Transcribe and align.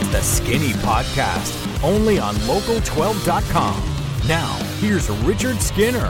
It's 0.00 0.08
the 0.10 0.20
Skinny 0.22 0.68
Podcast, 0.74 1.82
only 1.82 2.20
on 2.20 2.36
Local12.com. 2.36 4.28
Now, 4.28 4.54
here's 4.78 5.10
Richard 5.10 5.60
Skinner. 5.60 6.08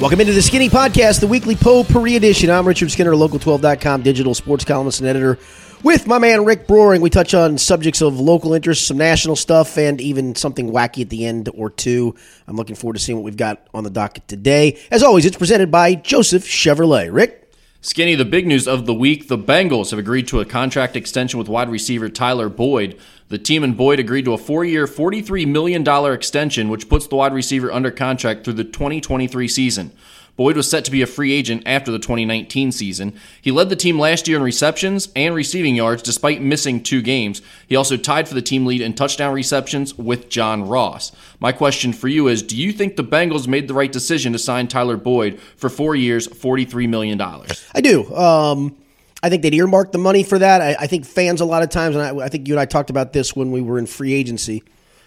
Welcome 0.00 0.20
into 0.20 0.32
the 0.32 0.42
Skinny 0.42 0.68
Podcast, 0.68 1.20
the 1.20 1.28
weekly 1.28 1.54
potpourri 1.54 2.16
edition. 2.16 2.50
I'm 2.50 2.66
Richard 2.66 2.90
Skinner, 2.90 3.12
Local12.com 3.12 4.02
digital 4.02 4.34
sports 4.34 4.64
columnist 4.64 4.98
and 4.98 5.08
editor, 5.08 5.38
with 5.84 6.08
my 6.08 6.18
man 6.18 6.44
Rick 6.44 6.66
Broering. 6.66 7.00
We 7.00 7.08
touch 7.08 7.34
on 7.34 7.56
subjects 7.56 8.02
of 8.02 8.18
local 8.18 8.52
interest, 8.52 8.88
some 8.88 8.96
national 8.96 9.36
stuff, 9.36 9.78
and 9.78 10.00
even 10.00 10.34
something 10.34 10.72
wacky 10.72 11.02
at 11.02 11.08
the 11.08 11.24
end 11.24 11.48
or 11.54 11.70
two. 11.70 12.16
I'm 12.48 12.56
looking 12.56 12.74
forward 12.74 12.94
to 12.94 12.98
seeing 12.98 13.16
what 13.16 13.24
we've 13.24 13.36
got 13.36 13.64
on 13.74 13.84
the 13.84 13.90
docket 13.90 14.26
today. 14.26 14.80
As 14.90 15.04
always, 15.04 15.24
it's 15.24 15.36
presented 15.36 15.70
by 15.70 15.94
Joseph 15.94 16.44
Chevrolet. 16.44 17.12
Rick? 17.12 17.45
Skinny, 17.80 18.14
the 18.14 18.24
big 18.24 18.46
news 18.46 18.66
of 18.66 18.86
the 18.86 18.94
week 18.94 19.28
the 19.28 19.38
Bengals 19.38 19.90
have 19.90 19.98
agreed 19.98 20.26
to 20.28 20.40
a 20.40 20.44
contract 20.44 20.96
extension 20.96 21.38
with 21.38 21.48
wide 21.48 21.68
receiver 21.68 22.08
Tyler 22.08 22.48
Boyd. 22.48 22.98
The 23.28 23.38
team 23.38 23.62
and 23.62 23.76
Boyd 23.76 24.00
agreed 24.00 24.24
to 24.24 24.32
a 24.32 24.38
four 24.38 24.64
year, 24.64 24.86
$43 24.86 25.46
million 25.46 25.86
extension, 26.12 26.68
which 26.68 26.88
puts 26.88 27.06
the 27.06 27.16
wide 27.16 27.34
receiver 27.34 27.70
under 27.70 27.90
contract 27.90 28.44
through 28.44 28.54
the 28.54 28.64
2023 28.64 29.46
season. 29.46 29.92
Boyd 30.36 30.56
was 30.56 30.68
set 30.68 30.84
to 30.84 30.90
be 30.90 31.00
a 31.00 31.06
free 31.06 31.32
agent 31.32 31.62
after 31.64 31.90
the 31.90 31.98
2019 31.98 32.70
season. 32.70 33.14
He 33.40 33.50
led 33.50 33.70
the 33.70 33.76
team 33.76 33.98
last 33.98 34.28
year 34.28 34.36
in 34.36 34.42
receptions 34.42 35.08
and 35.16 35.34
receiving 35.34 35.74
yards 35.74 36.02
despite 36.02 36.42
missing 36.42 36.82
two 36.82 37.00
games. 37.00 37.40
He 37.66 37.74
also 37.74 37.96
tied 37.96 38.28
for 38.28 38.34
the 38.34 38.42
team 38.42 38.66
lead 38.66 38.82
in 38.82 38.94
touchdown 38.94 39.32
receptions 39.32 39.96
with 39.96 40.28
John 40.28 40.68
Ross. 40.68 41.12
My 41.40 41.52
question 41.52 41.92
for 41.92 42.08
you 42.08 42.28
is 42.28 42.42
Do 42.42 42.56
you 42.56 42.72
think 42.72 42.96
the 42.96 43.04
Bengals 43.04 43.48
made 43.48 43.66
the 43.66 43.74
right 43.74 43.90
decision 43.90 44.32
to 44.34 44.38
sign 44.38 44.68
Tyler 44.68 44.96
Boyd 44.96 45.40
for 45.56 45.70
four 45.70 45.96
years, 45.96 46.28
$43 46.28 46.88
million? 46.88 47.20
I 47.20 47.80
do. 47.80 48.14
Um, 48.14 48.76
I 49.22 49.30
think 49.30 49.42
they'd 49.42 49.54
earmark 49.54 49.92
the 49.92 49.98
money 49.98 50.22
for 50.22 50.38
that. 50.38 50.60
I, 50.60 50.76
I 50.80 50.86
think 50.86 51.06
fans, 51.06 51.40
a 51.40 51.46
lot 51.46 51.62
of 51.62 51.70
times, 51.70 51.96
and 51.96 52.04
I, 52.04 52.26
I 52.26 52.28
think 52.28 52.46
you 52.46 52.54
and 52.54 52.60
I 52.60 52.66
talked 52.66 52.90
about 52.90 53.14
this 53.14 53.34
when 53.34 53.50
we 53.50 53.62
were 53.62 53.78
in 53.78 53.86
free 53.86 54.12
agency. 54.12 54.62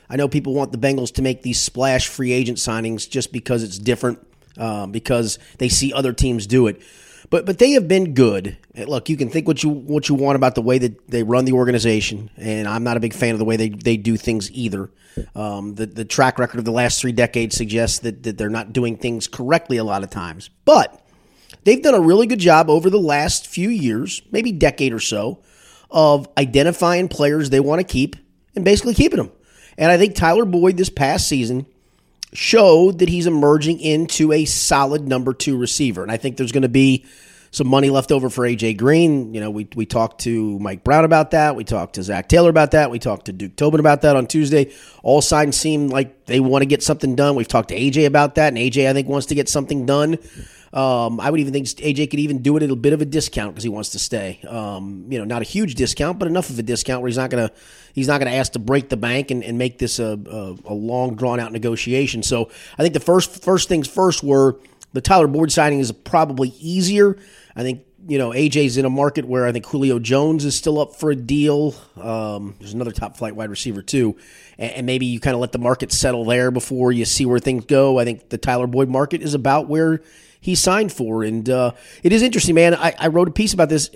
I 0.10 0.16
know 0.16 0.28
people 0.28 0.56
want 0.56 0.72
the 0.72 0.80
Bengals 0.80 1.14
to 1.14 1.22
make 1.22 1.44
these 1.44 1.60
splash 1.60 2.08
free 2.08 2.32
agent 2.32 2.58
signings 2.58 3.08
just 3.08 3.32
because 3.32 3.62
it's 3.62 3.78
different 3.78 4.20
um, 4.60 4.92
because 4.92 5.40
they 5.58 5.70
see 5.70 5.94
other 5.94 6.14
teams 6.14 6.46
do 6.46 6.68
it. 6.68 6.82
But 7.30 7.46
but 7.46 7.60
they 7.60 7.72
have 7.72 7.88
been 7.88 8.14
good. 8.14 8.58
Look, 8.76 9.10
you 9.10 9.18
can 9.18 9.30
think 9.30 9.48
what 9.48 9.64
you 9.64 9.70
what 9.70 10.10
you 10.10 10.16
want 10.16 10.36
about 10.36 10.56
the 10.56 10.62
way 10.62 10.78
that 10.80 11.08
they 11.08 11.24
run 11.24 11.46
the 11.46 11.54
organization, 11.54 12.30
and 12.38 12.68
I'm 12.68 12.84
not 12.84 12.98
a 12.98 13.00
big 13.00 13.14
fan 13.14 13.34
of 13.34 13.40
the 13.40 13.46
way 13.46 13.56
they, 13.56 13.70
they 13.70 13.98
do 13.98 14.18
things 14.18 14.52
either. 14.52 14.90
Um, 15.36 15.76
the 15.76 15.86
the 15.86 16.06
track 16.06 16.40
record 16.40 16.60
of 16.60 16.66
the 16.66 16.72
last 16.72 17.02
three 17.02 17.12
decades 17.12 17.56
suggests 17.56 18.00
that, 18.00 18.24
that 18.24 18.38
they're 18.38 18.50
not 18.50 18.74
doing 18.74 18.98
things 18.98 19.28
correctly 19.28 19.78
a 19.78 19.84
lot 19.84 20.04
of 20.04 20.10
times. 20.10 20.50
But 20.66 21.06
they've 21.66 21.82
done 21.82 21.94
a 21.94 22.00
really 22.00 22.26
good 22.26 22.40
job 22.40 22.70
over 22.70 22.90
the 22.90 23.00
last 23.00 23.48
few 23.48 23.70
years, 23.70 24.22
maybe 24.32 24.52
decade 24.52 24.94
or 24.94 25.00
so, 25.00 25.44
of 25.92 26.28
identifying 26.38 27.10
players 27.10 27.50
they 27.50 27.60
want 27.60 27.80
to 27.80 27.86
keep 27.86 28.16
and 28.56 28.66
basically 28.66 28.96
keeping 28.96 29.18
them. 29.18 29.32
And 29.78 29.92
I 29.92 29.98
think 29.98 30.16
Tyler 30.16 30.46
Boyd 30.46 30.78
this 30.78 30.90
past 30.90 31.28
season 31.28 31.68
showed 32.34 33.00
that 33.00 33.10
he's 33.10 33.28
emerging 33.28 33.80
into 33.80 34.32
a 34.32 34.46
solid 34.46 35.08
number 35.08 35.34
two 35.34 35.58
receiver. 35.58 36.04
And 36.04 36.12
I 36.12 36.18
think 36.18 36.38
there's 36.38 36.52
going 36.52 36.64
to 36.64 36.70
be 36.70 37.06
some 37.52 37.68
money 37.68 37.90
left 37.90 38.12
over 38.12 38.30
for 38.30 38.44
AJ 38.44 38.78
Green. 38.78 39.34
You 39.34 39.42
know, 39.42 39.50
we, 39.50 39.68
we 39.76 39.86
talked 39.86 40.22
to 40.22 40.60
Mike 40.60 40.84
Brown 40.84 41.04
about 41.04 41.32
that. 41.32 41.56
We 41.56 41.64
talked 41.64 41.96
to 41.96 42.04
Zac 42.04 42.30
Taylor 42.30 42.50
about 42.50 42.72
that. 42.72 42.92
We 42.92 43.00
talked 43.00 43.26
to 43.26 43.34
Duke 43.34 43.56
Tobin 43.56 43.80
about 43.80 44.04
that 44.04 44.16
on 44.16 44.28
Tuesday. 44.28 44.72
All 45.02 45.22
signs 45.22 45.58
seem 45.58 45.88
like 45.88 46.26
they 46.26 46.40
want 46.40 46.62
to 46.62 46.68
get 46.68 46.84
something 46.84 47.16
done. 47.16 47.36
We've 47.36 47.48
talked 47.48 47.70
to 47.70 47.80
AJ 47.80 48.06
about 48.06 48.36
that, 48.36 48.50
and 48.50 48.58
AJ 48.58 48.88
I 48.88 48.94
think 48.94 49.08
wants 49.08 49.28
to 49.28 49.36
get 49.36 49.50
something 49.50 49.86
done. 49.86 50.20
Um, 50.74 51.20
I 51.20 51.30
would 51.30 51.40
even 51.40 51.54
think 51.54 51.66
AJ 51.68 52.12
could 52.12 52.20
even 52.20 52.42
do 52.42 52.56
it 52.58 52.64
at 52.64 52.70
a 52.70 52.76
bit 52.76 52.94
of 52.94 53.02
a 53.02 53.06
discount 53.06 53.54
because 53.54 53.64
he 53.64 53.70
wants 53.70 53.90
to 53.90 54.00
stay. 54.00 54.40
Um, 54.48 55.06
you 55.10 55.18
know, 55.18 55.26
not 55.26 55.42
a 55.42 55.46
huge 55.46 55.76
discount, 55.76 56.20
but 56.20 56.28
enough 56.28 56.50
of 56.50 56.60
a 56.60 56.64
discount 56.64 57.02
where 57.02 57.08
he's 57.10 57.18
not 57.18 57.30
gonna 57.30 57.52
he's 57.94 58.08
not 58.08 58.20
gonna 58.20 58.36
ask 58.36 58.52
to 58.54 58.60
break 58.60 58.90
the 58.90 58.98
bank 58.98 59.32
and, 59.32 59.44
and 59.44 59.58
make 59.58 59.80
this 59.80 60.00
a, 60.00 60.20
a, 60.30 60.56
a 60.66 60.74
long 60.74 61.16
drawn 61.16 61.40
out 61.40 61.52
negotiation. 61.52 62.22
So 62.22 62.50
I 62.78 62.84
think 62.84 62.94
the 62.94 63.00
first 63.00 63.44
first 63.44 63.68
things 63.68 63.88
first 63.88 64.24
were 64.24 64.60
the 64.94 65.02
Tyler 65.02 65.28
Boyd 65.28 65.52
signing 65.52 65.80
is 65.80 65.92
probably 65.92 66.50
easier. 66.60 67.18
I 67.56 67.64
think 67.64 67.86
you 68.08 68.20
know 68.20 68.30
AJ's 68.30 68.78
in 68.78 68.86
a 68.86 68.90
market 68.92 69.26
where 69.26 69.48
I 69.48 69.52
think 69.52 69.66
Julio 69.66 69.98
Jones 69.98 70.46
is 70.46 70.56
still 70.56 70.80
up 70.80 70.96
for 70.96 71.10
a 71.10 71.16
deal. 71.16 71.74
Um, 72.00 72.56
there's 72.60 72.74
another 72.74 72.92
top 72.92 73.18
flight 73.18 73.36
wide 73.36 73.50
receiver 73.50 73.82
too, 73.82 74.18
and, 74.60 74.72
and 74.72 74.86
maybe 74.86 75.08
you 75.08 75.20
kind 75.20 75.34
of 75.34 75.42
let 75.42 75.52
the 75.52 75.60
market 75.60 75.92
settle 75.92 76.26
there 76.26 76.52
before 76.52 76.92
you 76.92 77.06
see 77.06 77.26
where 77.26 77.40
things 77.40 77.66
go. 77.66 77.98
I 77.98 78.06
think 78.06 78.30
the 78.30 78.38
Tyler 78.38 78.68
Boyd 78.68 78.88
market 78.88 79.24
is 79.24 79.34
about 79.34 79.68
where 79.68 80.02
he 80.40 80.56
signed 80.56 80.92
for. 80.92 81.24
And 81.24 81.50
uh, 81.50 81.72
it 82.04 82.14
is 82.14 82.22
interesting, 82.22 82.56
man. 82.56 82.76
I, 82.76 82.94
I, 82.98 83.08
wrote 83.08 83.28
a 83.28 83.32
piece 83.32 83.54
about 83.54 83.70
this. 83.70 83.90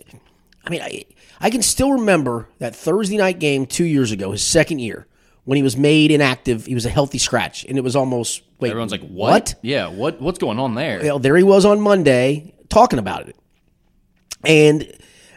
I 0.66 0.70
mean, 0.70 0.82
I, 0.82 1.06
I 1.40 1.50
can 1.50 1.62
still 1.62 1.94
remember 1.94 2.48
that 2.60 2.76
Thursday 2.76 3.18
night 3.18 3.40
game 3.40 3.66
two 3.66 3.86
years 3.86 4.12
ago, 4.12 4.32
his 4.32 4.44
second 4.44 4.80
year, 4.80 5.08
when 5.46 5.56
he 5.56 5.64
was 5.64 5.78
made 5.78 6.12
inactive. 6.12 6.66
He 6.66 6.74
was 6.74 6.86
a 6.86 6.90
healthy 6.90 7.18
scratch, 7.18 7.66
and 7.66 7.78
it 7.78 7.82
was 7.82 7.96
almost 7.96 8.44
wait. 8.60 8.70
Everyone's 8.70 8.92
like, 8.92 9.02
what? 9.02 9.32
what? 9.32 9.56
Yeah, 9.62 9.88
what? 9.90 10.22
What's 10.22 10.40
going 10.40 10.60
on 10.60 10.76
there? 10.76 11.00
Well, 11.02 11.20
there 11.20 11.36
he 11.36 11.44
was 11.44 11.66
on 11.66 11.82
Monday 11.82 12.54
talking 12.70 13.00
about 13.00 13.28
it, 13.30 13.36
and. 14.44 14.92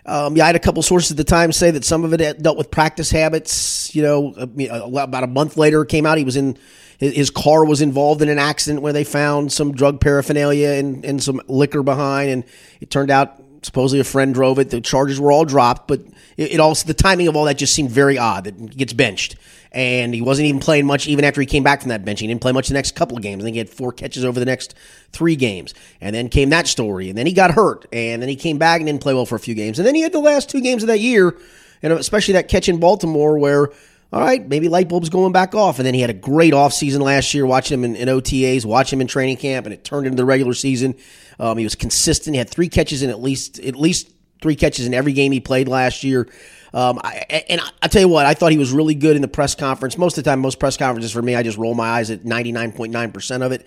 Um, 0.06 0.36
yeah, 0.36 0.44
I 0.44 0.46
had 0.46 0.56
a 0.56 0.60
couple 0.60 0.82
sources 0.82 1.10
at 1.10 1.16
the 1.16 1.24
time 1.24 1.50
say 1.50 1.72
that 1.72 1.84
some 1.84 2.04
of 2.04 2.12
it 2.14 2.42
dealt 2.42 2.56
with 2.56 2.70
practice 2.70 3.10
habits. 3.10 3.94
You 3.94 4.02
know, 4.02 4.34
about 4.34 5.24
a 5.24 5.26
month 5.26 5.56
later, 5.56 5.82
it 5.82 5.88
came 5.88 6.06
out 6.06 6.16
he 6.16 6.24
was 6.24 6.36
in 6.36 6.56
his 6.98 7.28
car 7.28 7.64
was 7.64 7.82
involved 7.82 8.22
in 8.22 8.28
an 8.28 8.38
accident 8.38 8.80
where 8.80 8.92
they 8.92 9.04
found 9.04 9.52
some 9.52 9.72
drug 9.72 10.00
paraphernalia 10.00 10.70
and, 10.70 11.04
and 11.04 11.22
some 11.22 11.42
liquor 11.46 11.82
behind, 11.82 12.30
and 12.30 12.44
it 12.80 12.90
turned 12.90 13.10
out 13.10 13.42
supposedly 13.62 14.00
a 14.00 14.04
friend 14.04 14.32
drove 14.32 14.58
it. 14.58 14.70
The 14.70 14.80
charges 14.80 15.20
were 15.20 15.30
all 15.30 15.44
dropped, 15.44 15.88
but 15.88 16.00
it, 16.36 16.52
it 16.52 16.60
also 16.60 16.86
the 16.86 16.94
timing 16.94 17.28
of 17.28 17.36
all 17.36 17.44
that 17.44 17.58
just 17.58 17.74
seemed 17.74 17.90
very 17.90 18.16
odd. 18.16 18.44
That 18.44 18.76
gets 18.76 18.92
benched, 18.92 19.36
and 19.76 20.14
he 20.14 20.22
wasn't 20.22 20.46
even 20.46 20.58
playing 20.58 20.86
much 20.86 21.06
even 21.06 21.22
after 21.22 21.38
he 21.38 21.46
came 21.46 21.62
back 21.62 21.82
from 21.82 21.90
that 21.90 22.02
bench. 22.02 22.20
He 22.20 22.26
didn't 22.26 22.40
play 22.40 22.50
much 22.50 22.68
the 22.68 22.74
next 22.74 22.96
couple 22.96 23.14
of 23.14 23.22
games. 23.22 23.42
I 23.42 23.44
think 23.44 23.56
he 23.56 23.58
had 23.58 23.68
four 23.68 23.92
catches 23.92 24.24
over 24.24 24.40
the 24.40 24.46
next 24.46 24.74
three 25.12 25.36
games, 25.36 25.74
and 26.00 26.16
then 26.16 26.30
came 26.30 26.48
that 26.48 26.66
story, 26.66 27.10
and 27.10 27.18
then 27.18 27.26
he 27.26 27.34
got 27.34 27.50
hurt, 27.50 27.84
and 27.92 28.22
then 28.22 28.28
he 28.30 28.36
came 28.36 28.56
back 28.56 28.80
and 28.80 28.86
didn't 28.86 29.02
play 29.02 29.12
well 29.12 29.26
for 29.26 29.36
a 29.36 29.40
few 29.40 29.54
games, 29.54 29.78
and 29.78 29.86
then 29.86 29.94
he 29.94 30.00
had 30.00 30.12
the 30.12 30.18
last 30.18 30.48
two 30.48 30.62
games 30.62 30.82
of 30.82 30.86
that 30.86 31.00
year, 31.00 31.36
and 31.82 31.92
especially 31.92 32.32
that 32.32 32.48
catch 32.48 32.70
in 32.70 32.80
Baltimore 32.80 33.38
where 33.38 33.70
all 34.12 34.20
right, 34.20 34.48
maybe 34.48 34.68
light 34.68 34.88
bulbs 34.88 35.10
going 35.10 35.32
back 35.32 35.54
off. 35.54 35.78
And 35.78 35.86
then 35.86 35.92
he 35.92 36.00
had 36.00 36.10
a 36.10 36.14
great 36.14 36.54
offseason 36.54 37.00
last 37.00 37.34
year, 37.34 37.44
watching 37.44 37.80
him 37.80 37.84
in, 37.84 37.96
in, 37.96 38.08
OTAs, 38.08 38.64
watching 38.64 38.98
him 38.98 39.00
in 39.00 39.08
training 39.08 39.36
camp, 39.36 39.66
and 39.66 39.74
it 39.74 39.82
turned 39.82 40.06
into 40.06 40.16
the 40.16 40.24
regular 40.24 40.54
season. 40.54 40.94
Um, 41.40 41.58
he 41.58 41.64
was 41.64 41.74
consistent. 41.74 42.34
He 42.34 42.38
had 42.38 42.48
three 42.48 42.68
catches 42.68 43.02
in 43.02 43.10
at 43.10 43.20
least 43.20 43.58
at 43.58 43.74
least 43.74 44.10
three 44.40 44.54
catches 44.54 44.86
in 44.86 44.94
every 44.94 45.12
game 45.12 45.32
he 45.32 45.40
played 45.40 45.68
last 45.68 46.04
year. 46.04 46.28
Um, 46.74 47.00
I, 47.02 47.44
and 47.48 47.60
I, 47.82 47.88
tell 47.88 48.02
you 48.02 48.08
what, 48.08 48.26
I 48.26 48.34
thought 48.34 48.52
he 48.52 48.58
was 48.58 48.72
really 48.72 48.94
good 48.94 49.16
in 49.16 49.22
the 49.22 49.28
press 49.28 49.54
conference. 49.54 49.96
Most 49.96 50.18
of 50.18 50.24
the 50.24 50.30
time, 50.30 50.40
most 50.40 50.58
press 50.58 50.76
conferences 50.76 51.12
for 51.12 51.22
me, 51.22 51.34
I 51.34 51.42
just 51.42 51.58
roll 51.58 51.74
my 51.74 51.88
eyes 51.88 52.10
at 52.10 52.24
99.9% 52.24 53.42
of 53.42 53.52
it. 53.52 53.66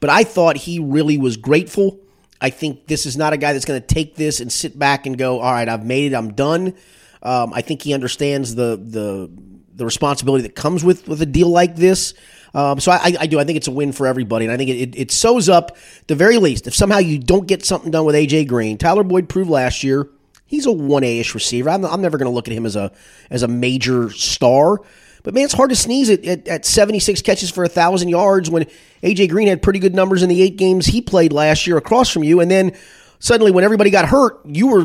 But 0.00 0.10
I 0.10 0.24
thought 0.24 0.56
he 0.56 0.78
really 0.78 1.18
was 1.18 1.36
grateful. 1.36 2.00
I 2.40 2.50
think 2.50 2.86
this 2.86 3.06
is 3.06 3.16
not 3.16 3.32
a 3.32 3.36
guy 3.36 3.52
that's 3.52 3.64
going 3.64 3.80
to 3.80 3.86
take 3.86 4.16
this 4.16 4.40
and 4.40 4.50
sit 4.50 4.78
back 4.78 5.06
and 5.06 5.16
go, 5.16 5.40
all 5.40 5.52
right, 5.52 5.68
I've 5.68 5.84
made 5.84 6.12
it, 6.12 6.14
I'm 6.14 6.32
done. 6.32 6.74
Um, 7.22 7.52
I 7.52 7.60
think 7.60 7.82
he 7.82 7.92
understands 7.92 8.54
the 8.54 8.76
the 8.76 9.30
the 9.74 9.84
responsibility 9.84 10.42
that 10.42 10.54
comes 10.54 10.82
with 10.82 11.06
with 11.06 11.20
a 11.20 11.26
deal 11.26 11.48
like 11.48 11.76
this. 11.76 12.14
Um, 12.52 12.80
so 12.80 12.90
I, 12.90 13.14
I, 13.20 13.26
do. 13.26 13.38
I 13.38 13.44
think 13.44 13.58
it's 13.58 13.68
a 13.68 13.70
win 13.70 13.92
for 13.92 14.06
everybody, 14.06 14.44
and 14.44 14.52
I 14.52 14.56
think 14.56 14.70
it, 14.70 14.76
it, 14.76 14.98
it 14.98 15.10
sews 15.12 15.48
up 15.48 15.76
the 16.08 16.16
very 16.16 16.38
least. 16.38 16.66
If 16.66 16.74
somehow 16.74 16.98
you 16.98 17.18
don't 17.18 17.46
get 17.46 17.64
something 17.64 17.92
done 17.92 18.04
with 18.04 18.16
AJ 18.16 18.48
Green, 18.48 18.76
Tyler 18.76 19.04
Boyd 19.04 19.28
proved 19.28 19.50
last 19.50 19.84
year 19.84 20.08
he's 20.50 20.66
a 20.66 20.72
one 20.72 21.04
A 21.04 21.20
ish 21.20 21.32
receiver. 21.34 21.70
I'm, 21.70 21.84
I'm 21.84 22.02
never 22.02 22.18
going 22.18 22.26
to 22.26 22.34
look 22.34 22.48
at 22.48 22.52
him 22.52 22.66
as 22.66 22.76
a 22.76 22.92
as 23.30 23.42
a 23.42 23.48
major 23.48 24.10
star, 24.10 24.80
but 25.22 25.32
man, 25.32 25.44
it's 25.44 25.54
hard 25.54 25.70
to 25.70 25.76
sneeze 25.76 26.10
at, 26.10 26.24
at, 26.24 26.48
at 26.48 26.66
76 26.66 27.22
catches 27.22 27.50
for 27.50 27.62
a 27.62 27.68
thousand 27.68 28.08
yards 28.08 28.50
when 28.50 28.66
AJ 29.02 29.30
Green 29.30 29.48
had 29.48 29.62
pretty 29.62 29.78
good 29.78 29.94
numbers 29.94 30.22
in 30.22 30.28
the 30.28 30.42
eight 30.42 30.56
games 30.56 30.86
he 30.86 31.00
played 31.00 31.32
last 31.32 31.66
year 31.66 31.76
across 31.76 32.10
from 32.10 32.24
you, 32.24 32.40
and 32.40 32.50
then 32.50 32.76
suddenly 33.20 33.52
when 33.52 33.62
everybody 33.62 33.90
got 33.90 34.08
hurt, 34.08 34.40
you 34.44 34.66
were 34.66 34.82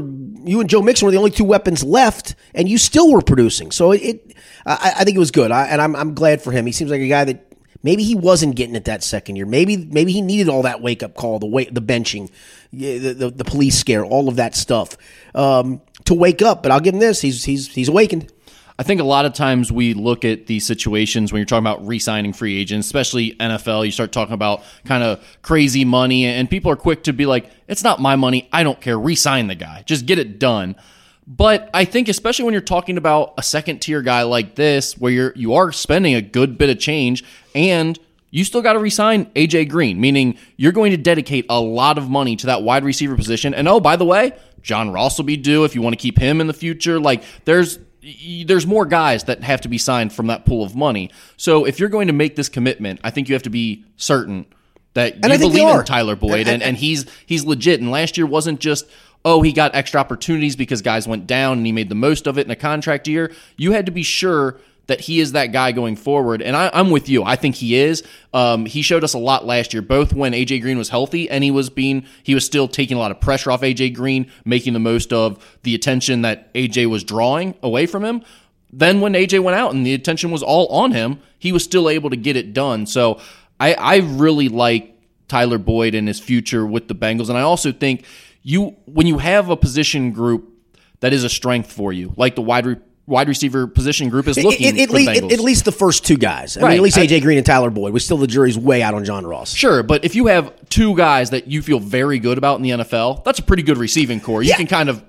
you 0.47 0.61
and 0.61 0.69
Joe 0.69 0.83
Mixon 0.83 1.07
were 1.07 1.11
the 1.11 1.17
only 1.17 1.31
two 1.31 1.43
weapons 1.43 1.83
left, 1.83 2.35
and 2.53 2.69
you 2.69 2.77
still 2.77 3.11
were 3.11 3.21
producing. 3.21 3.71
So 3.71 3.91
it, 3.91 4.01
it 4.03 4.35
I, 4.67 4.93
I, 4.97 5.03
think 5.03 5.15
it 5.15 5.19
was 5.19 5.31
good, 5.31 5.51
I, 5.51 5.65
and 5.65 5.81
I'm 5.81 5.95
I'm 5.95 6.13
glad 6.13 6.41
for 6.41 6.51
him. 6.51 6.67
He 6.67 6.71
seems 6.71 6.91
like 6.91 7.01
a 7.01 7.07
guy 7.07 7.23
that 7.23 7.54
maybe 7.85 8.03
he 8.03 8.15
wasn't 8.15 8.55
getting 8.55 8.75
it 8.75 8.85
that 8.85 9.03
second 9.03 9.35
year. 9.35 9.45
Maybe 9.45 9.77
maybe 9.77 10.11
he 10.11 10.21
needed 10.21 10.49
all 10.49 10.63
that 10.63 10.81
wake 10.81 11.03
up 11.03 11.13
call, 11.13 11.37
the 11.39 11.45
wait, 11.45 11.73
the 11.73 11.81
benching, 11.81 12.29
the, 12.73 12.97
the, 12.97 13.29
the 13.29 13.45
police 13.45 13.77
scare, 13.77 14.03
all 14.03 14.27
of 14.27 14.37
that 14.37 14.55
stuff 14.55 14.97
um, 15.35 15.81
to 16.05 16.15
wake 16.15 16.41
up. 16.41 16.63
But 16.63 16.71
I'll 16.71 16.81
give 16.81 16.95
him 16.95 16.99
this: 16.99 17.21
he's 17.21 17.45
he's 17.45 17.67
he's 17.67 17.87
awakened. 17.87 18.31
I 18.77 18.83
think 18.83 18.99
a 18.99 19.05
lot 19.05 19.25
of 19.25 19.33
times 19.33 19.71
we 19.71 19.93
look 19.93 20.25
at 20.25 20.47
these 20.47 20.65
situations 20.65 21.31
when 21.31 21.39
you're 21.39 21.45
talking 21.45 21.63
about 21.63 21.87
re-signing 21.87 22.33
free 22.33 22.59
agents, 22.59 22.87
especially 22.87 23.33
NFL. 23.35 23.85
You 23.85 23.91
start 23.91 24.11
talking 24.11 24.33
about 24.33 24.63
kind 24.83 25.01
of 25.01 25.23
crazy 25.43 25.85
money, 25.85 26.25
and 26.25 26.49
people 26.49 26.71
are 26.71 26.75
quick 26.75 27.03
to 27.03 27.13
be 27.13 27.25
like, 27.25 27.49
"It's 27.67 27.83
not 27.83 28.01
my 28.01 28.15
money. 28.17 28.49
I 28.51 28.63
don't 28.63 28.81
care. 28.81 28.99
Re-sign 28.99 29.47
the 29.47 29.55
guy. 29.55 29.83
Just 29.85 30.07
get 30.07 30.17
it 30.19 30.39
done." 30.39 30.75
But 31.27 31.69
I 31.73 31.85
think 31.85 32.07
especially 32.07 32.45
when 32.45 32.53
you're 32.53 32.61
talking 32.61 32.97
about 32.97 33.33
a 33.37 33.43
second 33.43 33.79
tier 33.79 34.01
guy 34.01 34.23
like 34.23 34.55
this, 34.55 34.97
where 34.97 35.11
you're 35.11 35.33
you 35.35 35.55
are 35.55 35.71
spending 35.71 36.13
a 36.13 36.21
good 36.21 36.57
bit 36.57 36.69
of 36.69 36.77
change, 36.79 37.23
and 37.55 37.97
you 38.29 38.43
still 38.43 38.61
got 38.61 38.73
to 38.73 38.79
resign 38.79 39.25
AJ 39.27 39.69
Green, 39.69 39.99
meaning 39.99 40.37
you're 40.57 40.71
going 40.71 40.91
to 40.91 40.97
dedicate 40.97 41.45
a 41.49 41.59
lot 41.59 41.97
of 41.97 42.09
money 42.09 42.35
to 42.35 42.47
that 42.47 42.61
wide 42.63 42.83
receiver 42.83 43.15
position. 43.15 43.53
And 43.53 43.67
oh, 43.67 43.79
by 43.79 43.95
the 43.95 44.05
way, 44.05 44.33
John 44.61 44.91
Ross 44.91 45.17
will 45.17 45.25
be 45.25 45.37
due 45.37 45.63
if 45.63 45.73
you 45.73 45.81
want 45.81 45.93
to 45.93 46.01
keep 46.01 46.19
him 46.19 46.41
in 46.41 46.47
the 46.47 46.53
future. 46.53 46.99
Like 46.99 47.23
there's 47.45 47.79
there's 48.45 48.67
more 48.67 48.85
guys 48.85 49.23
that 49.23 49.43
have 49.43 49.61
to 49.61 49.67
be 49.67 49.79
signed 49.79 50.13
from 50.13 50.27
that 50.27 50.45
pool 50.45 50.63
of 50.63 50.75
money. 50.75 51.09
So 51.37 51.65
if 51.65 51.79
you're 51.79 51.89
going 51.89 52.05
to 52.07 52.13
make 52.13 52.35
this 52.35 52.49
commitment, 52.49 52.99
I 53.03 53.09
think 53.09 53.29
you 53.29 53.33
have 53.33 53.43
to 53.43 53.49
be 53.49 53.83
certain 53.95 54.45
that 54.93 55.15
I 55.23 55.33
you 55.33 55.39
believe 55.39 55.67
in 55.79 55.85
Tyler 55.85 56.15
Boyd 56.15 56.41
And- 56.41 56.49
and, 56.49 56.63
and 56.63 56.77
he's 56.77 57.05
he's 57.25 57.45
legit. 57.45 57.81
And 57.81 57.89
last 57.89 58.15
year 58.15 58.27
wasn't 58.27 58.59
just 58.59 58.85
oh 59.25 59.41
he 59.41 59.51
got 59.51 59.75
extra 59.75 59.99
opportunities 59.99 60.55
because 60.55 60.81
guys 60.81 61.07
went 61.07 61.27
down 61.27 61.57
and 61.57 61.65
he 61.65 61.71
made 61.71 61.89
the 61.89 61.95
most 61.95 62.27
of 62.27 62.37
it 62.37 62.45
in 62.45 62.51
a 62.51 62.55
contract 62.55 63.07
year. 63.07 63.33
You 63.57 63.73
had 63.73 63.87
to 63.87 63.91
be 63.91 64.03
sure 64.03 64.57
that 64.87 65.01
he 65.01 65.19
is 65.19 65.31
that 65.31 65.47
guy 65.47 65.71
going 65.71 65.95
forward. 65.95 66.41
And 66.41 66.55
I, 66.55 66.69
I'm 66.71 66.91
with 66.91 67.09
you. 67.09 67.23
I 67.23 67.35
think 67.35 67.55
he 67.55 67.75
is. 67.75 68.03
Um, 68.33 68.65
he 68.65 68.81
showed 68.81 69.03
us 69.03 69.15
a 69.15 69.17
lot 69.17 69.45
last 69.45 69.73
year, 69.73 69.81
both 69.81 70.13
when 70.13 70.33
AJ 70.33 70.61
Green 70.61 70.77
was 70.77 70.89
healthy 70.89 71.29
and 71.29 71.43
he 71.43 71.51
was 71.51 71.69
being 71.69 72.05
he 72.23 72.35
was 72.35 72.45
still 72.45 72.67
taking 72.67 72.95
a 72.95 72.99
lot 72.99 73.11
of 73.11 73.19
pressure 73.19 73.51
off 73.51 73.61
AJ 73.61 73.95
Green, 73.95 74.31
making 74.45 74.73
the 74.73 74.79
most 74.79 75.11
of 75.11 75.43
the 75.63 75.73
attention 75.75 76.21
that 76.21 76.53
AJ 76.53 76.89
was 76.89 77.03
drawing 77.03 77.55
away 77.63 77.87
from 77.87 78.05
him. 78.05 78.23
Then 78.71 79.01
when 79.01 79.13
AJ 79.13 79.41
went 79.41 79.57
out 79.57 79.73
and 79.73 79.85
the 79.85 79.93
attention 79.93 80.31
was 80.31 80.43
all 80.43 80.67
on 80.67 80.91
him, 80.91 81.19
he 81.39 81.51
was 81.51 81.63
still 81.63 81.89
able 81.89 82.09
to 82.09 82.17
get 82.17 82.35
it 82.35 82.53
done. 82.53 82.85
So 82.85 83.19
I, 83.59 83.73
I 83.73 83.97
really 83.97 84.49
like 84.49 84.91
Tyler 85.27 85.57
Boyd 85.57 85.95
and 85.95 86.07
his 86.07 86.19
future 86.19 86.65
with 86.65 86.87
the 86.87 86.95
Bengals. 86.95 87.29
And 87.29 87.37
I 87.37 87.41
also 87.41 87.71
think 87.71 88.05
you 88.47 88.75
when 88.85 89.07
you 89.07 89.17
have 89.17 89.49
a 89.49 89.57
position 89.57 90.11
group 90.11 90.47
that 91.01 91.11
is 91.11 91.23
a 91.25 91.29
strength 91.29 91.71
for 91.73 91.91
you, 91.91 92.13
like 92.15 92.35
the 92.35 92.41
wide 92.41 92.65
re, 92.65 92.75
wide 93.07 93.27
receiver 93.27 93.67
position 93.67 94.07
group 94.09 94.27
is 94.27 94.37
looking 94.41 94.67
At, 94.67 94.77
at, 94.79 94.89
for 94.89 94.95
Bengals. 94.97 95.33
at, 95.33 95.39
least 95.39 95.65
the 95.65 95.71
first 95.71 96.05
two 96.05 96.15
guys. 96.17 96.55
I 96.55 96.59
mean, 96.61 96.65
Right. 96.69 96.75
at 96.77 96.81
least 96.83 96.97
I- 96.97 97.05
AJ 97.07 97.21
Green 97.23 97.37
and 97.37 97.45
Tyler 97.45 97.69
Boyd. 97.71 97.91
We 97.91 97.99
still 97.99 98.17
the 98.17 98.27
jury's 98.27 98.57
way 98.57 98.81
out 98.81 98.93
on 98.93 99.03
John 99.03 99.25
Ross. 99.25 99.53
Sure, 99.53 99.83
but 99.83 100.05
if 100.05 100.15
you 100.15 100.27
have 100.27 100.53
two 100.69 100.95
guys 100.95 101.31
that 101.31 101.47
you 101.47 101.61
feel 101.61 101.79
very 101.79 102.19
good 102.19 102.37
about 102.37 102.57
in 102.57 102.61
the 102.63 102.69
NFL, 102.83 103.23
that's 103.25 103.39
a 103.39 103.43
pretty 103.43 103.63
good 103.63 103.77
receiving 103.77 104.19
corps. 104.21 104.41
You 104.43 104.49
Yeah. 104.49 104.57
can 104.57 104.67
kind 104.67 104.89
of 104.89 105.03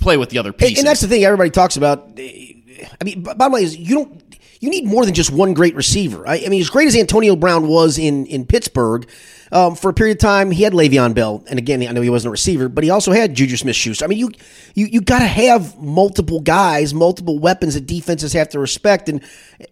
play 0.00 0.16
with 0.16 0.30
the 0.30 0.38
other 0.38 0.50
And, 0.50 0.58
pieces. 0.58 0.78
and 0.78 0.86
that's 0.88 1.00
the 1.00 1.06
thing 1.08 1.24
everybody 1.24 1.50
talks 1.50 1.76
about. 1.76 2.10
I 2.18 3.04
mean, 3.04 3.22
bottom 3.22 3.52
line 3.52 3.62
is 3.64 3.76
you 3.76 3.94
don't. 3.94 4.20
You 4.60 4.70
need 4.70 4.86
more 4.86 5.04
than 5.04 5.12
just 5.14 5.30
one 5.30 5.52
great 5.52 5.74
receiver. 5.74 6.26
I, 6.26 6.42
I 6.44 6.48
mean, 6.48 6.60
as 6.60 6.70
great 6.70 6.88
as 6.88 6.96
Antonio 6.96 7.36
Brown 7.36 7.68
was 7.68 7.98
in 7.98 8.26
in 8.26 8.46
Pittsburgh, 8.46 9.06
um, 9.52 9.74
for 9.76 9.90
a 9.90 9.94
period 9.94 10.16
of 10.16 10.20
time, 10.20 10.50
he 10.50 10.62
had 10.62 10.72
Le'Veon 10.72 11.14
Bell, 11.14 11.44
and 11.48 11.58
again, 11.58 11.82
I 11.86 11.92
know 11.92 12.00
he 12.00 12.10
wasn't 12.10 12.28
a 12.28 12.32
receiver, 12.32 12.68
but 12.68 12.84
he 12.84 12.90
also 12.90 13.12
had 13.12 13.34
Juju 13.34 13.56
Smith-Schuster. 13.56 14.04
I 14.04 14.08
mean, 14.08 14.18
you 14.18 14.30
you 14.74 14.86
you 14.86 15.00
got 15.00 15.20
to 15.20 15.26
have 15.26 15.78
multiple 15.80 16.40
guys, 16.40 16.92
multiple 16.94 17.38
weapons 17.38 17.74
that 17.74 17.86
defenses 17.86 18.32
have 18.32 18.48
to 18.50 18.58
respect, 18.58 19.08
and 19.08 19.22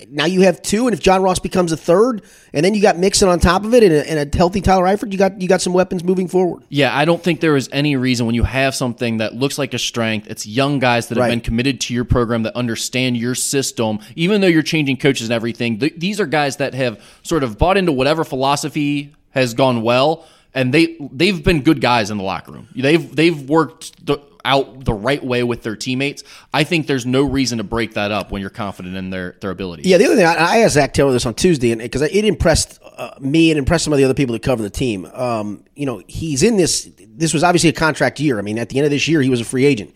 now 0.08 0.26
you 0.26 0.42
have 0.42 0.62
two. 0.62 0.86
And 0.86 0.94
if 0.94 1.00
John 1.00 1.22
Ross 1.22 1.38
becomes 1.38 1.72
a 1.72 1.76
third, 1.76 2.22
and 2.52 2.64
then 2.64 2.74
you 2.74 2.82
got 2.82 2.98
Mixon 2.98 3.28
on 3.28 3.40
top 3.40 3.64
of 3.64 3.74
it, 3.74 3.82
and 3.82 3.92
a, 3.92 4.10
and 4.10 4.32
a 4.32 4.36
healthy 4.36 4.60
Tyler 4.60 4.84
Eifert, 4.84 5.10
you 5.12 5.18
got 5.18 5.40
you 5.40 5.48
got 5.48 5.60
some 5.62 5.72
weapons 5.72 6.04
moving 6.04 6.28
forward. 6.28 6.62
Yeah, 6.68 6.96
I 6.96 7.04
don't 7.04 7.22
think 7.22 7.40
there 7.40 7.56
is 7.56 7.68
any 7.72 7.96
reason 7.96 8.26
when 8.26 8.34
you 8.34 8.44
have 8.44 8.74
something 8.74 9.18
that 9.18 9.34
looks 9.34 9.58
like 9.58 9.74
a 9.74 9.78
strength, 9.78 10.26
it's 10.30 10.46
young 10.46 10.78
guys 10.78 11.08
that 11.08 11.16
have 11.16 11.22
Right. 11.22 11.30
been 11.30 11.40
committed 11.40 11.80
to 11.82 11.94
your 11.94 12.04
program 12.04 12.42
that 12.44 12.54
understand 12.56 13.16
your 13.16 13.34
system, 13.34 13.98
even 14.16 14.40
though 14.40 14.46
you're 14.46 14.62
changing 14.62 14.96
coaches 14.96 15.28
and 15.28 15.32
everything. 15.34 15.78
Th- 15.78 15.94
these 15.96 16.20
are 16.20 16.26
guys 16.26 16.56
that 16.56 16.74
have 16.74 17.00
sort 17.22 17.42
of 17.42 17.58
bought 17.58 17.76
into 17.76 17.92
whatever 17.92 18.24
philosophy 18.24 19.12
has 19.32 19.54
gone 19.54 19.82
well, 19.82 20.24
and 20.54 20.72
they 20.72 20.96
they've 21.12 21.42
been 21.42 21.62
good 21.62 21.80
guys 21.80 22.10
in 22.10 22.16
the 22.16 22.24
locker 22.24 22.52
room. 22.52 22.68
They've 22.74 23.14
they've 23.14 23.48
worked 23.48 24.06
the, 24.06 24.18
out 24.44 24.84
the 24.84 24.94
right 24.94 25.22
way 25.22 25.42
with 25.42 25.62
their 25.62 25.76
teammates. 25.76 26.24
I 26.52 26.64
think 26.64 26.86
there's 26.86 27.06
no 27.06 27.22
reason 27.22 27.58
to 27.58 27.64
break 27.64 27.94
that 27.94 28.10
up 28.10 28.30
when 28.30 28.40
you're 28.40 28.50
confident 28.50 28.96
in 28.96 29.10
their 29.10 29.36
their 29.40 29.50
ability. 29.50 29.82
Yeah, 29.88 29.98
the 29.98 30.06
other 30.06 30.16
thing 30.16 30.26
I, 30.26 30.34
I 30.34 30.58
asked 30.58 30.74
Zac 30.74 30.94
Taylor 30.94 31.12
this 31.12 31.26
on 31.26 31.34
Tuesday, 31.34 31.72
and 31.72 31.80
because 31.80 32.02
it 32.02 32.24
impressed 32.24 32.80
uh, 32.96 33.14
me 33.20 33.50
and 33.50 33.58
impressed 33.58 33.84
some 33.84 33.92
of 33.92 33.98
the 33.98 34.04
other 34.04 34.14
people 34.14 34.32
that 34.34 34.42
cover 34.42 34.62
the 34.62 34.70
team. 34.70 35.06
Um, 35.06 35.64
you 35.74 35.86
know, 35.86 36.02
he's 36.06 36.42
in 36.42 36.56
this. 36.56 36.90
This 36.98 37.34
was 37.34 37.42
obviously 37.42 37.70
a 37.70 37.74
contract 37.74 38.20
year. 38.20 38.38
I 38.38 38.42
mean, 38.42 38.58
at 38.58 38.68
the 38.68 38.78
end 38.78 38.84
of 38.84 38.90
this 38.90 39.08
year, 39.08 39.22
he 39.22 39.30
was 39.30 39.40
a 39.40 39.44
free 39.44 39.64
agent. 39.64 39.94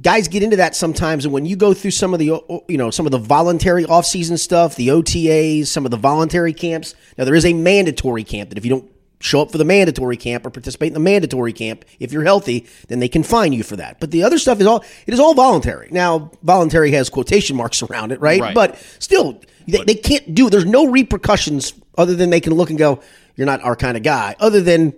Guys 0.00 0.26
get 0.26 0.42
into 0.42 0.56
that 0.56 0.74
sometimes, 0.74 1.24
and 1.24 1.34
when 1.34 1.44
you 1.44 1.54
go 1.54 1.74
through 1.74 1.90
some 1.90 2.12
of 2.12 2.18
the, 2.18 2.40
you 2.66 2.78
know, 2.78 2.90
some 2.90 3.06
of 3.06 3.12
the 3.12 3.18
voluntary 3.18 3.84
offseason 3.84 4.38
stuff, 4.38 4.74
the 4.74 4.88
OTAs, 4.88 5.66
some 5.66 5.84
of 5.84 5.90
the 5.90 5.96
voluntary 5.96 6.52
camps. 6.52 6.94
Now, 7.18 7.24
there 7.24 7.34
is 7.34 7.44
a 7.44 7.52
mandatory 7.52 8.24
camp 8.24 8.48
that 8.48 8.58
if 8.58 8.64
you 8.64 8.70
don't 8.70 8.90
show 9.22 9.42
up 9.42 9.52
for 9.52 9.58
the 9.58 9.64
mandatory 9.64 10.16
camp 10.16 10.44
or 10.44 10.50
participate 10.50 10.88
in 10.88 10.94
the 10.94 11.00
mandatory 11.00 11.52
camp, 11.52 11.84
if 12.00 12.12
you're 12.12 12.24
healthy, 12.24 12.66
then 12.88 12.98
they 12.98 13.08
can 13.08 13.22
fine 13.22 13.52
you 13.52 13.62
for 13.62 13.76
that. 13.76 14.00
But 14.00 14.10
the 14.10 14.24
other 14.24 14.38
stuff 14.38 14.60
is 14.60 14.66
all 14.66 14.84
it 15.06 15.14
is 15.14 15.20
all 15.20 15.34
voluntary. 15.34 15.88
Now, 15.90 16.30
voluntary 16.42 16.90
has 16.92 17.08
quotation 17.08 17.56
marks 17.56 17.82
around 17.82 18.12
it, 18.12 18.20
right? 18.20 18.40
Right. 18.40 18.54
But 18.54 18.78
still, 18.98 19.40
they, 19.66 19.84
they 19.84 19.94
can't 19.94 20.34
do. 20.34 20.50
There's 20.50 20.64
no 20.64 20.86
repercussions 20.86 21.72
other 21.96 22.14
than 22.14 22.30
they 22.30 22.40
can 22.40 22.54
look 22.54 22.70
and 22.70 22.78
go, 22.78 23.00
"You're 23.36 23.46
not 23.46 23.62
our 23.62 23.76
kind 23.76 23.96
of 23.96 24.02
guy." 24.02 24.34
Other 24.40 24.60
than 24.60 24.94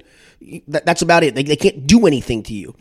that, 0.69 0.87
that's 0.87 1.03
about 1.03 1.23
it. 1.23 1.35
They, 1.35 1.43
they 1.43 1.57
can't 1.57 1.87
do 1.87 2.07
anything 2.07 2.43
to 2.45 2.55
you. 2.55 2.75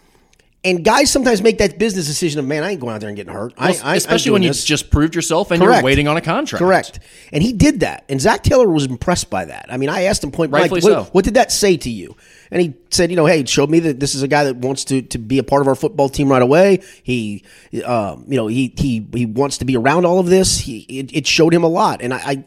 And 0.65 0.81
guys 0.85 1.11
sometimes 1.11 1.41
make 1.41 1.57
that 1.57 1.77
business 1.77 2.07
decision 2.07 2.39
of, 2.39 2.45
"Man, 2.45 2.63
I 2.63 2.71
ain't 2.71 2.79
going 2.79 2.95
out 2.95 3.01
there 3.01 3.09
and 3.09 3.17
getting 3.17 3.33
hurt." 3.33 3.53
I, 3.57 3.71
Well, 3.71 3.81
I, 3.83 3.91
I'm 3.91 3.97
especially 3.97 4.31
when 4.31 4.43
you 4.43 4.49
this." 4.49 4.63
just 4.63 4.89
proved 4.89 5.13
yourself 5.13 5.51
and 5.51 5.61
Correct. 5.61 5.79
you're 5.81 5.85
waiting 5.85 6.07
on 6.07 6.15
a 6.15 6.21
contract. 6.21 6.59
Correct. 6.63 6.99
And 7.33 7.43
he 7.43 7.51
did 7.51 7.81
that. 7.81 8.05
And 8.07 8.21
Zac 8.21 8.43
Taylor 8.43 8.69
was 8.69 8.85
impressed 8.85 9.29
by 9.29 9.43
that. 9.43 9.65
I 9.69 9.75
mean, 9.75 9.89
I 9.89 10.03
asked 10.03 10.23
him 10.23 10.31
point 10.31 10.51
blank, 10.51 10.71
what, 10.71 10.81
so. 10.81 11.03
what 11.11 11.25
did 11.25 11.33
that 11.33 11.51
say 11.51 11.75
to 11.75 11.89
you? 11.89 12.15
And 12.49 12.61
he 12.61 12.75
said, 12.91 13.09
you 13.09 13.17
know, 13.17 13.25
hey, 13.25 13.41
it 13.41 13.49
showed 13.49 13.69
me 13.69 13.79
that 13.79 13.99
this 13.99 14.15
is 14.15 14.21
a 14.21 14.27
guy 14.27 14.45
that 14.45 14.55
wants 14.55 14.85
to, 14.85 15.01
to 15.01 15.17
be 15.17 15.37
a 15.37 15.43
part 15.43 15.61
of 15.61 15.67
our 15.67 15.75
football 15.75 16.07
team 16.07 16.29
right 16.29 16.41
away. 16.41 16.81
He, 17.03 17.43
um, 17.83 18.23
you 18.29 18.37
know, 18.37 18.47
he, 18.47 18.73
he, 18.77 19.05
he 19.13 19.25
wants 19.25 19.57
to 19.57 19.65
be 19.65 19.75
around 19.75 20.05
all 20.05 20.19
of 20.19 20.27
this. 20.27 20.59
He, 20.59 20.79
it, 20.81 21.13
it 21.13 21.27
showed 21.27 21.53
him 21.53 21.63
a 21.63 21.67
lot. 21.67 22.01
And 22.01 22.13
I, 22.13 22.17
I, 22.17 22.43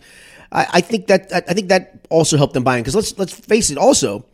I 0.53 0.67
I 0.75 0.81
think 0.81 1.09
that, 1.09 1.33
I 1.35 1.53
think 1.53 1.69
that 1.69 2.07
also 2.09 2.39
helped 2.39 2.57
him 2.57 2.65
buy 2.65 2.79
in. 2.79 2.85
Cause 2.85 2.95
let's, 2.95 3.19
let's 3.19 3.33
face 3.35 3.71
it 3.71 3.77
also, 3.77 4.25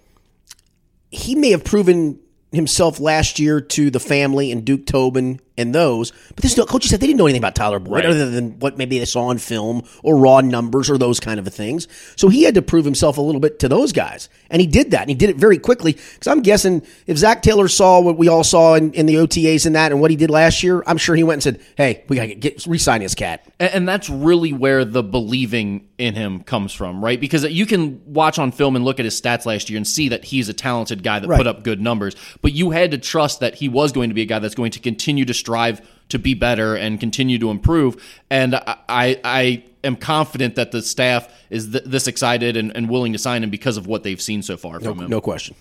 he 1.11 1.35
may 1.35 1.51
have 1.51 1.65
proven 1.65 2.21
himself 2.53 3.01
last 3.01 3.39
year 3.39 3.61
to 3.61 3.91
the 3.91 4.01
family 4.01 4.53
and 4.53 4.65
Duke 4.65 4.87
Tobin 4.87 5.41
and 5.59 5.75
those, 5.75 6.13
but 6.35 6.39
this 6.43 6.55
coach 6.55 6.87
said 6.87 7.01
they 7.01 7.07
didn't 7.07 7.19
know 7.19 7.27
anything 7.27 7.41
about 7.43 7.55
Tyler 7.55 7.79
Boyd 7.79 7.93
Right. 7.93 8.07
other 8.07 8.31
than 8.31 8.59
what 8.59 8.79
maybe 8.79 8.99
they 8.99 9.05
saw 9.05 9.25
on 9.27 9.39
film 9.39 9.83
or 10.03 10.17
raw 10.17 10.41
numbers 10.41 10.89
or 10.89 10.97
those 10.99 11.21
kind 11.21 11.39
of 11.39 11.47
things. 11.53 11.89
So 12.17 12.29
he 12.29 12.45
had 12.45 12.55
to 12.55 12.63
prove 12.63 12.85
himself 12.85 13.19
a 13.19 13.21
little 13.21 13.41
bit 13.41 13.59
to 13.61 13.69
those 13.69 13.93
guys, 13.93 14.29
and 14.51 14.61
he 14.61 14.67
did 14.67 14.93
that, 14.93 15.03
and 15.03 15.11
he 15.11 15.15
did 15.15 15.31
it 15.31 15.37
very 15.37 15.59
quickly. 15.59 15.93
Because 15.93 16.27
I'm 16.29 16.41
guessing 16.43 16.83
if 17.07 17.19
Zac 17.19 17.43
Taylor 17.43 17.69
saw 17.69 18.01
what 18.01 18.17
we 18.17 18.29
all 18.29 18.45
saw 18.45 18.75
in, 18.75 18.93
in 18.93 19.07
the 19.07 19.15
OTAs 19.17 19.67
and 19.67 19.75
that, 19.77 19.93
and 19.93 20.01
what 20.01 20.11
he 20.11 20.17
did 20.17 20.31
last 20.31 20.63
year, 20.63 20.83
I'm 20.87 20.97
sure 20.97 21.15
he 21.15 21.23
went 21.25 21.45
and 21.45 21.57
said, 21.57 21.67
"Hey, 21.77 22.05
we 22.09 22.17
got 22.17 22.27
to 22.27 22.35
get 22.35 22.65
re-sign 22.67 23.01
his 23.03 23.15
cat." 23.15 23.45
And, 23.61 23.71
and 23.75 23.89
that's 23.89 24.09
really 24.09 24.53
where 24.53 24.85
the 24.85 25.03
believing 25.03 25.89
in 25.99 26.15
him 26.15 26.43
comes 26.43 26.73
from, 26.73 27.05
right? 27.05 27.21
Because 27.21 27.45
you 27.45 27.65
can 27.67 28.01
watch 28.07 28.39
on 28.39 28.53
film 28.53 28.75
and 28.77 28.85
look 28.85 28.99
at 28.99 29.05
his 29.05 29.21
stats 29.21 29.47
last 29.47 29.71
year 29.71 29.77
and 29.77 29.87
see 29.87 30.09
that 30.09 30.25
he's 30.25 30.49
a 30.49 30.53
talented 30.55 31.03
guy 31.03 31.19
that 31.19 31.29
Right. 31.29 31.37
put 31.37 31.47
up 31.47 31.63
good 31.63 31.81
numbers. 31.81 32.17
But 32.41 32.53
you 32.53 32.71
had 32.71 32.91
to 32.91 32.99
trust 32.99 33.41
that 33.41 33.55
he 33.55 33.69
was 33.69 33.93
going 33.93 34.11
to 34.11 34.15
be 34.15 34.23
a 34.23 34.27
guy 34.27 34.39
that's 34.41 34.55
going 34.55 34.73
to 34.73 34.81
continue 34.81 35.25
to 35.25 35.33
strive 35.43 35.81
to 36.09 36.19
be 36.19 36.35
better 36.35 36.77
and 36.77 37.01
continue 37.01 37.39
to 37.39 37.51
improve. 37.51 38.03
And 38.31 38.55
I, 38.55 39.19
I, 39.25 39.65
am 39.85 39.97
confident 39.97 40.55
that 40.55 40.71
the 40.71 40.81
staff 40.81 41.29
is 41.51 41.73
th- 41.73 41.83
this 41.85 42.07
excited 42.07 42.57
and, 42.57 42.71
and 42.77 42.89
willing 42.89 43.13
to 43.15 43.19
sign 43.19 43.43
him 43.43 43.51
because 43.51 43.77
of 43.77 43.89
what 43.89 44.05
they've 44.05 44.23
seen 44.23 44.43
so 44.43 44.57
far 44.57 44.79
from 44.79 45.01
him. 45.01 45.11
No 45.11 45.21
question. 45.21 45.57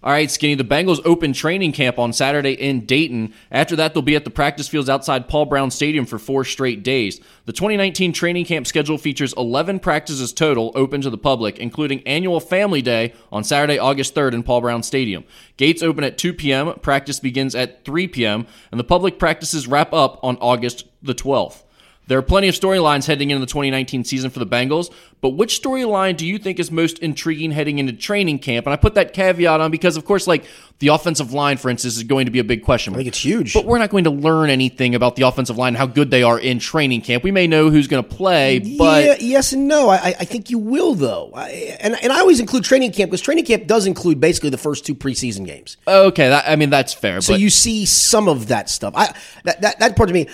All 0.00 0.12
right, 0.12 0.30
Skinny. 0.30 0.54
The 0.54 0.62
Bengals 0.62 1.00
open 1.04 1.32
training 1.32 1.72
camp 1.72 1.98
on 1.98 2.12
Saturday 2.12 2.52
in 2.52 2.86
Dayton. 2.86 3.34
After 3.50 3.74
that, 3.76 3.94
they'll 3.94 4.02
be 4.02 4.14
at 4.14 4.24
the 4.24 4.30
practice 4.30 4.68
fields 4.68 4.88
outside 4.88 5.28
Paul 5.28 5.46
Brown 5.46 5.72
Stadium 5.72 6.06
for 6.06 6.20
four 6.20 6.44
straight 6.44 6.84
days. 6.84 7.20
The 7.46 7.52
2019 7.52 8.12
training 8.12 8.44
camp 8.44 8.68
schedule 8.68 8.96
features 8.96 9.34
11 9.36 9.80
practices 9.80 10.32
total 10.32 10.70
open 10.76 11.00
to 11.00 11.10
the 11.10 11.18
public, 11.18 11.58
including 11.58 12.06
annual 12.06 12.38
Family 12.38 12.80
Day 12.80 13.12
on 13.32 13.42
Saturday, 13.42 13.78
August 13.78 14.14
3rd 14.14 14.34
in 14.34 14.42
Paul 14.44 14.60
Brown 14.60 14.84
Stadium. 14.84 15.24
Gates 15.56 15.82
open 15.82 16.04
at 16.04 16.16
2 16.16 16.32
p.m., 16.32 16.78
practice 16.78 17.18
begins 17.18 17.56
at 17.56 17.84
3 17.84 18.06
p.m., 18.06 18.46
and 18.70 18.78
the 18.78 18.84
public 18.84 19.18
practices 19.18 19.66
wrap 19.66 19.92
up 19.92 20.20
on 20.22 20.36
August 20.36 20.86
the 21.02 21.14
12th. 21.14 21.64
There 22.08 22.18
are 22.18 22.22
plenty 22.22 22.48
of 22.48 22.54
storylines 22.54 23.06
heading 23.06 23.30
into 23.30 23.40
the 23.40 23.46
2019 23.46 24.02
season 24.02 24.30
for 24.30 24.38
the 24.38 24.46
Bengals, 24.46 24.90
but 25.20 25.30
which 25.30 25.60
storyline 25.62 26.16
do 26.16 26.26
you 26.26 26.38
think 26.38 26.58
is 26.58 26.70
most 26.70 26.98
intriguing 27.00 27.50
heading 27.50 27.78
into 27.78 27.92
training 27.92 28.38
camp? 28.38 28.64
And 28.64 28.72
I 28.72 28.76
put 28.76 28.94
that 28.94 29.12
caveat 29.12 29.60
on 29.60 29.70
because, 29.70 29.98
of 29.98 30.06
course, 30.06 30.26
like 30.26 30.46
the 30.80 30.88
offensive 30.88 31.32
line, 31.32 31.56
for 31.56 31.70
instance, 31.70 31.96
is 31.96 32.04
going 32.04 32.26
to 32.26 32.30
be 32.30 32.38
a 32.38 32.44
big 32.44 32.62
question. 32.62 32.94
I 32.94 32.98
think 32.98 33.08
it's 33.08 33.24
huge. 33.24 33.52
But 33.52 33.64
we're 33.64 33.78
not 33.78 33.90
going 33.90 34.04
to 34.04 34.10
learn 34.10 34.48
anything 34.48 34.94
about 34.94 35.16
the 35.16 35.22
offensive 35.22 35.58
line, 35.58 35.74
how 35.74 35.86
good 35.86 36.10
they 36.10 36.22
are 36.22 36.38
in 36.38 36.60
training 36.60 37.00
camp. 37.00 37.24
We 37.24 37.32
may 37.32 37.46
know 37.46 37.70
who's 37.70 37.88
going 37.88 38.04
to 38.04 38.08
play, 38.08 38.60
but 38.78 39.04
yeah, 39.04 39.16
yes 39.18 39.52
and 39.52 39.66
no. 39.66 39.88
I, 39.88 40.14
I- 40.20 40.24
think 40.28 40.50
you 40.50 40.58
will 40.58 40.94
though, 40.94 41.32
I, 41.34 41.78
and 41.80 41.96
and 42.02 42.12
I 42.12 42.20
always 42.20 42.38
include 42.38 42.62
training 42.62 42.92
camp 42.92 43.10
because 43.10 43.22
training 43.22 43.46
camp 43.46 43.66
does 43.66 43.86
include 43.86 44.20
basically 44.20 44.50
the 44.50 44.58
first 44.58 44.84
two 44.84 44.94
preseason 44.94 45.46
games. 45.46 45.78
okay, 45.86 46.28
that, 46.28 46.44
I 46.46 46.54
mean 46.56 46.68
that's 46.68 46.92
fair. 46.92 47.22
So 47.22 47.32
but 47.32 47.40
you 47.40 47.48
see 47.48 47.86
some 47.86 48.28
of 48.28 48.48
that 48.48 48.68
stuff. 48.68 48.92
I 48.94 49.14
that 49.44 49.62
that, 49.62 49.78
that 49.80 49.96
part 49.96 50.08
to 50.08 50.12
me. 50.12 50.28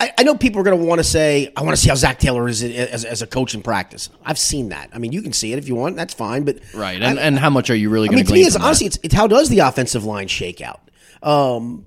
I, 0.00 0.12
I, 0.18 0.22
know 0.24 0.34
people 0.34 0.60
are 0.60 0.64
going 0.64 0.78
to 0.78 0.84
want 0.84 0.98
to 0.98 1.04
say, 1.04 1.52
I 1.56 1.62
want 1.62 1.76
to 1.76 1.80
see 1.80 1.88
how 1.88 1.94
Zac 1.94 2.18
Taylor 2.18 2.48
is 2.48 2.64
as, 2.64 3.04
as 3.04 3.22
a 3.22 3.28
coach 3.28 3.54
in 3.54 3.62
practice. 3.62 4.10
I've 4.24 4.38
seen 4.38 4.70
that. 4.70 4.90
I 4.92 4.98
mean, 4.98 5.12
you 5.12 5.22
can 5.22 5.32
see 5.32 5.52
it 5.52 5.58
if 5.58 5.68
you 5.68 5.76
want. 5.76 5.94
That's 5.94 6.12
fine. 6.12 6.44
But 6.44 6.58
right, 6.74 7.00
and, 7.00 7.18
I, 7.18 7.22
and 7.22 7.38
how 7.38 7.50
much 7.50 7.70
are 7.70 7.76
you 7.76 7.90
really 7.90 8.08
I 8.08 8.10
going 8.10 8.16
mean, 8.16 8.24
to 8.26 8.32
to 8.32 8.34
me, 8.34 8.42
it's 8.42 8.56
honestly, 8.56 8.86
it's, 8.86 8.98
it's 9.04 9.14
how 9.14 9.28
does 9.28 9.48
the 9.48 9.60
offensive 9.84 10.04
line 10.04 10.28
shakeout. 10.28 10.80
Um, 11.22 11.86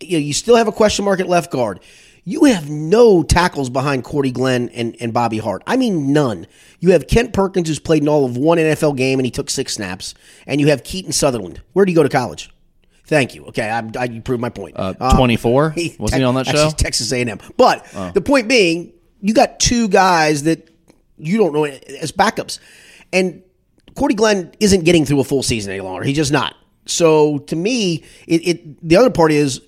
you, 0.00 0.12
know, 0.12 0.18
you 0.18 0.32
still 0.32 0.56
have 0.56 0.68
a 0.68 0.72
question 0.72 1.04
mark 1.04 1.20
at 1.20 1.28
left 1.28 1.50
guard. 1.50 1.80
You 2.24 2.44
have 2.44 2.70
no 2.70 3.24
tackles 3.24 3.68
behind 3.68 4.04
Cordy 4.04 4.30
Glenn 4.30 4.68
and, 4.68 4.96
and 5.00 5.12
Bobby 5.12 5.38
Hart. 5.38 5.62
I 5.66 5.76
mean, 5.76 6.12
none. 6.12 6.46
You 6.78 6.92
have 6.92 7.08
Kent 7.08 7.32
Perkins, 7.32 7.68
who's 7.68 7.80
played 7.80 8.02
in 8.02 8.08
all 8.08 8.24
of 8.24 8.36
one 8.36 8.58
NFL 8.58 8.96
game 8.96 9.18
and 9.18 9.26
he 9.26 9.30
took 9.30 9.50
six 9.50 9.74
snaps, 9.74 10.14
and 10.46 10.60
you 10.60 10.68
have 10.68 10.84
Keaton 10.84 11.12
Sutherland. 11.12 11.60
Where 11.72 11.84
do 11.84 11.90
you 11.90 11.96
go 11.96 12.04
to 12.04 12.08
college? 12.08 12.50
Thank 13.06 13.34
you. 13.34 13.46
Okay, 13.46 13.68
I, 13.68 13.82
I, 13.98 14.04
you 14.04 14.20
proved 14.20 14.40
my 14.40 14.50
point. 14.50 14.76
Uh, 14.78 15.16
24? 15.16 15.74
Wasn't 15.98 16.20
he 16.20 16.24
on 16.24 16.34
that 16.36 16.46
actually, 16.46 16.70
show? 16.70 16.70
Texas 16.70 17.12
A&M. 17.12 17.38
But 17.56 17.84
the 18.14 18.20
point 18.20 18.48
being, 18.48 18.92
you 19.20 19.34
got 19.34 19.58
two 19.58 19.88
guys 19.88 20.44
that 20.44 20.70
you 21.18 21.38
don't 21.38 21.52
know 21.52 21.64
as 21.64 22.12
backups, 22.12 22.60
and 23.12 23.42
Cordy 23.94 24.14
Glenn 24.14 24.52
isn't 24.60 24.84
getting 24.84 25.04
through 25.04 25.20
a 25.20 25.24
full 25.24 25.42
season 25.42 25.72
any 25.72 25.80
longer. 25.80 26.02
He's 26.04 26.16
just 26.16 26.32
not. 26.32 26.56
So 26.86 27.38
to 27.38 27.56
me, 27.56 28.04
it, 28.26 28.48
it 28.48 28.88
the 28.88 28.96
other 28.96 29.10
part 29.10 29.32
is, 29.32 29.60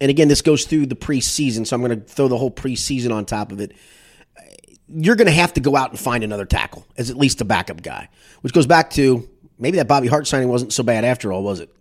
and 0.00 0.10
again, 0.10 0.28
this 0.28 0.42
goes 0.42 0.64
through 0.64 0.86
the 0.86 0.96
preseason. 0.96 1.66
So 1.66 1.76
I'm 1.76 1.82
going 1.82 2.00
to 2.00 2.06
throw 2.06 2.28
the 2.28 2.38
whole 2.38 2.50
preseason 2.50 3.12
on 3.12 3.24
top 3.24 3.52
of 3.52 3.60
it. 3.60 3.72
You're 4.88 5.16
going 5.16 5.26
to 5.26 5.32
have 5.32 5.52
to 5.54 5.60
go 5.60 5.76
out 5.76 5.90
and 5.90 5.98
find 5.98 6.22
another 6.22 6.44
tackle 6.44 6.86
as 6.96 7.10
at 7.10 7.16
least 7.16 7.40
a 7.40 7.44
backup 7.44 7.82
guy, 7.82 8.08
which 8.42 8.52
goes 8.52 8.66
back 8.66 8.90
to 8.90 9.28
maybe 9.58 9.78
that 9.78 9.88
Bobby 9.88 10.06
Hart 10.06 10.26
signing 10.26 10.48
wasn't 10.48 10.72
so 10.72 10.82
bad 10.82 11.04
after 11.04 11.32
all, 11.32 11.42
was 11.42 11.60
it? 11.60 11.74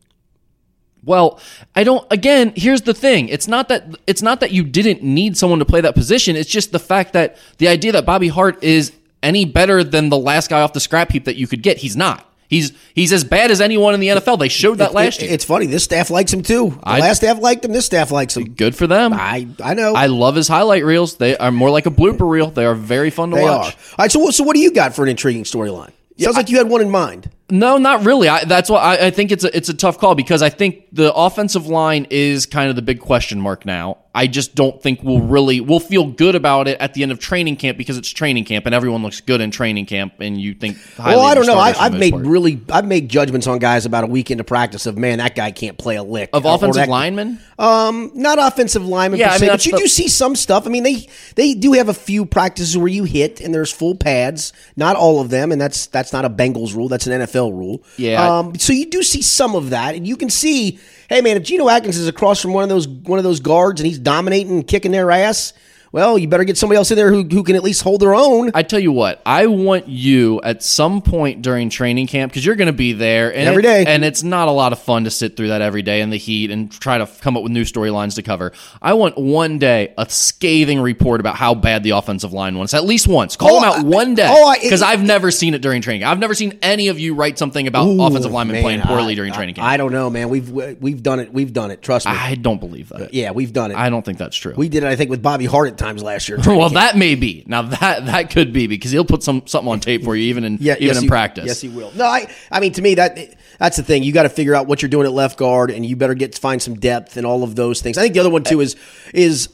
Well, 1.03 1.39
I 1.75 1.83
don't 1.83 2.05
again, 2.11 2.51
here's 2.55 2.81
the 2.81 2.93
thing. 2.95 3.29
It's 3.29 3.47
not 3.47 3.69
that 3.69 3.95
it's 4.07 4.23
not 4.23 4.39
that 4.39 4.51
you 4.51 4.63
didn't 4.63 5.03
need 5.03 5.37
someone 5.37 5.59
to 5.59 5.65
play 5.65 5.81
that 5.81 5.93
position. 5.93 6.35
It's 6.35 6.49
just 6.49 6.71
the 6.71 6.79
fact 6.79 7.13
that 7.13 7.37
the 7.59 7.67
idea 7.67 7.91
that 7.91 8.07
Bobby 8.07 8.27
Hart 8.27 8.63
is 8.63 8.91
any 9.25 9.43
better 9.45 9.83
than 9.83 10.09
the 10.09 10.17
last 10.17 10.49
guy 10.49 10.61
off 10.61 10.73
the 10.73 10.79
scrap 10.79 11.11
heap 11.11 11.25
that 11.25 11.35
you 11.35 11.47
could 11.47 11.61
get. 11.61 11.77
He's 11.77 11.97
not. 11.97 12.31
He's 12.47 12.73
he's 12.93 13.11
as 13.11 13.23
bad 13.23 13.49
as 13.49 13.59
anyone 13.59 13.95
in 13.95 13.99
the 13.99 14.09
NFL. 14.09 14.37
They 14.37 14.49
showed 14.49 14.77
that 14.77 14.93
last 14.93 15.19
It- 15.19 15.25
year. 15.25 15.33
It's 15.33 15.43
funny. 15.43 15.65
This 15.65 15.83
staff 15.83 16.11
likes 16.11 16.31
him 16.31 16.43
too. 16.43 16.77
The 16.83 16.87
I- 16.89 16.99
last 16.99 17.17
staff 17.17 17.39
liked 17.41 17.65
him. 17.65 17.73
This 17.73 17.87
staff 17.87 18.11
likes 18.11 18.37
him. 18.37 18.49
Good 18.53 18.75
for 18.75 18.85
them. 18.85 19.13
I 19.13 19.47
I 19.63 19.73
know. 19.73 19.95
I 19.95 20.05
love 20.05 20.35
his 20.35 20.47
highlight 20.47 20.85
reels. 20.85 21.15
They 21.17 21.35
are 21.37 21.51
more 21.51 21.71
like 21.71 21.87
a 21.87 21.91
blooper 21.91 22.29
reel. 22.29 22.51
They 22.51 22.65
are 22.65 22.75
very 22.75 23.09
fun 23.09 23.31
to 23.31 23.35
they 23.37 23.41
are. 23.41 23.57
watch. 23.59 23.75
All 23.97 24.03
right. 24.03 24.11
So 24.11 24.29
so 24.29 24.43
what 24.43 24.53
do 24.55 24.59
you 24.61 24.71
got 24.71 24.95
for 24.95 25.01
an 25.03 25.09
intriguing 25.09 25.43
storyline? 25.43 25.89
Sounds 26.19 26.37
like 26.37 26.49
you 26.49 26.57
had 26.57 26.69
one 26.69 26.81
in 26.81 26.89
mind. 26.91 27.29
No, 27.49 27.77
not 27.77 28.05
really. 28.05 28.27
I, 28.27 28.43
that's 28.45 28.69
why 28.71 28.79
I, 28.79 29.07
I 29.07 29.09
think 29.11 29.31
it's 29.31 29.43
a 29.43 29.55
it's 29.55 29.69
a 29.69 29.73
tough 29.73 29.99
call 29.99 30.15
because 30.15 30.41
I 30.41 30.49
think 30.49 30.85
the 30.91 31.13
offensive 31.13 31.67
line 31.67 32.07
is 32.09 32.45
kind 32.47 32.69
of 32.71 32.75
the 32.75 32.81
big 32.81 32.99
question 32.99 33.39
mark 33.39 33.65
now. 33.65 33.99
I 34.15 34.27
just 34.27 34.55
don't 34.55 34.81
think 34.81 35.03
we'll 35.03 35.19
really 35.21 35.59
we'll 35.59 35.81
feel 35.81 36.05
good 36.07 36.35
about 36.35 36.67
it 36.69 36.79
at 36.79 36.93
the 36.93 37.03
end 37.03 37.11
of 37.11 37.19
training 37.19 37.57
camp 37.57 37.77
because 37.77 37.97
it's 37.97 38.09
training 38.09 38.45
camp 38.45 38.65
and 38.65 38.73
everyone 38.73 39.03
looks 39.03 39.19
good 39.19 39.41
in 39.41 39.51
training 39.51 39.85
camp 39.87 40.13
and 40.21 40.39
you 40.41 40.53
think. 40.53 40.77
Well, 40.97 41.19
I 41.19 41.35
don't 41.35 41.45
know. 41.45 41.57
I, 41.59 41.73
starters 41.73 41.77
for 41.77 41.89
the 41.89 41.95
I've 41.95 41.99
made 41.99 42.11
part. 42.13 42.25
really 42.25 42.61
I've 42.71 42.85
made 42.87 43.09
judgments 43.09 43.45
on 43.45 43.59
guys 43.59 43.85
about 43.85 44.05
a 44.05 44.07
week 44.07 44.31
into 44.31 44.45
practice 44.45 44.85
of 44.85 44.97
man 44.97 45.17
that 45.19 45.35
guy 45.35 45.51
can't 45.51 45.77
play 45.77 45.97
a 45.97 46.03
lick 46.03 46.29
of 46.33 46.45
offensive 46.45 46.75
that- 46.83 46.89
linemen. 46.89 47.39
Um, 47.59 48.11
not 48.15 48.37
offensive 48.39 48.85
linemen 48.85 49.19
Yeah, 49.19 49.29
per 49.29 49.33
I 49.33 49.37
se, 49.37 49.45
mean, 49.45 49.53
but 49.53 49.65
you 49.65 49.71
the- 49.73 49.77
do 49.79 49.87
see 49.87 50.07
some 50.07 50.35
stuff. 50.35 50.65
I 50.65 50.69
mean, 50.69 50.83
they 50.83 51.07
they 51.35 51.53
do 51.53 51.73
have 51.73 51.89
a 51.89 51.93
few 51.93 52.25
practices 52.25 52.77
where 52.77 52.87
you 52.87 53.03
hit 53.03 53.39
and 53.41 53.53
there's 53.53 53.71
full 53.71 53.95
pads. 53.95 54.51
Not 54.77 54.95
all 54.95 55.19
of 55.21 55.29
them, 55.29 55.51
and 55.51 55.59
that's 55.61 55.85
that's 55.87 56.11
not 56.13 56.25
a 56.25 56.29
Bengals 56.29 56.73
rule. 56.73 56.87
That's 56.87 57.05
an 57.05 57.21
NFL 57.21 57.34
rule. 57.43 57.83
Yeah. 57.97 58.39
Um, 58.39 58.57
so 58.57 58.73
you 58.73 58.85
do 58.85 59.03
see 59.03 59.21
some 59.21 59.55
of 59.55 59.69
that, 59.71 59.95
and 59.95 60.07
you 60.07 60.17
can 60.17 60.29
see, 60.29 60.79
hey 61.09 61.21
man, 61.21 61.37
if 61.37 61.43
Geno 61.43 61.69
Atkins 61.69 61.97
is 61.97 62.07
across 62.07 62.41
from 62.41 62.53
one 62.53 62.63
of 62.63 62.69
those 62.69 62.87
one 62.87 63.19
of 63.19 63.23
those 63.23 63.39
guards 63.39 63.81
and 63.81 63.87
he's 63.87 63.99
dominating 63.99 64.51
and 64.51 64.67
kicking 64.67 64.91
their 64.91 65.11
ass, 65.11 65.53
well, 65.95 66.17
you 66.17 66.27
better 66.27 66.43
get 66.43 66.57
somebody 66.57 66.75
else 66.75 66.91
in 66.91 66.97
there 66.97 67.09
who 67.09 67.23
who 67.23 67.41
can 67.41 67.55
at 67.55 67.63
least 67.63 67.81
hold 67.81 68.01
their 68.01 68.13
own. 68.13 68.51
I 68.53 68.63
tell 68.63 68.81
you 68.81 68.91
what, 68.91 69.21
I 69.25 69.45
want 69.47 69.87
you 69.87 70.41
at 70.41 70.61
some 70.61 71.01
point 71.01 71.41
during 71.41 71.69
training 71.69 72.07
camp 72.07 72.33
because 72.33 72.45
you're 72.45 72.57
going 72.57 72.67
to 72.67 72.73
be 72.73 72.91
there 72.91 73.33
and 73.33 73.47
Every 73.47 73.63
it- 73.65 73.87
and 73.87 74.03
it's 74.03 74.21
not 74.21 74.49
a 74.49 74.51
lot 74.51 74.73
of 74.73 74.79
fun 74.79 75.05
to 75.05 75.09
sit 75.09 75.37
through 75.37 75.47
that 75.47 75.61
every 75.61 75.83
day 75.83 76.01
in 76.01 76.09
the 76.09 76.17
heat 76.17 76.51
and 76.51 76.69
try 76.69 76.97
to 76.97 77.07
come 77.21 77.37
up 77.37 77.43
with 77.43 77.53
new 77.53 77.63
storylines 77.63 78.15
to 78.15 78.23
cover. 78.23 78.51
I 78.81 78.91
want 78.95 79.17
one 79.17 79.57
day 79.57 79.93
a 79.97 80.05
scathing 80.09 80.81
report 80.81 81.21
about 81.21 81.37
how 81.37 81.55
bad 81.55 81.83
the 81.83 81.91
offensive 81.91 82.33
line 82.33 82.57
was. 82.57 82.73
At 82.73 82.83
least 82.83 83.07
once, 83.07 83.37
call 83.37 83.51
Oh, 83.51 83.61
them 83.61 83.63
out 83.69 83.75
I- 83.77 83.83
one 83.83 84.15
day 84.15 84.27
oh, 84.29 84.47
I- 84.49 84.59
because 84.59 84.81
I've 84.81 85.01
never 85.01 85.31
seen 85.31 85.53
it 85.53 85.61
during 85.61 85.81
training. 85.81 86.03
I've 86.03 86.19
never 86.19 86.33
seen 86.33 86.59
any 86.61 86.89
of 86.89 86.99
you 86.99 87.15
write 87.15 87.39
something 87.39 87.67
about 87.67 87.87
Ooh, 87.87 88.01
offensive 88.03 88.33
linemen 88.33 88.55
man, 88.55 88.63
playing 88.63 88.81
poorly 88.81 89.13
I- 89.13 89.15
during 89.15 89.31
training 89.31 89.55
camp. 89.55 89.65
I 89.65 89.77
don't 89.77 89.93
know, 89.93 90.09
man. 90.09 90.27
We've 90.27 90.49
we've 90.51 91.01
done 91.01 91.21
it. 91.21 91.31
We've 91.31 91.53
done 91.53 91.71
it. 91.71 91.81
Trust 91.81 92.05
me. 92.05 92.11
I, 92.11 92.35
don't 92.35 92.59
believe 92.59 92.89
that. 92.89 93.13
yeah, 93.13 93.31
we've 93.31 93.53
done 93.53 93.71
it. 93.71 93.77
I 93.77 93.89
don't 93.89 94.03
think 94.03 94.17
that's 94.17 94.35
true. 94.35 94.53
we 94.57 94.67
did 94.67 94.83
it, 94.83 94.87
I 94.87 94.97
think, 94.97 95.09
with 95.09 95.21
Bobby 95.23 95.45
Hart 95.45 95.69
at 95.69 95.77
times 95.77 95.84
last 96.03 96.27
year. 96.29 96.37
well, 96.45 96.69
that 96.69 96.97
may 96.97 97.15
be 97.15 97.43
now 97.47 97.61
that 97.63 98.05
that 98.07 98.29
could 98.31 98.51
be 98.53 98.67
because 98.67 98.91
he'll 98.91 99.05
put 99.05 99.23
some 99.23 99.45
something 99.45 99.71
on 99.71 99.79
tape 99.79 100.03
for 100.03 100.15
you 100.15 100.23
even 100.25 100.43
in 100.43 100.57
Yeah, 100.59 100.73
even 100.75 100.87
yes, 100.87 100.97
in 100.97 101.03
he- 101.03 101.09
practice. 101.09 101.45
Yes, 101.45 101.61
he 101.61 101.69
will. 101.69 101.91
No, 101.95 102.05
I, 102.05 102.29
I 102.51 102.59
mean, 102.59 102.73
to 102.73 102.81
me, 102.81 102.95
that 102.95 103.17
that's 103.59 103.77
the 103.77 103.83
thing. 103.83 104.03
You 104.03 104.11
got 104.11 104.23
to 104.23 104.29
figure 104.29 104.55
out 104.55 104.67
what 104.67 104.81
you're 104.81 104.89
doing 104.89 105.05
at 105.07 105.13
left 105.13 105.37
guard, 105.37 105.71
and 105.71 105.85
you 105.85 105.95
better 105.95 106.13
get 106.15 106.37
find 106.37 106.61
some 106.61 106.75
depth 106.75 107.17
and 107.17 107.25
all 107.25 107.43
of 107.43 107.55
those 107.55 107.81
things. 107.81 107.97
I 107.97 108.01
think 108.01 108.13
the 108.13 108.19
other 108.19 108.29
one 108.29 108.43
too 108.43 108.61
is 108.61 108.75
is 109.13 109.49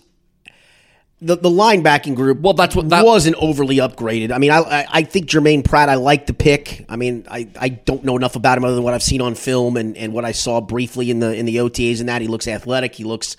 the 1.24 1.36
the 1.36 1.50
linebacking 1.50 2.16
group. 2.16 2.40
Well, 2.42 2.54
that's 2.54 2.76
what- 2.76 2.90
that- 2.90 3.06
wasn't 3.06 3.36
overly 3.36 3.78
upgraded. 3.78 4.32
I 4.32 4.40
mean, 4.40 4.50
I, 4.52 4.60
I 4.60 4.86
I 4.90 5.04
think 5.04 5.28
Germaine 5.28 5.62
Pratt. 5.64 5.88
I 5.90 5.96
like 5.96 6.26
the 6.26 6.34
pick. 6.34 6.86
I 6.90 6.96
mean, 6.96 7.26
I, 7.30 7.48
I 7.60 7.70
don't 7.70 8.04
know 8.04 8.16
enough 8.16 8.36
about 8.36 8.58
him 8.58 8.66
other 8.66 8.74
than 8.76 8.84
what 8.84 8.94
I've 8.96 9.04
seen 9.04 9.22
on 9.22 9.36
film 9.36 9.78
and, 9.78 9.96
and 9.98 10.14
what 10.14 10.26
I 10.26 10.32
saw 10.32 10.62
briefly 10.62 11.12
in 11.12 11.20
the 11.20 11.34
in 11.36 11.46
the 11.46 11.58
OTAs 11.58 12.00
and 12.00 12.10
that 12.10 12.22
he 12.22 12.28
looks 12.28 12.48
athletic. 12.48 12.96
He 12.96 13.04
looks 13.04 13.38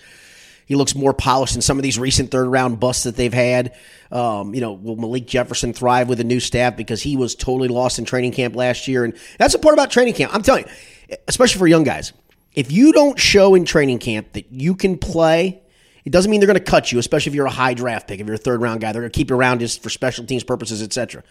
he 0.73 0.77
looks 0.77 0.95
more 0.95 1.13
polished 1.13 1.53
than 1.53 1.61
some 1.61 1.79
of 1.79 1.83
these 1.83 1.99
recent 1.99 2.31
third 2.31 2.47
round 2.47 2.81
busts 2.81 3.03
that 3.03 3.15
they've 3.15 3.35
had. 3.35 3.75
Um, 4.11 4.55
you 4.55 4.63
know, 4.63 4.73
will 4.73 4.97
Malik 4.97 5.27
Jefferson 5.27 5.75
thrive 5.75 6.09
with 6.09 6.19
a 6.19 6.25
new 6.25 6.41
staff 6.41 6.79
because 6.79 7.03
he 7.03 7.15
was 7.15 7.35
totally 7.35 7.69
lost 7.69 7.99
in 7.99 8.07
training 8.07 8.33
camp 8.33 8.57
last 8.57 8.89
year? 8.89 9.05
And 9.05 9.13
that's 9.37 9.53
the 9.53 9.59
part 9.59 9.75
about 9.75 9.91
training 9.91 10.15
camp. 10.15 10.35
I'm 10.35 10.41
telling 10.41 10.65
you, 10.65 11.17
especially 11.29 11.59
for 11.59 11.67
young 11.67 11.85
guys, 11.85 12.15
if 12.55 12.73
you 12.73 12.95
don't 12.95 13.19
show 13.21 13.55
in 13.55 13.67
training 13.67 13.99
camp 13.99 14.33
that 14.33 14.51
you 14.51 14.75
can 14.75 14.97
play, 14.97 15.61
it 16.07 16.11
doesn't 16.11 16.31
mean 16.31 16.41
they're 16.41 16.47
going 16.47 16.59
to 16.59 16.65
cut 16.65 16.91
you, 16.91 16.99
especially 16.99 17.33
if 17.33 17.35
you're 17.35 17.45
a 17.45 17.51
high 17.51 17.75
draft 17.75 18.09
pick. 18.09 18.19
If 18.19 18.27
you're 18.27 18.37
a 18.37 18.39
third 18.39 18.63
round 18.63 18.81
guy, 18.81 18.93
they're 18.93 19.03
going 19.03 19.13
to 19.13 19.15
keep 19.15 19.29
you 19.29 19.37
around 19.37 19.59
just 19.59 19.83
for 19.83 19.91
special 19.91 20.25
teams 20.25 20.43
purposes, 20.43 20.83
etc. 20.83 21.23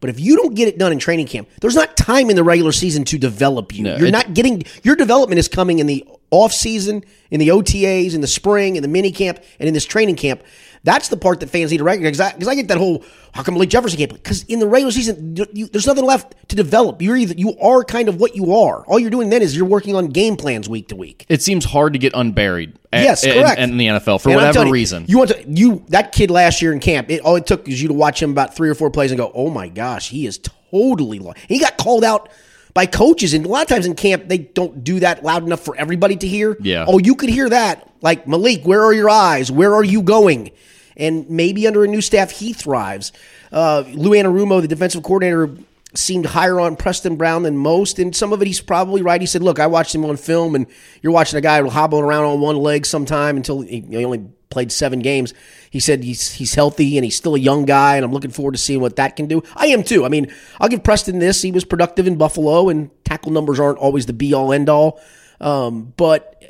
But 0.00 0.10
if 0.10 0.20
you 0.20 0.36
don't 0.36 0.54
get 0.54 0.68
it 0.68 0.78
done 0.78 0.92
in 0.92 0.98
training 0.98 1.26
camp, 1.26 1.48
there's 1.60 1.74
not 1.74 1.96
time 1.96 2.30
in 2.30 2.36
the 2.36 2.44
regular 2.44 2.72
season 2.72 3.04
to 3.06 3.18
develop 3.18 3.74
you. 3.74 3.84
you're 3.98 4.10
not 4.10 4.34
getting 4.34 4.64
your 4.82 4.96
development 4.96 5.38
is 5.38 5.48
coming 5.48 5.78
in 5.78 5.86
the 5.86 6.06
off 6.30 6.52
season, 6.52 7.04
in 7.30 7.38
the 7.38 7.48
OTAs, 7.48 8.14
in 8.14 8.20
the 8.20 8.26
spring, 8.26 8.76
in 8.76 8.82
the 8.82 8.88
mini 8.88 9.12
camp, 9.12 9.38
and 9.60 9.68
in 9.68 9.74
this 9.74 9.84
training 9.84 10.16
camp. 10.16 10.42
That's 10.84 11.08
the 11.08 11.16
part 11.16 11.40
that 11.40 11.48
fans 11.48 11.70
need 11.70 11.78
to 11.78 11.84
recognize. 11.84 12.18
Because 12.18 12.46
I, 12.46 12.52
I, 12.52 12.54
get 12.54 12.68
that 12.68 12.76
whole 12.76 13.04
how 13.32 13.42
come 13.42 13.54
Malik 13.54 13.70
Jefferson 13.70 13.98
can't 13.98 14.10
play? 14.10 14.18
Because 14.18 14.44
in 14.44 14.58
the 14.58 14.68
regular 14.68 14.92
season, 14.92 15.34
you, 15.52 15.66
there's 15.66 15.86
nothing 15.86 16.04
left 16.04 16.34
to 16.50 16.56
develop. 16.56 17.00
You're 17.00 17.16
either 17.16 17.34
you 17.36 17.56
are 17.58 17.82
kind 17.82 18.08
of 18.08 18.20
what 18.20 18.36
you 18.36 18.54
are. 18.54 18.84
All 18.86 18.98
you're 18.98 19.10
doing 19.10 19.30
then 19.30 19.42
is 19.42 19.56
you're 19.56 19.66
working 19.66 19.96
on 19.96 20.08
game 20.08 20.36
plans 20.36 20.68
week 20.68 20.88
to 20.88 20.96
week. 20.96 21.24
it 21.28 21.42
seems 21.42 21.64
hard 21.64 21.94
to 21.94 21.98
get 21.98 22.12
unburied. 22.14 22.78
Yes, 22.92 23.24
correct. 23.24 23.58
In, 23.58 23.76
the 23.76 23.86
NFL 23.86 24.20
for 24.20 24.28
And 24.28 24.36
whatever 24.36 24.66
you, 24.66 24.72
reason. 24.72 25.06
You 25.08 25.18
want 25.18 25.30
to 25.30 25.44
you 25.48 25.84
that 25.88 26.12
kid 26.12 26.30
last 26.30 26.62
year 26.62 26.72
in 26.72 26.80
camp. 26.80 27.10
It, 27.10 27.22
all 27.22 27.36
it 27.36 27.46
took 27.46 27.66
is 27.66 27.82
you 27.82 27.88
to 27.88 27.94
watch 27.94 28.22
him 28.22 28.30
about 28.30 28.54
three 28.54 28.68
or 28.68 28.74
four 28.74 28.90
plays 28.90 29.10
and 29.10 29.18
go, 29.18 29.32
"Oh 29.34 29.50
my 29.50 29.68
gosh, 29.68 30.10
he 30.10 30.26
is 30.26 30.38
totally 30.70 31.18
lost." 31.18 31.38
He 31.48 31.58
got 31.58 31.76
called 31.76 32.04
out 32.04 32.28
by 32.74 32.86
coaches, 32.86 33.34
and 33.34 33.46
a 33.46 33.48
lot 33.48 33.62
of 33.62 33.68
times 33.68 33.86
in 33.86 33.94
camp 33.94 34.28
they 34.28 34.38
don't 34.38 34.84
do 34.84 35.00
that 35.00 35.24
loud 35.24 35.44
enough 35.44 35.60
for 35.60 35.74
everybody 35.76 36.16
to 36.16 36.28
hear. 36.28 36.56
Yeah. 36.60 36.84
Oh, 36.86 36.98
you 36.98 37.14
could 37.14 37.30
hear 37.30 37.48
that, 37.48 37.90
like 38.02 38.28
Malik. 38.28 38.64
Where 38.64 38.82
are 38.82 38.92
your 38.92 39.08
eyes? 39.08 39.50
Where 39.50 39.74
are 39.74 39.84
you 39.84 40.02
going? 40.02 40.50
And 40.96 41.28
maybe 41.28 41.66
under 41.66 41.84
a 41.84 41.88
new 41.88 42.00
staff, 42.00 42.30
he 42.30 42.52
thrives. 42.52 43.12
Uh, 43.50 43.84
Lou 43.88 44.10
Anarumo, 44.10 44.60
the 44.60 44.68
defensive 44.68 45.02
coordinator, 45.02 45.56
seemed 45.94 46.26
higher 46.26 46.58
on 46.58 46.76
Preston 46.76 47.16
Brown 47.16 47.44
than 47.44 47.56
most, 47.56 47.98
and 47.98 48.14
some 48.14 48.32
of 48.32 48.42
it 48.42 48.46
he's 48.46 48.60
probably 48.60 49.02
right. 49.02 49.20
He 49.20 49.26
said, 49.26 49.42
"Look, 49.42 49.58
I 49.58 49.66
watched 49.66 49.94
him 49.94 50.04
on 50.04 50.16
film, 50.16 50.54
and 50.54 50.66
you're 51.02 51.12
watching 51.12 51.38
a 51.38 51.40
guy 51.40 51.62
hobbling 51.66 52.04
around 52.04 52.24
on 52.24 52.40
one 52.40 52.56
leg 52.56 52.84
sometime 52.84 53.36
until 53.36 53.60
he, 53.60 53.80
he 53.80 54.04
only 54.04 54.26
played 54.50 54.72
seven 54.72 54.98
games." 54.98 55.34
He 55.70 55.80
said 55.80 56.02
he's 56.04 56.32
he's 56.32 56.54
healthy 56.54 56.98
and 56.98 57.04
he's 57.04 57.16
still 57.16 57.34
a 57.34 57.38
young 57.38 57.64
guy, 57.64 57.96
and 57.96 58.04
I'm 58.04 58.12
looking 58.12 58.30
forward 58.30 58.52
to 58.52 58.58
seeing 58.58 58.80
what 58.80 58.96
that 58.96 59.16
can 59.16 59.26
do. 59.26 59.42
I 59.54 59.66
am 59.68 59.82
too. 59.82 60.04
I 60.04 60.08
mean, 60.08 60.32
I'll 60.60 60.68
give 60.68 60.82
Preston 60.82 61.18
this. 61.18 61.42
He 61.42 61.52
was 61.52 61.64
productive 61.64 62.06
in 62.06 62.16
Buffalo, 62.16 62.68
and 62.68 62.90
tackle 63.04 63.32
numbers 63.32 63.60
aren't 63.60 63.78
always 63.78 64.06
the 64.06 64.12
be 64.12 64.34
all 64.34 64.52
end 64.52 64.68
all. 64.68 65.00
Um, 65.44 65.92
but 65.98 66.42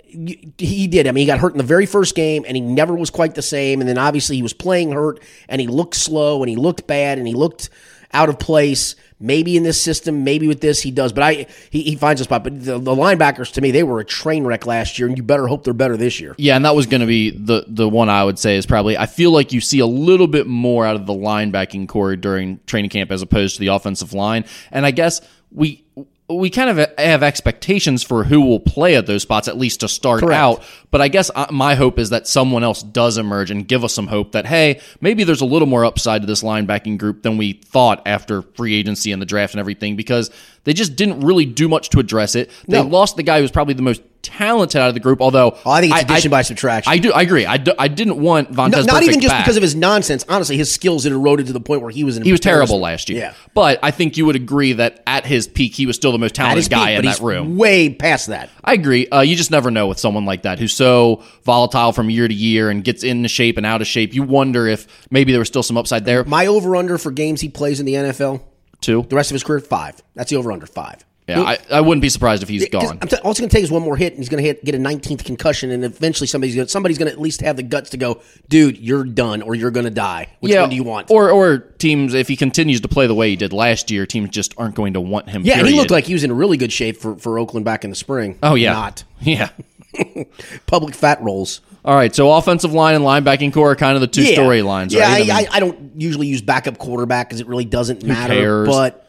he 0.56 0.86
did. 0.86 1.08
I 1.08 1.10
mean, 1.10 1.22
he 1.22 1.26
got 1.26 1.40
hurt 1.40 1.52
in 1.52 1.58
the 1.58 1.64
very 1.64 1.84
first 1.84 2.14
game, 2.14 2.44
and 2.46 2.56
he 2.56 2.60
never 2.60 2.94
was 2.94 3.10
quite 3.10 3.34
the 3.34 3.42
same. 3.42 3.80
And 3.80 3.88
then 3.88 3.98
obviously 3.98 4.36
he 4.36 4.42
was 4.42 4.52
playing 4.52 4.92
hurt, 4.92 5.20
and 5.48 5.60
he 5.60 5.66
looked 5.66 5.96
slow, 5.96 6.42
and 6.42 6.48
he 6.48 6.54
looked 6.54 6.86
bad, 6.86 7.18
and 7.18 7.26
he 7.26 7.34
looked 7.34 7.70
out 8.12 8.28
of 8.28 8.38
place. 8.38 8.94
Maybe 9.18 9.56
in 9.56 9.62
this 9.62 9.80
system, 9.80 10.22
maybe 10.22 10.46
with 10.46 10.60
this 10.60 10.82
he 10.82 10.90
does. 10.90 11.12
But 11.12 11.22
I 11.24 11.46
he, 11.70 11.82
he 11.82 11.96
finds 11.96 12.20
a 12.20 12.24
spot. 12.24 12.44
But 12.44 12.62
the, 12.62 12.78
the 12.78 12.94
linebackers 12.94 13.52
to 13.54 13.60
me, 13.60 13.72
they 13.72 13.82
were 13.82 13.98
a 13.98 14.04
train 14.04 14.44
wreck 14.44 14.66
last 14.66 14.98
year, 14.98 15.08
and 15.08 15.16
you 15.16 15.24
better 15.24 15.48
hope 15.48 15.64
they're 15.64 15.72
better 15.74 15.96
this 15.96 16.20
year. 16.20 16.36
Yeah, 16.38 16.54
and 16.54 16.64
that 16.64 16.76
was 16.76 16.86
going 16.86 17.00
to 17.00 17.06
be 17.06 17.30
the 17.30 17.64
the 17.66 17.88
one 17.88 18.08
I 18.08 18.22
would 18.22 18.38
say 18.38 18.56
is 18.56 18.66
probably. 18.66 18.96
I 18.96 19.06
feel 19.06 19.32
like 19.32 19.52
you 19.52 19.60
see 19.60 19.80
a 19.80 19.86
little 19.86 20.28
bit 20.28 20.46
more 20.46 20.86
out 20.86 20.94
of 20.94 21.06
the 21.06 21.14
linebacking 21.14 21.88
corps 21.88 22.14
during 22.14 22.60
training 22.66 22.90
camp 22.90 23.10
as 23.10 23.22
opposed 23.22 23.56
to 23.56 23.60
the 23.60 23.68
offensive 23.68 24.12
line, 24.12 24.44
and 24.70 24.86
I 24.86 24.92
guess 24.92 25.20
we 25.50 25.83
we 26.28 26.48
kind 26.48 26.70
of 26.78 26.88
have 26.96 27.22
expectations 27.22 28.02
for 28.02 28.24
who 28.24 28.40
will 28.40 28.58
play 28.60 28.96
at 28.96 29.06
those 29.06 29.20
spots 29.22 29.46
at 29.46 29.58
least 29.58 29.80
to 29.80 29.88
start 29.88 30.20
Correct. 30.20 30.38
out. 30.40 30.64
But 30.90 31.02
I 31.02 31.08
guess 31.08 31.30
uh, 31.34 31.46
my 31.50 31.74
hope 31.74 31.98
is 31.98 32.10
that 32.10 32.26
someone 32.26 32.64
else 32.64 32.82
does 32.82 33.18
emerge 33.18 33.50
and 33.50 33.68
give 33.68 33.84
us 33.84 33.92
some 33.92 34.06
hope 34.06 34.32
that 34.32 34.46
hey, 34.46 34.80
maybe 35.02 35.24
there's 35.24 35.42
a 35.42 35.44
little 35.46 35.68
more 35.68 35.84
upside 35.84 36.22
to 36.22 36.26
this 36.26 36.42
linebacking 36.42 36.96
group 36.96 37.22
than 37.22 37.36
we 37.36 37.52
thought 37.52 38.00
after 38.06 38.40
free 38.40 38.74
agency 38.74 39.12
and 39.12 39.20
the 39.20 39.26
draft 39.26 39.52
and 39.52 39.60
everything 39.60 39.96
because 39.96 40.30
they 40.64 40.72
just 40.72 40.96
didn't 40.96 41.20
really 41.20 41.44
do 41.44 41.68
much 41.68 41.90
to 41.90 41.98
address 42.00 42.34
it. 42.34 42.50
They 42.68 42.82
No. 42.82 42.88
lost 42.88 43.16
the 43.16 43.22
guy 43.22 43.36
who 43.36 43.42
was 43.42 43.50
probably 43.50 43.74
the 43.74 43.82
most 43.82 44.00
talented 44.24 44.80
out 44.80 44.88
of 44.88 44.94
the 44.94 45.00
group. 45.00 45.20
Although 45.20 45.56
Oh, 45.64 45.70
I 45.70 45.80
think 45.80 45.94
it's 45.94 46.02
addition 46.02 46.30
by 46.30 46.42
subtraction. 46.42 46.92
I 46.92 46.98
do. 46.98 47.12
I 47.12 47.22
agree. 47.22 47.46
I, 47.46 47.58
do, 47.58 47.72
I 47.78 47.86
didn't 47.88 48.18
want 48.20 48.50
Vontaze. 48.50 48.72
No, 48.72 48.82
not 48.82 49.02
even 49.04 49.20
just 49.20 49.32
back. 49.32 49.44
because 49.44 49.56
of 49.56 49.62
his 49.62 49.74
nonsense. 49.76 50.24
Honestly, 50.28 50.56
his 50.56 50.72
skills 50.72 51.04
had 51.04 51.12
eroded 51.12 51.46
to 51.46 51.52
the 51.52 51.60
point 51.60 51.82
where 51.82 51.90
he 51.90 52.02
was. 52.02 52.16
An 52.16 52.24
He 52.24 52.32
was 52.32 52.40
terrible 52.40 52.80
last 52.80 53.08
year. 53.08 53.20
Yeah, 53.20 53.34
But 53.54 53.78
I 53.82 53.90
think 53.92 54.16
you 54.16 54.26
would 54.26 54.36
agree 54.36 54.72
that 54.72 55.02
at 55.06 55.24
his 55.26 55.46
peak, 55.46 55.74
he 55.74 55.86
was 55.86 55.94
still 55.96 56.10
the 56.12 56.18
most 56.18 56.34
talented 56.34 56.70
guy 56.70 56.96
peak, 56.96 56.98
in 57.00 57.04
that 57.04 57.20
room. 57.20 57.56
way 57.56 57.90
past 57.94 58.26
that. 58.28 58.50
I 58.64 58.72
agree. 58.72 59.06
Uh, 59.08 59.20
you 59.20 59.36
just 59.36 59.50
never 59.50 59.70
know 59.70 59.86
with 59.86 59.98
someone 59.98 60.24
like 60.24 60.42
that 60.42 60.58
who's 60.58 60.72
so 60.72 61.22
volatile 61.44 61.92
from 61.92 62.10
year 62.10 62.26
to 62.26 62.34
year 62.34 62.70
and 62.70 62.82
gets 62.82 63.04
into 63.04 63.28
shape 63.28 63.56
and 63.56 63.66
out 63.66 63.80
of 63.80 63.86
shape. 63.86 64.14
You 64.14 64.22
wonder 64.22 64.66
if 64.66 64.86
maybe 65.10 65.32
there 65.32 65.38
was 65.38 65.48
still 65.48 65.62
some 65.62 65.76
upside 65.76 66.04
there 66.04 66.24
My 66.24 66.46
over 66.46 66.74
under 66.76 66.98
for 66.98 67.10
games 67.12 67.40
he 67.40 67.48
plays 67.48 67.80
in 67.80 67.86
the 67.86 67.94
NFL, 67.94 68.42
two. 68.80 69.04
the 69.08 69.16
rest 69.16 69.30
of 69.30 69.34
his 69.34 69.42
career, 69.44 69.60
five. 69.60 70.00
That's 70.14 70.30
the 70.30 70.36
over 70.36 70.50
under 70.50 70.66
five. 70.66 71.04
Yeah, 71.26 71.40
I, 71.40 71.58
I 71.70 71.80
wouldn't 71.80 72.02
be 72.02 72.10
surprised 72.10 72.42
if 72.42 72.50
he's 72.50 72.68
gone. 72.68 72.98
I'm 73.00 73.08
t- 73.08 73.16
all 73.24 73.30
it's 73.30 73.40
going 73.40 73.48
to 73.48 73.56
take 73.56 73.64
is 73.64 73.70
one 73.70 73.80
more 73.80 73.96
hit, 73.96 74.12
and 74.12 74.18
he's 74.18 74.28
going 74.28 74.42
to 74.42 74.46
hit 74.46 74.62
get 74.62 74.74
a 74.74 74.78
19th 74.78 75.24
concussion, 75.24 75.70
and 75.70 75.82
eventually 75.82 76.26
somebody's 76.26 76.54
gonna, 76.54 76.68
somebody's 76.68 76.98
going 76.98 77.06
to 77.06 77.12
at 77.12 77.20
least 77.20 77.40
have 77.40 77.56
the 77.56 77.62
guts 77.62 77.90
to 77.90 77.96
go, 77.96 78.20
dude, 78.50 78.76
you're 78.76 79.04
done, 79.04 79.40
or 79.40 79.54
you're 79.54 79.70
going 79.70 79.84
to 79.84 79.90
die. 79.90 80.28
Which 80.40 80.54
one 80.54 80.68
do 80.68 80.76
you 80.76 80.84
want? 80.84 81.10
Or 81.10 81.30
or 81.30 81.58
teams 81.58 82.12
if 82.12 82.28
he 82.28 82.36
continues 82.36 82.82
to 82.82 82.88
play 82.88 83.06
the 83.06 83.14
way 83.14 83.30
he 83.30 83.36
did 83.36 83.54
last 83.54 83.90
year, 83.90 84.04
teams 84.04 84.28
just 84.30 84.52
aren't 84.58 84.74
going 84.74 84.92
to 84.94 85.00
want 85.00 85.30
him. 85.30 85.44
yeah, 85.44 85.62
he 85.62 85.74
looked 85.74 85.90
like 85.90 86.04
he 86.04 86.12
was 86.12 86.24
in 86.24 86.32
really 86.32 86.58
good 86.58 86.72
shape 86.72 86.98
for, 86.98 87.16
for 87.16 87.38
Oakland 87.38 87.64
back 87.64 87.84
in 87.84 87.90
the 87.90 87.96
spring. 87.96 88.38
Oh 88.42 88.54
yeah, 88.54 88.72
not 88.72 89.04
yeah. 89.20 89.48
public 90.66 90.94
fat 90.94 91.22
rolls. 91.22 91.60
All 91.84 91.94
right, 91.94 92.14
so 92.14 92.32
offensive 92.32 92.72
line 92.72 92.94
and 92.94 93.04
linebacking 93.04 93.52
corps 93.52 93.72
are 93.72 93.76
kind 93.76 93.94
of 93.94 94.00
the 94.00 94.06
two 94.06 94.24
yeah. 94.24 94.38
storylines, 94.38 94.90
Yeah, 94.92 95.02
right? 95.10 95.30
I, 95.30 95.34
I 95.34 95.38
I, 95.38 95.46
I 95.52 95.60
don't 95.60 95.92
usually 96.00 96.26
use 96.26 96.40
backup 96.42 96.78
quarterback 96.78 97.28
because 97.28 97.40
it 97.40 97.46
really 97.46 97.66
doesn't 97.66 98.02
matter. 98.02 98.34
cares? 98.34 98.68
But 98.68 99.03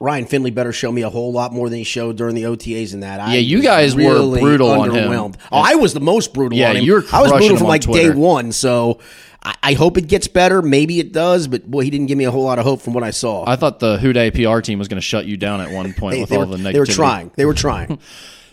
Ryan 0.00 0.26
Finley 0.26 0.50
better 0.50 0.72
show 0.72 0.90
me 0.90 1.02
a 1.02 1.10
whole 1.10 1.32
lot 1.32 1.52
more 1.52 1.68
than 1.68 1.78
he 1.78 1.84
showed 1.84 2.16
during 2.16 2.34
the 2.34 2.42
OTAs 2.44 2.94
and 2.94 3.02
that. 3.02 3.20
I 3.20 3.34
Yeah, 3.34 3.40
you 3.40 3.62
guys 3.62 3.94
were 3.94 4.38
brutal 4.38 4.70
on 4.70 4.90
him. 4.90 5.12
Oh, 5.12 5.58
I 5.58 5.76
was 5.76 5.94
the 5.94 6.00
most 6.00 6.34
brutal 6.34 6.58
Yeah, 6.58 6.70
on 6.70 6.76
him. 6.76 6.84
you 6.84 6.94
were 6.94 7.04
I 7.12 7.22
was 7.22 7.32
brutal 7.32 7.56
from 7.58 7.66
like 7.68 7.82
day 7.82 8.10
one. 8.10 8.52
So 8.52 8.98
I, 9.42 9.54
I 9.62 9.72
hope 9.74 9.96
it 9.96 10.08
gets 10.08 10.26
better. 10.28 10.62
Maybe 10.62 10.98
it 10.98 11.12
does, 11.12 11.46
but 11.46 11.68
boy, 11.70 11.82
he 11.82 11.90
didn't 11.90 12.06
give 12.06 12.18
me 12.18 12.24
a 12.24 12.30
whole 12.30 12.44
lot 12.44 12.58
of 12.58 12.64
hope 12.64 12.80
from 12.80 12.92
what 12.92 13.04
I 13.04 13.10
saw. 13.10 13.44
I 13.48 13.56
thought 13.56 13.78
the 13.78 13.98
Houday 13.98 14.30
PR 14.32 14.60
team 14.60 14.78
was 14.78 14.88
going 14.88 14.98
to 14.98 15.02
shut 15.06 15.26
you 15.26 15.36
down 15.36 15.60
at 15.60 15.70
one 15.70 15.92
point 15.98 16.14
they, 16.16 16.20
with 16.22 16.30
they 16.30 16.36
all 16.36 16.46
were, 16.46 16.56
the 16.56 16.62
negativity. 16.62 16.72
they 16.72 16.80
were 16.80 16.86
trying. 16.86 17.30
They 17.36 17.44
were 17.44 17.54
trying. 17.54 17.98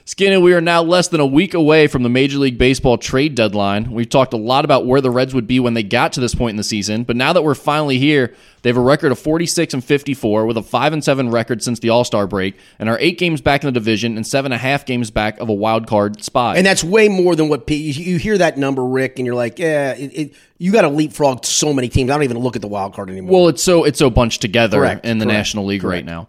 Skinny, 0.08 0.38
we 0.38 0.54
are 0.54 0.62
now 0.62 0.84
less 0.84 1.08
than 1.08 1.20
a 1.20 1.26
week 1.26 1.56
away 1.56 1.88
from 1.88 2.04
the 2.04 2.10
Major 2.10 2.38
League 2.38 2.60
Baseball 2.60 2.96
trade 2.96 3.34
deadline. 3.34 3.90
We've 3.90 4.08
talked 4.08 4.34
a 4.34 4.38
lot 4.38 4.64
about 4.64 4.86
where 4.86 5.02
the 5.02 5.10
Reds 5.10 5.34
would 5.34 5.48
be 5.48 5.60
when 5.60 5.74
they 5.74 5.82
got 5.82 6.14
to 6.14 6.20
this 6.20 6.36
point 6.36 6.52
in 6.52 6.58
the 6.58 6.64
season, 6.64 7.06
but 7.06 7.16
now 7.16 7.34
that 7.34 7.44
we're 7.44 7.56
finally 7.56 7.98
here, 7.98 8.36
they 8.62 8.70
have 8.70 8.78
a 8.78 8.82
record 8.82 9.12
of 9.12 9.18
46 9.18 9.74
and 9.74 9.84
54 9.84 10.46
with 10.46 10.58
a 10.58 10.62
5 10.62 10.94
and 10.94 11.04
7 11.04 11.32
record 11.32 11.64
since 11.64 11.80
the 11.80 11.90
All 11.90 12.04
Star 12.04 12.28
break 12.28 12.56
and 12.78 12.88
are 12.88 13.00
eight 13.00 13.18
games 13.18 13.42
back 13.42 13.64
in 13.64 13.68
the 13.68 13.72
division 13.72 14.16
and 14.16 14.28
seven 14.28 14.52
and 14.52 14.60
a 14.60 14.62
half 14.62 14.86
games 14.86 15.10
back 15.10 15.40
of 15.40 15.50
a 15.50 15.54
wild 15.54 15.88
card 15.88 16.24
spot. 16.24 16.58
And 16.58 16.68
that's 16.68 16.84
way 16.84 17.10
more 17.10 17.36
than 17.36 17.50
what 17.50 17.66
P- 17.66 17.76
you, 17.76 18.20
hear 18.20 18.38
that 18.38 18.60
number, 18.60 18.86
Rick, 18.86 19.18
and 19.18 19.26
you're 19.26 19.34
like, 19.34 19.58
yeah, 19.58 19.94
it, 19.94 20.12
it, 20.14 20.34
you 20.60 20.72
got 20.72 20.82
to 20.82 20.90
leapfrog 20.90 21.46
so 21.46 21.74
many 21.74 21.90
teams. 21.90 22.12
I 22.12 22.14
don't 22.14 22.24
even 22.24 22.38
look 22.38 22.56
at 22.56 22.62
the 22.62 22.68
wild 22.68 22.94
card 22.94 23.10
anymore. 23.10 23.34
well, 23.40 23.48
it's 23.48 23.64
so 23.64 23.84
it's 23.86 23.98
so 23.98 24.12
bunched 24.12 24.42
together 24.42 24.78
Correct, 24.78 25.04
in 25.04 25.18
the 25.18 25.26
correct, 25.26 25.36
National 25.36 25.66
League 25.66 25.84
right 25.84 26.06
now. 26.06 26.28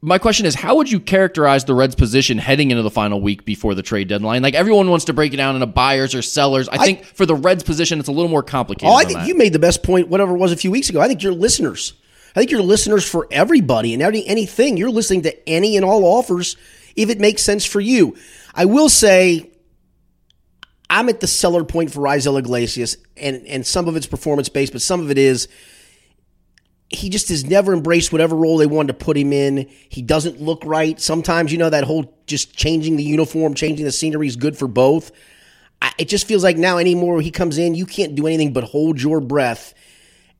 My 0.00 0.18
question 0.18 0.46
is, 0.46 0.54
how 0.54 0.76
would 0.76 0.90
you 0.90 1.00
characterize 1.00 1.64
the 1.64 1.74
Reds' 1.74 1.96
position 1.96 2.38
heading 2.38 2.70
into 2.70 2.84
the 2.84 2.90
final 2.90 3.20
week 3.20 3.44
before 3.44 3.74
the 3.74 3.82
trade 3.82 4.06
deadline? 4.06 4.42
Like 4.42 4.54
everyone 4.54 4.88
wants 4.90 5.06
to 5.06 5.12
break 5.12 5.34
it 5.34 5.38
down 5.38 5.56
into 5.56 5.66
buyers 5.66 6.14
or 6.14 6.22
sellers. 6.22 6.68
I, 6.68 6.78
think 6.78 7.04
for 7.04 7.26
the 7.26 7.34
Reds' 7.34 7.64
position, 7.64 7.98
it's 7.98 8.08
a 8.08 8.12
little 8.12 8.30
more 8.30 8.44
complicated. 8.44 8.92
Oh, 8.92 8.94
I 8.94 9.04
think 9.04 9.18
that. 9.18 9.28
you 9.28 9.34
made 9.34 9.52
the 9.52 9.58
best 9.58 9.82
point, 9.82 10.08
whatever 10.08 10.36
it 10.36 10.38
was 10.38 10.52
a 10.52 10.56
few 10.56 10.70
weeks 10.70 10.88
ago. 10.88 11.00
I 11.00 11.08
think 11.08 11.24
your 11.24 11.32
listeners, 11.32 11.94
I 12.36 12.40
think 12.40 12.52
your 12.52 12.62
listeners 12.62 13.08
for 13.08 13.26
everybody 13.32 13.92
and 13.92 14.00
any, 14.00 14.24
anything, 14.24 14.76
you're 14.76 14.90
listening 14.90 15.22
to 15.22 15.48
any 15.48 15.76
and 15.76 15.84
all 15.84 16.04
offers 16.04 16.56
if 16.94 17.10
it 17.10 17.18
makes 17.18 17.42
sense 17.42 17.64
for 17.64 17.80
you. 17.80 18.16
I 18.54 18.66
will 18.66 18.88
say, 18.88 19.50
I'm 20.88 21.08
at 21.08 21.18
the 21.18 21.26
seller 21.26 21.64
point 21.64 21.92
for 21.92 22.00
Raisel 22.00 22.38
Iglesias, 22.38 22.98
and, 23.16 23.44
and 23.46 23.66
some 23.66 23.88
of 23.88 23.96
it's 23.96 24.06
performance 24.06 24.48
based, 24.48 24.72
but 24.72 24.80
some 24.80 25.00
of 25.00 25.10
it 25.10 25.18
is 25.18 25.48
he 26.90 27.10
just 27.10 27.28
has 27.28 27.44
never 27.44 27.72
embraced 27.72 28.12
whatever 28.12 28.34
role 28.34 28.56
they 28.56 28.66
wanted 28.66 28.98
to 28.98 29.04
put 29.04 29.16
him 29.16 29.32
in. 29.32 29.68
He 29.88 30.00
doesn't 30.00 30.40
look 30.40 30.62
right. 30.64 30.98
Sometimes, 30.98 31.52
you 31.52 31.58
know, 31.58 31.68
that 31.68 31.84
whole 31.84 32.14
just 32.26 32.56
changing 32.56 32.96
the 32.96 33.02
uniform, 33.02 33.54
changing 33.54 33.84
the 33.84 33.92
scenery 33.92 34.26
is 34.26 34.36
good 34.36 34.56
for 34.56 34.68
both. 34.68 35.10
I, 35.82 35.92
it 35.98 36.08
just 36.08 36.26
feels 36.26 36.42
like 36.42 36.56
now 36.56 36.78
anymore 36.78 37.20
he 37.20 37.30
comes 37.30 37.58
in, 37.58 37.74
you 37.74 37.84
can't 37.84 38.14
do 38.14 38.26
anything 38.26 38.52
but 38.52 38.64
hold 38.64 39.00
your 39.00 39.20
breath. 39.20 39.74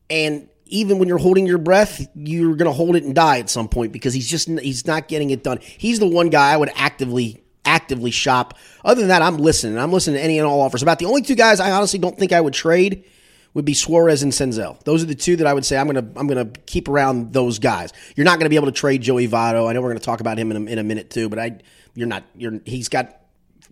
And 0.09 0.49
even 0.65 0.97
when 0.97 1.07
you're 1.07 1.19
holding 1.19 1.45
your 1.45 1.59
breath, 1.59 2.07
you're 2.15 2.55
going 2.55 2.65
to 2.65 2.71
hold 2.71 2.95
it 2.95 3.03
and 3.03 3.13
die 3.13 3.39
at 3.39 3.49
some 3.49 3.67
point 3.67 3.91
because 3.91 4.13
he's 4.13 4.27
just 4.27 4.47
he's 4.47 4.87
not 4.87 5.07
getting 5.07 5.29
it 5.29 5.43
done. 5.43 5.59
He's 5.61 5.99
the 5.99 6.07
one 6.07 6.29
guy 6.29 6.51
I 6.51 6.57
would 6.57 6.71
actively 6.75 7.43
actively 7.63 8.09
shop. 8.09 8.57
Other 8.83 9.01
than 9.01 9.09
that, 9.09 9.21
I'm 9.21 9.37
listening. 9.37 9.77
I'm 9.77 9.91
listening 9.91 10.17
to 10.17 10.23
any 10.23 10.39
and 10.39 10.47
all 10.47 10.61
offers. 10.61 10.81
About 10.81 10.97
the 10.97 11.05
only 11.05 11.21
two 11.21 11.35
guys 11.35 11.59
I 11.59 11.71
honestly 11.71 11.99
don't 11.99 12.17
think 12.17 12.31
I 12.31 12.41
would 12.41 12.53
trade 12.53 13.03
would 13.53 13.65
be 13.65 13.73
Suarez 13.73 14.23
and 14.23 14.31
Senzel. 14.31 14.81
Those 14.83 15.03
are 15.03 15.07
the 15.07 15.15
two 15.15 15.35
that 15.37 15.47
I 15.47 15.53
would 15.53 15.65
say 15.65 15.77
I'm 15.77 15.87
gonna 15.87 16.07
I'm 16.15 16.27
gonna 16.27 16.45
keep 16.65 16.87
around 16.87 17.33
those 17.33 17.59
guys. 17.59 17.91
You're 18.15 18.25
not 18.25 18.39
gonna 18.39 18.49
be 18.49 18.55
able 18.55 18.67
to 18.67 18.71
trade 18.71 19.01
Joey 19.01 19.27
Votto. 19.27 19.67
I 19.67 19.73
know 19.73 19.81
we're 19.81 19.89
gonna 19.89 19.99
talk 19.99 20.19
about 20.19 20.37
him 20.37 20.51
in 20.51 20.67
a, 20.67 20.71
in 20.71 20.79
a 20.79 20.83
minute 20.83 21.09
too, 21.09 21.29
but 21.29 21.39
I 21.39 21.59
you're 21.95 22.07
not 22.07 22.23
you're 22.35 22.59
he's 22.65 22.89
got 22.89 23.21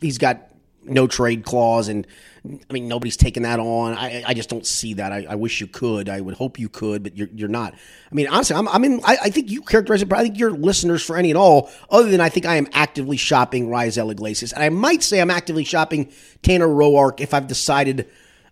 he's 0.01 0.17
got 0.17 0.49
no 0.83 1.05
trade 1.05 1.43
clause 1.43 1.89
and 1.89 2.07
I 2.45 2.73
mean 2.73 2.87
nobody's 2.87 3.17
taking 3.17 3.43
that 3.43 3.59
on. 3.59 3.93
I 3.93 4.23
I 4.25 4.33
just 4.33 4.49
don't 4.49 4.65
see 4.65 4.95
that. 4.95 5.11
I, 5.11 5.27
I 5.29 5.35
wish 5.35 5.61
you 5.61 5.67
could. 5.67 6.09
I 6.09 6.21
would 6.21 6.35
hope 6.35 6.57
you 6.57 6.69
could, 6.69 7.03
but 7.03 7.15
you're 7.15 7.29
you're 7.33 7.49
not. 7.49 7.73
I 8.11 8.15
mean 8.15 8.27
honestly, 8.27 8.55
I'm 8.55 8.67
I 8.67 8.79
mean 8.79 9.01
I, 9.05 9.17
I 9.25 9.29
think 9.29 9.51
you 9.51 9.61
characterize 9.61 10.01
it. 10.01 10.09
But 10.09 10.17
I 10.17 10.23
think 10.23 10.39
your 10.39 10.51
listeners 10.51 11.03
for 11.03 11.17
any 11.17 11.29
and 11.29 11.37
all. 11.37 11.69
Other 11.91 12.09
than 12.09 12.21
I 12.21 12.29
think 12.29 12.45
I 12.47 12.55
am 12.55 12.67
actively 12.73 13.17
shopping 13.17 13.67
Raisel 13.67 14.11
Iglesias, 14.11 14.53
and 14.53 14.63
I 14.63 14.69
might 14.69 15.03
say 15.03 15.21
I'm 15.21 15.31
actively 15.31 15.65
shopping 15.65 16.11
Tanner 16.41 16.67
Roark 16.67 17.19
if 17.19 17.33
I've 17.33 17.47
decided 17.47 18.09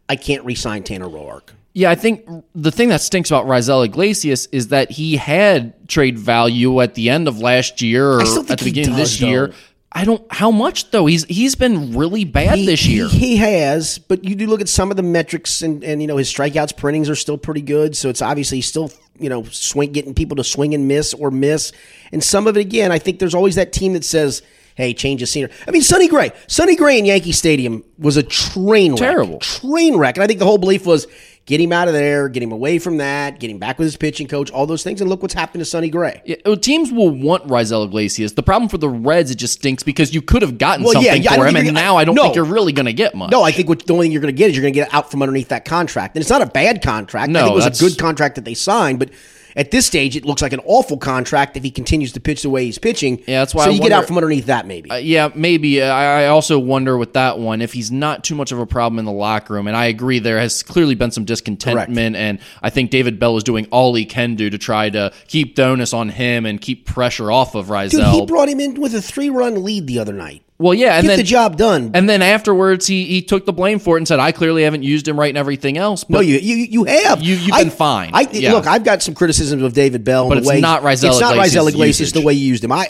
I 0.09 0.15
can't 0.15 0.43
re-sign 0.45 0.83
Tanner 0.83 1.07
Roark. 1.07 1.49
Yeah, 1.73 1.89
I 1.91 1.95
think 1.95 2.25
the 2.53 2.71
thing 2.71 2.89
that 2.89 3.01
stinks 3.01 3.29
about 3.31 3.47
Raisel 3.47 3.83
Iglesias 3.83 4.47
is 4.53 4.69
that 4.69 4.91
he 4.91 5.17
had 5.17 5.89
trade 5.89 6.17
value 6.17 6.79
at 6.79 6.93
the 6.93 7.09
end 7.09 7.27
of 7.27 7.39
last 7.39 7.81
year 7.81 8.13
or 8.13 8.21
at 8.21 8.47
the 8.47 8.55
he 8.59 8.65
beginning 8.65 8.91
of 8.91 8.97
this 8.97 9.11
does, 9.17 9.21
year. 9.21 9.47
though. 9.47 9.53
I 9.91 10.03
don't 10.05 10.25
how 10.31 10.51
much 10.51 10.91
though. 10.91 11.05
He's 11.05 11.23
he's 11.25 11.55
been 11.55 11.97
really 11.97 12.23
bad 12.25 12.57
He- 12.59 12.65
this 12.65 12.85
year. 12.85 13.07
He, 13.07 13.17
he 13.19 13.35
has, 13.37 13.97
but 13.97 14.23
you 14.23 14.35
do 14.35 14.47
look 14.47 14.59
at 14.61 14.69
some 14.69 14.89
of 14.91 14.97
the 14.97 15.03
metrics, 15.03 15.61
and, 15.61 15.83
and 15.83 16.01
you 16.01 16.07
know 16.07 16.17
his 16.17 16.31
strikeouts 16.33 16.75
printings 16.77 17.09
are 17.09 17.15
still 17.15 17.37
pretty 17.37 17.61
good. 17.61 17.95
So 17.97 18.09
it's 18.09 18.21
obviously 18.21 18.57
he's 18.59 18.67
still 18.67 18.91
you 19.19 19.29
know 19.29 19.43
swing 19.43 19.91
getting 19.93 20.13
people 20.13 20.35
to 20.37 20.43
swing 20.43 20.73
and 20.73 20.87
miss 20.87 21.13
or 21.13 21.31
miss, 21.31 21.71
and 22.11 22.21
some 22.23 22.45
of 22.47 22.57
it 22.57 22.61
again. 22.61 22.91
I 22.91 22.99
think 22.99 23.19
there's 23.19 23.35
always 23.35 23.55
that 23.55 23.71
team 23.73 23.93
that 23.93 24.03
says, 24.05 24.41
"Hey, 24.75 24.93
change 24.93 25.21
the 25.21 25.25
scenery." 25.25 25.51
I 25.67 25.71
mean, 25.71 25.81
Sonny 25.81 26.07
Gray, 26.07 26.31
Sonny 26.47 26.75
Gray 26.75 26.99
in 26.99 27.05
Yankee 27.05 27.31
Stadium 27.31 27.83
was 27.97 28.17
a 28.17 28.23
train 28.23 28.91
wreck, 28.91 28.99
Terrible. 28.99 29.39
train 29.39 29.97
wreck, 29.97 30.17
and 30.17 30.23
I 30.23 30.27
think 30.27 30.39
the 30.39 30.45
whole 30.45 30.57
belief 30.57 30.85
was 30.85 31.07
get 31.45 31.61
him 31.61 31.71
out 31.71 31.87
of 31.87 31.93
there, 31.93 32.27
get 32.27 32.41
him 32.41 32.51
away 32.51 32.79
from 32.79 32.97
that, 32.97 33.39
get 33.39 33.49
him 33.51 33.59
back 33.59 33.77
with 33.77 33.85
his 33.85 33.95
pitching 33.95 34.27
coach, 34.27 34.49
all 34.51 34.65
those 34.65 34.83
things, 34.83 34.99
and 34.99 35.09
look 35.09 35.21
what's 35.21 35.33
happened 35.33 35.61
to 35.61 35.65
Sonny 35.65 35.89
Gray. 35.89 36.21
Yeah, 36.25 36.55
teams 36.55 36.91
will 36.91 37.11
want 37.11 37.47
Raisel 37.47 37.85
Iglesias. 37.85 38.33
The 38.33 38.43
problem 38.43 38.67
for 38.67 38.77
the 38.77 38.89
Reds, 38.89 39.31
it 39.31 39.35
just 39.35 39.53
stinks 39.55 39.83
because 39.83 40.13
you 40.13 40.21
could 40.21 40.41
have 40.41 40.57
gotten 40.57 40.83
Well, 40.83 40.93
yeah, 40.95 41.11
something 41.11 41.23
yeah, 41.23 41.33
I 41.33 41.37
for 41.37 41.45
him, 41.45 41.55
and 41.55 41.73
now 41.73 41.97
I 41.97 42.03
don't 42.03 42.15
no. 42.15 42.23
think 42.23 42.35
you're 42.35 42.45
really 42.45 42.73
going 42.73 42.87
to 42.87 42.93
get 42.93 43.15
much. 43.15 43.31
No, 43.31 43.43
I 43.43 43.51
think 43.51 43.69
what, 43.69 43.85
the 43.85 43.93
only 43.93 44.05
thing 44.05 44.11
you're 44.11 44.21
going 44.21 44.33
to 44.33 44.37
get 44.37 44.49
is 44.49 44.55
you're 44.55 44.63
going 44.63 44.73
to 44.73 44.79
get 44.79 44.93
out 44.93 45.11
from 45.11 45.21
underneath 45.21 45.49
that 45.49 45.65
contract. 45.65 46.15
And 46.15 46.21
it's 46.21 46.31
not 46.31 46.41
a 46.41 46.47
bad 46.47 46.81
contract. 46.81 47.29
No, 47.31 47.39
I 47.39 47.43
think 47.43 47.51
it 47.51 47.55
was 47.55 47.81
a 47.81 47.89
good 47.89 47.97
contract 47.99 48.35
that 48.35 48.45
they 48.45 48.55
signed, 48.55 48.99
but 48.99 49.11
at 49.55 49.71
this 49.71 49.85
stage, 49.85 50.15
it 50.15 50.25
looks 50.25 50.41
like 50.41 50.53
an 50.53 50.59
awful 50.65 50.97
contract 50.97 51.55
if 51.55 51.63
he 51.63 51.71
continues 51.71 52.11
to 52.13 52.19
pitch 52.19 52.41
the 52.41 52.49
way 52.49 52.65
he's 52.65 52.77
pitching. 52.77 53.19
Yeah, 53.27 53.39
that's 53.41 53.55
why 53.55 53.65
So 53.65 53.69
I 53.71 53.73
you 53.73 53.81
get 53.81 53.91
out 53.91 54.05
from 54.05 54.17
underneath 54.17 54.47
that, 54.47 54.67
maybe. 54.67 54.89
Uh, 54.89 54.95
yeah, 54.95 55.29
maybe. 55.33 55.81
Uh, 55.81 55.85
I, 55.93 56.23
I 56.23 56.27
also 56.27 56.59
wonder 56.59 56.97
with 56.97 57.13
that 57.13 57.39
one 57.39 57.61
if 57.61 57.73
he's 57.73 57.91
not 57.91 58.23
too 58.23 58.35
much 58.35 58.51
of 58.51 58.59
a 58.59 58.65
problem 58.65 58.99
in 58.99 59.05
the 59.05 59.11
locker 59.11 59.53
room. 59.53 59.67
And 59.67 59.75
I 59.77 59.85
agree, 59.85 60.19
there 60.19 60.39
has 60.39 60.63
clearly 60.63 60.95
been 60.95 61.11
some 61.11 61.25
discontentment, 61.25 62.15
and 62.15 62.39
I 62.61 62.69
think 62.69 62.91
David 62.91 63.19
Bell 63.19 63.37
is 63.37 63.43
doing 63.43 63.67
all 63.71 63.93
he 63.95 64.05
can 64.05 64.35
do 64.35 64.49
to 64.49 64.57
try 64.57 64.89
to 64.89 65.11
keep 65.27 65.55
the 65.55 65.65
onus 65.65 65.93
on 65.93 66.09
him 66.09 66.45
and 66.45 66.59
keep 66.59 66.85
pressure 66.85 67.31
off 67.31 67.55
of 67.55 67.67
Dude, 67.67 67.73
Raisel. 67.75 68.11
he 68.13 68.25
brought 68.25 68.49
him 68.49 68.59
in 68.59 68.79
with 68.79 68.93
a 68.93 69.01
three-run 69.01 69.63
lead 69.63 69.87
the 69.87 69.99
other 69.99 70.13
night. 70.13 70.43
Well, 70.57 70.73
yeah, 70.73 70.93
and 70.95 71.03
Get 71.03 71.07
then 71.09 71.17
the 71.17 71.23
job 71.23 71.57
done. 71.57 71.91
and 71.93 72.07
then 72.09 72.21
afterwards, 72.21 72.87
he 72.87 73.03
he 73.03 73.21
took 73.21 73.45
the 73.45 73.51
blame 73.51 73.77
for 73.77 73.97
it 73.97 73.99
and 73.99 74.07
said, 74.07 74.19
"I 74.21 74.31
clearly 74.31 74.63
haven't 74.63 74.83
used 74.83 75.05
him 75.05 75.19
right 75.19 75.27
and 75.27 75.37
everything 75.37 75.77
else." 75.77 76.05
But 76.05 76.13
no, 76.13 76.19
you 76.21 76.37
you 76.37 76.55
you 76.55 76.83
have. 76.85 77.21
You- 77.21 77.35
you've 77.35 77.51
I- 77.53 77.63
been 77.63 77.71
fine. 77.71 78.11
I 78.13 78.25
Yeah. 78.31 78.53
look. 78.53 78.65
I've 78.65 78.85
got 78.85 79.01
some 79.03 79.15
criticisms 79.15 79.61
of 79.63 79.73
David 79.73 80.05
Bell, 80.05 80.29
But 80.29 80.35
the 80.35 80.39
it's 80.39 80.47
way 80.47 80.61
not 80.61 80.81
Raisel 80.81 81.09
It's 81.09 81.19
not 81.19 81.35
Raisel 81.35 81.67
Iglesias 81.67 82.13
the 82.13 82.21
way 82.21 82.33
you 82.33 82.47
used 82.47 82.63
him. 82.63 82.71
I 82.71 82.87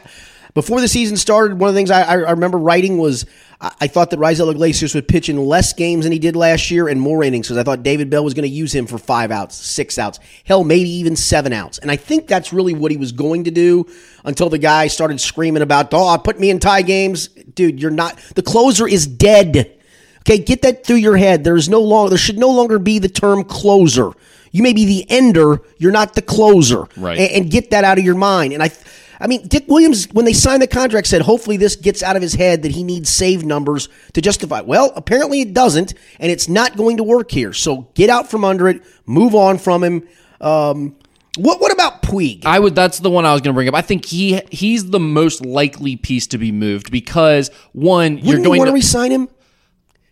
before 0.53 0.79
the 0.79 0.87
season 0.87 1.17
started, 1.17 1.59
one 1.59 1.67
of 1.69 1.73
the 1.73 1.79
things 1.79 1.89
I 1.89 2.03
I 2.03 2.13
remember 2.31 2.59
writing 2.59 2.99
was 2.99 3.25
I, 3.61 3.87
thought 3.87 4.09
that 4.09 4.19
Raisel 4.19 4.51
Iglesias 4.51 4.93
would 4.95 5.07
pitch 5.07 5.29
in 5.29 5.37
less 5.37 5.71
games 5.73 6.03
than 6.03 6.11
he 6.11 6.19
did 6.19 6.35
last 6.35 6.69
year 6.69 6.87
and 6.87 6.99
more 6.99 7.23
innings 7.23 7.47
because 7.47 7.57
I 7.57 7.63
thought 7.63 7.83
David 7.83 8.09
Bell 8.09 8.23
was 8.23 8.33
going 8.33 8.47
to 8.47 8.53
use 8.53 8.75
him 8.75 8.85
for 8.85 8.97
five 8.97 9.31
outs, 9.31 9.55
six 9.55 9.97
outs, 9.97 10.19
hell, 10.43 10.63
maybe 10.63 10.89
even 10.89 11.15
seven 11.15 11.53
outs. 11.53 11.77
And 11.77 11.89
I 11.89 11.95
think 11.95 12.27
that's 12.27 12.51
really 12.51 12.73
what 12.73 12.91
he 12.91 12.97
was 12.97 13.11
going 13.11 13.45
to 13.45 13.51
do 13.51 13.87
until 14.25 14.49
the 14.49 14.57
guy 14.57 14.87
started 14.87 15.21
screaming 15.21 15.61
about, 15.61 15.93
"Oh, 15.93 16.17
put 16.17 16.39
me 16.39 16.49
in 16.49 16.59
tie 16.59 16.81
games, 16.81 17.27
dude. 17.27 17.81
You're 17.81 17.91
not. 17.91 18.17
The 18.35 18.43
closer 18.43 18.87
is 18.87 19.07
dead." 19.07 19.71
Okay, 20.21 20.39
get 20.39 20.63
that 20.63 20.85
through 20.85 20.97
your 20.97 21.17
head. 21.17 21.43
There 21.43 21.55
is 21.55 21.69
no 21.69 21.81
longer 21.81 22.09
there 22.09 22.17
should 22.17 22.39
no 22.39 22.49
longer 22.49 22.79
be 22.79 22.99
the 22.99 23.09
term 23.09 23.43
closer. 23.43 24.11
You 24.51 24.63
may 24.63 24.73
be 24.73 24.85
the 24.85 25.05
ender, 25.09 25.61
you're 25.77 25.91
not 25.91 26.15
the 26.15 26.21
closer. 26.21 26.87
Right. 26.95 27.19
And, 27.19 27.31
and 27.31 27.51
get 27.51 27.71
that 27.71 27.83
out 27.83 27.99
of 27.99 28.05
your 28.05 28.15
mind. 28.15 28.53
And 28.53 28.63
I 28.63 28.71
I 29.19 29.27
mean, 29.27 29.47
Dick 29.47 29.65
Williams, 29.67 30.07
when 30.11 30.25
they 30.25 30.33
signed 30.33 30.61
the 30.61 30.67
contract, 30.67 31.07
said 31.07 31.21
hopefully 31.21 31.57
this 31.57 31.75
gets 31.75 32.03
out 32.03 32.15
of 32.15 32.21
his 32.21 32.33
head 32.33 32.63
that 32.63 32.71
he 32.71 32.83
needs 32.83 33.09
save 33.09 33.45
numbers 33.45 33.89
to 34.13 34.21
justify. 34.21 34.61
Well, 34.61 34.91
apparently 34.95 35.41
it 35.41 35.53
doesn't, 35.53 35.93
and 36.19 36.31
it's 36.31 36.47
not 36.49 36.75
going 36.75 36.97
to 36.97 37.03
work 37.03 37.31
here. 37.31 37.53
So 37.53 37.87
get 37.93 38.09
out 38.09 38.29
from 38.29 38.43
under 38.43 38.67
it, 38.67 38.81
move 39.05 39.35
on 39.35 39.57
from 39.57 39.83
him. 39.83 40.07
Um, 40.41 40.95
what 41.37 41.59
what 41.59 41.71
about 41.73 42.01
Puig? 42.01 42.45
I 42.45 42.59
would. 42.59 42.75
That's 42.75 42.99
the 42.99 43.09
one 43.09 43.25
I 43.25 43.33
was 43.33 43.41
going 43.41 43.53
to 43.53 43.57
bring 43.57 43.67
up. 43.67 43.75
I 43.75 43.81
think 43.81 44.05
he 44.05 44.41
he's 44.51 44.89
the 44.89 44.99
most 44.99 45.45
likely 45.45 45.97
piece 45.97 46.27
to 46.27 46.37
be 46.37 46.51
moved 46.51 46.91
because 46.91 47.51
one, 47.73 48.17
you're 48.17 48.37
Wouldn't 48.37 48.45
going 48.45 48.55
you 48.55 48.59
want 48.59 48.67
to. 48.67 48.71
to 48.71 48.75
resign 48.75 49.11
him? 49.11 49.27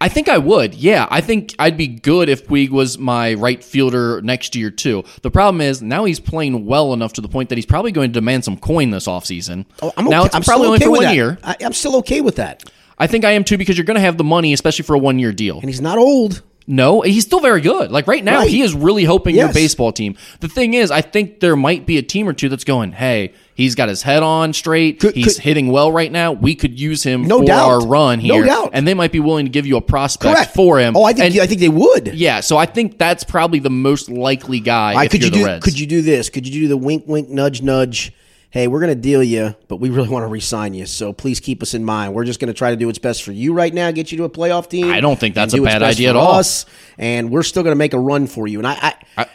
I 0.03 0.09
think 0.09 0.27
I 0.27 0.37
would. 0.37 0.73
Yeah, 0.73 1.07
I 1.09 1.21
think 1.21 1.55
I'd 1.57 1.77
be 1.77 1.87
good 1.87 2.27
if 2.27 2.45
Puig 2.45 2.71
was 2.71 2.97
my 2.97 3.35
right 3.35 3.63
fielder 3.63 4.21
next 4.21 4.53
year 4.53 4.69
too. 4.69 5.05
The 5.21 5.31
problem 5.31 5.61
is 5.61 5.81
now 5.81 6.03
he's 6.03 6.19
playing 6.19 6.65
well 6.65 6.91
enough 6.91 7.13
to 7.13 7.21
the 7.21 7.29
point 7.29 7.47
that 7.47 7.57
he's 7.57 7.65
probably 7.65 7.93
going 7.93 8.09
to 8.09 8.13
demand 8.13 8.43
some 8.43 8.57
coin 8.57 8.91
this 8.91 9.07
offseason. 9.07 9.65
Oh, 9.81 9.93
I'm 9.95 10.07
okay. 10.07 10.13
now 10.13 10.25
it's 10.25 10.35
I'm 10.35 10.41
probably 10.41 10.67
only 10.67 10.79
okay 10.79 10.85
for 10.87 10.91
with 10.91 10.97
one 10.97 11.05
that. 11.05 11.15
year. 11.15 11.37
I, 11.41 11.55
I'm 11.61 11.71
still 11.71 11.95
okay 11.99 12.19
with 12.19 12.35
that. 12.35 12.69
I 12.97 13.07
think 13.07 13.23
I 13.23 13.31
am 13.31 13.45
too 13.45 13.57
because 13.57 13.77
you're 13.77 13.85
going 13.85 13.95
to 13.95 14.01
have 14.01 14.17
the 14.17 14.25
money, 14.25 14.51
especially 14.51 14.83
for 14.83 14.93
a 14.93 14.99
one 14.99 15.19
year 15.19 15.31
deal. 15.31 15.61
And 15.61 15.69
he's 15.69 15.79
not 15.79 15.97
old. 15.97 16.41
No, 16.65 17.01
he's 17.01 17.23
still 17.25 17.39
very 17.41 17.59
good. 17.61 17.91
Like 17.91 18.07
right 18.07 18.23
now, 18.23 18.39
Right. 18.39 18.49
he 18.49 18.61
is 18.61 18.73
really 18.73 19.03
helping 19.03 19.35
your 19.35 19.51
baseball 19.51 19.91
team. 19.91 20.15
The 20.39 20.47
thing 20.47 20.73
is, 20.73 20.91
I 20.91 21.01
think 21.01 21.39
there 21.41 21.55
might 21.55 21.85
be 21.85 21.97
a 21.97 22.01
team 22.01 22.27
or 22.27 22.33
two 22.33 22.47
that's 22.49 22.63
going, 22.63 22.93
"Hey, 22.93 23.33
he's 23.55 23.75
got 23.75 23.89
his 23.89 24.01
head 24.03 24.23
on 24.23 24.53
straight. 24.53 24.99
Could- 24.99 25.13
he's 25.15 25.35
could- 25.35 25.43
hitting 25.43 25.67
well 25.71 25.91
right 25.91 26.11
now. 26.11 26.31
We 26.31 26.55
could 26.55 26.79
use 26.79 27.03
him 27.03 27.23
No 27.27 27.39
for 27.39 27.45
doubt. 27.45 27.67
our 27.69 27.85
run 27.85 28.19
here. 28.19 28.39
No 28.41 28.45
doubt. 28.45 28.69
and 28.73 28.87
they 28.87 28.93
might 28.93 29.11
be 29.11 29.19
willing 29.19 29.45
to 29.45 29.51
give 29.51 29.65
you 29.65 29.75
a 29.77 29.81
prospect 29.81 30.35
Correct 30.35 30.55
for 30.55 30.79
him. 30.79 30.95
Oh, 30.95 31.03
I 31.03 31.13
think 31.13 31.33
And- 31.35 31.41
I 31.43 31.47
think 31.47 31.59
they 31.59 31.69
would. 31.69 32.11
yeah. 32.15 32.39
So 32.39 32.57
I 32.57 32.65
think 32.65 32.97
that's 32.97 33.23
probably 33.25 33.59
the 33.59 33.69
most 33.69 34.09
likely 34.09 34.59
guy. 34.61 35.03
If 35.03 35.11
could 35.11 35.21
you're 35.21 35.25
you 35.27 35.31
the 35.31 35.37
do 35.39 35.45
Reds. 35.45 35.65
could 35.65 35.79
you 35.79 35.85
do 35.85 36.01
this? 36.01 36.29
Could 36.29 36.47
you 36.47 36.61
do 36.61 36.67
the 36.69 36.77
wink 36.77 37.03
wink 37.07 37.29
nudge 37.29 37.61
nudge? 37.61 38.13
Hey, 38.53 38.67
we're 38.67 38.81
going 38.81 38.95
to 38.95 39.01
deal 39.01 39.23
you, 39.23 39.55
but 39.67 39.77
we 39.77 39.89
really 39.89 40.09
want 40.09 40.25
to 40.25 40.27
resign 40.27 40.75
you. 40.75 40.85
So 40.85 41.11
please 41.11 41.39
keep 41.39 41.63
us 41.63 41.73
in 41.73 41.83
mind. 41.83 42.13
We're 42.13 42.23
just 42.23 42.39
going 42.39 42.49
to 42.49 42.53
try 42.53 42.69
to 42.69 42.75
do 42.75 42.85
what's 42.85 42.99
best 42.99 43.23
for 43.23 43.31
you 43.31 43.51
right 43.51 43.73
now, 43.73 43.89
get 43.89 44.11
you 44.11 44.19
to 44.19 44.25
a 44.25 44.29
playoff 44.29 44.69
team. 44.69 44.91
I 44.91 44.99
don't 44.99 45.19
think 45.19 45.33
that's 45.33 45.55
a 45.55 45.61
bad 45.63 45.81
idea 45.81 46.11
at 46.11 46.15
all. 46.15 46.35
Us, 46.35 46.67
and 46.99 47.31
we're 47.31 47.41
still 47.41 47.63
going 47.63 47.71
to 47.71 47.77
make 47.79 47.93
a 47.93 47.99
run 47.99 48.27
for 48.27 48.47
you. 48.47 48.59
And 48.59 48.67
I, 48.67 48.93
I, 49.17 49.25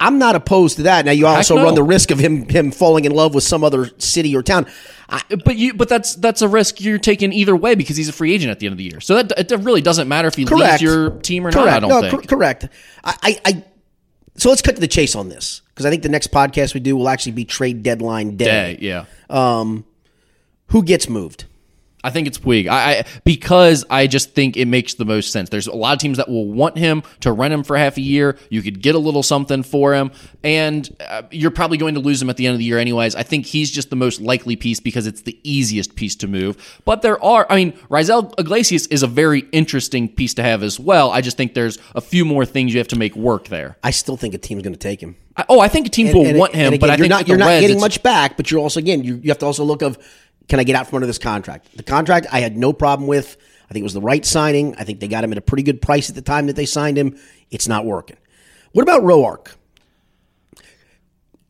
I 0.00 0.08
am 0.08 0.18
not 0.18 0.34
opposed 0.34 0.78
to 0.78 0.82
that. 0.82 1.04
Now 1.04 1.12
you 1.12 1.28
also 1.28 1.54
run 1.54 1.76
the 1.76 1.84
risk 1.84 2.10
of 2.10 2.18
him 2.18 2.48
him 2.48 2.72
falling 2.72 3.04
in 3.04 3.12
love 3.12 3.32
with 3.32 3.44
some 3.44 3.62
other 3.62 3.90
city 3.98 4.34
or 4.34 4.42
town. 4.42 4.66
I, 5.08 5.22
But 5.44 5.56
you, 5.56 5.74
but 5.74 5.88
that's 5.88 6.16
that's 6.16 6.42
a 6.42 6.48
risk 6.48 6.80
you're 6.80 6.98
taking 6.98 7.32
either 7.32 7.54
way 7.54 7.76
because 7.76 7.96
he's 7.96 8.08
a 8.08 8.12
free 8.12 8.34
agent 8.34 8.50
at 8.50 8.58
the 8.58 8.66
end 8.66 8.72
of 8.72 8.78
the 8.78 8.84
year. 8.90 8.98
So 8.98 9.22
that 9.22 9.52
it 9.52 9.60
really 9.60 9.82
doesn't 9.82 10.08
matter 10.08 10.26
if 10.26 10.34
he 10.34 10.46
leaves 10.46 10.82
your 10.82 11.10
team 11.10 11.46
or 11.46 11.52
correct. 11.52 11.66
not. 11.66 11.76
I 11.76 11.78
don't 11.78 11.90
no, 11.90 12.00
think. 12.00 12.28
cor- 12.28 12.38
correct. 12.38 12.70
I, 13.04 13.38
I, 13.44 13.64
so 14.36 14.48
let's 14.50 14.62
cut 14.62 14.74
to 14.74 14.80
the 14.80 14.88
chase 14.88 15.14
on 15.14 15.28
this 15.28 15.62
because 15.68 15.86
I 15.86 15.90
think 15.90 16.02
the 16.02 16.08
next 16.08 16.30
podcast 16.30 16.74
we 16.74 16.80
do 16.80 16.96
will 16.96 17.08
actually 17.08 17.32
be 17.32 17.44
trade 17.44 17.82
deadline 17.82 18.36
day. 18.36 18.76
Day, 18.76 18.78
yeah. 18.80 19.04
Um, 19.28 19.84
who 20.68 20.82
gets 20.82 21.08
moved? 21.08 21.44
I 22.06 22.10
think 22.10 22.28
it's 22.28 22.38
Puig. 22.38 22.68
I, 22.68 22.98
I 23.00 23.04
because 23.24 23.84
I 23.90 24.06
just 24.06 24.32
think 24.32 24.56
it 24.56 24.66
makes 24.66 24.94
the 24.94 25.04
most 25.04 25.32
sense. 25.32 25.50
There's 25.50 25.66
a 25.66 25.74
lot 25.74 25.92
of 25.94 25.98
teams 25.98 26.18
that 26.18 26.28
will 26.28 26.46
want 26.46 26.78
him 26.78 27.02
to 27.20 27.32
rent 27.32 27.52
him 27.52 27.64
for 27.64 27.76
half 27.76 27.96
a 27.96 28.00
year. 28.00 28.38
You 28.48 28.62
could 28.62 28.80
get 28.80 28.94
a 28.94 28.98
little 28.98 29.22
something 29.24 29.62
for 29.64 29.92
him, 29.94 30.12
and 30.44 30.88
uh, 31.00 31.22
you're 31.32 31.50
probably 31.50 31.78
going 31.78 31.94
to 31.94 32.00
lose 32.00 32.22
him 32.22 32.30
at 32.30 32.36
the 32.36 32.46
end 32.46 32.52
of 32.54 32.58
the 32.58 32.64
year 32.64 32.78
anyways. 32.78 33.16
I 33.16 33.24
think 33.24 33.46
he's 33.46 33.70
just 33.70 33.90
the 33.90 33.96
most 33.96 34.20
likely 34.20 34.54
piece 34.54 34.78
because 34.78 35.06
it's 35.06 35.22
the 35.22 35.38
easiest 35.42 35.96
piece 35.96 36.14
to 36.16 36.28
move. 36.28 36.80
But 36.84 37.02
there 37.02 37.22
are, 37.24 37.46
I 37.50 37.56
mean, 37.56 37.72
Raisel 37.90 38.32
Iglesias 38.38 38.86
is 38.86 39.02
a 39.02 39.08
very 39.08 39.40
interesting 39.50 40.08
piece 40.08 40.34
to 40.34 40.42
have 40.42 40.62
as 40.62 40.78
well. 40.78 41.10
I 41.10 41.20
just 41.20 41.36
think 41.36 41.54
there's 41.54 41.78
a 41.96 42.00
few 42.00 42.24
more 42.24 42.46
things 42.46 42.72
you 42.72 42.78
have 42.78 42.88
to 42.88 42.98
make 42.98 43.16
work 43.16 43.48
there. 43.48 43.76
I 43.82 43.90
still 43.90 44.16
think 44.16 44.32
a 44.34 44.38
team's 44.38 44.62
going 44.62 44.74
to 44.74 44.78
take 44.78 45.00
him. 45.02 45.16
I, 45.36 45.44
oh, 45.50 45.60
I 45.60 45.68
think 45.68 45.86
a 45.86 45.90
teams 45.90 46.14
will 46.14 46.24
And- 46.26 46.38
want 46.38 46.54
him, 46.54 46.72
and 46.74 46.80
but 46.80 46.88
I 46.88 46.94
you're 46.94 47.04
think 47.04 47.10
not 47.10 47.28
you're 47.28 47.36
not 47.36 47.46
Reds, 47.46 47.66
getting 47.66 47.80
much 47.80 48.02
back. 48.02 48.36
But 48.36 48.50
you're 48.50 48.60
also 48.60 48.80
again 48.80 49.04
you, 49.04 49.16
you 49.16 49.28
have 49.30 49.38
to 49.38 49.46
also 49.46 49.64
look 49.64 49.82
of 49.82 49.98
can 50.48 50.60
I 50.60 50.64
get 50.64 50.76
out 50.76 50.88
from 50.88 50.96
under 50.96 51.06
this 51.06 51.18
contract? 51.18 51.76
The 51.76 51.82
contract 51.82 52.26
I 52.32 52.40
had 52.40 52.56
no 52.56 52.72
problem 52.72 53.06
with. 53.08 53.36
I 53.68 53.72
think 53.72 53.82
it 53.82 53.84
was 53.84 53.94
the 53.94 54.00
right 54.00 54.24
signing. 54.24 54.76
I 54.76 54.84
think 54.84 55.00
they 55.00 55.08
got 55.08 55.24
him 55.24 55.32
at 55.32 55.38
a 55.38 55.42
pretty 55.42 55.64
good 55.64 55.82
price 55.82 56.08
at 56.08 56.14
the 56.14 56.22
time 56.22 56.46
that 56.46 56.54
they 56.56 56.66
signed 56.66 56.96
him. 56.96 57.18
It's 57.50 57.66
not 57.66 57.84
working. 57.84 58.16
What 58.72 58.82
about 58.82 59.02
Roark? 59.02 59.54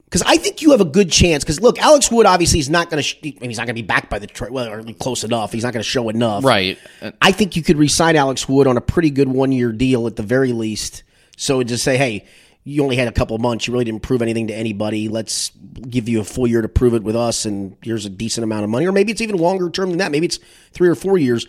Because 0.04 0.22
I 0.22 0.36
think 0.38 0.62
you 0.62 0.70
have 0.70 0.80
a 0.80 0.86
good 0.86 1.10
chance. 1.10 1.44
Because 1.44 1.60
look, 1.60 1.78
Alex 1.78 2.10
Wood 2.10 2.24
obviously 2.26 2.58
is 2.58 2.70
not 2.70 2.88
going 2.88 2.98
to. 2.98 3.02
Sh- 3.02 3.16
I 3.22 3.26
mean, 3.40 3.50
he's 3.50 3.58
not 3.58 3.66
going 3.66 3.74
to 3.76 3.82
be 3.82 3.86
back 3.86 4.08
by 4.08 4.18
the 4.18 4.26
trade. 4.26 4.52
Well, 4.52 4.68
or 4.68 4.82
close 4.94 5.24
enough. 5.24 5.52
He's 5.52 5.64
not 5.64 5.72
going 5.74 5.82
to 5.82 5.88
show 5.88 6.08
enough. 6.08 6.44
right. 6.44 6.78
I 7.20 7.32
think 7.32 7.56
you 7.56 7.62
could 7.62 7.76
re-sign 7.76 8.16
Alex 8.16 8.48
Wood 8.48 8.66
on 8.66 8.76
a 8.76 8.80
pretty 8.80 9.10
good 9.10 9.28
one-year 9.28 9.72
deal 9.72 10.06
at 10.06 10.16
the 10.16 10.22
very 10.22 10.52
least. 10.52 11.02
So 11.36 11.62
just 11.64 11.84
say, 11.84 11.98
hey, 11.98 12.24
you 12.68 12.82
only 12.82 12.96
had 12.96 13.06
a 13.06 13.12
couple 13.12 13.38
months. 13.38 13.68
You 13.68 13.72
really 13.72 13.84
didn't 13.84 14.02
prove 14.02 14.22
anything 14.22 14.48
to 14.48 14.54
anybody. 14.54 15.08
Let's 15.08 15.52
give 15.88 16.08
you 16.08 16.20
a 16.20 16.24
full 16.24 16.48
year 16.48 16.62
to 16.62 16.68
prove 16.68 16.94
it 16.94 17.04
with 17.04 17.14
us, 17.14 17.44
and 17.44 17.76
here's 17.80 18.04
a 18.04 18.10
decent 18.10 18.42
amount 18.42 18.64
of 18.64 18.70
money. 18.70 18.86
Or 18.86 18.92
maybe 18.92 19.12
it's 19.12 19.20
even 19.20 19.36
longer 19.36 19.70
term 19.70 19.90
than 19.90 19.98
that. 19.98 20.10
Maybe 20.10 20.26
it's 20.26 20.40
three 20.72 20.88
or 20.88 20.96
four 20.96 21.16
years. 21.16 21.46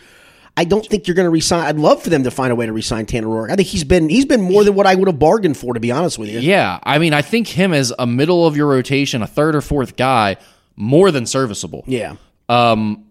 I 0.55 0.63
don't 0.63 0.85
think 0.85 1.07
you're 1.07 1.15
going 1.15 1.25
to 1.25 1.31
resign. 1.31 1.65
I'd 1.65 1.77
love 1.77 2.03
for 2.03 2.11
them 2.11 2.23
to 2.23 2.31
find 2.31 2.51
a 2.51 2.55
way 2.55 2.67
to 2.67 2.73
resign 2.73 3.07
Tanner 3.07 3.27
Roark. 3.27 3.51
I 3.51 3.55
think 3.55 3.67
he's 3.67 3.83
been 3.83 4.09
he's 4.09 4.25
been 4.25 4.41
more 4.41 4.63
than 4.63 4.75
what 4.75 4.85
I 4.85 4.93
would 4.93 5.07
have 5.07 5.17
bargained 5.17 5.57
for, 5.57 5.73
to 5.73 5.79
be 5.79 5.91
honest 5.91 6.19
with 6.19 6.29
you. 6.29 6.39
Yeah, 6.39 6.79
I 6.83 6.99
mean, 6.99 7.13
I 7.13 7.23
think 7.23 7.47
him 7.47 7.73
as 7.73 7.91
a 7.97 8.05
middle 8.05 8.45
of 8.45 8.55
your 8.55 8.67
rotation, 8.67 9.23
a 9.23 9.27
third 9.27 9.55
or 9.55 9.61
fourth 9.61 9.95
guy, 9.97 10.37
more 10.75 11.09
than 11.09 11.25
serviceable. 11.25 11.83
Yeah. 11.87 12.15
Um, 12.47 13.05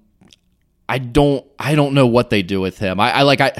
I 0.88 0.99
don't, 0.99 1.45
I 1.59 1.75
don't 1.75 1.95
know 1.95 2.07
what 2.07 2.31
they 2.31 2.42
do 2.42 2.61
with 2.61 2.79
him. 2.79 3.01
I, 3.01 3.11
I 3.12 3.23
like, 3.23 3.40
I, 3.40 3.51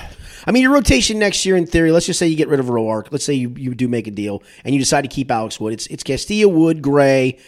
I 0.46 0.52
mean, 0.52 0.62
your 0.62 0.72
rotation 0.72 1.18
next 1.18 1.44
year, 1.44 1.56
in 1.56 1.66
theory, 1.66 1.90
let's 1.90 2.06
just 2.06 2.18
say 2.18 2.28
you 2.28 2.37
get 2.37 2.48
rid 2.48 2.61
of 2.61 2.66
Roark. 2.66 3.09
Let's 3.11 3.24
say 3.24 3.35
you, 3.35 3.52
you 3.56 3.74
do 3.74 3.88
make 3.88 4.06
a 4.06 4.11
deal 4.11 4.42
and 4.64 4.74
you 4.74 4.78
decide 4.78 5.02
to 5.02 5.09
keep 5.09 5.30
Alex 5.30 5.59
Wood. 5.59 5.72
It's 5.72 5.87
it's 5.88 6.02
Castillo, 6.02 6.48
Wood, 6.48 6.82
Gray. 6.82 7.38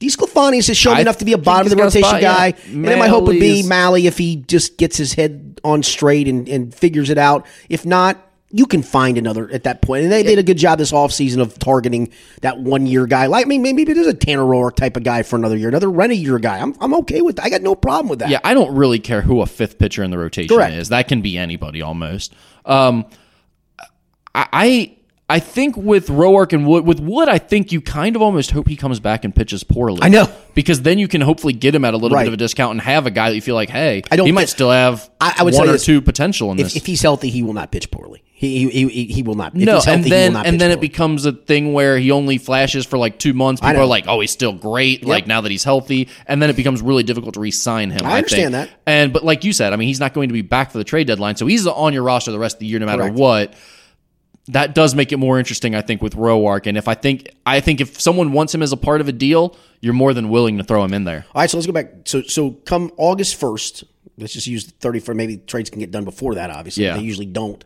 DeSclafani 0.00 0.64
has 0.64 0.76
shown 0.76 0.96
I 0.96 1.00
enough 1.00 1.18
to 1.18 1.24
be 1.24 1.32
a 1.32 1.38
bottom 1.38 1.66
of 1.66 1.76
the 1.76 1.82
he's 1.82 2.02
got 2.02 2.02
a 2.02 2.04
rotation 2.04 2.08
spot, 2.08 2.22
yeah. 2.22 2.50
guy. 2.50 2.58
And 2.72 2.84
then 2.84 2.98
my 3.00 3.08
hope 3.08 3.24
would 3.24 3.40
be 3.40 3.62
Mahle 3.64 4.04
if 4.04 4.16
he 4.16 4.36
just 4.36 4.76
gets 4.76 4.96
his 4.96 5.14
head 5.14 5.60
on 5.64 5.82
straight 5.82 6.28
and, 6.28 6.48
and 6.48 6.72
figures 6.72 7.10
it 7.10 7.18
out. 7.18 7.46
If 7.68 7.84
not, 7.84 8.27
you 8.50 8.66
can 8.66 8.82
find 8.82 9.18
another 9.18 9.50
at 9.50 9.64
that 9.64 9.82
point. 9.82 10.04
And 10.04 10.12
they 10.12 10.22
did 10.22 10.38
a 10.38 10.42
good 10.42 10.56
job 10.56 10.78
this 10.78 10.90
offseason 10.90 11.40
of 11.40 11.58
targeting 11.58 12.10
that 12.40 12.58
one 12.58 12.86
year 12.86 13.06
guy. 13.06 13.26
Like, 13.26 13.44
I 13.44 13.48
mean, 13.48 13.60
maybe 13.62 13.82
it 13.82 13.88
is 13.88 14.06
a 14.06 14.14
Tanner 14.14 14.42
Roark 14.42 14.76
type 14.76 14.96
of 14.96 15.02
guy 15.02 15.22
for 15.22 15.36
another 15.36 15.56
year, 15.56 15.68
another 15.68 15.90
rent 15.90 16.12
a 16.12 16.16
year 16.16 16.38
guy. 16.38 16.58
I'm, 16.58 16.74
I'm 16.80 16.94
okay 16.94 17.20
with 17.20 17.36
that. 17.36 17.44
I 17.44 17.50
got 17.50 17.60
no 17.60 17.74
problem 17.74 18.08
with 18.08 18.20
that. 18.20 18.30
yeah, 18.30 18.40
I 18.44 18.54
don't 18.54 18.74
really 18.74 18.98
care 18.98 19.20
who 19.20 19.42
a 19.42 19.46
fifth 19.46 19.78
pitcher 19.78 20.02
in 20.02 20.10
the 20.10 20.18
rotation 20.18 20.56
Correct. 20.56 20.74
is. 20.74 20.88
That 20.88 21.08
can 21.08 21.20
be 21.20 21.36
anybody 21.36 21.82
almost. 21.82 22.34
Um, 22.64 23.04
I, 24.34 24.96
I, 25.28 25.40
think 25.40 25.76
with 25.76 26.08
Roark 26.08 26.52
and 26.52 26.66
Wood, 26.66 26.86
with 26.86 27.00
Wood, 27.00 27.28
I 27.28 27.38
think 27.38 27.70
you 27.72 27.80
kind 27.80 28.16
of 28.16 28.22
almost 28.22 28.50
hope 28.50 28.66
he 28.68 28.76
comes 28.76 28.98
back 29.00 29.24
and 29.24 29.34
pitches 29.34 29.62
poorly. 29.64 30.00
I 30.02 30.08
know. 30.08 30.26
because 30.54 30.82
then 30.82 30.98
you 30.98 31.06
can 31.08 31.20
hopefully 31.20 31.52
get 31.52 31.74
him 31.74 31.84
at 31.84 31.94
a 31.94 31.96
little 31.96 32.16
Right. 32.16 32.22
bit 32.22 32.28
of 32.28 32.34
a 32.34 32.38
discount 32.38 32.72
and 32.72 32.80
have 32.80 33.06
a 33.06 33.10
guy 33.10 33.28
that 33.30 33.34
you 33.34 33.42
feel 33.42 33.54
like, 33.54 33.70
hey, 33.70 34.02
I 34.10 34.16
don't 34.16 34.26
he 34.26 34.32
might 34.32 34.48
still 34.48 34.70
have 34.70 35.08
I- 35.20 35.34
I 35.38 35.42
would 35.42 35.54
one 35.54 35.68
or 35.68 35.72
this. 35.72 35.84
two 35.84 36.00
potential 36.00 36.50
in 36.52 36.58
If, 36.58 36.66
this. 36.66 36.76
if 36.76 36.86
he's 36.86 37.02
healthy, 37.02 37.28
he 37.30 37.42
will 37.42 37.52
not 37.52 37.70
pitch 37.70 37.90
poorly. 37.90 38.22
He, 38.32 38.70
he, 38.70 38.88
he, 38.88 39.04
he 39.06 39.22
will 39.24 39.34
not. 39.34 39.54
No, 39.56 39.72
healthy, 39.72 39.90
and 39.90 40.04
then 40.04 40.36
and 40.36 40.60
then 40.60 40.70
it 40.70 40.80
becomes 40.80 41.26
a 41.26 41.32
thing 41.32 41.72
where 41.72 41.98
he 41.98 42.12
only 42.12 42.38
flashes 42.38 42.86
for 42.86 42.96
like 42.96 43.18
two 43.18 43.34
months. 43.34 43.60
People 43.60 43.82
are 43.82 43.84
like, 43.84 44.04
"Oh, 44.06 44.20
he's 44.20 44.30
still 44.30 44.52
great." 44.52 45.04
Like 45.04 45.26
now 45.26 45.40
that 45.40 45.50
he's 45.50 45.64
healthy, 45.64 46.06
and 46.24 46.40
then 46.40 46.48
it 46.48 46.54
becomes 46.54 46.80
really 46.80 47.02
difficult 47.02 47.34
to 47.34 47.40
re-sign 47.40 47.90
him. 47.90 48.06
I 48.06 48.10
I, 48.12 48.16
understand 48.18 48.54
think. 48.54 48.70
that. 48.70 48.80
And 48.86 49.12
but 49.12 49.24
like 49.24 49.42
you 49.42 49.52
said, 49.52 49.72
I 49.72 49.76
mean, 49.76 49.88
he's 49.88 49.98
not 49.98 50.14
going 50.14 50.28
to 50.28 50.32
be 50.32 50.42
back 50.42 50.70
for 50.70 50.78
the 50.78 50.84
trade 50.84 51.08
deadline, 51.08 51.34
so 51.34 51.48
he's 51.48 51.66
on 51.66 51.92
your 51.92 52.04
roster 52.04 52.30
the 52.30 52.38
rest 52.38 52.54
of 52.54 52.60
the 52.60 52.66
year, 52.66 52.78
no 52.78 52.86
matter 52.86 53.02
Correct. 53.02 53.16
what. 53.16 53.54
That 54.48 54.74
does 54.74 54.94
make 54.94 55.12
it 55.12 55.18
more 55.18 55.38
interesting, 55.38 55.74
I 55.74 55.82
think, 55.82 56.00
with 56.02 56.14
Roark. 56.16 56.66
And 56.66 56.78
if 56.78 56.88
I 56.88 56.94
think, 56.94 57.28
I 57.44 57.60
think 57.60 57.80
if 57.80 58.00
someone 58.00 58.32
wants 58.32 58.54
him 58.54 58.62
as 58.62 58.72
a 58.72 58.76
part 58.76 59.00
of 59.00 59.08
a 59.08 59.12
deal, 59.12 59.56
you're 59.80 59.92
more 59.94 60.14
than 60.14 60.30
willing 60.30 60.56
to 60.58 60.64
throw 60.64 60.82
him 60.84 60.94
in 60.94 61.04
there. 61.04 61.26
All 61.34 61.42
right, 61.42 61.50
so 61.50 61.56
let's 61.58 61.66
go 61.66 61.72
back. 61.72 61.90
So 62.06 62.22
so 62.22 62.52
come 62.52 62.90
August 62.96 63.36
first, 63.36 63.84
let's 64.16 64.32
just 64.32 64.46
use 64.46 64.64
thirty 64.70 65.00
for 65.00 65.14
maybe 65.14 65.36
trades 65.36 65.68
can 65.70 65.80
get 65.80 65.90
done 65.90 66.04
before 66.04 66.34
that. 66.36 66.50
Obviously, 66.50 66.84
Yeah. 66.84 66.96
they 66.96 67.02
usually 67.02 67.26
don't. 67.26 67.62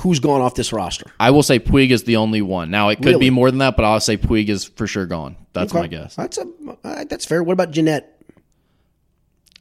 Who's 0.00 0.20
gone 0.20 0.40
off 0.40 0.54
this 0.54 0.72
roster? 0.72 1.06
I 1.18 1.30
will 1.30 1.42
say 1.42 1.58
Puig 1.58 1.90
is 1.90 2.04
the 2.04 2.16
only 2.16 2.42
one. 2.42 2.70
Now 2.70 2.90
it 2.90 2.96
could 2.96 3.06
Really? 3.06 3.18
be 3.20 3.30
more 3.30 3.50
than 3.50 3.58
that, 3.58 3.76
but 3.76 3.84
I'll 3.84 4.00
say 4.00 4.16
Puig 4.16 4.48
is 4.48 4.64
for 4.64 4.86
sure 4.86 5.06
gone. 5.06 5.36
That's 5.52 5.72
my 5.72 5.86
guess. 5.86 6.14
That's 6.16 6.38
a 6.38 7.04
that's 7.08 7.24
fair. 7.24 7.42
What 7.42 7.54
about 7.54 7.70
Gennett? 7.70 8.06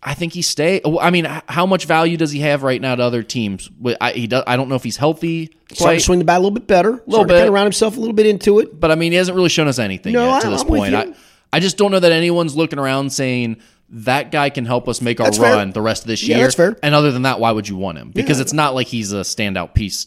I 0.07 0.13
think 0.13 0.33
he 0.33 0.43
stay. 0.43 0.81
I 1.01 1.09
mean, 1.09 1.25
how 1.49 1.65
much 1.65 1.85
value 1.85 2.15
does 2.15 2.29
he 2.31 2.39
have 2.41 2.61
right 2.61 2.79
now 2.79 2.93
to 2.95 3.01
other 3.01 3.23
teams? 3.23 3.69
I, 3.99 4.11
he 4.11 4.27
does, 4.27 4.43
I 4.45 4.55
don't 4.55 4.69
know 4.69 4.75
if 4.75 4.83
he's 4.83 4.97
healthy, 4.97 5.57
Starting 5.73 5.97
to 5.99 6.05
swing 6.05 6.19
the 6.19 6.25
bat 6.25 6.37
a 6.37 6.39
little 6.41 6.51
bit 6.51 6.67
better. 6.67 6.91
A 6.91 7.01
little 7.07 7.25
bit. 7.25 7.33
Kind 7.37 7.47
of 7.47 7.53
round 7.55 7.65
himself 7.65 7.97
a 7.97 7.99
little 7.99 8.13
bit 8.13 8.27
into 8.27 8.59
it. 8.59 8.79
but 8.79 8.91
I 8.91 8.95
mean, 8.95 9.11
he 9.11 9.17
hasn't 9.17 9.35
really 9.35 9.49
shown 9.49 9.67
us 9.67 9.79
anything 9.79 10.13
No, 10.13 10.29
yet 10.29 10.41
to 10.43 10.47
I- 10.47 10.49
this 10.51 10.61
I'm 10.61 10.67
point. 10.67 10.93
I, 10.93 11.13
I 11.51 11.59
just 11.59 11.77
don't 11.77 11.89
know 11.91 11.99
that 11.99 12.11
anyone's 12.11 12.55
looking 12.55 12.77
around 12.77 13.11
saying 13.11 13.57
that 13.89 14.31
guy 14.31 14.51
can 14.51 14.65
help 14.65 14.87
us 14.87 15.01
make 15.01 15.19
our 15.19 15.25
That's 15.25 15.37
fair. 15.39 15.55
run 15.55 15.71
the 15.71 15.81
rest 15.81 16.03
of 16.03 16.07
this 16.07 16.21
Yeah, 16.21 16.37
year. 16.37 16.45
that's 16.45 16.55
fair. 16.55 16.77
And 16.83 16.93
other 16.93 17.11
than 17.11 17.23
that, 17.23 17.39
why 17.39 17.51
would 17.51 17.67
you 17.67 17.75
want 17.75 17.97
him? 17.97 18.11
Because 18.11 18.37
Yeah. 18.37 18.43
it's 18.43 18.53
not 18.53 18.75
like 18.75 18.87
he's 18.87 19.11
a 19.11 19.21
standout 19.21 19.73
piece 19.73 20.05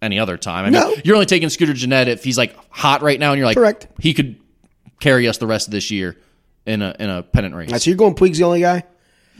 any 0.00 0.18
other 0.20 0.36
time. 0.36 0.66
I 0.66 0.70
mean, 0.70 0.80
No. 0.80 0.94
you're 1.04 1.16
only 1.16 1.26
taking 1.26 1.48
Scooter 1.48 1.72
Gennett 1.72 2.06
if 2.08 2.22
he's 2.22 2.38
like 2.38 2.54
hot 2.70 3.02
right 3.02 3.18
now, 3.18 3.32
and 3.32 3.38
you're 3.38 3.46
like, 3.46 3.56
Correct. 3.56 3.88
He 4.00 4.14
could 4.14 4.36
carry 5.00 5.26
us 5.28 5.38
the 5.38 5.46
rest 5.48 5.66
of 5.66 5.72
this 5.72 5.90
year 5.90 6.16
in 6.66 6.80
a 6.82 6.94
in 7.00 7.10
a 7.10 7.22
pennant 7.24 7.54
race. 7.56 7.70
Right, 7.72 7.80
so 7.82 7.90
you're 7.90 7.96
going 7.96 8.14
Puig's 8.14 8.38
the 8.38 8.44
only 8.44 8.60
guy. 8.60 8.84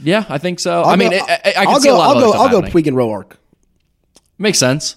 Yeah, 0.01 0.25
I 0.29 0.39
think 0.39 0.61
so. 0.61 0.83
I'll 0.83 0.91
I 0.91 0.97
mean, 0.97 1.11
go- 1.11 1.17
I, 1.19 1.21
I, 1.33 1.49
I 1.49 1.53
can 1.53 1.69
I'll 1.69 1.81
see 1.81 1.89
go, 1.89 1.97
a 1.97 1.99
lot 1.99 2.17
I'll 2.17 2.25
of 2.25 2.33
go. 2.33 2.39
I'll 2.39 2.49
go 2.49 2.63
happening. 2.63 2.85
Puig 2.85 2.87
and 2.89 2.97
Roark. 2.97 3.33
Makes 4.39 4.59
sense. 4.59 4.97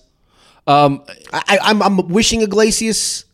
Um, 0.67 1.03
I, 1.31 1.43
I, 1.47 1.57
I'm, 1.69 1.81
I'm 1.83 2.07
wishing 2.09 2.41
Iglesias, 2.41 3.25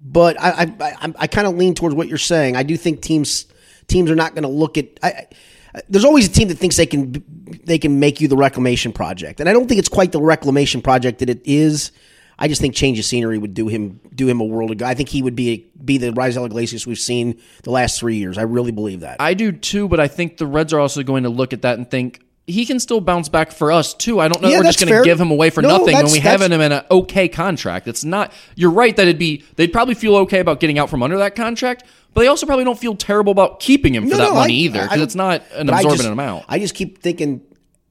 but 0.00 0.40
I 0.40 0.50
I, 0.50 0.74
I, 0.80 1.14
I 1.20 1.26
kind 1.26 1.46
of 1.46 1.54
lean 1.56 1.74
towards 1.74 1.94
what 1.94 2.08
you're 2.08 2.18
saying. 2.18 2.56
I 2.56 2.62
do 2.62 2.76
think 2.76 3.00
teams 3.02 3.46
teams 3.86 4.10
are 4.10 4.16
not 4.16 4.34
going 4.34 4.42
to 4.42 4.48
look 4.48 4.76
at. 4.78 4.88
I, 5.02 5.08
I, 5.08 5.82
there's 5.88 6.04
always 6.04 6.26
a 6.28 6.30
team 6.32 6.48
that 6.48 6.58
thinks 6.58 6.76
they 6.76 6.86
can 6.86 7.22
they 7.64 7.78
can 7.78 8.00
make 8.00 8.20
you 8.20 8.28
the 8.28 8.36
reclamation 8.36 8.92
project, 8.92 9.40
and 9.40 9.48
I 9.48 9.52
don't 9.52 9.68
think 9.68 9.78
it's 9.78 9.88
quite 9.88 10.12
the 10.12 10.20
reclamation 10.20 10.82
project 10.82 11.18
that 11.20 11.30
it 11.30 11.40
is. 11.44 11.92
I 12.38 12.48
just 12.48 12.60
think 12.60 12.74
change 12.74 12.98
of 12.98 13.04
scenery 13.04 13.38
would 13.38 13.54
do 13.54 13.68
him 13.68 14.00
do 14.14 14.28
him 14.28 14.40
a 14.40 14.44
world 14.44 14.70
of 14.70 14.78
good. 14.78 14.86
I 14.86 14.94
think 14.94 15.08
he 15.08 15.22
would 15.22 15.36
be 15.36 15.66
be 15.84 15.98
the 15.98 16.10
Raisel 16.10 16.44
Iglesias 16.46 16.86
we've 16.86 16.98
seen 16.98 17.40
the 17.62 17.70
last 17.70 17.98
three 18.00 18.16
years. 18.16 18.38
I 18.38 18.42
really 18.42 18.72
believe 18.72 19.00
that. 19.00 19.16
I 19.20 19.34
do 19.34 19.52
too, 19.52 19.88
but 19.88 20.00
I 20.00 20.08
think 20.08 20.36
the 20.38 20.46
Reds 20.46 20.72
are 20.72 20.80
also 20.80 21.02
going 21.02 21.22
to 21.22 21.28
look 21.28 21.52
at 21.52 21.62
that 21.62 21.78
and 21.78 21.88
think 21.90 22.20
he 22.46 22.66
can 22.66 22.78
still 22.78 23.00
bounce 23.00 23.28
back 23.30 23.52
for 23.52 23.72
us 23.72 23.94
too. 23.94 24.20
I 24.20 24.28
don't 24.28 24.42
know. 24.42 24.48
Yeah, 24.48 24.58
we're 24.58 24.64
just 24.64 24.78
going 24.80 24.92
to 24.92 25.02
give 25.04 25.18
him 25.20 25.30
away 25.30 25.48
for 25.50 25.62
No, 25.62 25.78
nothing 25.78 25.94
when 25.96 26.12
we 26.12 26.18
have 26.18 26.42
him 26.42 26.52
in 26.52 26.72
an 26.72 26.84
okay 26.90 27.28
contract. 27.28 27.88
It's 27.88 28.04
not. 28.04 28.32
You're 28.56 28.70
right 28.72 28.94
that 28.96 29.02
it'd 29.02 29.18
be. 29.18 29.44
They'd 29.56 29.72
probably 29.72 29.94
feel 29.94 30.16
okay 30.16 30.40
about 30.40 30.60
getting 30.60 30.78
out 30.78 30.90
from 30.90 31.02
under 31.02 31.16
that 31.18 31.36
contract, 31.36 31.84
but 32.12 32.20
they 32.20 32.26
also 32.26 32.44
probably 32.46 32.64
don't 32.64 32.78
feel 32.78 32.96
terrible 32.96 33.30
about 33.32 33.60
keeping 33.60 33.94
him 33.94 34.04
for 34.04 34.10
No, 34.10 34.18
that 34.18 34.28
no, 34.30 34.34
money 34.34 34.54
I- 34.54 34.56
either 34.64 34.82
because 34.82 35.00
it's 35.00 35.14
not 35.14 35.42
an 35.54 35.68
absorbent 35.70 36.00
just- 36.00 36.10
amount. 36.10 36.44
I 36.48 36.58
just 36.58 36.74
keep 36.74 36.98
thinking 37.00 37.40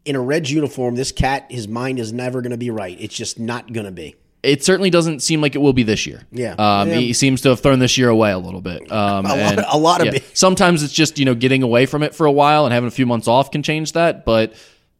in 0.06 0.16
a 0.18 0.22
Reds 0.22 0.52
uniform, 0.52 0.96
this 0.96 1.12
cat, 1.14 1.46
his 1.50 1.68
mind 1.68 1.98
is 1.98 2.12
never 2.12 2.42
going 2.42 2.52
to 2.52 2.58
be 2.58 2.70
right. 2.70 2.98
It's 3.00 3.16
just 3.16 3.40
not 3.40 3.72
going 3.72 3.86
to 3.86 3.92
be. 3.92 4.16
It 4.44 4.64
certainly 4.64 4.90
doesn't 4.90 5.22
seem 5.22 5.42
like 5.42 5.56
it 5.56 5.60
will 5.60 5.74
be 5.74 5.84
this 5.84 6.06
year. 6.06 6.22
Yeah. 6.32 6.54
Um, 6.58 6.90
Yeah. 6.90 6.96
He 6.96 7.14
seems 7.14 7.42
to 7.42 7.50
have 7.50 7.62
thrown 7.62 7.80
this 7.80 7.98
year 7.98 8.10
away 8.10 8.32
a 8.32 8.38
little 8.38 8.62
bit. 8.62 8.92
Um, 8.92 9.26
A 9.26 9.36
lot- 9.36 9.66
a 9.74 9.78
lot 9.78 10.02
of 10.02 10.08
yeah, 10.08 10.16
it. 10.16 10.38
Sometimes 10.38 10.84
it's 10.84 10.94
just 10.94 11.18
you 11.18 11.26
know 11.26 11.34
getting 11.36 11.64
away 11.64 11.86
from 11.86 12.04
it 12.04 12.14
for 12.14 12.26
a 12.26 12.32
while 12.32 12.66
and 12.66 12.74
having 12.74 12.88
a 12.88 12.92
few 12.92 13.06
months 13.06 13.28
off 13.28 13.50
can 13.52 13.64
change 13.64 13.94
that, 13.94 14.26
but. 14.26 14.54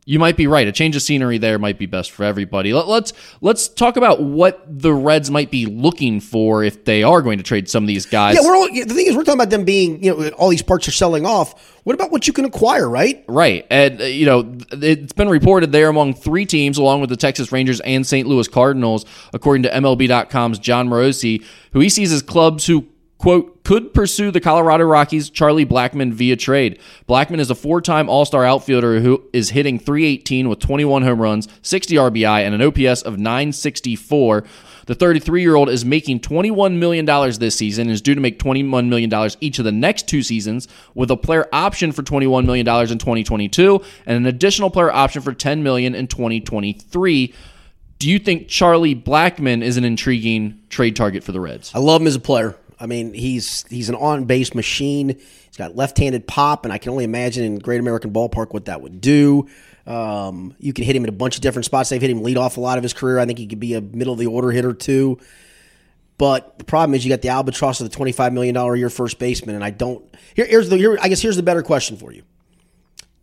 You 0.06 0.20
might 0.20 0.36
be 0.36 0.48
right. 0.48 0.68
A 0.68 0.72
change 0.72 0.96
of 0.96 1.02
scenery 1.02 1.38
there 1.38 1.58
might 1.58 1.80
be 1.80 1.86
best 1.86 2.12
for 2.12 2.24
everybody. 2.24 2.74
Let, 2.74 2.88
let's 2.88 3.14
let's 3.40 3.70
talk 3.70 3.96
about 3.96 4.22
what 4.22 4.62
the 4.68 4.94
Reds 4.94 5.32
might 5.32 5.50
be 5.50 5.66
looking 5.66 6.20
for 6.20 6.64
if 6.64 6.84
they 6.84 7.04
are 7.04 7.22
going 7.22 7.38
to 7.38 7.44
trade 7.44 7.70
some 7.70 7.86
of 7.86 7.88
these 7.88 8.06
guys. 8.06 8.36
Yeah, 8.36 8.42
we're 8.42 8.56
all, 8.56 8.68
the 8.68 8.86
thing 8.86 9.08
is, 9.08 9.16
we're 9.16 9.24
talking 9.24 9.40
about 9.40 9.50
them 9.50 9.64
being, 9.64 10.04
you 10.04 10.16
know, 10.16 10.28
all 10.32 10.50
these 10.50 10.62
parts 10.62 10.88
are 10.90 10.92
selling 10.92 11.26
off. 11.26 11.80
What 11.84 11.94
about 11.94 12.12
what 12.12 12.28
you 12.28 12.34
can 12.34 12.46
acquire, 12.46 12.90
right? 12.90 13.24
Right. 13.28 13.66
And, 13.70 14.02
uh, 14.02 14.06
you 14.06 14.26
know, 14.26 14.58
it's 14.72 15.14
been 15.14 15.30
reported 15.30 15.72
they're 15.72 15.90
among 15.90 16.16
three 16.16 16.46
teams, 16.46 16.78
along 16.78 17.02
with 17.02 17.10
the 17.10 17.18
Texas 17.18 17.52
Rangers 17.52 17.80
and 17.82 18.06
St. 18.06 18.28
Louis 18.28 18.48
Cardinals, 18.48 19.06
according 19.34 19.64
to 19.64 19.70
MLB.com's 19.70 20.60
Jon 20.60 20.90
Morosi, 20.90 21.44
who 21.72 21.80
he 21.80 21.90
sees 21.90 22.12
as 22.12 22.22
clubs 22.22 22.66
who, 22.66 22.88
quote, 23.24 23.64
could 23.64 23.94
pursue 23.94 24.32
the 24.32 24.42
Colorado 24.42 24.84
Rockies' 24.84 25.30
Charlie 25.30 25.66
Blackmon 25.66 26.12
via 26.12 26.36
trade. 26.36 26.78
Blackmon 27.08 27.40
is 27.40 27.50
a 27.50 27.56
four 27.56 27.80
time 27.80 28.10
All 28.10 28.26
Star 28.26 28.44
outfielder 28.44 29.00
who 29.00 29.24
is 29.32 29.52
hitting 29.52 29.80
318 29.80 30.50
with 30.50 30.60
21 30.60 31.04
home 31.04 31.22
runs, 31.22 31.48
60 31.62 31.96
RBI, 31.96 32.42
and 32.46 32.54
an 32.54 32.62
OPS 32.62 33.02
of 33.02 33.18
964. 33.18 34.44
The 34.88 34.96
33 34.96 35.42
year 35.42 35.56
old 35.56 35.70
is 35.70 35.86
making 35.86 36.20
$21 36.20 36.76
million 36.76 37.06
this 37.40 37.56
season 37.56 37.84
and 37.84 37.92
is 37.92 38.02
due 38.02 38.14
to 38.14 38.20
make 38.20 38.40
$21 38.40 38.90
million 38.90 39.32
each 39.40 39.58
of 39.58 39.64
the 39.64 39.72
next 39.72 40.10
two 40.10 40.22
seasons, 40.22 40.68
with 40.94 41.10
a 41.10 41.16
player 41.16 41.48
option 41.54 41.94
for 41.94 42.04
$21 42.04 42.46
million 42.46 42.68
in 42.68 42.98
2022 42.98 43.82
and 44.06 44.18
an 44.18 44.26
additional 44.26 44.70
player 44.70 44.92
option 44.92 45.22
for 45.22 45.32
10 45.32 45.64
million 45.64 45.96
in 45.96 46.08
2023. 46.08 47.34
Do 48.00 48.10
you 48.10 48.20
think 48.20 48.50
Charlie 48.50 48.96
Blackmon 48.96 49.64
is 49.64 49.78
an 49.78 49.86
intriguing 49.86 50.60
trade 50.68 50.98
target 50.98 51.24
for 51.24 51.32
the 51.32 51.40
Reds? 51.40 51.72
I 51.74 51.80
love 51.80 52.02
him 52.02 52.08
as 52.08 52.16
a 52.16 52.20
player. 52.20 52.58
I 52.84 52.86
mean, 52.86 53.14
he's 53.14 53.66
he's 53.70 53.88
an 53.88 53.96
on 53.96 54.26
base 54.26 54.54
machine. 54.54 55.08
He's 55.08 55.58
got 55.58 55.74
left 55.74 55.98
handed 55.98 56.28
pop, 56.28 56.66
and 56.66 56.74
I 56.74 56.78
can 56.78 56.92
only 56.92 57.06
imagine 57.06 57.46
in 57.46 57.60
Great 57.60 57.80
American 57.80 58.12
Ballpark 58.12 58.54
what 58.54 58.66
that 58.66 58.82
would 58.82 59.00
do. 59.00 59.48
Um, 59.88 60.54
you 60.60 60.74
can 60.74 60.84
hit 60.84 60.94
him 60.94 61.04
in 61.04 61.10
a 61.10 61.14
bunch 61.14 61.36
of 61.38 61.42
different 61.42 61.64
spots. 61.64 61.90
They've 61.90 62.02
hit 62.02 62.10
him 62.10 62.24
lead 62.24 62.36
off 62.36 62.58
a 62.58 62.60
lot 62.60 62.78
of 62.78 62.84
his 62.84 62.94
career. 62.94 63.20
I 63.20 63.26
think 63.26 63.40
he 63.40 63.48
could 63.48 63.62
be 63.62 63.74
a 63.74 63.80
middle 63.80 64.12
of 64.12 64.20
the 64.20 64.28
order 64.28 64.52
hitter 64.52 64.74
too. 64.74 65.18
But 66.18 66.60
the 66.60 66.66
problem 66.66 66.94
is 66.94 67.06
you 67.06 67.10
got 67.10 67.22
the 67.22 67.30
albatross 67.30 67.80
of 67.80 67.90
the 67.90 67.96
twenty 67.96 68.12
five 68.12 68.34
million 68.34 68.54
dollar 68.54 68.74
a 68.74 68.78
year 68.78 68.90
first 68.90 69.18
baseman, 69.18 69.56
and 69.56 69.64
I 69.64 69.70
don't. 69.70 70.04
Here, 70.36 70.46
here's 70.46 70.68
the. 70.68 70.76
Here, 70.76 70.98
I 71.02 71.08
guess 71.08 71.22
here's 71.22 71.38
the 71.38 71.44
better 71.44 71.64
question 71.64 71.96
for 71.96 72.12
you. 72.12 72.24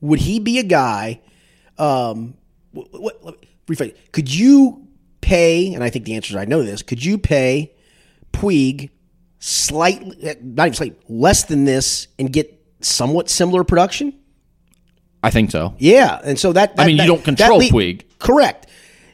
Would 0.01 0.21
he 0.21 0.41
be 0.41 0.59
a 0.59 0.63
guy? 0.63 1.21
Um, 1.77 2.33
what, 2.73 3.23
what, 3.23 3.45
rephrase. 3.67 3.95
Could 4.13 4.35
you 4.35 4.89
pay? 5.21 5.75
And 5.75 5.85
I 5.85 5.91
think 5.91 6.07
the 6.07 6.15
answer 6.15 6.33
is 6.33 6.37
I 6.37 6.47
know 6.47 6.63
this. 6.63 6.83
Could 6.83 7.05
you 7.05 7.19
pay 7.19 7.75
Puig 8.33 8.89
slightly, 9.41 10.37
not 10.41 10.69
even 10.69 10.75
slightly, 10.75 10.97
less 11.09 11.45
than 11.45 11.65
this, 11.65 12.07
and 12.19 12.33
get 12.33 12.63
somewhat 12.81 13.29
similar 13.29 13.65
production? 13.65 14.15
I 15.23 15.31
think 15.31 15.51
so. 15.51 15.75
Yeah, 15.79 16.21
and 16.23 16.39
so 16.39 16.53
that, 16.53 16.77
that 16.77 16.83
I 16.83 16.87
mean, 16.87 16.99
you 16.99 17.07
don't 17.07 17.25
control 17.25 17.59
that 17.59 17.71
Puig. 17.71 18.05
Correct. 18.19 18.69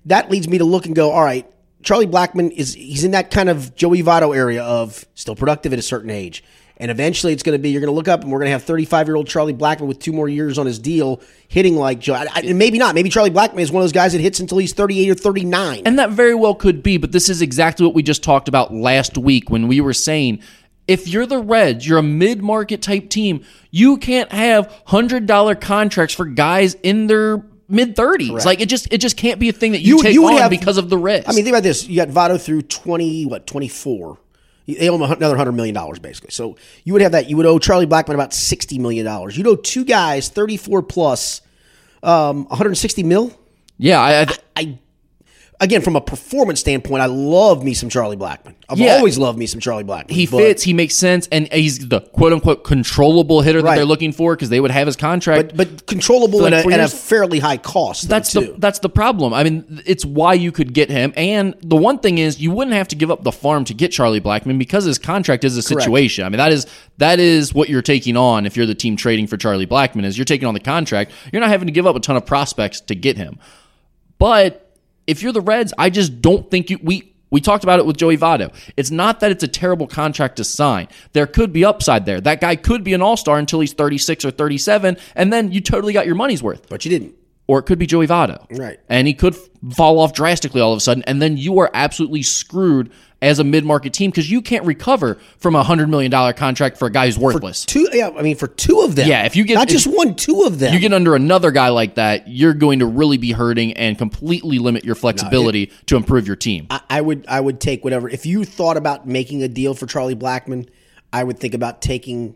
That 0.04 0.30
leads 0.30 0.46
me 0.46 0.58
to 0.58 0.64
look 0.64 0.86
and 0.86 0.94
go. 0.94 1.10
All 1.10 1.24
right, 1.24 1.50
Charlie 1.82 2.06
Blackmon 2.06 2.50
is 2.50 2.74
he's 2.74 3.04
in 3.04 3.12
that 3.12 3.30
kind 3.30 3.48
of 3.48 3.74
Joey 3.74 4.02
Votto 4.02 4.36
area 4.36 4.62
of 4.62 5.06
still 5.14 5.34
productive 5.34 5.72
at 5.72 5.78
a 5.78 5.82
certain 5.82 6.10
age, 6.10 6.44
and 6.78 6.90
eventually 6.90 7.32
it's 7.32 7.42
going 7.42 7.56
to 7.56 7.62
be 7.62 7.70
you're 7.70 7.80
going 7.80 7.90
to 7.92 7.94
look 7.96 8.08
up 8.08 8.22
and 8.22 8.30
we're 8.30 8.38
going 8.38 8.46
to 8.48 8.52
have 8.52 8.64
35 8.64 9.06
year 9.08 9.16
old 9.16 9.26
Charlie 9.26 9.54
Blackmon 9.54 9.86
with 9.86 9.98
two 9.98 10.12
more 10.12 10.28
years 10.28 10.58
on 10.58 10.66
his 10.66 10.78
deal 10.78 11.20
hitting 11.48 11.76
like 11.76 11.98
Joe. 12.00 12.14
I, 12.14 12.26
I- 12.34 12.40
and 12.40 12.58
maybe 12.58 12.78
not. 12.78 12.94
Maybe 12.94 13.08
Charlie 13.08 13.30
Blackmon 13.30 13.60
is 13.60 13.72
one 13.72 13.80
of 13.80 13.84
those 13.84 13.92
guys 13.92 14.12
that 14.12 14.20
hits 14.20 14.40
until 14.40 14.58
he's 14.58 14.72
38 14.72 15.10
or 15.10 15.14
39. 15.14 15.82
And 15.86 15.98
that 15.98 16.10
very 16.10 16.34
well 16.34 16.54
could 16.54 16.82
be, 16.82 16.96
but 16.98 17.12
this 17.12 17.28
is 17.28 17.40
exactly 17.42 17.86
what 17.86 17.94
we 17.94 18.02
just 18.02 18.22
talked 18.22 18.48
about 18.48 18.74
last 18.74 19.16
week 19.16 19.50
when 19.50 19.68
we 19.68 19.80
were 19.80 19.94
saying 19.94 20.40
if 20.88 21.08
you're 21.08 21.26
the 21.26 21.38
Reds, 21.38 21.84
you're 21.86 21.98
a 21.98 22.02
mid 22.02 22.42
market 22.42 22.80
type 22.82 23.08
team, 23.10 23.44
you 23.72 23.96
can't 23.96 24.30
have 24.30 24.72
$100 24.86 25.60
contracts 25.60 26.14
for 26.14 26.26
guys 26.26 26.74
in 26.82 27.06
their 27.08 27.42
mid 27.68 27.96
30s. 27.96 28.44
Like 28.44 28.60
it 28.60 28.68
just 28.68 28.92
it 28.92 28.98
just 28.98 29.16
can't 29.16 29.40
be 29.40 29.48
a 29.48 29.52
thing 29.52 29.72
that 29.72 29.80
you, 29.80 29.96
You- 29.96 30.02
take 30.02 30.14
you 30.14 30.26
on 30.26 30.36
have- 30.36 30.50
because 30.50 30.78
of 30.78 30.88
the 30.88 30.98
risk. 30.98 31.28
I 31.28 31.32
mean, 31.32 31.44
think 31.44 31.54
about 31.54 31.62
this: 31.64 31.88
you 31.88 31.96
got 31.96 32.08
Votto 32.08 32.40
through 32.40 32.62
twenty, 32.62 33.24
what 33.26 33.46
twenty 33.46 33.68
four. 33.68 34.18
They 34.66 34.88
owe 34.88 34.96
him 34.96 35.02
another 35.02 35.36
hundred 35.36 35.52
million 35.52 35.74
dollars, 35.74 35.98
basically. 35.98 36.30
So 36.30 36.56
you 36.84 36.92
would 36.92 37.02
have 37.02 37.12
that. 37.12 37.30
You 37.30 37.36
would 37.36 37.46
owe 37.46 37.58
Charlie 37.58 37.86
Blackmon 37.86 38.14
about 38.14 38.34
sixty 38.34 38.78
million 38.78 39.04
dollars. 39.06 39.36
You'd 39.38 39.46
owe 39.46 39.56
two 39.56 39.84
guys 39.84 40.28
thirty 40.28 40.56
four 40.56 40.82
plus, 40.82 41.40
um, 42.02 42.46
one 42.46 42.58
hundred 42.58 42.74
sixty 42.76 43.02
mil. 43.02 43.32
yeah, 43.78 44.00
I, 44.00 44.20
I, 44.22 44.26
I 44.56 44.78
again, 45.60 45.80
from 45.82 45.96
a 45.96 46.00
performance 46.00 46.60
standpoint, 46.60 47.02
I 47.02 47.06
love 47.06 47.64
me 47.64 47.74
some 47.74 47.88
Charlie 47.88 48.16
Blackmon. 48.16 48.54
I've 48.68 48.78
Yeah. 48.78 48.96
always 48.96 49.16
loved 49.16 49.38
me 49.38 49.46
some 49.46 49.60
Charlie 49.60 49.84
Blackmon. 49.84 50.10
he 50.10 50.26
fits, 50.26 50.62
he 50.64 50.72
makes 50.72 50.96
sense, 50.96 51.28
and 51.30 51.50
he's 51.52 51.88
the 51.88 52.00
quote 52.00 52.32
unquote 52.32 52.64
controllable 52.64 53.40
hitter 53.40 53.62
that 53.62 53.76
they're 53.76 53.84
looking 53.84 54.12
for 54.12 54.34
because 54.34 54.48
they 54.48 54.60
would 54.60 54.70
have 54.72 54.86
his 54.86 54.96
contract. 54.96 55.56
but 55.56 55.76
but 55.76 55.86
controllable 55.86 56.44
at, 56.46 56.52
like 56.52 56.66
a, 56.66 56.72
at 56.72 56.80
a 56.80 56.88
fairly 56.88 57.38
high 57.38 57.56
cost. 57.56 58.08
That's 58.08 58.32
though, 58.32 58.40
the 58.40 58.54
that's 58.58 58.80
the 58.80 58.88
problem. 58.88 59.32
I 59.32 59.44
mean, 59.44 59.82
it's 59.86 60.04
why 60.04 60.34
you 60.34 60.50
could 60.52 60.74
get 60.74 60.90
him. 60.90 61.12
And 61.16 61.54
the 61.62 61.76
one 61.76 61.98
thing 61.98 62.18
is, 62.18 62.40
you 62.40 62.50
wouldn't 62.50 62.74
have 62.76 62.88
to 62.88 62.96
give 62.96 63.10
up 63.10 63.22
the 63.22 63.32
farm 63.32 63.64
to 63.66 63.74
get 63.74 63.92
Charlie 63.92 64.20
Blackmon 64.20 64.58
because 64.58 64.84
his 64.84 64.98
contract 64.98 65.44
is 65.44 65.56
a 65.56 65.62
situation. 65.62 66.24
I 66.24 66.28
mean, 66.28 66.38
that 66.38 66.52
is 66.52 66.66
that 66.98 67.20
is 67.20 67.54
what 67.54 67.68
you're 67.68 67.82
taking 67.82 68.16
on 68.16 68.46
if 68.46 68.56
you're 68.56 68.66
the 68.66 68.74
team 68.74 68.96
trading 68.96 69.26
for 69.26 69.36
Charlie 69.36 69.66
Blackmon. 69.66 70.04
Is 70.04 70.18
you're 70.18 70.24
taking 70.24 70.48
on 70.48 70.54
the 70.54 70.60
contract. 70.60 71.12
You're 71.32 71.40
not 71.40 71.50
having 71.50 71.66
to 71.66 71.72
give 71.72 71.86
up 71.86 71.94
a 71.94 72.00
ton 72.00 72.16
of 72.16 72.26
prospects 72.26 72.80
to 72.82 72.94
get 72.94 73.16
him. 73.16 73.38
But 74.18 74.65
if 75.06 75.22
you're 75.22 75.32
the 75.32 75.40
Reds, 75.40 75.72
I 75.78 75.90
just 75.90 76.20
don't 76.20 76.50
think 76.50 76.70
you 76.70 76.78
we. 76.82 77.12
We 77.28 77.40
talked 77.40 77.64
about 77.64 77.80
it 77.80 77.86
with 77.86 77.96
Joey 77.96 78.16
Votto. 78.16 78.54
It's 78.76 78.92
not 78.92 79.18
that 79.18 79.32
it's 79.32 79.42
a 79.42 79.48
terrible 79.48 79.88
contract 79.88 80.36
to 80.36 80.44
sign. 80.44 80.86
There 81.12 81.26
could 81.26 81.52
be 81.52 81.64
upside 81.64 82.06
there. 82.06 82.20
That 82.20 82.40
guy 82.40 82.54
could 82.54 82.84
be 82.84 82.94
an 82.94 83.02
all 83.02 83.16
star 83.16 83.36
until 83.36 83.58
he's 83.58 83.72
36 83.72 84.24
or 84.24 84.30
37, 84.30 84.96
and 85.16 85.32
then 85.32 85.50
you 85.50 85.60
totally 85.60 85.92
got 85.92 86.06
your 86.06 86.14
money's 86.14 86.40
worth 86.40 86.68
but 86.68 86.84
you 86.84 86.88
didn't. 86.88 87.16
or 87.48 87.58
it 87.58 87.62
could 87.64 87.78
be 87.78 87.86
Joey 87.86 88.06
Votto. 88.06 88.46
Right. 88.56 88.78
And 88.88 89.06
he 89.06 89.14
could 89.14 89.36
fall 89.74 89.98
off 89.98 90.12
drastically 90.12 90.60
all 90.60 90.72
of 90.72 90.78
a 90.78 90.80
sudden, 90.80 91.02
and 91.04 91.20
then 91.20 91.36
you 91.36 91.58
are 91.58 91.70
absolutely 91.74 92.22
screwed 92.22 92.92
as 93.22 93.38
a 93.38 93.44
mid 93.44 93.64
market 93.64 93.92
team 93.92 94.10
because 94.10 94.30
you 94.30 94.42
can't 94.42 94.64
recover 94.66 95.16
from 95.38 95.54
a 95.54 95.64
$100 95.64 95.88
million 95.88 96.10
contract 96.34 96.76
for 96.76 96.86
a 96.86 96.90
guy 96.90 97.06
who's 97.06 97.18
worthless. 97.18 97.64
Two, 97.64 97.88
yeah, 97.92 98.10
I 98.10 98.22
mean, 98.22 98.36
for 98.36 98.46
two 98.46 98.80
of 98.82 98.94
them. 98.94 99.08
Yeah, 99.08 99.24
if 99.24 99.36
you 99.36 99.44
get- 99.44 99.54
not 99.54 99.68
if- 99.68 99.72
just 99.72 99.86
one, 99.86 100.14
two 100.14 100.42
of 100.42 100.58
them. 100.58 100.74
you 100.74 100.80
get 100.80 100.92
under 100.92 101.14
another 101.14 101.50
guy 101.50 101.70
like 101.70 101.94
that, 101.94 102.28
you're 102.28 102.52
going 102.54 102.80
to 102.80 102.86
really 102.86 103.16
be 103.16 103.32
hurting 103.32 103.72
and 103.72 103.96
completely 103.96 104.58
limit 104.58 104.84
your 104.84 104.94
flexibility 104.94 105.72
to 105.86 105.96
improve 105.96 106.26
your 106.26 106.36
team. 106.36 106.66
I, 106.70 106.80
I 106.90 107.00
would 107.00 107.24
I 107.26 107.40
would 107.40 107.60
take 107.60 107.84
whatever. 107.84 108.08
If 108.08 108.26
you 108.26 108.44
thought 108.44 108.76
about 108.76 109.06
making 109.06 109.42
a 109.42 109.48
deal 109.48 109.74
for 109.74 109.86
Charlie 109.86 110.14
Blackmon, 110.14 110.68
I 111.12 111.24
would 111.24 111.38
think 111.38 111.54
about 111.54 111.80
taking 111.80 112.34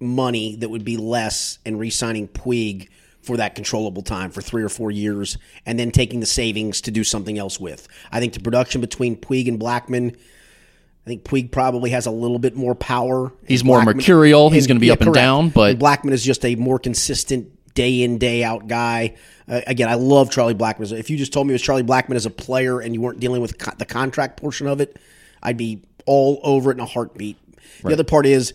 money 0.00 0.56
that 0.56 0.68
would 0.68 0.84
be 0.84 0.96
less 0.96 1.58
and 1.64 1.78
re-signing 1.78 2.28
Puig 2.28 2.88
for 3.24 3.36
that 3.38 3.54
controllable 3.54 4.02
time 4.02 4.30
for 4.30 4.40
three 4.42 4.62
or 4.62 4.68
four 4.68 4.90
years, 4.90 5.38
and 5.66 5.78
then 5.78 5.90
taking 5.90 6.20
the 6.20 6.26
savings 6.26 6.80
to 6.82 6.90
do 6.90 7.02
something 7.04 7.38
else 7.38 7.58
with. 7.58 7.88
I 8.12 8.20
think 8.20 8.34
the 8.34 8.40
production 8.40 8.80
between 8.80 9.16
Puig 9.16 9.48
and 9.48 9.58
Blackmon. 9.58 10.14
I 10.14 11.06
think 11.06 11.24
Puig 11.24 11.50
probably 11.50 11.90
has 11.90 12.06
a 12.06 12.10
little 12.10 12.38
bit 12.38 12.56
more 12.56 12.74
power. 12.74 13.30
He's 13.46 13.62
more 13.62 13.82
mercurial. 13.84 14.48
He's 14.50 14.66
gonna 14.66 14.80
be 14.80 14.90
up 14.90 15.00
and 15.00 15.06
correct. 15.08 15.14
down, 15.16 15.48
but- 15.50 15.70
And 15.72 15.80
Blackmon 15.80 16.12
is 16.12 16.24
just 16.24 16.44
a 16.44 16.54
more 16.54 16.78
consistent 16.78 17.48
day 17.74 18.02
in 18.02 18.18
day 18.18 18.42
out 18.44 18.68
guy. 18.68 19.14
Uh, 19.48 19.60
again, 19.66 19.88
I 19.88 19.94
love 19.94 20.30
Charlie 20.30 20.54
Blackmon. 20.54 20.90
If 20.98 21.10
you 21.10 21.18
just 21.18 21.32
told 21.32 21.46
me 21.46 21.52
it 21.52 21.56
was 21.56 21.62
Charlie 21.62 21.82
Blackmon 21.82 22.14
as 22.14 22.24
a 22.24 22.30
player 22.30 22.80
and 22.80 22.94
you 22.94 23.00
weren't 23.02 23.20
dealing 23.20 23.42
with 23.42 23.58
co- 23.58 23.72
the 23.76 23.84
contract 23.84 24.40
portion 24.40 24.66
of 24.66 24.80
it, 24.80 24.96
I'd 25.42 25.56
be 25.58 25.82
all 26.06 26.40
over 26.42 26.70
it 26.70 26.74
in 26.74 26.80
a 26.80 26.86
heartbeat. 26.86 27.36
The 27.82 27.92
other 27.92 28.04
part 28.04 28.24
is, 28.24 28.54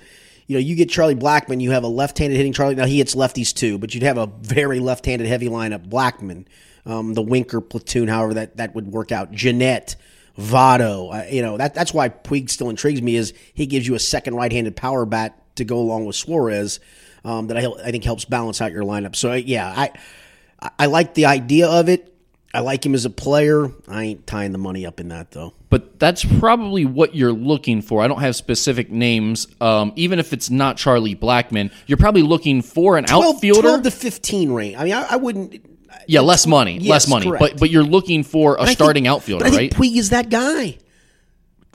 you 0.49 0.55
know, 0.55 0.59
you 0.59 0.75
get 0.75 0.89
Charlie 0.89 1.15
Blackmon, 1.15 1.62
you 1.62 1.69
have 1.71 1.83
a 1.83 1.88
left-handed 1.88 2.35
hitting 2.35 2.53
Charlie. 2.53 2.73
Now 2.73 2.88
he 2.88 2.97
hits 2.97 3.13
lefties 3.13 3.53
too, 3.53 3.77
but 3.77 3.93
you'd 3.93 4.01
have 4.01 4.17
a 4.17 4.25
very 4.25 4.79
left-handed 4.79 5.27
heavy 5.27 5.47
lineup. 5.47 5.88
Blackmon, 5.88 6.45
um, 6.88 7.13
the 7.13 7.21
Winker 7.21 7.62
platoon, 7.62 8.07
however 8.07 8.33
that 8.33 8.57
that 8.57 8.73
would 8.73 8.88
work 8.88 9.12
out. 9.12 9.31
Gennett. 9.31 9.95
Votto, 10.38 11.13
uh, 11.13 11.29
you 11.29 11.41
know 11.41 11.57
that 11.57 11.73
that's 11.73 11.93
why 11.93 12.07
Puig 12.07 12.49
still 12.49 12.69
intrigues 12.69 13.01
me 13.01 13.17
is 13.17 13.33
he 13.53 13.65
gives 13.65 13.85
you 13.85 13.95
a 13.95 13.99
second 13.99 14.35
right-handed 14.35 14.73
power 14.73 15.05
bat 15.05 15.38
to 15.55 15.65
go 15.65 15.77
along 15.79 16.05
with 16.05 16.15
Suarez 16.15 16.79
um, 17.25 17.47
that 17.47 17.57
I, 17.57 17.65
I 17.65 17.91
think 17.91 18.05
helps 18.05 18.23
balance 18.23 18.62
out 18.62 18.71
your 18.71 18.83
lineup. 18.83 19.17
So 19.17 19.33
yeah, 19.33 19.67
I 19.67 19.91
I 20.77 20.85
like 20.85 21.13
the 21.13 21.25
idea 21.25 21.67
of 21.67 21.89
it. 21.89 22.15
I 22.53 22.62
like 22.62 22.83
him 22.85 22.95
as 22.95 23.05
a 23.05 23.09
player. 23.12 23.71
I 23.88 24.03
ain't 24.05 24.25
tying 24.25 24.51
the 24.53 24.57
money 24.57 24.85
up 24.85 24.99
in 24.99 25.09
that 25.09 25.31
though. 25.31 25.53
But 25.69 25.99
that's 25.99 26.25
probably 26.25 26.83
what 26.83 27.13
you're 27.13 27.31
looking 27.31 27.83
for. 27.83 28.01
I 28.01 28.07
don't 28.07 28.21
have 28.21 28.35
specific 28.35 28.89
names. 28.91 29.47
Um, 29.62 29.93
even 29.95 30.17
if 30.17 30.33
it's 30.33 30.49
not 30.49 30.75
Charlie 30.77 31.15
Blackmon, 31.15 31.71
you're 31.85 31.99
probably 31.99 32.23
looking 32.23 32.63
for 32.63 32.97
an 32.97 33.05
12, 33.05 33.23
outfielder. 33.35 33.62
12 33.62 33.83
to 33.83 33.91
15 33.91 34.51
range. 34.51 34.75
I 34.77 34.83
mean, 34.85 34.93
I, 34.93 35.03
I 35.12 35.15
wouldn't. 35.17 35.63
yeah, 36.07 36.21
less 36.21 36.47
money, 36.47 36.79
Yes, 36.79 36.89
less 36.89 37.07
money. 37.07 37.27
correct. 37.27 37.39
But 37.39 37.59
but 37.59 37.69
you're 37.69 37.83
looking 37.83 38.23
for 38.23 38.55
a 38.55 38.62
I 38.62 38.65
think- 38.65 38.77
starting 38.77 39.07
outfielder, 39.07 39.45
I 39.45 39.49
right? 39.49 39.55
think 39.71 39.73
Puig 39.73 39.95
is 39.97 40.09
that 40.09 40.29
guy. 40.31 40.77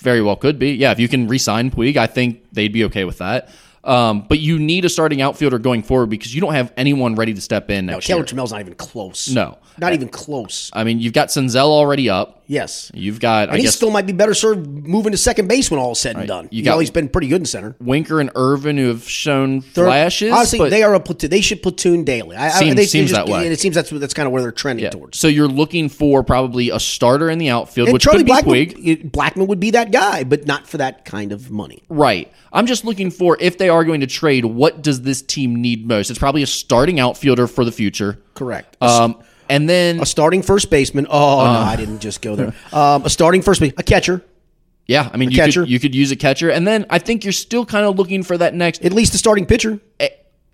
Very 0.01 0.21
well 0.23 0.35
could 0.37 0.59
be. 0.59 0.73
Yeah, 0.73 0.91
if 0.91 0.99
you 0.99 1.07
can 1.09 1.29
re-sign 1.29 1.71
Puig, 1.71 1.97
I 1.97 2.09
think 2.09 2.43
they'd 2.53 2.73
be 2.73 2.85
okay 2.87 3.05
with 3.05 3.19
that. 3.19 3.49
Um, 3.85 4.25
but 4.29 4.39
you 4.39 4.59
need 4.59 4.85
a 4.85 4.89
starting 4.89 5.21
outfielder 5.23 5.59
going 5.59 5.83
forward 5.83 6.07
because 6.11 6.35
you 6.35 6.41
don't 6.41 6.55
have 6.55 6.73
anyone 6.77 7.15
ready 7.17 7.35
to 7.35 7.41
step 7.41 7.71
in 7.71 7.87
No, 7.87 7.93
next 7.95 8.07
Taylor 8.07 8.21
year. 8.21 8.25
Trammell's 8.27 8.53
not 8.53 8.61
even 8.61 8.75
close. 8.75 9.29
No. 9.29 9.59
not 9.79 9.93
even 9.93 10.09
close. 10.09 10.71
I 10.73 10.85
mean, 10.85 11.01
you've 11.01 11.13
got 11.13 11.29
Senzel 11.29 11.67
already 11.69 12.09
up. 12.09 12.41
Yes, 12.47 12.91
You've 12.93 13.21
got, 13.21 13.49
I 13.49 13.53
and 13.53 13.57
he 13.57 13.63
guess, 13.63 13.75
still 13.75 13.91
might 13.91 14.05
be 14.05 14.13
better 14.13 14.35
served 14.35 14.67
moving 14.69 15.13
to 15.13 15.17
second 15.19 15.49
base 15.49 15.71
when 15.71 15.81
all 15.81 15.93
is 15.93 15.99
said 15.99 16.15
and 16.17 16.29
done. 16.29 16.45
You 16.51 16.59
You, 16.59 16.65
got- 16.65 16.73
know, 16.75 16.79
he's 16.81 16.91
been 16.91 17.09
pretty 17.09 17.27
good 17.29 17.41
in 17.41 17.47
center. 17.47 17.75
Winker 17.81 18.21
and 18.21 18.31
Ervin 18.37 18.77
who 18.77 18.89
have 18.89 19.09
shown 19.09 19.63
flashes. 19.63 20.31
Honestly, 20.31 20.69
they 20.69 20.83
are 20.83 20.93
a 20.95 21.01
platoon. 21.01 21.31
They 21.31 21.41
should 21.41 21.63
platoon 21.63 22.05
daily. 22.05 22.37
I, 22.37 22.49
I- 22.49 22.51
Seems- 22.51 22.75
they, 22.77 22.85
seems 22.85 23.11
they 23.11 23.17
just- 23.17 23.27
that 23.27 23.33
way. 23.33 23.45
And 23.45 23.53
it 23.55 23.61
seems 23.61 23.75
that's 23.75 23.89
that's 23.89 24.13
kind 24.13 24.27
of 24.27 24.33
where 24.33 24.43
they're 24.43 24.53
trending 24.53 24.85
yeah. 24.85 24.91
towards. 24.91 25.19
So 25.19 25.27
you're 25.27 25.49
looking 25.49 25.89
for 25.89 26.23
probably 26.23 26.69
a 26.69 26.79
starter 26.79 27.31
in 27.31 27.39
the 27.39 27.49
outfield, 27.49 27.89
And 27.89 27.95
which 27.95 28.03
Charlie 28.03 28.19
could 28.25 28.27
be 28.27 28.33
Blackmon, 28.33 28.75
Puig. 28.77 29.11
Blackmon 29.11 29.47
would 29.49 29.59
be 29.61 29.71
that 29.71 29.91
guy, 29.91 30.23
but 30.25 30.47
not 30.47 30.67
for 30.69 30.77
that 30.77 31.07
kind 31.07 31.33
of 31.33 31.51
money. 31.51 31.83
Right. 31.89 32.31
I'm 32.53 32.67
just 32.67 32.85
looking 32.85 33.11
for 33.11 33.39
if 33.41 33.57
they 33.57 33.71
are 33.71 33.74
going 33.83 34.03
to 34.03 34.07
trade, 34.07 34.45
what 34.45 34.83
does 34.83 35.03
this 35.03 35.23
team 35.23 35.61
need 35.61 35.89
most? 35.89 36.11
It's 36.11 36.19
probably 36.19 36.45
a 36.45 36.47
starting 36.47 37.01
outfielder 37.01 37.49
for 37.49 37.65
the 37.65 37.73
future. 37.73 38.21
Correct. 38.35 38.77
Um, 38.81 39.21
and 39.49 39.69
then 39.69 40.01
a 40.01 40.07
starting 40.07 40.43
first 40.43 40.71
baseman. 40.71 41.07
Oh 41.11 41.45
no, 41.45 41.51
I 41.51 41.75
didn't 41.75 41.99
just 41.99 42.23
go 42.23 42.37
there. 42.37 42.55
Um, 42.73 43.05
a 43.05 43.11
starting 43.11 43.43
first 43.43 43.61
base, 43.61 43.73
a 43.77 43.83
catcher, 43.83 44.23
yeah, 44.87 45.09
I 45.13 45.17
mean 45.17 45.31
you 45.31 45.37
catcher. 45.37 45.63
could 45.63 45.71
you 45.71 45.81
could 45.81 45.95
use 45.95 46.11
a 46.11 46.17
catcher, 46.17 46.51
and 46.51 46.67
then 46.67 46.85
I 46.91 46.99
think 46.99 47.25
you're 47.25 47.33
still 47.33 47.65
kind 47.65 47.87
of 47.87 47.97
looking 47.97 48.23
for 48.23 48.37
that 48.37 48.55
next. 48.55 48.85
at 48.85 48.93
least 48.93 49.15
a 49.15 49.19
starting 49.19 49.47
pitcher. 49.47 49.81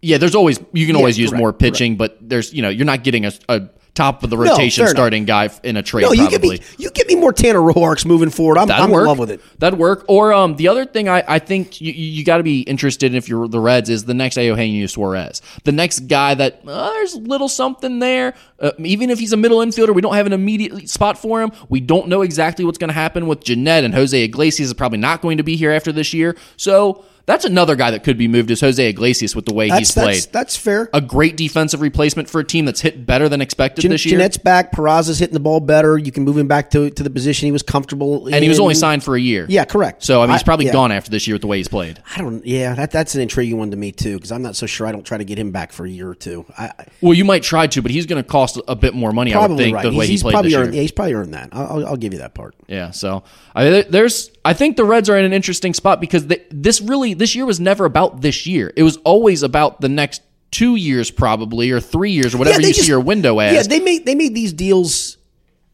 yeah, 0.03 0.19
there's 0.19 0.35
always 0.35 0.61
you 0.73 0.87
can 0.87 0.95
always 0.95 1.19
use 1.19 1.31
correct, 1.31 1.41
more 1.41 1.53
pitching, 1.53 1.97
but 1.97 2.17
there's 2.21 2.53
you 2.53 2.63
know 2.63 2.69
you're 2.69 2.87
not 2.87 3.03
getting 3.03 3.27
a, 3.27 3.33
a 3.49 3.69
top 3.95 4.23
of 4.23 4.31
the 4.31 4.39
rotation 4.39 4.83
enough. 4.83 4.91
starting 4.93 5.25
guy 5.25 5.51
in 5.63 5.77
a 5.77 5.83
trade. 5.83 6.03
No, 6.03 6.13
you 6.13 6.29
give 6.29 6.41
probably. 6.41 6.59
me 6.59 6.65
you 6.79 6.91
give 6.91 7.07
me 7.07 7.17
more 7.17 7.33
Tanner 7.33 7.61
Roarks 7.61 8.05
moving 8.05 8.31
forward. 8.31 8.59
I'm, 8.59 8.69
That'd 8.69 8.85
I'm 8.85 8.91
work. 8.91 9.03
in 9.03 9.09
love 9.09 9.19
with 9.19 9.31
it. 9.31 9.41
That'd 9.59 9.79
work. 9.79 10.05
Or 10.09 10.33
um, 10.33 10.57
the 10.57 10.69
other 10.69 10.85
thing 10.85 11.09
I, 11.09 11.23
I 11.27 11.39
think 11.39 11.81
you, 11.81 11.93
you 11.93 12.25
got 12.25 12.39
to 12.39 12.43
be 12.43 12.61
interested 12.63 13.13
in 13.13 13.17
if 13.17 13.29
you're 13.29 13.49
the 13.49 13.61
Reds 13.61 13.91
is 13.91 14.05
the 14.05 14.15
next 14.15 14.37
Eugenio 14.37 14.87
Suarez, 14.87 15.43
the 15.65 15.73
next 15.73 16.01
guy 16.01 16.35
that 16.35 16.63
uh, 16.67 16.91
there's 16.91 17.15
a 17.15 17.21
little 17.21 17.49
something 17.49 17.99
there. 17.99 18.35
Uh, 18.59 18.73
even 18.79 19.11
if 19.11 19.19
he's 19.19 19.33
a 19.33 19.37
middle 19.37 19.59
infielder, 19.59 19.95
we 19.95 20.03
don't 20.03 20.15
have 20.15 20.27
an 20.27 20.33
immediate 20.33 20.89
spot 20.89 21.19
for 21.19 21.41
him. 21.43 21.53
We 21.69 21.81
don't 21.81 22.09
know 22.09 22.23
exactly 22.23 22.65
what's 22.65 22.79
going 22.79 22.89
to 22.89 22.95
happen 22.95 23.27
with 23.27 23.43
Gennett 23.45 23.85
and 23.85 23.95
Jose 23.95 24.23
Iglesias 24.23 24.69
is 24.69 24.75
probably 24.75 24.99
not 24.99 25.23
going 25.23 25.39
to 25.39 25.43
be 25.43 25.57
here 25.57 25.71
after 25.71 25.93
this 25.93 26.13
year. 26.13 26.37
So 26.57 27.05
that's 27.31 27.45
another 27.45 27.77
guy 27.77 27.91
that 27.91 28.05
could 28.05 28.19
be 28.19 28.29
moved 28.29 28.51
is 28.51 28.61
Jose 28.61 28.89
Iglesias 28.89 29.37
with 29.37 29.47
the 29.47 29.55
way 29.55 29.69
That's 29.69 29.79
he's 29.79 29.93
played. 29.93 30.07
that's, 30.07 30.27
that's 30.27 30.57
fair. 30.57 30.91
a 30.93 31.01
great 31.01 31.37
defensive 31.37 31.81
replacement 31.81 32.29
for 32.29 32.41
a 32.41 32.45
team 32.45 32.65
that's 32.65 32.81
hit 32.81 33.07
better 33.07 33.29
than 33.29 33.41
expected 33.41 33.83
Jan- 33.83 33.91
this 33.91 34.05
year. 34.05 34.19
Gennett's 34.19 34.37
back. 34.39 34.73
Peraza's 34.73 35.19
hitting 35.19 35.35
the 35.35 35.41
ball 35.41 35.61
better. 35.61 35.99
You 35.99 36.13
can 36.13 36.25
move 36.25 36.37
him 36.37 36.49
back 36.49 36.71
to, 36.71 36.91
to 36.91 37.03
the 37.03 37.11
position 37.11 37.47
he 37.47 37.53
was 37.53 37.63
comfortable. 37.63 38.27
and 38.27 38.43
he 38.43 38.49
was 38.49 38.61
only 38.61 38.75
signed 38.75 39.05
for 39.05 39.17
a 39.17 39.21
year. 39.21 39.47
Yeah, 39.49 39.65
correct. 39.65 40.03
So 40.03 40.23
I 40.23 40.27
mean, 40.27 40.33
he's 40.33 40.43
probably 40.43 40.67
yeah. 40.67 40.73
gone 40.73 40.93
after 40.93 41.11
this 41.11 41.27
year 41.27 41.35
with 41.35 41.43
the 41.43 41.49
way 41.49 41.59
he's 41.59 41.69
played. 41.69 42.03
I 42.15 42.19
don't. 42.19 42.45
Yeah, 42.45 42.75
that 42.75 42.91
that's 42.91 43.15
an 43.15 43.21
intriguing 43.21 43.59
one 43.59 43.71
to 43.71 43.77
me 43.77 43.93
too 43.93 44.17
because 44.17 44.33
I'm 44.33 44.43
not 44.43 44.57
so 44.57 44.67
sure. 44.67 44.87
I 44.87 44.93
don't 44.93 45.05
try 45.05 45.19
to 45.19 45.25
get 45.25 45.39
him 45.39 45.51
back 45.51 45.73
for 45.73 45.85
a 45.87 45.91
year 45.91 46.09
or 46.09 46.15
two. 46.15 46.47
I, 46.59 46.67
I 46.67 46.87
Well, 47.01 47.15
you 47.15 47.25
might 47.25 47.43
try 47.43 47.67
to, 47.67 47.83
but 47.83 47.91
he's 47.91 48.07
going 48.07 48.23
to 48.23 48.29
cost 48.29 48.61
a 48.67 48.77
bit 48.77 48.95
more 48.95 49.13
money. 49.13 49.35
I 49.35 49.47
would 49.47 49.57
think 49.57 49.75
right. 49.75 49.83
the 49.83 49.97
way 49.97 50.07
he's, 50.07 50.21
he 50.21 50.25
played 50.25 50.33
probably 50.33 50.51
this 50.51 50.59
earned. 50.59 50.75
year. 50.75 50.77
Yeah, 50.77 50.83
he's 50.83 50.93
probably 50.93 51.15
earned 51.15 51.35
that. 51.35 51.51
I'll, 51.53 51.87
I'll 51.87 51.97
give 51.97 52.13
you 52.13 52.19
that 52.21 52.35
part. 52.35 52.55
Yeah, 52.71 52.93
so 52.93 53.25
I 53.53 53.83
there's. 53.83 54.31
I 54.45 54.55
think 54.55 54.77
the 54.77 54.85
Reds 54.85 55.11
are 55.11 55.19
in 55.19 55.25
an 55.25 55.33
interesting 55.33 55.75
spot 55.75 56.01
because 56.01 56.29
they, 56.29 56.47
this 56.51 56.81
really 56.81 57.15
this 57.15 57.35
year 57.35 57.45
was 57.45 57.59
never 57.59 57.85
about 57.85 58.21
this 58.21 58.47
year. 58.47 58.73
It 58.77 58.85
was 58.85 58.97
always 58.99 59.43
about 59.43 59.81
the 59.81 59.89
next 59.89 60.23
two 60.53 60.77
years, 60.77 61.11
probably 61.11 61.73
or 61.73 61.81
three 61.81 62.13
years 62.13 62.33
or 62.33 62.39
whatever 62.39 62.63
they 62.63 62.69
you 62.69 62.75
see 62.75 62.87
your 62.87 63.01
window 63.01 63.41
as. 63.41 63.55
Yeah, 63.55 63.63
they 63.63 63.85
made 63.85 64.07
they 64.07 64.15
made 64.15 64.37
these 64.37 64.53
deals. 64.53 65.17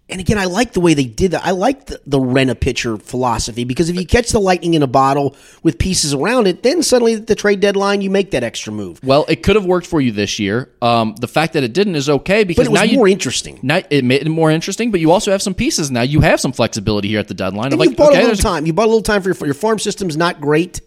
And 0.08 0.20
again, 0.20 0.38
I 0.38 0.44
like 0.44 0.72
the 0.72 0.80
way 0.80 0.94
they 0.94 1.04
did 1.04 1.32
that. 1.32 1.44
I 1.44 1.50
like 1.50 1.86
the, 1.86 2.00
the 2.06 2.20
rent 2.20 2.48
a 2.48 2.54
pitcher 2.54 2.96
philosophy 2.96 3.64
because 3.64 3.88
if 3.88 3.96
you 3.96 4.06
catch 4.06 4.30
the 4.30 4.38
lightning 4.38 4.74
in 4.74 4.82
a 4.84 4.86
bottle 4.86 5.34
with 5.64 5.78
pieces 5.78 6.14
around 6.14 6.46
it, 6.46 6.62
then 6.62 6.84
suddenly 6.84 7.14
at 7.14 7.26
the 7.26 7.34
trade 7.34 7.58
deadline 7.58 8.00
you 8.02 8.10
make 8.10 8.30
that 8.30 8.44
extra 8.44 8.72
move. 8.72 9.02
well, 9.02 9.24
it 9.28 9.42
could 9.42 9.56
have 9.56 9.66
worked 9.66 9.86
for 9.86 10.00
you 10.00 10.12
this 10.12 10.38
year. 10.38 10.70
Um, 10.80 11.16
the 11.16 11.26
fact 11.26 11.54
that 11.54 11.64
it 11.64 11.72
didn't 11.72 11.96
is 11.96 12.08
okay 12.08 12.44
because 12.44 12.66
But 12.66 12.70
it 12.70 12.72
was 12.72 12.80
now 12.82 12.84
you 12.84 12.98
more 12.98 13.08
interesting. 13.08 13.58
Now 13.64 13.80
it 13.90 14.04
made 14.04 14.22
it 14.22 14.30
more 14.30 14.52
interesting, 14.52 14.92
but 14.92 15.00
you 15.00 15.10
also 15.10 15.32
have 15.32 15.42
some 15.42 15.54
pieces 15.54 15.90
now. 15.90 16.02
You 16.02 16.20
have 16.20 16.40
some 16.40 16.52
flexibility 16.52 17.08
here 17.08 17.18
at 17.18 17.26
the 17.26 17.34
deadline. 17.34 17.72
And 17.72 17.80
you 17.80 17.88
like, 17.88 17.96
bought 17.96 18.12
okay, 18.12 18.20
a 18.20 18.28
little 18.28 18.36
time. 18.36 18.64
You 18.64 18.72
bought 18.72 18.86
a 18.86 18.92
little 18.92 19.02
time 19.02 19.22
for 19.22 19.30
your, 19.30 19.46
your 19.46 19.54
farm 19.54 19.80
system's 19.80 20.16
not 20.16 20.40
great, 20.40 20.82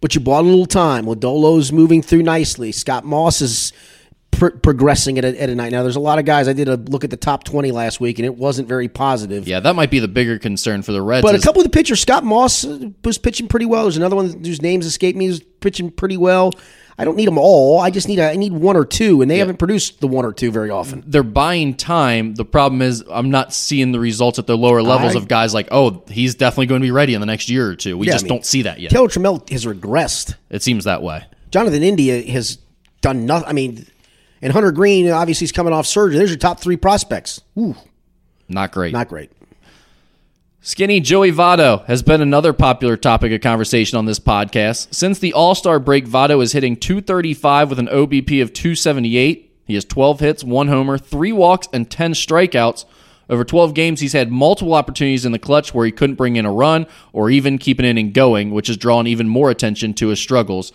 but 0.00 0.14
you 0.14 0.20
bought 0.20 0.44
a 0.44 0.48
little 0.48 0.66
time. 0.66 1.06
Lodolo's 1.06 1.72
moving 1.72 2.02
through 2.02 2.22
nicely. 2.22 2.70
Scott 2.70 3.04
Moss 3.04 3.40
is 3.40 3.72
pr- 4.30 4.50
progressing 4.50 5.18
at 5.18 5.24
a, 5.24 5.40
at 5.42 5.50
a 5.50 5.54
night. 5.54 5.72
Now, 5.72 5.82
there's 5.82 5.96
a 5.96 6.00
lot 6.00 6.18
of 6.18 6.24
guys. 6.24 6.48
I 6.48 6.52
did 6.52 6.68
a 6.68 6.76
look 6.76 7.04
at 7.04 7.10
the 7.10 7.16
top 7.16 7.44
20 7.44 7.70
last 7.72 8.00
week, 8.00 8.18
and 8.18 8.26
it 8.26 8.36
wasn't 8.36 8.68
very 8.68 8.88
positive. 8.88 9.46
yeah, 9.48 9.60
that 9.60 9.74
might 9.76 9.90
be 9.90 9.98
the 9.98 10.08
bigger 10.08 10.38
concern 10.38 10.82
for 10.82 10.92
the 10.92 11.02
Reds. 11.02 11.22
But 11.22 11.34
a 11.34 11.40
couple 11.40 11.60
of 11.60 11.64
the 11.64 11.70
pitchers, 11.70 12.00
Scott 12.00 12.24
Moss 12.24 12.64
uh, 12.64 12.90
was 13.04 13.18
pitching 13.18 13.48
pretty 13.48 13.66
well. 13.66 13.82
There's 13.84 13.96
another 13.96 14.16
one 14.16 14.44
whose 14.44 14.62
names 14.62 14.86
escape 14.86 15.16
me, 15.16 15.26
who's 15.26 15.40
pitching 15.40 15.90
pretty 15.90 16.16
well. 16.16 16.52
I 16.98 17.04
don't 17.04 17.16
need 17.16 17.28
them 17.28 17.38
all. 17.38 17.80
I 17.80 17.88
just 17.88 18.08
need 18.08 18.18
a, 18.18 18.30
I 18.30 18.36
need 18.36 18.52
one 18.52 18.76
or 18.76 18.84
two, 18.84 19.22
and 19.22 19.30
they 19.30 19.38
haven't 19.38 19.56
produced 19.56 20.00
the 20.02 20.06
one 20.06 20.26
or 20.26 20.34
two 20.34 20.50
very 20.50 20.68
often. 20.68 21.02
they're 21.06 21.22
buying 21.22 21.72
time. 21.74 22.34
The 22.34 22.44
problem 22.44 22.82
is 22.82 23.02
I'm 23.10 23.30
not 23.30 23.54
seeing 23.54 23.92
the 23.92 23.98
results 23.98 24.38
at 24.38 24.46
the 24.46 24.54
lower 24.54 24.82
levels 24.82 25.14
I- 25.16 25.18
of 25.18 25.26
guys 25.26 25.54
like, 25.54 25.68
oh, 25.70 26.04
he's 26.10 26.34
definitely 26.34 26.66
going 26.66 26.82
to 26.82 26.86
be 26.86 26.90
ready 26.90 27.14
in 27.14 27.20
the 27.20 27.26
next 27.26 27.48
year 27.48 27.66
or 27.70 27.74
two. 27.74 27.96
We 27.96 28.06
Yeah, 28.08 28.12
I 28.12 28.14
just 28.16 28.24
mean, 28.24 28.34
don't 28.34 28.44
see 28.44 28.62
that 28.62 28.80
yet. 28.80 28.90
Taylor 28.90 29.08
Trammell 29.08 29.48
has 29.48 29.64
regressed. 29.64 30.34
It 30.50 30.62
seems 30.62 30.84
that 30.84 31.02
way. 31.02 31.24
Jonathan 31.50 31.82
India 31.82 32.20
has 32.32 32.58
done 33.00 33.24
nothing. 33.24 33.48
I 33.48 33.52
mean, 33.54 33.86
and 34.42 34.52
Hunter 34.52 34.72
Greene 34.72 35.08
obviously 35.10 35.44
is 35.44 35.52
coming 35.52 35.72
off 35.72 35.86
surgery. 35.86 36.18
There's 36.18 36.30
your 36.30 36.38
top 36.38 36.60
three 36.60 36.76
prospects. 36.76 37.40
Ooh, 37.58 37.74
Not 38.48 38.72
great. 38.72 38.92
not 38.92 39.08
great. 39.08 39.30
Skinny 40.62 41.00
Joey 41.00 41.32
Votto 41.32 41.84
has 41.86 42.02
been 42.02 42.20
another 42.20 42.52
popular 42.52 42.96
topic 42.98 43.32
of 43.32 43.40
conversation 43.40 43.96
on 43.96 44.04
this 44.04 44.18
podcast. 44.20 44.94
Since 44.94 45.18
the 45.18 45.32
All 45.32 45.54
Star 45.54 45.78
break, 45.78 46.06
Votto 46.06 46.42
is 46.42 46.52
hitting 46.52 46.76
235 46.76 47.70
with 47.70 47.78
an 47.78 47.86
OBP 47.88 48.42
of 48.42 48.52
278. 48.52 49.46
He 49.64 49.74
has 49.74 49.84
12 49.86 50.20
hits, 50.20 50.44
one 50.44 50.68
homer, 50.68 50.98
three 50.98 51.32
walks, 51.32 51.68
and 51.72 51.90
10 51.90 52.12
strikeouts. 52.12 52.84
Over 53.30 53.44
12 53.44 53.72
games, 53.74 54.00
he's 54.00 54.12
had 54.12 54.30
multiple 54.30 54.74
opportunities 54.74 55.24
in 55.24 55.32
the 55.32 55.38
clutch 55.38 55.72
where 55.72 55.86
he 55.86 55.92
couldn't 55.92 56.16
bring 56.16 56.34
in 56.36 56.44
a 56.44 56.52
run 56.52 56.86
or 57.12 57.30
even 57.30 57.56
keep 57.58 57.78
an 57.78 57.84
inning 57.84 58.10
going, 58.10 58.50
which 58.50 58.66
has 58.66 58.76
drawn 58.76 59.06
even 59.06 59.28
more 59.28 59.50
attention 59.50 59.94
to 59.94 60.08
his 60.08 60.18
struggles. 60.18 60.72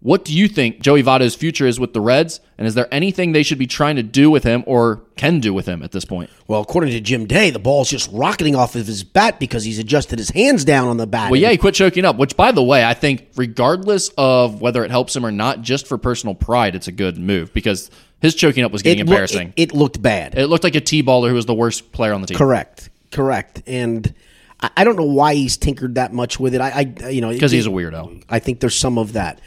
What 0.00 0.24
do 0.24 0.32
you 0.32 0.46
think 0.46 0.80
Joey 0.80 1.02
Votto's 1.02 1.34
future 1.34 1.66
is 1.66 1.80
with 1.80 1.92
the 1.92 2.00
Reds? 2.00 2.40
And 2.56 2.68
is 2.68 2.74
there 2.74 2.86
anything 2.92 3.32
they 3.32 3.42
should 3.42 3.58
be 3.58 3.66
trying 3.66 3.96
to 3.96 4.02
do 4.02 4.30
with 4.30 4.44
him 4.44 4.62
or 4.64 5.02
can 5.16 5.40
do 5.40 5.52
with 5.52 5.66
him 5.66 5.82
at 5.82 5.90
this 5.90 6.04
point? 6.04 6.30
Well, 6.46 6.60
according 6.60 6.92
to 6.92 7.00
Jim 7.00 7.26
Day, 7.26 7.50
the 7.50 7.58
ball's 7.58 7.90
just 7.90 8.08
rocketing 8.12 8.54
off 8.54 8.76
of 8.76 8.86
his 8.86 9.02
bat 9.02 9.40
because 9.40 9.64
he's 9.64 9.78
adjusted 9.80 10.20
his 10.20 10.30
hands 10.30 10.64
down 10.64 10.86
on 10.86 10.98
the 10.98 11.06
bat. 11.06 11.32
Well, 11.32 11.40
yeah, 11.40 11.50
he 11.50 11.56
quit 11.56 11.74
choking 11.74 12.04
up, 12.04 12.16
which, 12.16 12.36
by 12.36 12.52
the 12.52 12.62
way, 12.62 12.84
I 12.84 12.94
think, 12.94 13.28
regardless 13.34 14.10
of 14.16 14.60
whether 14.60 14.84
it 14.84 14.92
helps 14.92 15.16
him 15.16 15.26
or 15.26 15.32
not, 15.32 15.62
just 15.62 15.88
for 15.88 15.98
personal 15.98 16.34
pride, 16.36 16.76
it's 16.76 16.86
a 16.86 16.92
good 16.92 17.18
move 17.18 17.52
because 17.52 17.90
his 18.20 18.36
choking 18.36 18.62
up 18.62 18.70
was 18.70 18.82
getting 18.82 19.00
it 19.00 19.08
embarrassing. 19.08 19.52
it, 19.56 19.70
it 19.70 19.74
looked 19.74 20.00
bad. 20.00 20.38
It, 20.38 20.46
looked 20.46 20.64
like 20.64 20.76
a 20.76 20.80
T-baller 20.80 21.28
who 21.28 21.34
was 21.34 21.46
the 21.46 21.54
worst 21.54 21.90
player 21.90 22.12
on 22.12 22.20
the 22.20 22.28
team. 22.28 22.38
correct, 22.38 22.88
correct. 23.10 23.62
And 23.66 24.14
I, 24.60 24.70
I 24.78 24.84
don't 24.84 24.96
know 24.96 25.04
why 25.04 25.34
he's 25.34 25.56
tinkered 25.56 25.96
that 25.96 26.12
much 26.12 26.38
with 26.38 26.54
it. 26.54 26.60
I, 26.60 26.94
I 27.02 27.08
you 27.08 27.20
know, 27.20 27.30
Because 27.30 27.52
he's 27.52 27.66
a 27.66 27.70
weirdo. 27.70 28.22
I 28.28 28.38
think 28.38 28.60
there's 28.60 28.76
some 28.76 28.98
of 28.98 29.14
that. 29.14 29.40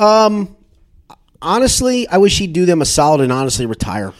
Um, 0.00 0.56
honestly, 1.42 2.08
I 2.08 2.18
wish 2.18 2.38
he'd 2.38 2.52
do 2.52 2.64
them 2.66 2.82
a 2.82 2.84
solid 2.86 3.20
and 3.20 3.32
honestly 3.32 3.66
retire. 3.66 4.12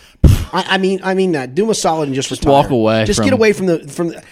I, 0.53 0.65
I 0.71 0.79
mean, 0.79 1.01
I 1.03 1.15
mean 1.15 1.33
that. 1.33 1.55
Do 1.55 1.63
them 1.63 1.71
a 1.71 1.75
solid 1.75 2.09
and 2.09 2.15
just, 2.15 2.31
retire. 2.31 2.53
walk 2.53 2.71
away 2.71 3.05
Just 3.05 3.19
from- 3.19 3.25
get 3.27 3.33
away 3.33 3.53
from 3.53 3.67
the 3.67 3.79
from. 3.89 4.09
The, 4.09 4.23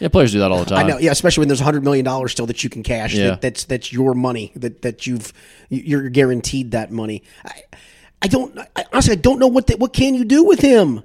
Yeah, 0.00 0.08
players 0.08 0.32
do 0.32 0.38
that 0.40 0.50
all 0.50 0.60
the 0.60 0.64
time. 0.64 0.78
I 0.86 0.88
know, 0.88 0.98
yeah, 0.98 1.10
especially 1.12 1.42
when 1.42 1.48
there's 1.48 1.60
a 1.60 1.64
hundred 1.64 1.84
million 1.84 2.04
dollars 2.04 2.32
still 2.32 2.46
that 2.46 2.64
you 2.64 2.70
can 2.70 2.82
cash. 2.82 3.14
Yeah. 3.14 3.30
That, 3.30 3.40
that's 3.42 3.64
that's 3.64 3.92
your 3.92 4.14
money. 4.14 4.52
That 4.56 4.82
that 4.82 5.06
you've 5.06 5.32
you're 5.68 6.08
guaranteed 6.08 6.70
that 6.72 6.90
money. 6.90 7.22
I, 7.44 7.62
I 8.22 8.26
don't 8.28 8.58
I, 8.58 8.84
honestly. 8.92 9.12
I 9.12 9.16
don't 9.16 9.38
know 9.38 9.48
what 9.48 9.66
the, 9.66 9.76
what 9.76 9.92
can 9.92 10.14
you 10.14 10.24
do 10.24 10.44
with 10.44 10.60
him. 10.60 11.02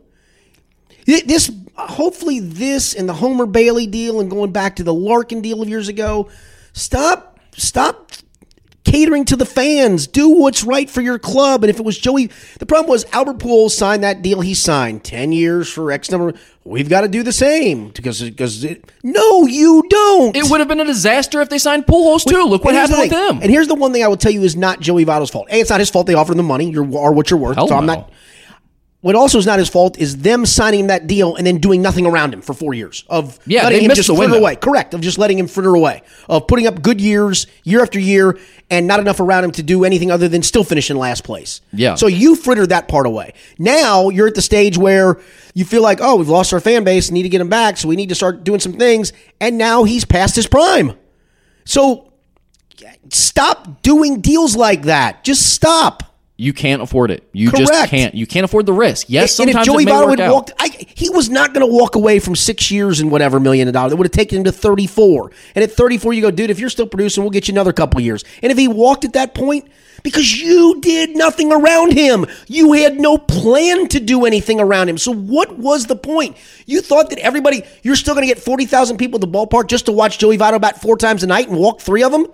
This 1.06 1.52
hopefully 1.76 2.40
this 2.40 2.94
and 2.94 3.10
the 3.10 3.14
Homer 3.14 3.46
Bailey 3.48 3.88
deal 3.88 4.20
and 4.20 4.30
going 4.30 4.52
back 4.52 4.76
to 4.78 4.84
the 4.84 4.94
Larkin 4.94 5.42
deal 5.42 5.62
of 5.62 5.68
years 5.68 5.88
ago. 5.88 6.30
Stop 6.74 7.40
stop 7.58 8.12
catering 8.90 9.26
to 9.26 9.36
the 9.36 9.46
fans. 9.46 10.08
Do 10.08 10.30
what's 10.30 10.64
right 10.64 10.90
for 10.90 11.02
your 11.02 11.20
club. 11.20 11.64
And 11.64 11.70
if 11.70 11.80
it 11.80 11.86
was 11.86 11.98
Joey, 11.98 12.30
the 12.58 12.66
problem 12.66 12.90
was 12.90 13.06
Albert 13.12 13.38
Pujols 13.38 13.72
signed 13.72 14.04
that 14.04 14.22
deal 14.22 14.42
he 14.42 14.54
signed, 14.54 15.04
10 15.04 15.32
years 15.32 15.70
for 15.70 15.92
X 15.92 16.10
number. 16.10 16.34
We've 16.64 16.90
got 16.90 17.02
to 17.02 17.08
do 17.08 17.24
the 17.24 17.32
same 17.32 17.90
because, 17.90 18.22
because 18.22 18.64
it, 18.64 18.92
no, 19.04 19.46
you 19.46 19.84
don't. 19.90 20.36
It 20.36 20.50
would 20.50 20.60
have 20.60 20.68
been 20.68 20.80
a 20.80 20.86
disaster 20.86 21.42
if 21.42 21.50
they 21.50 21.58
signed 21.58 21.86
Pujols 21.86 22.26
too. 22.26 22.44
Look 22.44 22.64
what 22.64 22.76
happened 22.76 22.98
the 22.98 23.02
with 23.04 23.12
him. 23.12 23.42
And 23.42 23.52
here's 23.52 23.68
the 23.68 23.76
one 23.76 23.94
thing 23.94 24.04
I 24.04 24.08
will 24.08 24.18
tell 24.18 24.32
you 24.32 24.44
is 24.44 24.56
not 24.56 24.80
Joey 24.80 25.06
Votto's 25.06 25.30
fault. 25.30 25.48
A, 25.50 25.60
it's 25.60 25.70
not 25.70 25.80
his 25.80 25.90
fault. 25.90 26.08
They 26.08 26.16
offered 26.16 26.34
him 26.34 26.38
the 26.38 26.44
money. 26.44 26.70
You 26.70 26.98
are 26.98 27.14
what 27.14 27.30
you're 27.30 27.40
worth. 27.40 27.56
Hell 27.56 27.68
so 27.68 27.76
I'm 27.76 27.86
not. 27.86 28.12
What 29.02 29.16
also 29.16 29.38
is 29.38 29.46
not 29.46 29.60
his 29.60 29.70
fault 29.70 29.98
is 29.98 30.18
them 30.18 30.46
signing 30.46 30.88
that 30.88 31.08
deal 31.08 31.38
and 31.38 31.48
then 31.48 31.60
doing 31.60 31.82
nothing 31.82 32.06
around 32.06 32.34
him 32.34 32.42
for 32.42 32.54
four 32.54 32.74
years 32.74 33.06
of 33.08 33.40
Yeah, 33.46 33.64
letting 33.64 33.86
him 33.86 33.96
just 33.96 34.10
the 34.10 34.16
fritter 34.16 34.36
away. 34.36 34.58
Correct. 34.58 34.94
Of 34.94 35.00
just 35.00 35.18
letting 35.18 35.40
him 35.40 35.48
fritter 35.48 35.74
away. 35.74 36.02
Of 36.28 36.48
putting 36.48 36.68
up 36.68 36.82
good 36.82 37.00
years 37.00 37.48
year 37.64 37.82
after 37.82 37.98
year 37.98 38.38
and 38.70 38.88
not 38.88 39.00
enough 39.00 39.22
around 39.22 39.46
him 39.46 39.52
to 39.52 39.64
do 39.64 39.86
anything 39.86 40.12
other 40.12 40.28
than 40.28 40.44
still 40.44 40.66
finish 40.66 40.92
in 40.92 40.98
last 40.98 41.24
place. 41.24 41.62
Yeah. 41.72 41.96
So 41.96 42.08
you 42.08 42.36
frittered 42.36 42.70
that 42.70 42.90
part 42.90 43.06
away. 43.06 43.36
Now 43.58 44.10
you're 44.10 44.28
at 44.28 44.36
the 44.36 44.42
stage 44.42 44.78
where 44.78 45.22
you 45.54 45.64
feel 45.64 45.82
like, 45.82 46.00
oh, 46.02 46.18
we've 46.18 46.28
lost 46.28 46.52
our 46.52 46.60
fan 46.60 46.84
base, 46.84 47.10
need 47.10 47.24
to 47.24 47.30
get 47.30 47.40
him 47.40 47.50
back, 47.50 47.78
so 47.78 47.88
we 47.88 47.96
need 47.96 48.10
to 48.10 48.16
start 48.16 48.44
doing 48.44 48.60
some 48.60 48.74
things. 48.74 49.14
And 49.40 49.58
now 49.58 49.86
he's 49.86 50.04
past 50.04 50.36
his 50.36 50.46
prime. 50.46 50.92
So 51.64 52.12
stop 53.10 53.82
doing 53.82 54.20
deals 54.20 54.58
like 54.58 54.84
that. 54.84 55.24
Just 55.24 55.54
stop. 55.54 56.04
You 56.40 56.54
can't 56.54 56.82
afford 56.82 57.12
it. 57.12 57.28
You 57.34 57.52
just 57.52 57.90
can't. 57.90 58.16
You 58.16 58.26
can't 58.26 58.46
afford 58.46 58.66
the 58.66 58.72
risk. 58.72 59.08
Yes, 59.10 59.38
and 59.40 59.50
if 59.50 59.54
sometimes 59.56 59.68
Joey 59.68 59.84
it 59.84 59.88
may 59.88 59.92
Votto 59.92 60.10
had 60.12 60.22
out. 60.22 60.34
walked, 60.34 60.52
I, 60.58 60.70
he 60.70 61.10
was 61.10 61.30
not 61.30 61.54
going 61.54 61.68
to 61.68 61.72
walk 61.72 61.96
away 61.96 62.20
from 62.20 62.34
six 62.34 62.72
years 62.72 63.02
and 63.02 63.12
whatever 63.12 63.42
million 63.42 63.68
of 63.68 63.74
dollars. 63.74 63.92
It 63.92 63.98
would 63.98 64.06
have 64.06 64.14
taken 64.14 64.38
him 64.38 64.44
to 64.46 64.52
34. 64.54 65.32
And 65.56 65.64
at 65.64 65.74
34, 65.74 66.14
you 66.14 66.22
go, 66.22 66.32
dude, 66.32 66.50
if 66.50 66.58
you're 66.58 66.70
still 66.70 66.88
producing, 66.88 67.24
we'll 67.24 67.32
get 67.32 67.50
you 67.50 67.54
another 67.54 67.74
couple 67.74 68.00
years. 68.00 68.24
And 68.42 68.54
if 68.54 68.58
he 68.58 68.70
walked 68.70 69.04
at 69.04 69.12
that 69.14 69.36
point, 69.36 69.70
because 70.02 70.40
you 70.40 70.80
did 70.80 71.18
nothing 71.18 71.52
around 71.52 71.92
him, 71.92 72.26
you 72.48 72.72
had 72.72 73.02
no 73.02 73.18
plan 73.18 73.90
to 73.90 74.00
do 74.00 74.24
anything 74.24 74.62
around 74.62 74.88
him. 74.88 74.98
So 74.98 75.14
what 75.14 75.58
was 75.58 75.88
the 75.88 75.98
point? 75.98 76.38
You 76.66 76.80
thought 76.80 77.10
that 77.10 77.20
everybody, 77.20 77.64
you're 77.84 77.98
still 77.98 78.16
going 78.16 78.26
to 78.26 78.34
get 78.34 78.42
40,000 78.42 78.96
people 78.96 79.18
at 79.18 79.22
the 79.22 79.28
ballpark 79.28 79.68
just 79.68 79.88
to 79.88 79.92
watch 79.92 80.20
Joey 80.20 80.38
Votto 80.38 80.62
bat 80.62 80.82
four 80.82 80.96
times 80.96 81.22
a 81.22 81.28
night 81.28 81.50
and 81.50 81.58
walk 81.58 81.82
three 81.82 82.02
of 82.02 82.14
them? 82.14 82.28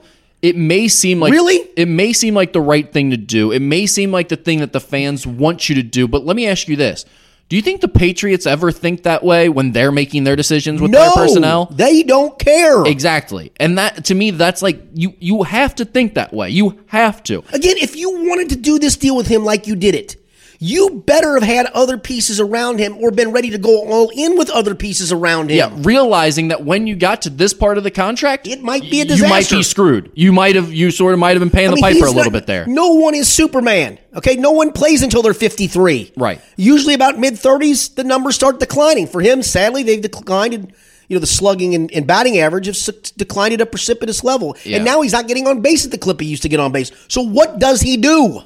It 0.46 0.56
may 0.56 0.88
seem 0.88 1.20
like 1.20 1.32
Really? 1.34 1.58
it 1.76 1.88
may 1.88 2.14
seem 2.14 2.34
like 2.36 2.54
the 2.54 2.62
right 2.62 2.92
thing 2.92 3.10
to 3.12 3.18
do. 3.18 3.52
It 3.52 3.62
may 3.62 3.86
seem 3.86 4.12
like 4.12 4.30
the 4.30 4.36
thing 4.38 4.60
that 4.60 4.74
the 4.74 4.80
fans 4.80 5.26
want 5.26 5.68
you 5.70 5.76
to 5.76 5.84
do. 5.84 6.08
But 6.08 6.26
let 6.26 6.36
me 6.36 6.48
ask 6.48 6.68
you 6.68 6.76
this: 6.76 7.04
Do 7.50 7.56
you 7.56 7.62
think 7.62 7.82
the 7.82 7.88
Patriots 7.88 8.46
ever 8.46 8.72
think 8.72 9.04
that 9.04 9.24
way 9.24 9.50
when 9.50 9.72
they're 9.72 9.92
making 9.92 10.24
their 10.24 10.36
decisions 10.36 10.82
with 10.82 10.92
their 10.92 11.12
personnel? 11.12 11.66
they 11.72 12.04
don't 12.04 12.38
care. 12.40 12.86
Exactly, 12.86 13.52
and 13.60 13.78
that 13.78 14.06
to 14.06 14.16
me, 14.16 14.32
that's 14.32 14.62
like 14.62 14.80
you 14.94 15.14
you 15.20 15.44
have 15.44 15.76
to 15.76 15.86
think 15.86 16.14
that 16.14 16.32
way. 16.34 16.50
You 16.52 16.80
have 16.88 17.24
to. 17.24 17.44
Again, 17.54 17.78
if 17.78 17.96
you 17.96 18.10
wanted 18.30 18.50
to 18.50 18.56
do 18.56 18.80
this 18.80 18.96
deal 18.98 19.16
with 19.16 19.28
him 19.28 19.44
like 19.44 19.68
you 19.68 19.76
did 19.76 19.96
it, 19.96 20.16
you 20.66 21.04
better 21.06 21.34
have 21.36 21.44
had 21.44 21.68
other 21.68 21.98
pieces 21.98 22.40
around 22.40 22.80
him 22.80 22.98
or 23.00 23.12
been 23.12 23.32
ready 23.32 23.50
to 23.52 23.58
go 23.58 23.86
all 23.88 24.10
in 24.16 24.38
with 24.38 24.50
other 24.50 24.74
pieces 24.74 25.12
around 25.12 25.52
him. 25.52 25.58
Yeah, 25.58 25.76
realizing 25.84 26.48
that 26.50 26.64
when 26.66 26.88
you 26.88 26.96
got 26.96 27.22
to 27.24 27.30
this 27.30 27.54
part 27.54 27.78
of 27.78 27.84
the 27.84 27.92
contract, 27.92 28.48
It 28.48 28.62
might 28.64 28.82
be 28.90 29.02
a 29.02 29.06
disaster. 29.06 29.26
You 29.26 29.30
might 29.30 29.50
be 29.50 29.64
screwed. 29.64 30.12
You 30.16 30.32
might 30.32 30.56
have 30.56 30.74
you 30.74 30.92
sort 30.92 31.14
of 31.14 31.20
might 31.20 31.32
have 31.32 31.40
been 31.40 31.50
paying 31.52 31.68
I 31.68 31.72
the 31.72 31.76
mean, 31.76 31.84
piper 31.84 32.06
a 32.06 32.10
little 32.10 32.32
not- 32.32 32.34
bit 32.34 32.48
there. 32.48 32.66
No 32.68 32.94
one 32.96 33.14
is 33.16 33.28
Superman. 33.28 34.00
Okay, 34.16 34.36
no 34.36 34.52
one 34.52 34.72
plays 34.72 35.04
until 35.04 35.22
they're 35.22 35.34
53. 35.34 36.14
Right. 36.18 36.42
Usually 36.56 36.94
about 36.94 37.20
mid 37.20 37.34
30s, 37.36 37.96
the 37.96 38.04
numbers 38.04 38.36
start 38.36 38.60
declining. 38.60 39.08
For 39.08 39.22
him, 39.22 39.44
sadly, 39.44 39.84
they've 39.84 40.02
declined. 40.02 40.54
And, 40.54 40.74
you 41.08 41.16
know, 41.16 41.20
the 41.20 41.28
slugging 41.28 41.76
and, 41.76 41.92
and 41.92 42.08
batting 42.08 42.40
average 42.40 42.66
have 42.66 42.78
declined 43.18 43.54
at 43.54 43.62
a 43.62 43.66
precipitous 43.68 44.24
level. 44.24 44.58
Yeah. 44.64 44.78
And 44.78 44.86
now 44.86 45.02
he's 45.02 45.12
not 45.12 45.28
getting 45.28 45.46
on 45.48 45.62
base 45.62 45.86
at 45.86 45.92
the 45.92 46.00
clip 46.00 46.20
he 46.20 46.26
used 46.28 46.42
to 46.44 46.50
get 46.50 46.60
on 46.60 46.72
base. 46.72 46.92
So 47.10 47.22
what 47.22 47.60
does 47.60 47.82
he 47.82 47.98
do? 47.98 48.42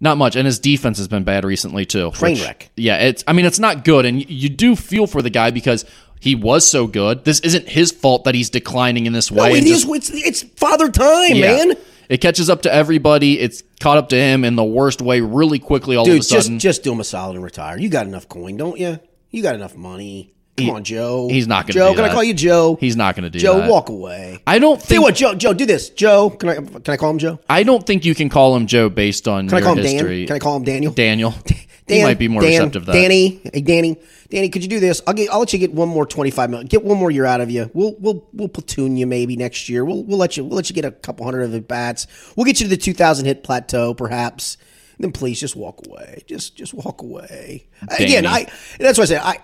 Not 0.00 0.18
much, 0.18 0.36
and 0.36 0.44
his 0.46 0.58
defense 0.58 0.98
has 0.98 1.08
been 1.08 1.24
bad 1.24 1.44
recently 1.44 1.86
too. 1.86 2.10
Train 2.12 2.34
which- 2.34 2.42
wreck. 2.44 2.70
Yeah, 2.76 2.96
it's. 2.98 3.24
I 3.26 3.32
mean, 3.32 3.46
it's 3.46 3.58
not 3.58 3.84
good, 3.84 4.04
and 4.04 4.28
you 4.28 4.48
do 4.48 4.76
feel 4.76 5.06
for 5.06 5.22
the 5.22 5.30
guy 5.30 5.50
because 5.50 5.84
he 6.20 6.34
was 6.34 6.66
so 6.68 6.86
good. 6.86 7.24
This 7.24 7.40
isn't 7.40 7.68
his 7.68 7.92
fault 7.92 8.24
that 8.24 8.34
he's 8.34 8.50
declining 8.50 9.06
in 9.06 9.12
this 9.12 9.30
way. 9.30 9.50
No, 9.50 9.54
it 9.54 9.64
is. 9.64 9.84
just- 9.84 10.10
It's, 10.10 10.10
it's 10.10 10.42
father 10.58 10.90
time, 10.90 11.36
yeah. 11.36 11.56
man. 11.64 11.72
It 12.08 12.20
catches 12.20 12.50
up 12.50 12.62
to 12.62 12.72
everybody. 12.74 13.38
It's 13.40 13.62
caught 13.80 13.96
up 13.96 14.10
to 14.10 14.16
him 14.16 14.44
in 14.44 14.56
the 14.56 14.64
worst 14.64 15.00
way, 15.00 15.20
really 15.22 15.58
quickly. 15.58 15.96
All 15.96 16.04
Dude, 16.04 16.14
of 16.14 16.16
a 16.26 16.28
just 16.28 16.30
sudden, 16.46 16.58
just 16.58 16.82
do 16.82 16.92
him 16.92 17.00
a 17.00 17.04
solid 17.04 17.36
and 17.36 17.42
retire. 17.44 17.78
You 17.78 17.88
got 17.88 18.06
enough 18.06 18.28
coin, 18.28 18.58
don't 18.58 18.78
you? 18.78 19.00
You 19.30 19.42
got 19.42 19.54
enough 19.54 19.74
money. 19.74 20.33
Come 20.56 20.70
on, 20.70 20.84
Joe. 20.84 21.28
he's 21.28 21.48
not 21.48 21.66
gonna 21.66 21.72
Joe, 21.74 21.90
do 21.90 21.96
can 21.96 22.04
I 22.04 22.12
call 22.12 22.22
you 22.22 22.34
Joe? 22.34 22.76
He's 22.80 22.96
not 22.96 23.16
gonna 23.16 23.30
do 23.30 23.38
Joe, 23.40 23.58
that. 23.58 23.70
walk 23.70 23.88
away. 23.88 24.38
I 24.46 24.58
don't 24.58 24.80
Tell 24.80 24.96
you 24.96 25.02
what, 25.02 25.16
Joe. 25.16 25.34
Joe, 25.34 25.52
do 25.52 25.66
this. 25.66 25.90
Joe, 25.90 26.30
can 26.30 26.48
I 26.48 26.54
can 26.54 26.82
I 26.88 26.96
call 26.96 27.10
him 27.10 27.18
Joe? 27.18 27.40
I 27.48 27.64
don't 27.64 27.84
think 27.84 28.04
you 28.04 28.14
can 28.14 28.28
call 28.28 28.54
him 28.54 28.66
Joe 28.66 28.88
based 28.88 29.26
on 29.26 29.48
Can 29.48 29.56
I 29.56 29.60
your 29.60 29.66
call 29.66 29.76
him 29.78 29.84
history. 29.84 30.18
Dan? 30.20 30.26
Can 30.28 30.36
I 30.36 30.38
call 30.38 30.56
him 30.56 30.64
Daniel? 30.64 30.92
Daniel? 30.92 31.34
Dan, 31.86 31.98
he 31.98 32.02
might 32.02 32.18
be 32.18 32.28
more 32.28 32.40
Dan, 32.40 32.50
receptive 32.50 32.82
to 32.84 32.86
that. 32.86 32.92
Danny, 32.94 33.42
hey 33.52 33.60
Danny, 33.60 33.98
Danny, 34.30 34.48
could 34.48 34.62
you 34.62 34.70
do 34.70 34.80
this? 34.80 35.02
I'll 35.06 35.12
get. 35.12 35.28
I'll 35.30 35.40
let 35.40 35.52
you 35.52 35.58
get 35.58 35.74
one 35.74 35.88
more 35.90 36.06
twenty 36.06 36.30
five 36.30 36.48
million. 36.48 36.66
Get 36.66 36.82
one 36.82 36.96
more 36.96 37.10
year 37.10 37.26
out 37.26 37.42
of 37.42 37.50
you. 37.50 37.70
We'll 37.74 37.94
we'll 37.98 38.26
we'll 38.32 38.48
platoon 38.48 38.96
you 38.96 39.06
maybe 39.06 39.36
next 39.36 39.68
year. 39.68 39.84
We'll 39.84 40.02
we'll 40.02 40.16
let 40.16 40.36
you 40.38 40.44
we'll 40.44 40.56
let 40.56 40.70
you 40.70 40.74
get 40.74 40.86
a 40.86 40.90
couple 40.92 41.26
hundred 41.26 41.42
of 41.42 41.52
the 41.52 41.60
bats. 41.60 42.06
We'll 42.36 42.46
get 42.46 42.58
you 42.58 42.64
to 42.66 42.70
the 42.70 42.78
two 42.78 42.94
thousand 42.94 43.26
hit 43.26 43.42
plateau 43.42 43.92
perhaps. 43.92 44.56
then 44.98 45.12
please 45.12 45.38
just 45.38 45.56
walk 45.56 45.86
away. 45.86 46.22
Just 46.26 46.56
just 46.56 46.72
walk 46.72 47.02
away. 47.02 47.66
Again, 47.98 48.24
I 48.24 48.46
that's 48.78 48.96
what 48.96 49.04
I 49.10 49.16
said. 49.16 49.20
I 49.22 49.38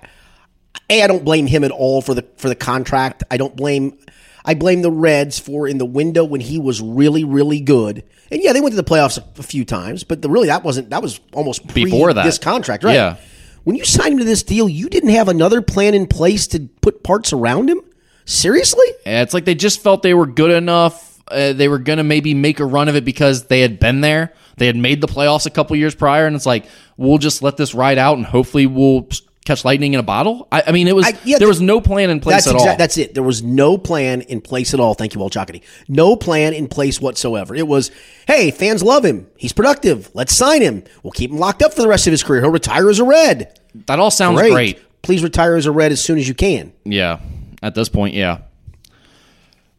a 0.90 1.02
I 1.02 1.06
don't 1.06 1.24
blame 1.24 1.46
him 1.46 1.64
at 1.64 1.70
all 1.70 2.02
for 2.02 2.14
the 2.14 2.26
for 2.36 2.48
the 2.48 2.54
contract. 2.54 3.22
I 3.30 3.36
don't 3.36 3.56
blame. 3.56 3.98
I 4.44 4.54
blame 4.54 4.82
the 4.82 4.90
Reds 4.90 5.38
for 5.38 5.68
in 5.68 5.78
the 5.78 5.86
window 5.86 6.24
when 6.24 6.40
he 6.40 6.58
was 6.58 6.80
really 6.80 7.24
really 7.24 7.60
good. 7.60 8.04
And 8.30 8.42
yeah, 8.42 8.52
they 8.52 8.60
went 8.60 8.72
to 8.72 8.76
the 8.76 8.88
playoffs 8.88 9.18
a, 9.38 9.42
few 9.42 9.64
times, 9.64 10.04
but 10.04 10.22
the, 10.22 10.30
really 10.30 10.46
that 10.48 10.62
wasn't 10.62 10.90
that 10.90 11.02
was 11.02 11.20
almost 11.32 11.66
Before 11.74 12.12
that. 12.12 12.24
this 12.24 12.38
contract, 12.38 12.84
right? 12.84 12.94
Yeah. 12.94 13.16
When 13.64 13.76
you 13.76 13.84
signed 13.84 14.14
him 14.14 14.18
to 14.20 14.24
this 14.24 14.42
deal, 14.42 14.68
you 14.68 14.88
didn't 14.88 15.10
have 15.10 15.28
another 15.28 15.60
plan 15.60 15.94
in 15.94 16.06
place 16.06 16.46
to 16.48 16.60
put 16.80 17.02
parts 17.02 17.32
around 17.32 17.68
him. 17.68 17.82
Seriously? 18.24 18.86
Yeah, 19.04 19.22
It's 19.22 19.34
like 19.34 19.44
they 19.44 19.54
just 19.54 19.80
felt 19.82 20.02
they 20.02 20.14
were 20.14 20.26
good 20.26 20.50
enough. 20.50 21.20
Uh, 21.28 21.52
they 21.52 21.68
were 21.68 21.78
going 21.78 21.98
to 21.98 22.04
maybe 22.04 22.32
make 22.32 22.60
a 22.60 22.64
run 22.64 22.88
of 22.88 22.96
it 22.96 23.04
because 23.04 23.46
they 23.46 23.60
had 23.60 23.78
been 23.78 24.00
there. 24.00 24.32
They 24.56 24.66
had 24.66 24.76
made 24.76 25.00
the 25.00 25.06
playoffs 25.08 25.46
a 25.46 25.50
couple 25.50 25.76
years 25.76 25.94
prior, 25.94 26.26
and 26.26 26.34
it's 26.36 26.46
like 26.46 26.66
we'll 26.96 27.18
just 27.18 27.42
let 27.42 27.56
this 27.56 27.74
ride 27.74 27.98
out, 27.98 28.16
and 28.16 28.26
hopefully 28.26 28.66
we'll 28.66 29.08
catch 29.50 29.64
lightning 29.64 29.94
in 29.94 30.00
a 30.00 30.02
bottle. 30.04 30.46
I, 30.52 30.62
I 30.68 30.72
mean, 30.72 30.88
it 30.88 30.94
was 30.96 31.06
I- 31.06 31.18
yeah, 31.24 31.38
there 31.38 31.48
was 31.48 31.60
no 31.60 31.80
plan 31.80 32.10
in 32.10 32.20
place 32.20 32.46
at 32.46 32.54
exact- 32.54 32.70
all. 32.70 32.76
That's 32.76 32.96
it. 32.98 33.14
There 33.14 33.22
was 33.22 33.42
no 33.42 33.76
plan 33.78 34.20
in 34.22 34.40
place 34.40 34.72
at 34.74 34.80
all. 34.80 34.94
Thank 34.94 35.14
you, 35.14 35.20
Walt 35.20 35.32
Jocketty. 35.32 35.62
No 35.88 36.16
plan 36.16 36.52
in 36.54 36.68
place 36.68 37.00
whatsoever. 37.00 37.54
It 37.54 37.66
was, 37.66 37.90
hey, 38.26 38.50
fans 38.50 38.82
love 38.82 39.04
him. 39.04 39.26
He's 39.36 39.52
productive. 39.52 40.10
Let's 40.14 40.34
sign 40.34 40.62
him. 40.62 40.84
We'll 41.02 41.12
keep 41.12 41.30
him 41.30 41.38
locked 41.38 41.62
up 41.62 41.74
for 41.74 41.82
the 41.82 41.88
rest 41.88 42.06
of 42.06 42.12
his 42.12 42.22
career. 42.22 42.40
He'll 42.42 42.50
retire 42.50 42.88
as 42.88 42.98
a 43.00 43.04
Red. 43.04 43.58
that 43.86 43.98
all 43.98 44.10
sounds 44.10 44.38
Great. 44.38 44.52
great. 44.52 45.02
Please 45.02 45.22
retire 45.22 45.56
as 45.56 45.66
a 45.66 45.72
Red 45.72 45.92
as 45.92 46.02
soon 46.02 46.18
as 46.18 46.28
you 46.28 46.34
can. 46.34 46.72
Yeah, 46.84 47.20
at 47.62 47.74
this 47.74 47.88
point, 47.88 48.14
yeah. 48.14 48.38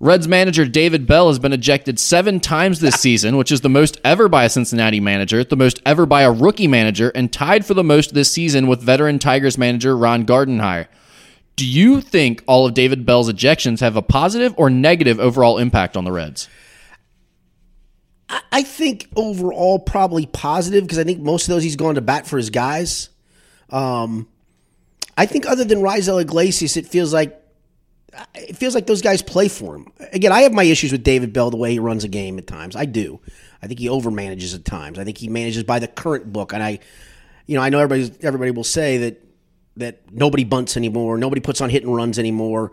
Reds 0.02 0.28
manager 0.28 0.66
David 0.66 1.06
Bell 1.06 1.28
has 1.28 1.38
been 1.38 1.54
ejected 1.54 2.00
seven 2.00 2.40
times 2.40 2.80
this 2.80 2.96
season, 3.00 3.38
which 3.38 3.52
is 3.52 3.62
the 3.62 3.70
most 3.70 4.02
ever 4.04 4.28
by 4.28 4.46
a 4.46 4.50
Cincinnati 4.50 5.00
manager, 5.00 5.44
the 5.44 5.56
most 5.56 5.80
ever 5.86 6.08
by 6.08 6.24
a 6.24 6.32
rookie 6.32 6.68
manager, 6.68 7.12
and 7.14 7.32
tied 7.32 7.68
for 7.68 7.76
the 7.76 7.84
most 7.84 8.16
this 8.16 8.32
season 8.32 8.66
with 8.66 8.82
veteran 8.82 9.20
Tigers 9.20 9.60
manager 9.60 9.96
Ron 9.96 10.26
Gardenhire. 10.26 10.88
Do 11.56 11.68
you 11.68 12.02
think 12.02 12.44
all 12.48 12.66
of 12.66 12.74
David 12.74 13.06
Bell's 13.06 13.32
ejections 13.32 13.80
have 13.82 13.96
a 13.96 14.02
positive 14.02 14.56
or 14.58 14.72
negative 14.72 15.20
overall 15.20 15.60
impact 15.60 15.96
on 15.96 16.04
the 16.04 16.12
Reds? 16.12 16.50
I 18.52 18.64
think 18.64 19.08
overall 19.16 19.78
probably 19.78 20.26
positive 20.26 20.84
because 20.84 20.98
I 20.98 21.04
think 21.04 21.20
most 21.20 21.44
of 21.44 21.50
those 21.50 21.64
he's 21.64 21.76
gone 21.76 21.96
to 21.96 22.02
bat 22.02 22.26
for 22.26 22.38
his 22.38 22.50
guys. 22.50 23.10
Um, 23.70 24.28
I 25.16 25.28
think 25.28 25.46
other 25.46 25.66
than 25.66 25.80
Raisel 25.80 26.20
Iglesias, 26.20 26.76
it 26.76 26.88
feels 26.88 27.14
like 27.14 27.41
it 28.36 28.58
feels 28.58 28.76
like 28.76 28.88
those 28.88 29.02
guys 29.02 29.22
play 29.22 29.48
for 29.48 29.76
him. 29.76 29.88
Again, 30.12 30.32
I 30.32 30.42
have 30.42 30.54
my 30.54 30.64
issues 30.64 30.92
with 30.92 31.04
David 31.04 31.34
Bell 31.34 31.50
the 31.50 31.58
way 31.58 31.72
he 31.72 31.80
runs 31.80 32.04
a 32.04 32.08
game 32.08 32.38
at 32.38 32.48
times. 32.48 32.76
I 32.76 32.86
do. 32.86 33.20
I 33.62 33.68
think 33.68 33.80
he 33.80 33.88
overmanages 33.88 34.56
at 34.56 34.66
times. 34.66 35.00
I 35.00 35.04
think 35.04 35.18
he 35.18 35.28
manages 35.28 35.64
by 35.64 35.80
the 35.80 35.88
current 35.88 36.32
book, 36.34 36.54
and 36.54 36.64
I, 36.64 36.80
you 37.46 37.56
know, 37.56 37.62
I 37.62 37.70
know 37.70 37.80
everybody 37.80 38.14
everybody 38.24 38.52
will 38.52 38.64
say 38.64 38.98
that 38.98 39.24
that 39.78 40.12
nobody 40.12 40.44
bunts 40.44 40.76
anymore, 40.78 41.18
nobody 41.18 41.42
puts 41.42 41.62
on 41.62 41.70
hit 41.70 41.84
and 41.84 41.96
runs 41.96 42.20
anymore. 42.20 42.72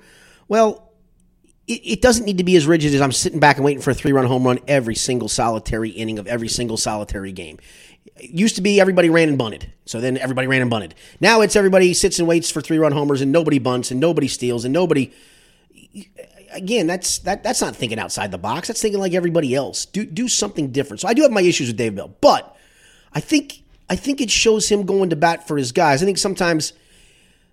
Well, 0.49 0.91
it, 1.67 1.81
it 1.85 2.03
doesn't 2.03 2.25
need 2.25 2.39
to 2.39 2.45
be 2.45 2.57
as 2.57 2.67
rigid 2.67 2.95
as 2.95 3.01
I'm 3.01 3.13
sitting 3.13 3.39
back 3.39 3.57
and 3.57 3.65
waiting 3.65 3.83
for 3.83 3.91
a 3.91 3.95
three 3.95 4.13
run 4.13 4.25
home 4.25 4.45
run 4.45 4.59
every 4.67 4.95
single 4.95 5.29
solitary 5.29 5.91
inning 5.91 6.19
of 6.19 6.27
every 6.27 6.49
single 6.49 6.77
solitary 6.77 7.33
game. 7.33 7.59
Used 8.21 8.57
to 8.57 8.63
be 8.63 8.81
everybody 8.81 9.11
ran 9.11 9.29
and 9.29 9.39
bunted. 9.39 9.73
So 9.85 10.01
then 10.01 10.19
everybody 10.19 10.47
ran 10.47 10.61
and 10.61 10.71
bunted. 10.71 10.95
Now 11.21 11.41
it's 11.41 11.57
everybody 11.57 11.95
sits 11.95 12.19
and 12.19 12.29
waits 12.29 12.51
for 12.51 12.61
three 12.61 12.79
run 12.79 12.93
homers 12.93 13.21
and 13.21 13.33
nobody 13.33 13.59
bunts 13.59 13.91
and 13.91 14.01
nobody 14.01 14.29
steals 14.29 14.65
and 14.65 14.73
nobody 14.73 15.13
again, 16.53 16.87
that's 16.87 17.19
that 17.21 17.43
that's 17.43 17.61
not 17.61 17.77
thinking 17.77 17.99
outside 17.99 18.31
the 18.31 18.39
box. 18.39 18.69
That's 18.69 18.81
thinking 18.81 19.01
like 19.01 19.15
everybody 19.15 19.55
else. 19.55 19.87
Do 19.87 20.05
do 20.05 20.29
something 20.29 20.71
different. 20.71 21.01
So 21.01 21.09
I 21.09 21.15
do 21.15 21.23
have 21.23 21.31
my 21.31 21.43
issues 21.43 21.69
with 21.69 21.77
Dave 21.77 21.95
Bell, 21.95 22.15
but 22.21 22.57
I 23.13 23.21
think 23.21 23.63
I 23.89 23.97
think 23.97 24.21
it 24.21 24.31
shows 24.31 24.69
him 24.69 24.85
going 24.85 25.11
to 25.11 25.17
bat 25.17 25.47
for 25.47 25.57
his 25.57 25.73
guys. 25.73 26.03
I 26.03 26.07
think 26.07 26.19
sometimes 26.19 26.73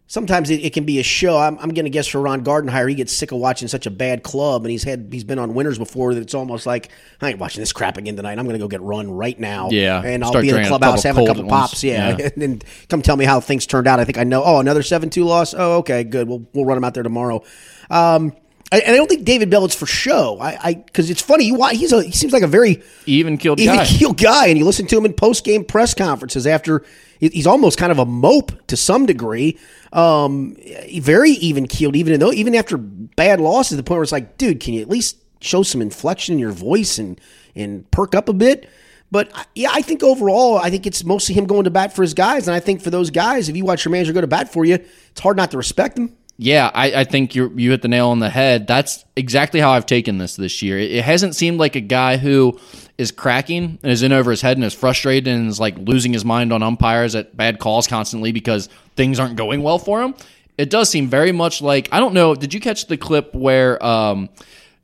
sometimes 0.08 0.50
it, 0.50 0.62
it 0.64 0.74
can 0.74 0.86
be 0.86 1.00
a 1.00 1.04
show. 1.04 1.38
I'm, 1.38 1.58
I'm 1.60 1.70
going 1.70 1.86
to 1.86 1.90
guess 1.90 2.08
for 2.08 2.22
Ron 2.22 2.44
Gardenhire, 2.44 2.88
he 2.88 2.96
gets 2.96 3.12
sick 3.14 3.32
of 3.32 3.40
watching 3.40 3.68
such 3.68 3.86
a 3.86 3.92
bad 3.92 4.24
club, 4.24 4.64
and 4.64 4.72
he's 4.72 4.84
had 4.84 5.10
he's 5.12 5.24
been 5.24 5.40
on 5.40 5.54
winners 5.54 5.78
before 5.78 6.14
that 6.14 6.22
it's 6.22 6.34
almost 6.34 6.66
like 6.66 6.90
I 7.22 7.30
ain't 7.30 7.40
watching 7.40 7.62
this 7.62 7.74
crap 7.74 7.98
again 7.98 8.16
tonight. 8.16 8.38
I'm 8.38 8.46
going 8.46 8.54
to 8.58 8.64
go 8.64 8.68
get 8.68 8.82
run 8.82 9.12
right 9.12 9.40
now. 9.40 9.70
Yeah, 9.70 10.02
and 10.02 10.24
I'll 10.24 10.34
be 10.34 10.50
in 10.50 10.62
the 10.62 10.68
clubhouse 10.68 11.04
having 11.04 11.24
a 11.24 11.28
couple 11.28 11.44
ones. 11.44 11.52
pops. 11.52 11.84
Yeah, 11.84 12.18
Yeah. 12.18 12.30
and 12.34 12.42
then 12.42 12.62
come 12.90 13.02
tell 13.02 13.18
me 13.18 13.26
how 13.26 13.40
things 13.40 13.66
turned 13.66 13.88
out. 13.88 14.00
I 14.00 14.06
think 14.06 14.18
I 14.18 14.24
know. 14.24 14.44
Oh, 14.44 14.60
another 14.60 14.84
seven 14.84 15.10
two 15.10 15.24
loss. 15.24 15.54
Oh, 15.58 15.78
okay, 15.78 16.04
good. 16.04 16.28
We'll 16.28 16.48
we'll 16.54 16.66
run 16.66 16.78
him 16.78 16.84
out 16.84 16.94
there 16.94 17.04
tomorrow. 17.04 17.44
Um, 17.90 18.34
I, 18.72 18.80
and 18.80 18.94
I 18.94 18.98
don't 18.98 19.08
think 19.08 19.26
David 19.26 19.50
Bell 19.50 19.64
is 19.66 19.76
for 19.76 19.86
show. 19.86 20.40
I 20.42 20.74
because 20.74 21.10
it's 21.10 21.22
funny. 21.22 21.46
You 21.46 21.64
he's 21.68 21.92
a 21.94 22.04
he 22.04 22.12
seems 22.12 22.34
like 22.34 22.42
a 22.44 22.48
very 22.48 22.82
Even 23.06 23.38
killed 23.38 23.60
even 23.60 23.76
guy. 23.76 24.14
guy, 24.14 24.48
and 24.48 24.58
you 24.58 24.66
listen 24.66 24.88
to 24.88 24.98
him 24.98 25.06
in 25.06 25.14
post 25.14 25.44
game 25.44 25.64
press 25.64 25.94
conferences 25.94 26.48
after 26.48 26.84
he's 27.20 27.46
almost 27.48 27.78
kind 27.78 27.92
of 27.92 28.00
a 28.00 28.06
mope 28.06 28.52
to 28.68 28.76
some 28.76 29.06
degree. 29.06 29.58
Um, 29.94 30.58
very 31.00 31.32
even 31.32 31.68
keeled, 31.68 31.96
even 31.96 32.20
though 32.20 32.34
even 32.34 32.56
after 32.56 32.76
bad 32.78 33.40
losses, 33.40 33.78
the 33.78 33.84
point 33.84 33.98
where 33.98 34.04
it's 34.04 34.12
like, 34.12 34.38
dude, 34.38 34.60
can 34.60 34.74
you 34.74 34.82
at 34.82 34.90
least 34.90 35.18
show 35.42 35.62
some 35.64 35.82
inflection 35.82 36.34
in 36.34 36.40
your 36.40 36.52
voice 36.52 36.98
and 36.98 37.22
and 37.56 37.90
perk 37.92 38.16
up 38.16 38.30
a 38.30 38.34
bit? 38.34 38.68
But 39.12 39.30
I- 39.36 39.46
yeah, 39.54 39.70
I 39.72 39.84
think 39.84 40.02
overall, 40.02 40.58
I 40.58 40.72
think 40.72 40.88
it's 40.88 41.04
mostly 41.06 41.36
him 41.36 41.46
going 41.46 41.66
to 41.66 41.70
bat 41.70 41.94
for 41.96 42.02
his 42.02 42.16
guys, 42.16 42.48
and 42.48 42.56
I 42.56 42.60
think 42.60 42.82
for 42.82 42.90
those 42.90 43.12
guys, 43.12 43.48
if 43.48 43.56
you 43.56 43.64
watch 43.64 43.86
your 43.86 43.92
manager 43.92 44.12
go 44.12 44.22
to 44.22 44.28
bat 44.28 44.52
for 44.52 44.66
you, 44.66 44.74
it's 45.12 45.22
hard 45.22 45.38
not 45.38 45.52
to 45.52 45.58
respect 45.58 45.98
him. 46.00 46.18
Yeah, 46.38 46.70
I, 46.74 46.92
I 46.92 47.04
think 47.06 47.34
you 47.34 47.52
you 47.56 47.72
hit 47.72 47.82
the 47.82 47.88
nail 47.88 48.10
on 48.10 48.20
the 48.20 48.30
head. 48.30 48.68
That's 48.68 49.06
exactly 49.16 49.62
how 49.62 49.72
I've 49.72 49.86
taken 49.86 50.18
this 50.18 50.36
this 50.36 50.62
year. 50.62 50.78
It, 50.78 50.92
it 50.92 51.04
hasn't 51.06 51.36
seemed 51.36 51.60
like 51.60 51.76
a 51.76 51.82
guy 51.82 52.18
who 52.18 52.60
is 52.98 53.12
cracking 53.12 53.80
and 53.82 53.92
is 53.92 54.04
in 54.04 54.12
over 54.12 54.32
his 54.32 54.42
head 54.42 54.58
and 54.58 54.64
is 54.66 54.74
frustrated 54.74 55.34
and 55.34 55.48
is 55.48 55.60
like 55.60 55.78
losing 55.78 56.12
his 56.12 56.26
mind 56.26 56.52
on 56.52 56.62
umpires 56.62 57.16
at 57.16 57.36
bad 57.38 57.60
calls 57.60 57.88
constantly 57.88 58.34
because 58.34 58.68
things 58.96 59.20
aren't 59.20 59.38
going 59.38 59.64
well 59.64 59.80
for 59.80 60.02
him. 60.02 60.14
It 60.58 60.70
does 60.70 60.90
seem 60.90 61.08
very 61.08 61.32
much 61.32 61.62
like 61.62 61.88
I 61.94 62.02
don't 62.02 62.14
know. 62.14 62.36
Did 62.36 62.54
you 62.54 62.60
catch 62.60 62.88
the 62.88 62.98
clip 62.98 63.34
where 63.34 63.84
um, 63.84 64.30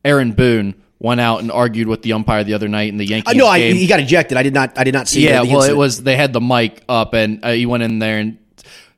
Aaron 0.05 0.31
Boone 0.31 0.75
went 0.99 1.19
out 1.19 1.41
and 1.41 1.51
argued 1.51 1.87
with 1.87 2.01
the 2.03 2.13
umpire 2.13 2.43
the 2.43 2.53
other 2.53 2.67
night 2.67 2.89
in 2.89 2.97
the 2.97 3.05
Yankees 3.05 3.33
I 3.33 3.37
know 3.37 3.47
I, 3.47 3.59
he 3.59 3.87
got 3.87 3.99
ejected. 3.99 4.37
I 4.37 4.43
did 4.43 4.53
not. 4.53 4.77
I 4.77 4.85
did 4.85 4.93
not 4.93 5.07
see. 5.09 5.27
Yeah, 5.27 5.41
well, 5.41 5.63
it 5.63 5.75
was 5.75 6.03
they 6.03 6.15
had 6.15 6.31
the 6.31 6.41
mic 6.41 6.83
up 6.87 7.13
and 7.13 7.43
uh, 7.43 7.51
he 7.51 7.65
went 7.65 7.83
in 7.83 7.99
there 7.99 8.19
and 8.19 8.37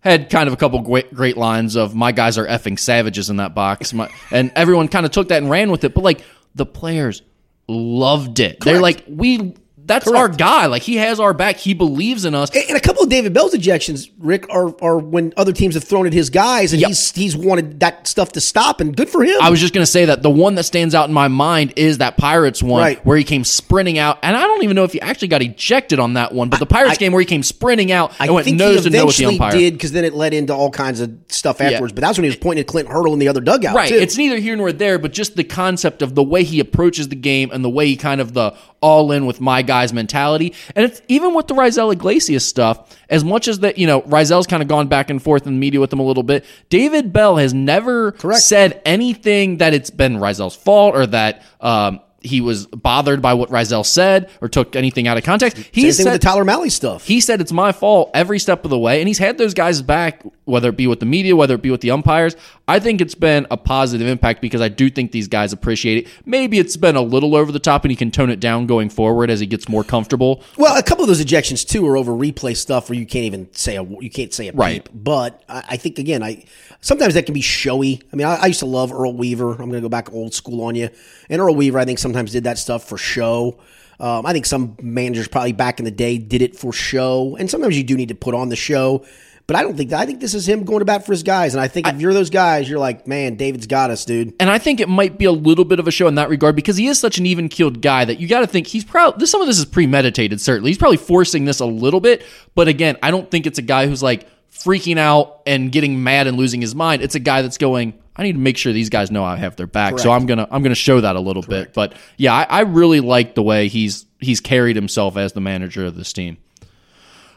had 0.04 0.30
kind 0.30 0.48
of 0.48 0.54
a 0.54 0.58
couple 0.58 0.80
great, 0.82 1.14
great 1.14 1.38
lines 1.38 1.76
of 1.76 1.96
"my 1.96 2.12
guys 2.12 2.38
are 2.38 2.46
effing 2.46 2.78
savages 2.78 3.30
in 3.30 3.38
that 3.38 3.56
box," 3.56 3.94
my, 3.94 4.10
and 4.32 4.52
everyone 4.56 4.88
kind 4.88 5.06
of 5.06 5.12
took 5.12 5.30
that 5.30 5.42
and 5.42 5.50
ran 5.50 5.72
with 5.72 5.84
it. 5.84 5.94
But 5.94 6.04
like 6.04 6.24
the 6.56 6.66
players 6.66 7.22
loved 7.68 8.40
it. 8.40 8.60
They're 8.60 8.82
like, 8.82 9.04
we. 9.08 9.56
That's 9.86 10.08
our 10.08 10.30
guy. 10.30 10.68
Like 10.68 10.82
he 10.82 10.96
has 10.96 11.20
our 11.20 11.34
back. 11.34 11.58
He 11.58 11.74
believes 11.74 12.26
in 12.26 12.34
us. 12.36 12.50
And 12.56 12.78
a 12.78 12.80
couple 12.80 13.04
of 13.04 13.10
David 13.10 13.34
Bell's 13.34 13.54
ejections, 13.54 14.10
Rick, 14.18 14.46
are, 14.50 14.74
are 14.82 14.98
when 14.98 15.34
other 15.36 15.52
teams 15.52 15.74
have 15.76 15.84
thrown 15.84 16.08
at 16.08 16.14
his 16.14 16.30
guys, 16.30 16.72
and 16.74 16.82
he's 16.82 17.12
he's 17.12 17.36
wanted 17.36 17.80
that 17.82 18.08
stuff 18.08 18.32
to 18.34 18.42
stop, 18.42 18.80
and 18.82 18.96
good 18.96 19.10
for 19.10 19.24
him. 19.24 19.36
I 19.42 19.50
was 19.50 19.60
just 19.60 19.74
going 19.74 19.84
to 19.86 19.92
say 19.92 20.06
that 20.06 20.22
the 20.24 20.30
one 20.30 20.56
that 20.56 20.64
stands 20.64 20.96
out 20.96 21.08
in 21.10 21.14
my 21.14 21.28
mind 21.28 21.74
is 21.76 21.98
that 21.98 22.18
Pirates 22.18 22.64
one 22.64 22.82
Right. 22.82 23.06
where 23.06 23.18
he 23.18 23.24
came 23.24 23.44
sprinting 23.44 23.98
out, 23.98 24.20
and 24.24 24.36
I 24.38 24.42
don't 24.42 24.64
even 24.64 24.76
know 24.76 24.84
if 24.86 24.94
he 24.94 25.02
actually 25.02 25.28
got 25.28 25.42
ejected 25.42 26.00
on 26.00 26.14
that 26.14 26.34
one. 26.34 26.50
But 26.50 26.60
the 26.60 26.66
Pirates 26.66 26.94
I- 26.94 26.96
game 26.98 27.12
where 27.12 27.20
he 27.22 27.26
came 27.26 27.44
sprinting 27.44 27.92
out 27.92 28.14
I 28.20 28.26
and 28.26 28.36
went 28.36 28.48
nose 28.54 28.84
to 28.84 28.90
nose 28.90 29.06
with 29.08 29.18
the 29.18 29.26
umpire. 29.26 29.52
did 29.52 29.74
because 29.74 29.92
then 29.92 30.06
it 30.06 30.14
led 30.14 30.34
into 30.34 30.54
all 30.54 30.70
kinds 30.72 31.02
of 31.02 31.12
stuff 31.28 31.60
afterwards. 31.62 31.94
But 31.94 32.02
that's 32.02 32.18
when 32.18 32.24
he 32.24 32.30
was 32.30 32.38
pointing 32.38 32.62
at 32.62 32.68
Clint 32.68 32.88
Hurdle 32.88 33.14
in 33.14 33.20
the 33.20 33.28
other 33.28 33.42
dugout. 33.42 33.76
Right. 33.76 33.90
too. 33.90 33.96
It's 33.96 34.18
neither 34.18 34.38
here 34.38 34.56
nor 34.56 34.72
there, 34.72 34.98
but 34.98 35.12
just 35.14 35.36
the 35.36 35.44
concept 35.44 36.02
of 36.02 36.16
the 36.16 36.24
way 36.24 36.44
he 36.44 36.60
approaches 36.60 37.10
the 37.10 37.16
game 37.16 37.52
and 37.52 37.64
the 37.66 37.70
way 37.70 37.88
he 37.88 37.96
kind 37.98 38.22
of 38.22 38.34
the 38.34 38.54
all 38.82 39.12
in 39.12 39.26
with 39.26 39.40
my 39.40 39.62
guys 39.74 39.92
mentality. 39.92 40.54
And 40.76 40.86
it's 40.86 41.02
even 41.08 41.34
with 41.34 41.48
the 41.48 41.56
Raisel 41.56 41.92
Iglesias 41.92 42.46
stuff, 42.46 42.96
as 43.10 43.24
much 43.24 43.48
as 43.48 43.60
that, 43.60 43.80
you 43.80 43.88
know, 43.88 44.02
Raisel's 44.04 44.46
kind 44.46 44.62
of 44.62 44.70
gone 44.70 44.88
back 44.88 45.10
and 45.10 45.22
forth 45.22 45.48
in 45.48 45.54
the 45.54 45.60
media 45.60 45.80
with 45.80 45.92
him 45.92 46.00
a 46.00 46.04
little 46.04 46.22
bit. 46.22 46.46
David 46.70 47.12
Bell 47.12 47.38
has 47.38 47.54
never 47.56 48.12
Correct. 48.12 48.42
said 48.44 48.82
anything 48.86 49.58
that 49.58 49.74
it's 49.74 49.90
been 49.90 50.18
Raisel's 50.18 50.56
fault 50.56 50.96
or 50.96 51.08
that 51.08 51.42
um, 51.60 52.02
he 52.24 52.42
was 52.42 52.66
bothered 52.68 53.22
by 53.22 53.34
what 53.34 53.50
Raisel 53.50 53.86
said 53.86 54.30
or 54.42 54.48
took 54.48 54.76
anything 54.76 55.08
out 55.08 55.18
of 55.18 55.24
context. 55.24 55.58
Same 55.58 55.66
He 55.72 55.82
thing 55.84 55.92
said 55.92 56.06
with 56.14 56.22
the 56.22 56.26
Tyler 56.28 56.44
Mahle 56.46 56.72
stuff. 56.72 57.06
he 57.06 57.20
said 57.22 57.42
it's 57.42 57.52
my 57.52 57.72
fault 57.72 58.10
every 58.14 58.40
step 58.40 58.64
of 58.64 58.70
the 58.72 58.80
way, 58.80 59.00
and 59.02 59.08
he's 59.08 59.18
had 59.18 59.38
those 59.38 59.54
guys 59.54 59.82
back, 59.82 60.24
whether 60.46 60.70
it 60.70 60.78
be 60.78 60.88
with 60.88 61.00
the 61.00 61.06
media, 61.06 61.36
whether 61.36 61.56
it 61.56 61.62
be 61.62 61.70
with 61.72 61.82
the 61.82 61.92
umpires. 61.92 62.36
I 62.68 62.80
think 62.80 63.02
it's 63.02 63.16
been 63.16 63.46
a 63.52 63.58
positive 63.58 64.08
impact 64.08 64.42
because 64.42 64.62
I 64.62 64.70
do 64.70 64.90
think 64.90 65.12
these 65.12 65.28
guys 65.28 65.52
appreciate 65.54 66.06
it. 66.06 66.12
Maybe 66.26 66.60
it's 66.60 66.78
been 66.78 66.96
a 66.96 67.02
little 67.02 67.36
over 67.36 67.52
the 67.52 67.60
top, 67.60 67.84
and 67.84 67.92
he 67.92 67.96
can 67.98 68.10
tone 68.10 68.30
it 68.30 68.40
down 68.40 68.68
going 68.68 68.90
forward 68.90 69.30
as 69.30 69.40
he 69.42 69.46
gets 69.46 69.68
more 69.68 69.84
comfortable. 69.84 70.42
Well, 70.58 70.78
a 70.78 70.84
couple 70.84 71.04
of 71.04 71.10
those 71.10 71.24
ejections 71.24 71.68
too 71.68 71.86
are 71.88 71.98
over 71.98 72.14
replay 72.14 72.56
stuff 72.56 72.90
where 72.90 72.98
you 72.98 73.06
can't 73.06 73.26
even 73.26 73.50
say 73.54 73.76
a 73.76 73.84
you 73.84 74.10
can't 74.10 74.34
say 74.34 74.48
a 74.48 74.54
Right. 74.54 74.84
peep. 74.86 74.90
But 74.94 75.44
I, 75.50 75.64
I 75.72 75.78
think 75.78 76.00
again, 76.00 76.24
I 76.24 76.46
sometimes 76.84 77.16
that 77.16 77.26
can 77.26 77.34
be 77.34 77.42
showy. 77.42 78.02
I 78.12 78.16
mean, 78.16 78.28
I, 78.28 78.36
I 78.36 78.46
used 78.46 78.60
to 78.60 78.68
love 78.68 78.94
Earl 78.94 79.14
Weaver. 79.14 79.52
I'm 79.54 79.58
going 79.58 79.72
to 79.72 79.82
go 79.82 79.90
back 79.90 80.14
old 80.14 80.36
school 80.36 80.62
on 80.64 80.76
you. 80.76 80.90
And 81.30 81.42
Earl 81.42 81.56
Weaver, 81.56 81.80
I 81.80 81.86
think 81.86 81.98
sometimes 81.98 82.32
did 82.32 82.44
that 82.44 82.60
stuff 82.60 82.88
for 82.88 82.98
show. 82.98 83.60
Um, 84.00 84.26
I 84.26 84.34
think 84.34 84.46
some 84.46 84.76
managers 84.82 85.28
probably 85.28 85.54
back 85.54 85.80
in 85.80 85.86
the 85.86 85.92
day 85.92 86.18
did 86.18 86.42
it 86.42 86.56
for 86.56 86.74
show, 86.74 87.36
and 87.38 87.50
sometimes 87.50 87.78
you 87.78 87.84
do 87.84 87.96
need 87.96 88.10
to 88.10 88.16
put 88.16 88.36
on 88.36 88.50
the 88.50 88.56
show. 88.56 89.06
But 89.46 89.58
I 89.58 89.62
don't 89.62 89.76
think 89.76 89.90
that. 89.90 90.00
I 90.00 90.06
think 90.06 90.22
this 90.22 90.34
is 90.34 90.48
him 90.48 90.64
going 90.64 90.80
to 90.80 90.86
bat 90.86 91.06
for 91.06 91.12
his 91.12 91.22
guys, 91.22 91.54
and 91.54 91.62
I 91.62 91.68
think 91.68 91.88
if 91.88 92.00
you're 92.00 92.14
those 92.14 92.30
guys, 92.30 92.70
you're 92.70 92.80
like, 92.80 93.08
man, 93.08 93.36
David's 93.36 93.68
got 93.68 93.92
us, 93.92 94.06
dude. 94.06 94.34
And 94.40 94.50
I 94.50 94.58
think 94.58 94.80
it 94.80 94.88
might 94.88 95.18
be 95.18 95.26
a 95.26 95.32
little 95.32 95.66
bit 95.66 95.80
of 95.80 95.88
a 95.88 95.92
show 95.92 96.08
in 96.08 96.16
that 96.16 96.30
regard 96.30 96.56
because 96.56 96.78
he 96.78 96.88
is 96.88 96.98
such 96.98 97.18
an 97.18 97.26
even 97.26 97.50
keeled 97.50 97.82
guy 97.82 98.06
that 98.06 98.20
you 98.20 98.28
got 98.28 98.40
to 98.40 98.48
think 98.48 98.68
he's 98.68 98.86
probably 98.86 99.20
this. 99.20 99.32
Some 99.32 99.42
of 99.42 99.48
this 99.48 99.60
is 99.60 99.66
premeditated. 99.66 100.40
Certainly, 100.40 100.70
he's 100.70 100.78
probably 100.78 100.98
forcing 100.98 101.44
this 101.44 101.60
a 101.60 101.66
little 101.66 102.00
bit. 102.00 102.24
But 102.56 102.70
again, 102.70 102.98
I 103.04 103.12
don't 103.12 103.30
think 103.30 103.46
it's 103.46 103.60
a 103.60 103.64
guy 103.64 103.86
who's 103.86 104.02
like 104.02 104.28
freaking 104.54 104.98
out 104.98 105.42
and 105.46 105.72
getting 105.72 106.04
mad 106.04 106.28
and 106.28 106.38
losing 106.38 106.62
his 106.62 106.76
mind. 106.76 107.02
It's 107.02 107.16
a 107.16 107.20
guy 107.20 107.42
that's 107.42 107.58
going. 107.58 107.94
I 108.16 108.24
need 108.24 108.34
to 108.34 108.40
make 108.40 108.58
sure 108.58 108.72
these 108.72 108.90
guys 108.90 109.10
know 109.10 109.24
I 109.24 109.38
have 109.38 109.56
their 109.56 109.68
back. 109.68 109.98
So 110.00 110.12
I'm 110.12 110.26
gonna 110.26 110.48
I'm 110.52 110.62
gonna 110.62 110.76
show 110.76 111.02
that 111.02 111.16
a 111.16 111.20
little 111.20 111.42
bit. 111.42 111.74
But 111.74 111.94
yeah, 112.18 112.34
I, 112.34 112.44
I 112.44 112.60
really 112.62 113.00
like 113.00 113.36
the 113.36 113.44
way 113.44 113.68
he's 113.68 114.06
he's 114.20 114.40
carried 114.40 114.76
himself 114.76 115.18
as 115.18 115.34
the 115.34 115.42
manager 115.42 115.86
of 115.86 115.96
this 115.96 116.14
team. 116.14 116.38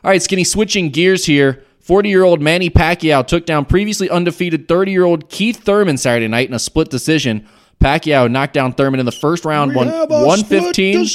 All 0.04 0.10
right, 0.10 0.22
Skinny, 0.22 0.44
switching 0.44 0.90
gears 0.90 1.24
here. 1.24 1.64
40 1.80 2.08
year 2.08 2.24
old 2.24 2.40
Manny 2.40 2.68
Pacquiao 2.68 3.24
took 3.26 3.46
down 3.46 3.64
previously 3.64 4.10
undefeated 4.10 4.66
30 4.68 4.90
year 4.90 5.04
old 5.04 5.28
Keith 5.30 5.62
Thurman 5.62 5.96
Saturday 5.96 6.28
night 6.28 6.48
in 6.48 6.54
a 6.54 6.58
split 6.58 6.90
decision. 6.90 7.46
Pacquiao 7.80 8.30
knocked 8.30 8.54
down 8.54 8.72
Thurman 8.72 9.00
in 9.00 9.06
the 9.06 9.12
first 9.12 9.44
round, 9.44 9.74
won 9.74 9.88
115, 9.88 11.06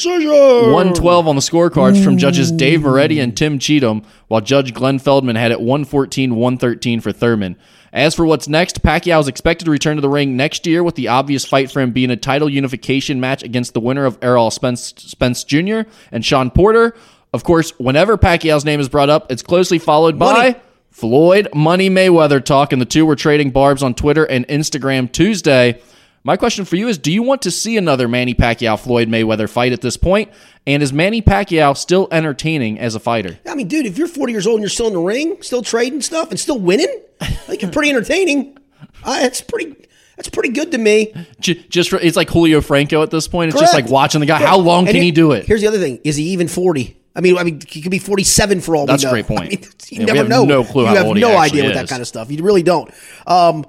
112 0.71 1.27
on 1.27 1.35
the 1.35 1.41
scorecards 1.41 2.03
from 2.03 2.17
judges 2.17 2.51
Dave 2.51 2.83
Moretti 2.83 3.19
and 3.19 3.35
Tim 3.35 3.57
Cheatham, 3.59 4.03
while 4.27 4.41
Judge 4.41 4.73
Glenn 4.73 4.99
Feldman 4.99 5.35
had 5.35 5.51
it 5.51 5.59
114, 5.59 6.35
113 6.35 7.01
for 7.01 7.11
Thurman. 7.11 7.57
As 7.91 8.15
for 8.15 8.25
what's 8.25 8.47
next, 8.47 8.81
Pacquiao 8.83 9.19
is 9.19 9.27
expected 9.27 9.65
to 9.65 9.71
return 9.71 9.97
to 9.97 10.01
the 10.01 10.09
ring 10.09 10.37
next 10.37 10.65
year 10.65 10.83
with 10.83 10.95
the 10.95 11.09
obvious 11.09 11.43
fight 11.43 11.69
for 11.69 11.81
him 11.81 11.91
being 11.91 12.11
a 12.11 12.15
title 12.15 12.49
unification 12.49 13.19
match 13.19 13.43
against 13.43 13.73
the 13.73 13.81
winner 13.81 14.05
of 14.05 14.17
Errol 14.21 14.49
Spence, 14.49 14.93
Spence 14.97 15.43
Jr. 15.43 15.81
and 16.11 16.23
Shawn 16.23 16.51
Porter. 16.51 16.95
Of 17.33 17.43
course, 17.43 17.71
whenever 17.79 18.17
Pacquiao's 18.17 18.63
name 18.65 18.79
is 18.79 18.87
brought 18.87 19.09
up, 19.09 19.31
it's 19.31 19.43
closely 19.43 19.79
followed 19.79 20.17
by 20.17 20.33
Money. 20.33 20.55
Floyd 20.91 21.47
Money 21.53 21.89
Mayweather 21.89 22.43
talk, 22.43 22.71
and 22.71 22.81
the 22.81 22.85
two 22.85 23.05
were 23.05 23.15
trading 23.15 23.49
barbs 23.51 23.81
on 23.81 23.93
Twitter 23.93 24.25
and 24.25 24.47
Instagram 24.47 25.11
Tuesday. 25.11 25.81
My 26.23 26.37
question 26.37 26.65
for 26.65 26.75
you 26.75 26.87
is 26.87 26.97
Do 26.97 27.11
you 27.11 27.23
want 27.23 27.41
to 27.43 27.51
see 27.51 27.77
another 27.77 28.07
Manny 28.07 28.33
Pacquiao 28.33 28.79
Floyd 28.79 29.07
Mayweather 29.09 29.49
fight 29.49 29.71
at 29.71 29.81
this 29.81 29.97
point? 29.97 30.29
And 30.67 30.83
is 30.83 30.93
Manny 30.93 31.21
Pacquiao 31.21 31.75
still 31.75 32.07
entertaining 32.11 32.77
as 32.79 32.93
a 32.93 32.99
fighter? 32.99 33.39
I 33.47 33.55
mean, 33.55 33.67
dude, 33.67 33.85
if 33.87 33.97
you're 33.97 34.07
40 34.07 34.31
years 34.31 34.45
old 34.45 34.55
and 34.57 34.61
you're 34.63 34.69
still 34.69 34.87
in 34.87 34.93
the 34.93 34.99
ring, 34.99 35.41
still 35.41 35.63
trading 35.63 36.01
stuff, 36.01 36.29
and 36.29 36.39
still 36.39 36.59
winning, 36.59 37.01
like 37.47 37.61
you're 37.63 37.71
pretty 37.71 37.89
entertaining. 37.89 38.57
Uh, 39.03 39.19
that's 39.21 39.41
pretty. 39.41 39.75
That's 40.17 40.29
pretty 40.29 40.49
good 40.49 40.71
to 40.73 40.77
me. 40.77 41.11
Just 41.39 41.89
for, 41.89 41.97
it's 41.97 42.15
like 42.15 42.29
Julio 42.29 42.61
Franco 42.61 43.01
at 43.01 43.09
this 43.09 43.27
point. 43.27 43.51
It's 43.51 43.59
just 43.59 43.73
like 43.73 43.89
watching 43.89 44.19
the 44.19 44.27
guy. 44.27 44.37
How 44.37 44.59
long 44.59 44.81
And 44.81 44.89
can 44.89 44.95
here- 44.97 45.03
he 45.05 45.11
do 45.11 45.31
it? 45.31 45.45
Here's 45.47 45.61
the 45.61 45.67
other 45.67 45.79
thing: 45.79 45.99
is 46.03 46.15
he 46.15 46.25
even 46.25 46.47
40? 46.47 46.95
I 47.15 47.21
mean, 47.21 47.37
I 47.39 47.43
mean, 47.43 47.59
he 47.67 47.81
could 47.81 47.89
be 47.91 47.97
47 47.97 48.61
for 48.61 48.75
all 48.75 48.85
That's 48.85 49.03
a 49.03 49.09
great 49.09 49.25
point. 49.27 49.41
I 49.41 49.49
mean, 49.49 49.59
you 49.89 49.99
Yeah, 50.01 50.05
never 50.05 50.17
have 50.19 50.29
know. 50.29 50.45
no 50.45 50.63
clue 50.63 50.83
You 50.83 50.95
have 50.95 51.15
no 51.15 51.35
idea 51.37 51.63
with 51.63 51.73
that 51.73 51.87
kind 51.89 52.01
of 52.01 52.07
stuff. 52.07 52.29
You 52.29 52.43
really 52.43 52.61
don't. 52.63 52.91
Um, 53.25 53.65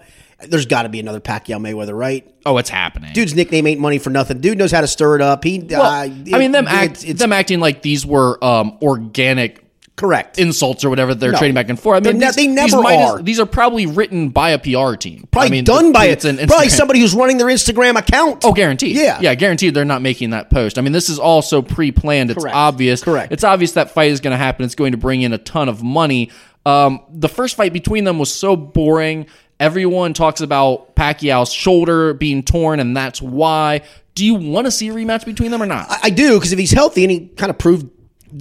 there's 0.49 0.67
got 0.67 0.83
to 0.83 0.89
be 0.89 1.01
another 1.01 1.21
Pacquiao 1.21 1.59
Mayweather, 1.61 1.97
right? 1.97 2.29
Oh, 2.47 2.59
it's 2.59 2.71
happening. 2.71 3.13
Dude's 3.13 3.35
nickname 3.35 3.67
ain't 3.67 3.81
money 3.81 3.99
for 3.99 4.11
nothing. 4.11 4.41
Dude 4.41 4.59
knows 4.59 4.73
how 4.73 4.81
to 4.81 4.87
stir 4.87 5.17
it 5.17 5.21
up. 5.23 5.45
He, 5.45 5.59
Well, 5.61 5.83
uh, 5.83 6.03
I 6.05 6.39
mean, 6.39 6.53
them 6.53 6.67
act, 6.69 7.03
it's- 7.05 7.19
them 7.19 7.33
acting 7.33 7.61
like 7.61 7.83
these 7.83 8.05
were 8.05 8.43
um, 8.45 8.79
organic 8.83 9.61
correct. 9.97 10.39
insults 10.39 10.85
or 10.85 10.91
whatever 10.91 11.15
they're 11.15 11.33
No. 11.33 11.39
trading 11.39 11.55
back 11.55 11.69
and 11.69 11.79
forth. 11.79 12.05
I 12.05 12.11
mean, 12.11 12.19
these, 12.21 12.35
they 12.35 12.47
these 12.47 12.55
never 12.57 12.85
as- 12.89 13.11
are. 13.11 13.23
these 13.23 13.39
are 13.39 13.47
probably 13.47 13.87
written 13.87 14.31
by 14.31 14.51
a 14.51 14.59
PR 14.59 14.95
team. 14.97 15.29
probably 15.31 15.49
I 15.49 15.51
mean, 15.51 15.65
done 15.65 15.93
by 15.93 16.07
it's 16.07 16.25
an 16.25 16.39
Probably 16.49 16.69
somebody 16.71 16.99
who's 17.01 17.15
running 17.15 17.39
their 17.39 17.47
Instagram 17.49 17.97
account. 17.97 18.43
Oh, 18.45 18.53
guaranteed. 18.53 18.97
Yeah. 18.97 19.19
yeah, 19.21 19.35
guaranteed. 19.35 19.75
They're 19.75 19.85
not 19.85 20.03
making 20.03 20.31
that 20.31 20.51
post. 20.51 20.79
I 20.79 20.81
mean, 20.83 20.93
this 20.93 21.09
is 21.09 21.19
also 21.19 21.63
pre-planned. 21.63 22.31
It's 22.31 22.41
Correct. 22.43 22.57
obvious. 22.57 23.03
Correct. 23.05 23.33
It's 23.33 23.45
obvious 23.45 23.73
that 23.73 23.91
fight 23.91 24.11
is 24.11 24.21
going 24.21 24.33
to 24.33 24.39
happen. 24.39 24.65
It's 24.65 24.75
going 24.75 24.93
to 24.93 24.99
bring 24.99 25.23
in 25.23 25.33
a 25.33 25.39
ton 25.39 25.69
of 25.69 25.83
money. 25.83 26.31
Um, 26.65 27.01
the 27.13 27.29
first 27.29 27.57
fight 27.57 27.73
between 27.73 28.05
them 28.05 28.19
was 28.19 28.33
so 28.33 28.57
boring. 28.57 29.27
Everyone 29.63 30.13
talks 30.13 30.41
about 30.41 30.97
Pacquiao's 30.97 31.53
shoulder 31.53 32.15
being 32.15 32.43
torn, 32.43 32.81
and 32.81 32.97
that's 32.97 33.23
why. 33.23 33.83
Do 34.15 34.27
you 34.27 34.35
want 34.35 34.67
to 34.67 34.71
see 34.71 34.89
a 34.89 34.93
rematch 34.93 35.25
between 35.25 35.51
them 35.53 35.63
or 35.63 35.67
not? 35.67 35.91
I, 35.91 35.99
I 36.05 36.11
do 36.11 36.35
because 36.35 36.53
if 36.53 36.59
he's 36.59 36.73
healthy 36.73 37.05
and 37.05 37.11
he 37.11 37.29
kind 37.29 37.49
of 37.49 37.57
proved 37.59 37.89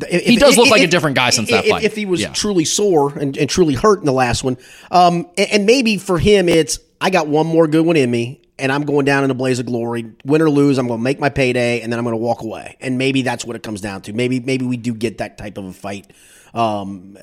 If- 0.09 0.23
He 0.25 0.35
does 0.35 0.53
if- 0.53 0.57
look 0.57 0.69
like 0.69 0.81
a 0.81 0.87
different 0.87 1.15
guy 1.15 1.29
since 1.29 1.49
that 1.51 1.65
fight. 1.65 1.83
If 1.83 1.95
he 1.95 2.05
was 2.05 2.21
Yeah. 2.21 2.29
truly 2.33 2.65
sore 2.65 3.17
and, 3.17 3.37
and 3.37 3.49
truly 3.49 3.73
hurt 3.75 3.99
in 3.99 4.05
the 4.05 4.11
last 4.13 4.43
one, 4.43 4.57
um, 4.89 5.27
and, 5.37 5.49
and 5.51 5.65
maybe 5.65 5.97
for 5.97 6.17
him, 6.19 6.49
it's 6.49 6.79
I 6.99 7.09
got 7.09 7.27
one 7.27 7.45
more 7.47 7.67
good 7.67 7.85
one 7.85 7.95
in 7.97 8.09
me, 8.11 8.41
and 8.59 8.71
I'm 8.71 8.83
going 8.83 9.05
down 9.05 9.23
in 9.23 9.31
a 9.31 9.33
blaze 9.33 9.59
of 9.59 9.65
glory. 9.65 10.05
Win 10.25 10.41
or 10.41 10.49
lose, 10.49 10.77
I'm 10.77 10.87
going 10.87 10.99
to 10.99 11.03
make 11.03 11.19
my 11.19 11.29
payday, 11.29 11.81
and 11.81 11.91
then 11.91 11.99
I'm 11.99 12.03
going 12.05 12.13
to 12.13 12.17
walk 12.17 12.41
away. 12.41 12.77
And 12.81 12.97
maybe 12.97 13.21
that's 13.21 13.45
what 13.45 13.55
it 13.55 13.63
comes 13.63 13.79
down 13.79 14.01
to. 14.03 14.13
Maybe 14.13 14.39
maybe 14.39 14.65
we 14.65 14.75
do 14.77 14.93
get 14.93 15.19
that 15.19 15.37
type 15.37 15.57
of 15.57 15.65
a 15.65 15.73
fight. 15.73 16.11
Um, 16.53 17.17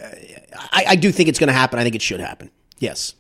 I, 0.73 0.85
I 0.89 0.97
do 0.97 1.13
think 1.13 1.29
it's 1.29 1.39
going 1.39 1.49
to 1.49 1.53
happen. 1.55 1.79
I 1.79 1.83
think 1.83 1.95
it 1.97 2.03
should 2.03 2.21
happen. 2.21 2.51
Yes. 2.79 3.15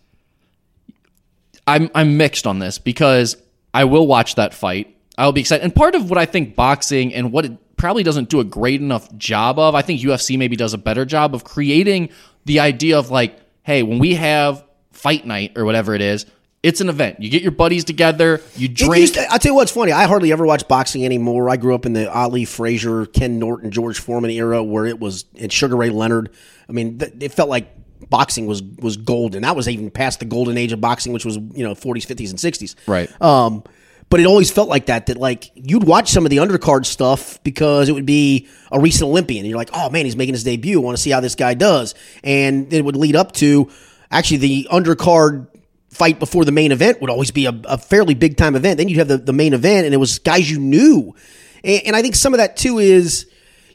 I'm 1.69 1.91
I'm 1.95 2.17
mixed 2.17 2.47
on 2.47 2.59
this 2.59 2.79
because 2.79 3.37
I 3.75 3.85
will 3.85 4.07
watch 4.07 4.35
that 4.37 4.55
fight. 4.55 4.97
I'll 5.17 5.33
be 5.33 5.41
excited. 5.41 5.65
And 5.65 5.75
part 5.75 5.95
of 5.95 6.09
what 6.11 6.19
I 6.19 6.27
think 6.27 6.55
boxing 6.57 7.13
and 7.15 7.33
what 7.33 7.45
it 7.45 7.77
probably 7.77 8.03
doesn't 8.03 8.29
do 8.29 8.41
a 8.41 8.45
great 8.45 8.81
enough 8.81 9.15
job 9.17 9.59
of, 9.59 9.75
I 9.75 9.83
think 9.83 10.01
UFC 10.01 10.39
maybe 10.39 10.57
does 10.57 10.75
a 10.75 10.79
better 10.79 11.05
job 11.05 11.35
of 11.35 11.45
creating 11.45 12.11
the 12.45 12.61
idea 12.61 12.99
of 12.99 13.11
like, 13.11 13.39
hey, 13.63 13.83
when 13.83 13.99
we 13.99 14.15
have 14.15 14.65
fight 14.93 15.27
night 15.27 15.53
or 15.57 15.65
whatever 15.65 15.95
it 15.95 16.01
is, 16.01 16.27
it's 16.63 16.81
an 16.81 16.89
event. 16.89 17.21
You 17.21 17.31
get 17.31 17.43
your 17.43 17.53
buddies 17.53 17.85
together, 17.85 18.41
you 18.57 18.67
drink. 18.69 19.13
to- 19.15 19.31
I'll 19.31 19.39
tell 19.39 19.53
you 19.53 19.57
what's 19.57 19.71
funny. 19.71 19.93
I 19.93 20.07
hardly 20.07 20.33
ever 20.33 20.45
watch 20.45 20.67
boxing 20.67 21.05
anymore. 21.05 21.49
I 21.51 21.57
grew 21.57 21.75
up 21.75 21.87
in 21.87 21.93
the 21.93 22.13
Ali 22.13 22.45
Frazier, 22.45 23.07
Ken 23.07 23.39
Norton, 23.39 23.71
George 23.71 24.01
Foreman 24.01 24.31
era 24.31 24.63
where 24.63 24.85
it 24.87 24.99
was 24.99 25.25
and 25.39 25.53
Sugar 25.53 25.77
Ray 25.77 25.91
Leonard. 25.91 26.31
I 26.69 26.73
mean, 26.73 26.99
th- 26.99 27.13
it 27.21 27.33
felt 27.33 27.49
like 27.49 27.73
boxing 28.11 28.47
was 28.47 28.63
was 28.63 28.97
golden. 28.97 29.43
That 29.43 29.57
was 29.57 29.69
even 29.69 29.91
past 29.91 30.21
the 30.21 30.25
golden 30.25 30.57
age 30.59 30.73
of 30.73 30.81
boxing, 30.81 31.13
which 31.13 31.25
was 31.25 31.37
you 31.37 31.65
know 31.65 31.75
40s, 31.75 32.07
50s, 32.07 32.31
and 32.31 32.39
60s. 32.39 32.75
Right. 32.87 33.23
Um, 33.23 33.65
but 34.11 34.21
it 34.21 34.27
always 34.27 34.51
felt 34.51 34.69
like 34.69 34.87
that. 34.87 35.07
That 35.07 35.19
like 35.19 35.51
you'd 35.55 35.85
watch 35.85 36.11
some 36.11 36.25
of 36.25 36.31
the 36.31 36.39
undercard 36.39 36.87
stuff 36.87 37.43
because 37.43 37.89
it 37.89 37.93
would 37.93 38.07
be 38.07 38.49
a 38.73 38.81
recent 38.81 39.09
Olympian, 39.09 39.41
and 39.41 39.49
you're 39.51 39.59
like, 39.59 39.71
oh 39.75 39.91
man, 39.91 40.05
he's 40.05 40.17
making 40.17 40.35
his 40.35 40.45
debut. 40.45 40.81
I 40.81 40.85
want 40.85 40.97
to 40.97 41.03
see 41.03 41.11
how 41.11 41.21
this 41.21 41.35
guy 41.35 41.55
does, 41.55 41.95
and 42.25 42.73
it 42.73 42.85
would 42.85 42.97
lead 42.97 43.17
up 43.17 43.33
to 43.33 43.71
actually 44.11 44.39
the 44.39 44.69
undercard 44.71 45.49
fight 45.91 46.19
before 46.19 46.45
the 46.45 46.53
main 46.53 46.73
event 46.73 47.01
would 47.01 47.11
always 47.11 47.31
be 47.31 47.47
a, 47.47 47.61
a 47.65 47.79
fairly 47.79 48.15
big 48.15 48.37
time 48.37 48.57
event. 48.57 48.79
Then 48.79 48.89
you'd 48.89 48.99
have 48.99 49.09
the, 49.09 49.19
the 49.19 49.33
main 49.33 49.53
event, 49.53 49.85
and 49.85 49.95
it 49.95 49.99
was 49.99 50.19
guys 50.19 50.51
you 50.51 50.59
knew. 50.59 51.15
And, 51.63 51.83
and 51.87 51.97
I 51.97 52.03
think 52.03 52.15
some 52.15 52.33
of 52.33 52.39
that 52.39 52.57
too 52.57 52.79
is 52.79 53.27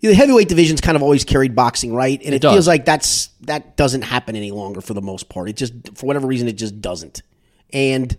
you 0.04 0.10
know, 0.10 0.12
the 0.12 0.18
heavyweight 0.18 0.50
division's 0.50 0.82
kind 0.82 0.98
of 0.98 1.02
always 1.02 1.24
carried 1.24 1.56
boxing, 1.56 1.96
right? 1.96 2.22
And 2.26 2.36
it, 2.36 2.42
does. 2.42 2.54
feels 2.54 2.68
like 2.68 2.84
that's 2.84 3.28
that 3.44 3.78
doesn't 3.78 4.02
happen 4.02 4.36
any 4.36 4.52
longer 4.52 4.82
for 4.82 4.94
the 4.94 5.02
most 5.02 5.30
part. 5.30 5.48
It 5.48 5.54
just 5.54 5.74
for 5.96 6.06
whatever 6.08 6.28
reason 6.28 6.50
it 6.50 6.58
just 6.58 6.82
doesn't. 6.82 7.22
And 7.72 8.18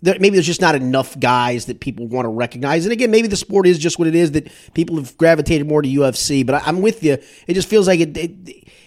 there, 0.00 0.14
maybe 0.18 0.30
there's 0.30 0.46
just 0.46 0.62
not 0.62 0.74
enough 0.74 1.20
guys 1.20 1.66
that 1.66 1.80
people 1.80 2.06
want 2.06 2.24
to 2.24 2.30
recognize. 2.30 2.86
And 2.86 2.92
again, 2.94 3.10
maybe 3.10 3.28
the 3.28 3.36
sport 3.36 3.66
is 3.66 3.78
just 3.78 3.98
what 3.98 4.08
it 4.08 4.14
is 4.14 4.32
that 4.32 4.50
people 4.72 4.96
have 4.96 5.14
gravitated 5.18 5.68
more 5.68 5.82
to 5.82 5.88
UFC. 5.88 6.44
But 6.44 6.54
I, 6.54 6.62
I'm 6.64 6.80
with 6.80 7.04
you. 7.04 7.18
It 7.46 7.52
just 7.52 7.68
feels 7.68 7.86
like 7.86 8.00
it 8.00 8.16
it, 8.16 8.32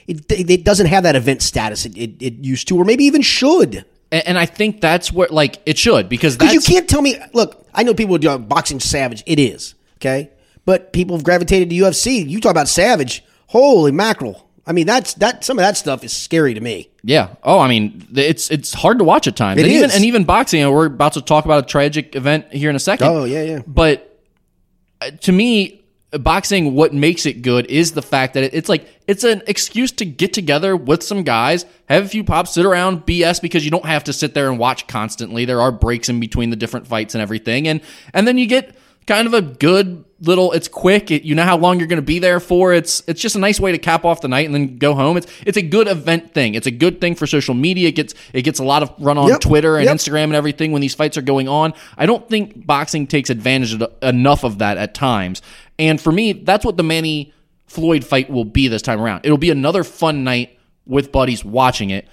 it, 0.07 0.49
it 0.49 0.63
doesn't 0.63 0.87
have 0.87 1.03
that 1.03 1.15
event 1.15 1.43
status 1.43 1.85
it, 1.85 1.95
it, 1.95 2.19
it 2.19 2.33
used 2.43 2.67
to, 2.69 2.77
or 2.77 2.83
maybe 2.83 3.03
even 3.03 3.21
should. 3.21 3.85
and, 4.11 4.27
and 4.29 4.39
I 4.39 4.47
think 4.47 4.81
that's 4.81 5.13
where 5.13 5.27
like 5.29 5.61
it 5.67 5.77
should 5.77 6.09
because 6.09 6.35
you 6.51 6.61
can't 6.61 6.89
tell 6.89 7.03
me. 7.03 7.15
Look, 7.33 7.63
I 7.75 7.83
know 7.83 7.93
people 7.93 8.17
do 8.17 8.35
boxing 8.39 8.79
savage. 8.79 9.21
It 9.27 9.37
is 9.37 9.75
okay, 9.97 10.31
but 10.67 10.91
people 10.91 11.15
have 11.15 11.23
gravitated 11.23 11.69
to 11.69 11.75
UFC. 11.75 12.27
You 12.29 12.41
talk 12.41 12.51
about 12.51 12.67
savage. 12.67 13.23
Holy 13.47 13.93
mackerel! 13.93 14.47
I 14.67 14.73
mean, 14.73 14.85
that's 14.85 15.13
that. 15.15 15.45
Some 15.45 15.57
of 15.57 15.63
that 15.63 15.77
stuff 15.77 16.03
is 16.03 16.11
scary 16.11 16.53
to 16.53 16.59
me. 16.59 16.89
Yeah. 17.03 17.35
Oh, 17.41 17.57
I 17.57 17.69
mean, 17.69 18.05
it's 18.13 18.51
it's 18.51 18.73
hard 18.73 18.97
to 18.97 19.05
watch 19.05 19.27
at 19.27 19.37
times. 19.37 19.61
It 19.61 19.63
and 19.63 19.71
even 19.71 19.91
and 19.91 20.03
even 20.03 20.25
boxing. 20.25 20.61
And 20.61 20.71
we're 20.73 20.87
about 20.87 21.13
to 21.13 21.21
talk 21.21 21.45
about 21.45 21.63
a 21.63 21.67
tragic 21.67 22.17
event 22.17 22.51
here 22.51 22.69
in 22.69 22.75
a 22.75 22.79
second. 22.79 23.07
Oh, 23.07 23.23
yeah, 23.23 23.43
yeah. 23.43 23.61
But 23.65 24.21
uh, 24.99 25.11
to 25.11 25.31
me, 25.31 25.85
boxing, 26.11 26.75
what 26.75 26.93
makes 26.93 27.25
it 27.25 27.43
good 27.43 27.67
is 27.67 27.93
the 27.93 28.01
fact 28.01 28.33
that 28.33 28.43
it's 28.53 28.67
like 28.67 28.89
it's 29.07 29.23
an 29.23 29.43
excuse 29.47 29.93
to 29.93 30.05
get 30.05 30.33
together 30.33 30.75
with 30.75 31.01
some 31.01 31.23
guys, 31.23 31.65
have 31.87 32.03
a 32.03 32.09
few 32.09 32.25
pops, 32.25 32.51
sit 32.51 32.65
around, 32.65 33.05
BS 33.05 33.41
because 33.41 33.63
you 33.63 33.71
don't 33.71 33.85
have 33.85 34.03
to 34.03 34.11
sit 34.11 34.33
there 34.33 34.49
and 34.49 34.59
watch 34.59 34.85
constantly. 34.87 35.45
There 35.45 35.61
are 35.61 35.71
breaks 35.71 36.09
in 36.09 36.19
between 36.19 36.49
the 36.49 36.57
different 36.57 36.87
fights 36.87 37.15
and 37.15 37.21
everything, 37.21 37.69
and 37.69 37.79
and 38.13 38.27
then 38.27 38.37
you 38.37 38.47
get 38.47 38.75
kind 39.05 39.27
of 39.27 39.33
a 39.33 39.41
good 39.41 40.03
little 40.19 40.51
it's 40.51 40.67
quick. 40.67 41.11
It, 41.11 41.23
you 41.23 41.35
know 41.35 41.43
how 41.43 41.57
long 41.57 41.79
you're 41.79 41.87
going 41.87 41.97
to 41.97 42.01
be 42.05 42.19
there 42.19 42.39
for? 42.39 42.73
It's 42.73 43.03
it's 43.07 43.21
just 43.21 43.35
a 43.35 43.39
nice 43.39 43.59
way 43.59 43.71
to 43.71 43.77
cap 43.77 44.03
off 44.05 44.21
the 44.21 44.27
night 44.27 44.45
and 44.45 44.53
then 44.55 44.77
go 44.77 44.93
home. 44.93 45.17
It's 45.17 45.27
it's 45.45 45.57
a 45.57 45.61
good 45.61 45.87
event 45.87 46.33
thing. 46.33 46.55
It's 46.55 46.67
a 46.67 46.71
good 46.71 46.99
thing 46.99 47.15
for 47.15 47.27
social 47.27 47.53
media. 47.53 47.89
It 47.89 47.95
gets 47.95 48.13
it 48.33 48.41
gets 48.41 48.59
a 48.59 48.63
lot 48.63 48.83
of 48.83 48.93
run 48.99 49.17
on 49.17 49.27
Yep. 49.29 49.39
twitter 49.41 49.77
and 49.77 49.85
Yep. 49.85 49.95
instagram 49.95 50.23
and 50.25 50.35
everything 50.35 50.71
when 50.71 50.81
these 50.81 50.95
fights 50.95 51.17
are 51.17 51.21
going 51.21 51.47
on. 51.47 51.73
I 51.97 52.05
don't 52.05 52.27
think 52.29 52.65
boxing 52.65 53.05
takes 53.07 53.29
advantage 53.29 53.73
of 53.73 53.91
enough 54.01 54.43
of 54.43 54.57
that 54.59 54.77
at 54.77 54.93
times. 54.93 55.41
And 55.77 56.01
for 56.01 56.11
me 56.11 56.33
that's 56.33 56.65
what 56.65 56.77
the 56.77 56.83
manny 56.83 57.33
floyd 57.67 58.03
fight 58.03 58.29
will 58.29 58.45
be 58.45 58.67
this 58.67 58.81
time 58.81 58.99
around. 58.99 59.21
It'll 59.25 59.37
be 59.37 59.49
another 59.51 59.83
fun 59.83 60.23
night 60.23 60.57
with 60.85 61.11
buddies 61.11 61.43
watching 61.43 61.89
it 61.89 62.07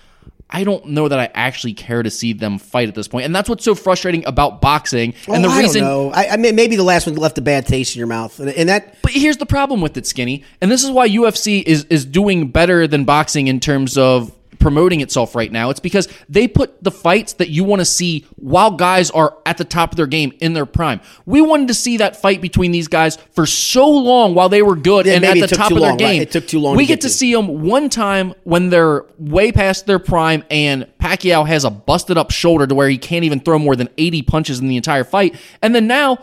I 0.51 0.63
don't 0.63 0.87
know 0.89 1.09
that 1.09 1.19
I 1.19 1.31
actually 1.35 1.73
care 1.73 2.03
to 2.03 2.11
see 2.11 2.33
them 2.33 2.59
fight 2.59 2.89
at 2.89 2.95
this 2.95 3.09
point, 3.09 3.25
and 3.27 3.35
that's 3.35 3.49
what's 3.49 3.65
so 3.65 3.75
frustrating 3.75 4.25
about 4.27 4.61
boxing. 4.61 5.15
and 5.27 5.43
the 5.43 5.49
Oh, 5.49 5.53
I 5.53 5.61
reason 5.61 5.83
don't 5.83 5.91
know. 5.91 6.11
I, 6.13 6.29
I 6.31 6.37
mean, 6.37 6.55
maybe 6.55 6.77
the 6.77 6.83
last 6.85 7.07
one 7.07 7.17
left 7.17 7.39
a 7.39 7.43
bad 7.43 7.67
taste 7.67 7.95
in 7.97 7.99
your 7.99 8.07
mouth, 8.07 8.39
and, 8.39 8.51
and 8.51 8.69
that 8.69 8.97
But 9.03 9.13
here's 9.13 9.39
the 9.39 9.47
problem 9.47 9.81
with 9.81 9.97
it, 9.97 10.07
Skinny, 10.07 10.45
and 10.61 10.71
this 10.71 10.85
is 10.85 10.91
why 10.91 11.09
UFC 11.09 11.63
is 11.63 11.85
is 11.85 12.05
doing 12.05 12.49
better 12.49 12.87
than 12.87 13.05
boxing 13.05 13.49
in 13.49 13.59
terms 13.59 13.99
of 13.99 14.33
promoting 14.65 15.03
itself 15.03 15.35
right 15.35 15.53
now. 15.53 15.69
It's 15.69 15.79
because 15.79 16.09
they 16.27 16.49
put 16.49 16.83
the 16.83 16.91
fights 16.91 17.35
that 17.35 17.51
you 17.51 17.65
want 17.65 17.81
to 17.81 17.85
see 17.85 18.25
while 18.37 18.71
guys 18.71 19.11
are 19.11 19.37
at 19.45 19.59
the 19.59 19.65
top 19.67 19.91
of 19.93 19.97
their 19.99 20.07
game 20.07 20.33
in 20.41 20.55
their 20.55 20.65
prime. 20.65 21.03
We 21.27 21.43
wanted 21.43 21.69
to 21.69 21.75
see 21.75 21.99
that 21.99 22.17
fight 22.17 22.41
between 22.41 22.73
these 22.73 22.89
guys 22.89 23.17
for 23.33 23.45
so 23.45 23.87
long 23.91 24.35
while 24.35 24.49
they 24.49 24.63
were 24.63 24.75
good 24.75 25.05
Yeah, 25.05 25.17
and 25.17 25.25
at 25.27 25.39
the 25.39 25.55
top 25.55 25.71
of 25.71 25.77
their 25.77 25.91
long, 25.91 25.91
right? 25.91 25.99
game. 25.99 26.23
It 26.23 26.31
took 26.31 26.49
too 26.49 26.61
long 26.61 26.77
We 26.79 26.85
to 26.85 26.89
get 26.89 26.95
get 26.95 27.01
to 27.03 27.09
to. 27.09 27.15
see 27.15 27.35
them 27.35 27.61
one 27.63 27.91
time 27.91 28.33
when 28.45 28.71
they're 28.71 29.05
way 29.19 29.53
past 29.53 29.85
their 29.85 29.99
prime 29.99 30.43
and 30.51 30.87
Pacquiao 30.99 31.47
has 31.47 31.65
a 31.65 31.71
busted 31.71 32.17
up 32.17 32.31
shoulder 32.31 32.67
to 32.67 32.75
where 32.75 32.89
he 32.89 32.97
can't 32.97 33.27
even 33.27 33.41
throw 33.41 33.59
more 33.59 33.77
than 33.77 33.91
80 33.99 34.23
punches 34.23 34.61
in 34.61 34.69
the 34.69 34.77
entire 34.79 35.05
fight. 35.05 35.37
And 35.61 35.75
then 35.75 35.87
now 35.87 36.19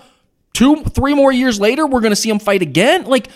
two 0.54 0.84
three 0.86 1.14
more 1.14 1.32
years 1.32 1.60
later 1.60 1.86
we're 1.86 2.02
going 2.02 2.12
to 2.12 2.16
see 2.16 2.30
him 2.32 2.39
fight 2.39 2.64
again 2.64 3.06
like 3.06 3.28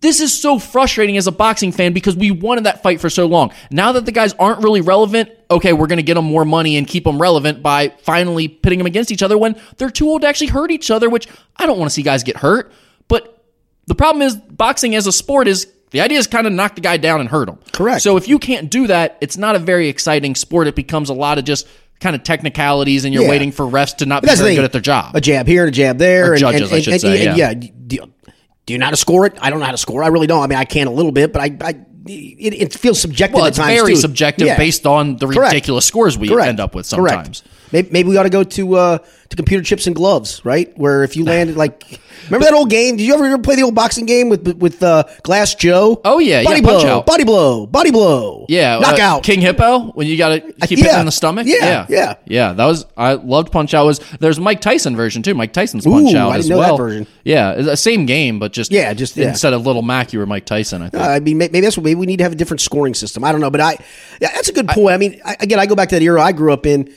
this 0.00 0.20
is 0.20 0.38
so 0.38 0.58
frustrating 0.58 1.16
as 1.16 1.26
a 1.26 1.32
boxing 1.32 1.72
fan 1.72 1.92
because 1.92 2.14
we 2.14 2.30
wanted 2.30 2.64
that 2.64 2.82
fight 2.82 3.00
for 3.00 3.08
so 3.10 3.26
long. 3.26 3.52
Now 3.70 3.92
that 3.92 4.04
the 4.04 4.12
guys 4.12 4.34
aren't 4.34 4.62
really 4.62 4.80
relevant, 4.82 5.30
okay, 5.50 5.72
we're 5.72 5.86
going 5.86 5.96
to 5.98 6.02
get 6.02 6.14
them 6.14 6.26
more 6.26 6.44
money 6.44 6.76
and 6.76 6.86
keep 6.86 7.04
them 7.04 7.20
relevant 7.20 7.62
by 7.62 7.88
finally 8.02 8.46
pitting 8.48 8.78
them 8.78 8.86
against 8.86 9.10
each 9.10 9.22
other 9.22 9.38
when 9.38 9.56
they're 9.78 9.90
too 9.90 10.08
old 10.08 10.22
to 10.22 10.28
actually 10.28 10.48
hurt 10.48 10.70
each 10.70 10.90
other, 10.90 11.08
which 11.08 11.26
I 11.56 11.66
don't 11.66 11.78
want 11.78 11.90
to 11.90 11.94
see 11.94 12.02
guys 12.02 12.22
get 12.24 12.36
hurt. 12.36 12.72
But 13.08 13.42
the 13.86 13.94
problem 13.94 14.22
is, 14.22 14.36
boxing 14.36 14.94
as 14.94 15.06
a 15.06 15.12
sport 15.12 15.48
is 15.48 15.66
the 15.92 16.00
idea 16.00 16.18
is 16.18 16.26
kind 16.26 16.46
of 16.46 16.52
knock 16.52 16.74
the 16.74 16.80
guy 16.82 16.98
down 16.98 17.20
and 17.20 17.28
hurt 17.28 17.48
him. 17.48 17.58
Correct. 17.72 18.02
So 18.02 18.16
if 18.16 18.28
you 18.28 18.38
can't 18.38 18.68
do 18.70 18.88
that, 18.88 19.16
it's 19.20 19.36
not 19.38 19.56
a 19.56 19.58
very 19.58 19.88
exciting 19.88 20.34
sport. 20.34 20.66
It 20.66 20.74
becomes 20.74 21.08
a 21.08 21.14
lot 21.14 21.38
of 21.38 21.44
just 21.44 21.66
kind 22.00 22.14
of 22.14 22.22
technicalities 22.22 23.06
and 23.06 23.14
you're 23.14 23.22
Yeah. 23.22 23.30
waiting 23.30 23.50
for 23.52 23.64
refs 23.64 23.96
to 23.98 24.06
not 24.06 24.22
But 24.22 24.32
be 24.32 24.36
very 24.36 24.48
thing. 24.50 24.56
good 24.56 24.64
at 24.66 24.72
their 24.72 24.80
job. 24.82 25.16
A 25.16 25.20
jab 25.22 25.46
here 25.46 25.62
and 25.64 25.68
a 25.68 25.72
jab 25.72 25.96
there. 25.96 26.28
Or 26.28 26.32
and, 26.32 26.40
judges, 26.40 26.70
and, 26.70 26.72
I 26.78 26.80
should 26.82 26.92
and- 26.92 27.00
say, 27.00 27.26
and 27.26 27.38
yeah. 27.38 28.00
Do 28.66 28.72
you, 28.72 28.78
know 28.78 28.86
how 28.86 28.90
to 28.90 28.96
score 28.96 29.26
it? 29.26 29.34
I 29.40 29.50
don't 29.50 29.60
know 29.60 29.66
how 29.66 29.72
to 29.72 29.78
score. 29.78 30.02
I 30.02 30.08
really 30.08 30.26
don't. 30.26 30.42
I 30.42 30.46
mean, 30.48 30.58
I 30.58 30.64
can 30.64 30.88
a 30.88 30.90
little 30.90 31.12
bit, 31.12 31.32
but 31.32 31.40
I, 31.40 31.56
I 31.60 31.70
it, 32.08 32.54
it 32.54 32.72
feels 32.72 33.00
subjective 33.00 33.36
well, 33.36 33.44
at 33.46 33.50
it's 33.50 33.58
times 33.58 33.80
very 33.80 33.94
too. 33.94 34.00
subjective 34.00 34.46
Yeah. 34.46 34.56
based 34.56 34.86
on 34.86 35.16
the 35.16 35.26
Correct. 35.26 35.52
ridiculous 35.52 35.86
scores 35.86 36.18
we 36.18 36.28
Correct. 36.28 36.48
end 36.48 36.60
up 36.60 36.74
with 36.74 36.88
Correct. 36.90 37.42
Maybe, 37.72 37.88
maybe 37.90 38.08
we 38.08 38.16
ought 38.16 38.24
to 38.24 38.30
go 38.30 38.44
to 38.44 38.74
uh, 38.76 38.98
to 39.28 39.36
computer 39.36 39.62
chips 39.62 39.86
and 39.86 39.96
gloves, 39.96 40.44
right? 40.44 40.76
Where 40.78 41.02
if 41.02 41.16
you 41.16 41.24
landed 41.26 41.56
like, 41.56 42.00
remember 42.26 42.44
that 42.44 42.54
old 42.54 42.70
game? 42.70 42.96
Did 42.96 43.04
you 43.06 43.14
ever, 43.14 43.24
ever 43.24 43.38
play 43.38 43.56
the 43.56 43.62
old 43.62 43.74
boxing 43.74 44.06
game 44.06 44.28
with 44.28 44.56
with 44.56 44.82
uh, 44.82 45.04
Glass 45.22 45.54
Joe? 45.54 46.00
Oh, 46.04 46.18
yeah, 46.18 46.44
body 46.44 46.56
yeah, 46.56 46.62
blow, 46.62 46.72
Punch 46.78 46.84
Out. 46.84 47.06
body 47.06 47.24
blow, 47.24 47.66
body 47.66 47.90
blow. 47.90 48.46
Yeah, 48.48 48.76
uh, 48.76 48.80
knockout. 48.80 49.22
King 49.24 49.40
Hippo 49.40 49.90
when 49.92 50.06
you 50.06 50.16
got 50.16 50.28
to 50.28 50.66
keep 50.66 50.78
yeah. 50.78 51.00
in 51.00 51.06
the 51.06 51.12
stomach. 51.12 51.46
Yeah, 51.46 51.86
yeah. 51.88 52.14
yeah. 52.26 52.52
That 52.52 52.66
was 52.66 52.86
I 52.96 53.14
loved 53.14 53.50
Punch 53.52 53.74
Out. 53.74 53.86
Was 53.86 53.98
there's 54.20 54.38
Mike 54.38 54.60
Tyson 54.60 54.96
version 54.96 55.22
too? 55.22 55.34
Mike 55.34 55.52
Tyson's 55.52 55.84
Punch 55.84 56.14
Ooh, 56.14 56.16
Out 56.16 56.32
I 56.32 56.38
as 56.38 56.44
didn't 56.46 56.56
know 56.56 56.62
that 56.62 56.68
well. 56.70 56.78
version. 56.78 57.06
Yeah, 57.24 57.54
the 57.54 57.76
same 57.76 58.06
game, 58.06 58.38
but 58.38 58.52
just 58.52 58.70
Yeah, 58.70 58.92
just- 58.94 59.16
yeah. 59.16 59.28
instead 59.28 59.52
of 59.52 59.66
Little 59.66 59.82
Mac, 59.82 60.12
you 60.12 60.18
were 60.18 60.26
Mike 60.26 60.46
Tyson. 60.46 60.82
I 60.82 60.88
think. 60.88 61.02
Uh, 61.02 61.08
I 61.08 61.20
mean, 61.20 61.38
maybe 61.38 61.60
that's 61.60 61.76
what 61.76 61.84
maybe 61.84 61.96
we 61.96 62.06
need 62.06 62.18
to 62.18 62.22
have 62.22 62.32
a 62.32 62.36
different 62.36 62.60
scoring 62.60 62.94
system. 62.94 63.24
I 63.24 63.32
don't 63.32 63.40
know, 63.40 63.50
but 63.50 63.60
I 63.60 63.78
yeah, 64.20 64.30
that's 64.34 64.48
a 64.48 64.52
good 64.52 64.68
point. 64.68 64.94
I, 64.94 64.98
mean, 64.98 65.20
I, 65.24 65.36
again, 65.40 65.58
I 65.58 65.66
go 65.66 65.74
back 65.74 65.88
to 65.90 65.96
that 65.96 66.02
era 66.02 66.22
I 66.22 66.32
grew 66.32 66.52
up 66.52 66.66
in. 66.66 66.92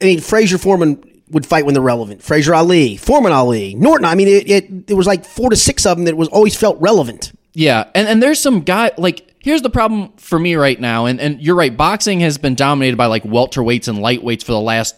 I 0.00 0.04
mean, 0.04 0.20
Frazier 0.20 0.58
Foreman 0.58 1.02
would 1.30 1.46
fight 1.46 1.64
when 1.64 1.74
they're 1.74 1.82
relevant. 1.82 2.22
Frazier 2.22 2.54
Ali, 2.54 2.96
Foreman 2.96 3.32
Ali, 3.32 3.74
Norton. 3.74 4.04
I 4.04 4.14
mean, 4.14 4.28
it, 4.28 4.48
it 4.48 4.86
there 4.86 4.96
was 4.96 5.06
like 5.06 5.24
four 5.24 5.50
to 5.50 5.56
six 5.56 5.86
of 5.86 5.96
them 5.96 6.04
that 6.04 6.16
was 6.16 6.28
always 6.28 6.56
felt 6.56 6.80
relevant. 6.80 7.32
Yeah, 7.52 7.88
and 7.94 8.06
and 8.06 8.22
there's 8.22 8.38
some 8.38 8.60
guy 8.60 8.92
like 8.98 9.34
here's 9.40 9.62
the 9.62 9.70
problem 9.70 10.12
for 10.16 10.38
me 10.38 10.54
right 10.56 10.78
now, 10.78 11.06
and 11.06 11.20
and 11.20 11.40
you're 11.40 11.56
right. 11.56 11.74
Boxing 11.74 12.20
has 12.20 12.38
been 12.38 12.54
dominated 12.54 12.96
by 12.96 13.06
like 13.06 13.24
welterweights 13.24 13.88
and 13.88 13.98
lightweights 13.98 14.44
for 14.44 14.52
the 14.52 14.60
last 14.60 14.94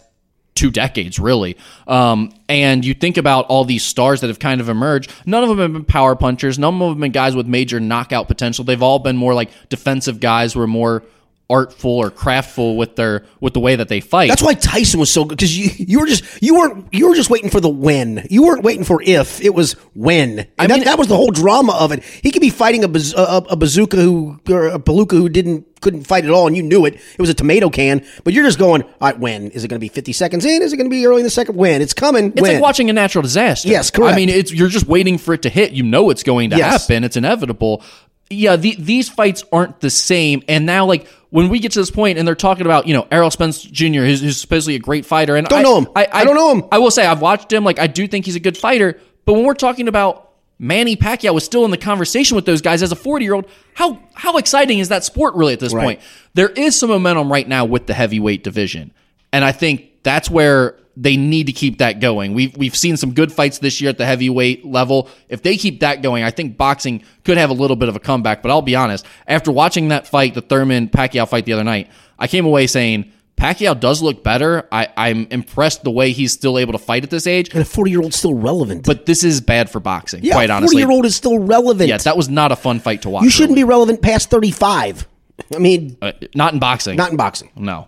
two 0.55 0.69
decades, 0.69 1.19
really. 1.19 1.55
Um, 1.87 2.33
and 2.49 2.83
you 2.83 2.93
think 2.93 3.15
about 3.15 3.45
all 3.45 3.63
these 3.63 3.83
stars 3.83 4.19
that 4.21 4.27
have 4.27 4.39
kind 4.39 4.59
of 4.59 4.67
emerged. 4.67 5.09
None 5.25 5.41
of 5.41 5.47
them 5.47 5.57
have 5.59 5.71
been 5.71 5.85
power 5.85 6.17
punchers. 6.17 6.59
None 6.59 6.73
of 6.73 6.79
them 6.79 6.89
have 6.89 6.99
been 6.99 7.11
guys 7.13 7.33
with 7.33 7.47
major 7.47 7.79
knockout 7.79 8.27
potential. 8.27 8.65
They've 8.65 8.83
all 8.83 8.99
been 8.99 9.15
more 9.15 9.33
like 9.33 9.51
defensive 9.69 10.19
guys 10.19 10.53
who 10.53 10.61
are 10.61 10.67
more 10.67 11.03
artful 11.49 11.91
or 11.91 12.11
craftful 12.11 12.77
with 12.77 12.95
their 12.95 13.25
with 13.39 13.53
the 13.53 13.59
way 13.59 13.75
that 13.75 13.87
they 13.89 13.99
fight. 13.99 14.29
That's 14.29 14.41
why 14.43 14.53
Tyson 14.53 14.99
was 14.99 15.11
so 15.11 15.25
good 15.25 15.37
because 15.37 15.57
you 15.57 15.69
you 15.77 15.99
were 15.99 16.05
just 16.05 16.23
you 16.41 16.55
weren't 16.55 16.87
you 16.93 17.09
were 17.09 17.15
just 17.15 17.29
waiting 17.29 17.49
for 17.49 17.59
the 17.59 17.69
when. 17.69 18.27
You 18.29 18.43
weren't 18.43 18.63
waiting 18.63 18.83
for 18.83 19.01
if. 19.01 19.41
It 19.41 19.53
was 19.53 19.73
when. 19.95 20.39
And 20.39 20.47
I 20.59 20.67
that, 20.67 20.73
mean- 20.75 20.83
that 20.85 20.97
was 20.99 21.07
the 21.07 21.15
whole 21.15 21.31
drama 21.31 21.73
of 21.73 21.91
it. 21.91 22.03
He 22.03 22.31
could 22.31 22.41
be 22.41 22.49
fighting 22.51 22.83
a, 22.83 22.87
baz- 22.87 23.13
a, 23.13 23.43
a 23.49 23.55
bazooka 23.55 23.97
who 23.97 24.39
or 24.49 24.67
a 24.67 24.79
palooka 24.79 25.13
who 25.13 25.27
didn't 25.29 25.65
couldn't 25.81 26.03
fight 26.03 26.25
at 26.25 26.29
all, 26.31 26.45
and 26.45 26.57
you 26.57 26.61
knew 26.63 26.83
it. 26.85 26.95
It 26.95 27.19
was 27.19 27.29
a 27.29 27.33
tomato 27.33 27.69
can, 27.69 28.05
but 28.25 28.33
you're 28.33 28.43
just 28.43 28.59
going. 28.59 28.81
All 28.83 28.89
right, 29.01 29.17
when 29.17 29.49
is 29.51 29.63
it 29.63 29.69
going 29.69 29.77
to 29.77 29.83
be? 29.83 29.87
Fifty 29.87 30.11
seconds 30.13 30.43
in? 30.45 30.61
Is 30.61 30.73
it 30.73 30.77
going 30.77 30.89
to 30.89 30.93
be 30.93 31.05
early 31.05 31.21
in 31.21 31.23
the 31.23 31.29
second? 31.29 31.55
When 31.55 31.81
it's 31.81 31.93
coming? 31.93 32.33
It's 32.33 32.41
when? 32.41 32.53
like 32.55 32.61
watching 32.61 32.89
a 32.89 32.93
natural 32.93 33.21
disaster. 33.21 33.69
Yes, 33.69 33.89
correct. 33.89 34.13
I 34.13 34.15
mean, 34.17 34.27
it's 34.29 34.51
you're 34.53 34.67
just 34.67 34.87
waiting 34.87 35.17
for 35.17 35.33
it 35.33 35.41
to 35.43 35.49
hit. 35.49 35.71
You 35.71 35.83
know 35.83 36.09
it's 36.09 36.21
going 36.23 36.49
to 36.51 36.57
Yes. 36.57 36.87
happen. 36.87 37.03
It's 37.05 37.15
inevitable. 37.15 37.81
Yeah, 38.29 38.55
the, 38.57 38.75
these 38.77 39.09
fights 39.09 39.43
aren't 39.51 39.79
the 39.79 39.89
same. 39.89 40.43
And 40.47 40.65
now, 40.65 40.85
like 40.85 41.07
when 41.31 41.49
we 41.49 41.59
get 41.59 41.71
to 41.73 41.79
this 41.79 41.89
point, 41.91 42.19
and 42.19 42.27
they're 42.27 42.35
talking 42.35 42.65
about 42.65 42.87
you 42.87 42.93
know 42.93 43.07
Errol 43.11 43.31
Spence 43.31 43.61
Jr., 43.61 44.01
who's, 44.01 44.21
who's 44.21 44.39
supposedly 44.39 44.75
a 44.75 44.79
great 44.79 45.05
fighter, 45.05 45.35
and 45.35 45.47
Don't 45.47 45.59
I, 45.59 45.63
know 45.63 45.77
him. 45.81 45.87
I 45.95 46.23
don't 46.23 46.35
know 46.35 46.53
him. 46.55 46.63
I 46.71 46.77
will 46.79 46.91
say 46.91 47.05
I've 47.05 47.21
watched 47.21 47.51
him. 47.51 47.63
Like 47.63 47.79
I 47.79 47.87
do 47.87 48.07
think 48.07 48.25
he's 48.25 48.35
a 48.35 48.39
good 48.39 48.57
fighter. 48.57 48.99
But 49.25 49.33
when 49.33 49.45
we're 49.45 49.53
talking 49.55 49.87
about 49.87 50.29
Manny 50.59 50.95
Pacquiao 50.97 51.33
was 51.33 51.45
still 51.45 51.63
in 51.65 51.71
the 51.71 51.77
conversation 51.77 52.35
with 52.35 52.45
those 52.45 52.61
guys 52.61 52.83
as 52.83 52.91
a 52.91 52.95
40 52.95 53.23
year 53.25 53.33
old. 53.33 53.45
How 53.73 53.97
how 54.13 54.37
exciting 54.37 54.79
is 54.79 54.89
that 54.89 55.03
sport 55.05 55.33
really 55.35 55.53
at 55.53 55.59
this 55.59 55.73
Right. 55.73 55.83
point? 55.83 55.99
There 56.33 56.49
is 56.49 56.77
some 56.77 56.89
momentum 56.89 57.31
right 57.31 57.47
now 57.47 57.63
with 57.65 57.87
the 57.87 57.93
heavyweight 57.93 58.43
division, 58.43 58.91
and 59.33 59.43
I 59.45 59.51
think 59.51 60.03
that's 60.03 60.29
where 60.29 60.75
they 60.97 61.15
need 61.15 61.45
to 61.45 61.53
keep 61.53 61.77
that 61.77 61.99
going. 62.01 62.33
We've 62.33 62.55
we've 62.57 62.75
seen 62.75 62.97
some 62.97 63.13
good 63.13 63.31
fights 63.31 63.59
this 63.59 63.79
year 63.79 63.89
at 63.89 63.97
the 63.97 64.05
heavyweight 64.05 64.65
level. 64.65 65.07
If 65.29 65.43
they 65.43 65.55
keep 65.55 65.79
that 65.79 66.01
going, 66.01 66.23
I 66.23 66.31
think 66.31 66.57
boxing 66.57 67.03
could 67.23 67.37
have 67.37 67.49
a 67.49 67.53
little 67.53 67.77
bit 67.77 67.87
of 67.89 67.95
a 67.95 67.99
comeback. 67.99 68.41
But 68.41 68.51
I'll 68.51 68.61
be 68.61 68.75
honest, 68.75 69.05
after 69.27 69.51
watching 69.51 69.89
that 69.89 70.07
fight, 70.07 70.33
the 70.33 70.41
Thurman 70.41 70.89
Pacquiao 70.89 71.27
fight 71.27 71.45
the 71.45 71.53
other 71.53 71.63
night, 71.63 71.89
I 72.17 72.27
came 72.27 72.45
away 72.45 72.67
saying. 72.67 73.11
Pacquiao 73.37 73.79
does 73.79 74.01
look 74.01 74.21
better. 74.21 74.67
I, 74.69 74.89
I'm 74.97 75.25
impressed 75.31 75.85
the 75.85 75.91
way 75.91 76.11
he's 76.11 76.33
still 76.33 76.59
able 76.59 76.73
to 76.73 76.77
fight 76.77 77.05
at 77.05 77.09
this 77.09 77.25
age, 77.25 77.47
and 77.53 77.61
a 77.61 77.63
forty 77.65 77.89
year 77.89 78.01
old 78.01 78.13
still 78.13 78.33
relevant. 78.33 78.85
but 78.85 79.05
this 79.05 79.23
is 79.23 79.39
bad 79.39 79.69
for 79.69 79.79
boxing, 79.79 80.25
yeah, 80.25 80.33
quite 80.33 80.49
a 80.49 80.53
honestly. 80.55 80.73
forty 80.75 80.81
year 80.81 80.91
old 80.91 81.05
is 81.05 81.15
still 81.15 81.39
relevant. 81.39 81.87
Yeah, 81.87 81.95
that 81.99 82.17
was 82.17 82.27
not 82.27 82.51
a 82.51 82.57
fun 82.57 82.81
fight 82.81 83.03
to 83.03 83.09
watch. 83.09 83.23
you 83.23 83.29
shouldn't 83.29 83.51
really. 83.51 83.61
be 83.63 83.69
relevant 83.69 84.01
past 84.01 84.29
thirty 84.29 84.51
five. 84.51 85.07
I 85.55 85.59
mean, 85.59 85.95
Uh, 86.01 86.11
not 86.35 86.51
in 86.51 86.59
boxing. 86.59 86.97
not 86.97 87.11
in 87.11 87.15
boxing. 87.15 87.49
no. 87.55 87.87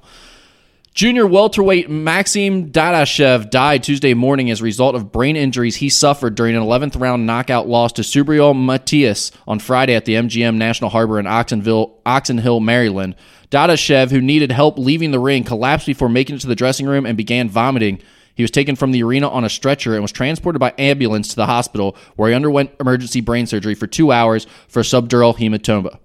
Junior 0.94 1.26
welterweight 1.26 1.90
Maxim 1.90 2.70
Dadashev 2.70 3.50
died 3.50 3.82
Tuesday 3.82 4.14
morning 4.14 4.52
as 4.52 4.60
a 4.60 4.66
result 4.66 4.94
of 4.94 5.10
brain 5.10 5.38
injuries 5.38 5.78
he 5.78 5.88
suffered 5.88 6.36
during 6.36 6.54
an 6.54 6.62
11th 6.62 7.00
round 7.00 7.26
knockout 7.26 7.66
loss 7.66 7.94
to 7.94 8.02
Subriel 8.02 8.54
Matias 8.54 9.32
on 9.48 9.60
Friday 9.60 9.96
at 9.96 10.04
the 10.04 10.16
MGM 10.16 10.56
National 10.56 10.90
Harbor 10.90 11.18
in 11.18 11.26
Oxonville, 11.28 11.94
Oxon 12.06 12.40
Hill, 12.40 12.60
Maryland. 12.60 13.16
Dadashev, 13.52 14.12
who 14.12 14.20
needed 14.20 14.52
help 14.52 14.78
leaving 14.78 15.12
the 15.12 15.20
ring, 15.20 15.46
collapsed 15.46 15.86
before 15.86 16.10
making 16.10 16.36
it 16.36 16.40
to 16.40 16.48
the 16.48 16.56
dressing 16.56 16.86
room 16.86 17.06
and 17.06 17.16
began 17.16 17.48
vomiting. 17.48 18.02
He 18.36 18.44
was 18.44 18.52
taken 18.52 18.76
from 18.76 18.92
the 18.92 19.04
arena 19.04 19.30
on 19.30 19.46
a 19.46 19.50
stretcher 19.50 19.94
and 19.94 20.02
was 20.02 20.12
transported 20.12 20.60
by 20.60 20.74
ambulance 20.78 21.30
to 21.30 21.36
the 21.38 21.46
hospital, 21.46 21.96
where 22.18 22.30
he 22.30 22.36
underwent 22.36 22.72
emergency 22.82 23.22
brain 23.22 23.46
surgery 23.46 23.76
for 23.76 23.88
two 23.88 24.12
hours 24.12 24.46
for 24.68 24.82
subdural 24.82 25.38
hematoma 25.38 26.00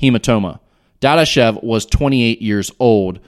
hematoma. 0.00 0.60
Dadashev 1.00 1.62
was 1.62 1.84
28 1.86 2.40
years 2.40 2.70
old. 2.78 3.20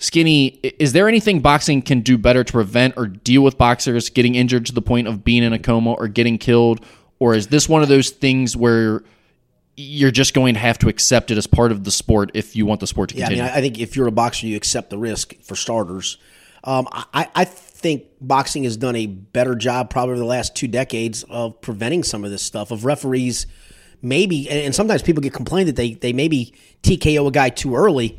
Skinny, 0.00 0.46
is 0.78 0.94
there 0.94 1.08
anything 1.08 1.40
boxing 1.40 1.82
can 1.82 2.00
do 2.00 2.16
better 2.16 2.42
to 2.42 2.52
prevent 2.52 2.94
or 2.96 3.06
deal 3.06 3.42
with 3.42 3.58
boxers 3.58 4.08
getting 4.08 4.34
injured 4.34 4.64
to 4.66 4.72
the 4.72 4.80
point 4.82 5.06
of 5.06 5.22
being 5.22 5.42
in 5.42 5.52
a 5.52 5.58
coma 5.58 5.92
or 5.92 6.08
getting 6.08 6.38
killed? 6.38 6.84
Or 7.18 7.34
is 7.34 7.48
this 7.48 7.68
one 7.68 7.82
of 7.82 7.88
those 7.88 8.08
things 8.08 8.56
where 8.56 9.04
you're 9.76 10.10
just 10.10 10.32
going 10.32 10.54
to 10.54 10.60
have 10.60 10.78
to 10.78 10.88
accept 10.88 11.30
it 11.30 11.36
as 11.36 11.46
part 11.46 11.70
of 11.70 11.84
the 11.84 11.90
sport 11.90 12.30
if 12.32 12.56
you 12.56 12.64
want 12.64 12.80
the 12.80 12.86
sport 12.86 13.10
to 13.10 13.16
Yeah, 13.16 13.26
I 13.26 13.28
continue? 13.28 13.44
mean, 13.44 13.52
I 13.52 13.58
I 13.58 13.60
think 13.60 13.78
if 13.78 13.94
you're 13.94 14.06
a 14.06 14.12
boxer, 14.12 14.46
you 14.46 14.56
accept 14.56 14.88
the 14.88 14.98
risk 14.98 15.34
for 15.42 15.54
starters. 15.54 16.16
Um, 16.64 16.88
I, 16.92 17.28
I 17.34 17.44
think 17.44 18.04
boxing 18.22 18.64
has 18.64 18.76
done 18.78 18.96
a 18.96 19.06
better 19.06 19.54
job, 19.54 19.90
probably 19.90 20.12
over 20.12 20.18
the 20.18 20.26
last 20.26 20.56
two 20.56 20.68
decades, 20.68 21.24
of 21.24 21.60
preventing 21.60 22.04
some 22.04 22.24
of 22.24 22.30
this 22.30 22.42
stuff. 22.42 22.70
Of 22.70 22.86
referees, 22.86 23.46
maybe, 24.00 24.48
and 24.48 24.60
and 24.60 24.74
sometimes 24.74 25.02
people 25.02 25.22
get 25.22 25.34
complained 25.34 25.68
that 25.68 25.76
they 25.76 25.92
they 25.92 26.14
maybe 26.14 26.54
TKO 26.82 27.28
a 27.28 27.30
guy 27.30 27.50
too 27.50 27.76
early. 27.76 28.18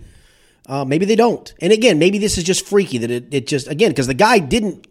Uh, 0.71 0.85
maybe 0.85 1.05
they 1.05 1.17
don't. 1.17 1.53
And 1.59 1.73
again, 1.73 1.99
maybe 1.99 2.17
this 2.17 2.37
is 2.37 2.45
just 2.45 2.65
freaky 2.65 2.97
that 2.99 3.11
it, 3.11 3.33
it 3.33 3.45
just 3.45 3.67
again 3.67 3.91
because 3.91 4.07
the 4.07 4.13
guy 4.13 4.39
didn't 4.39 4.87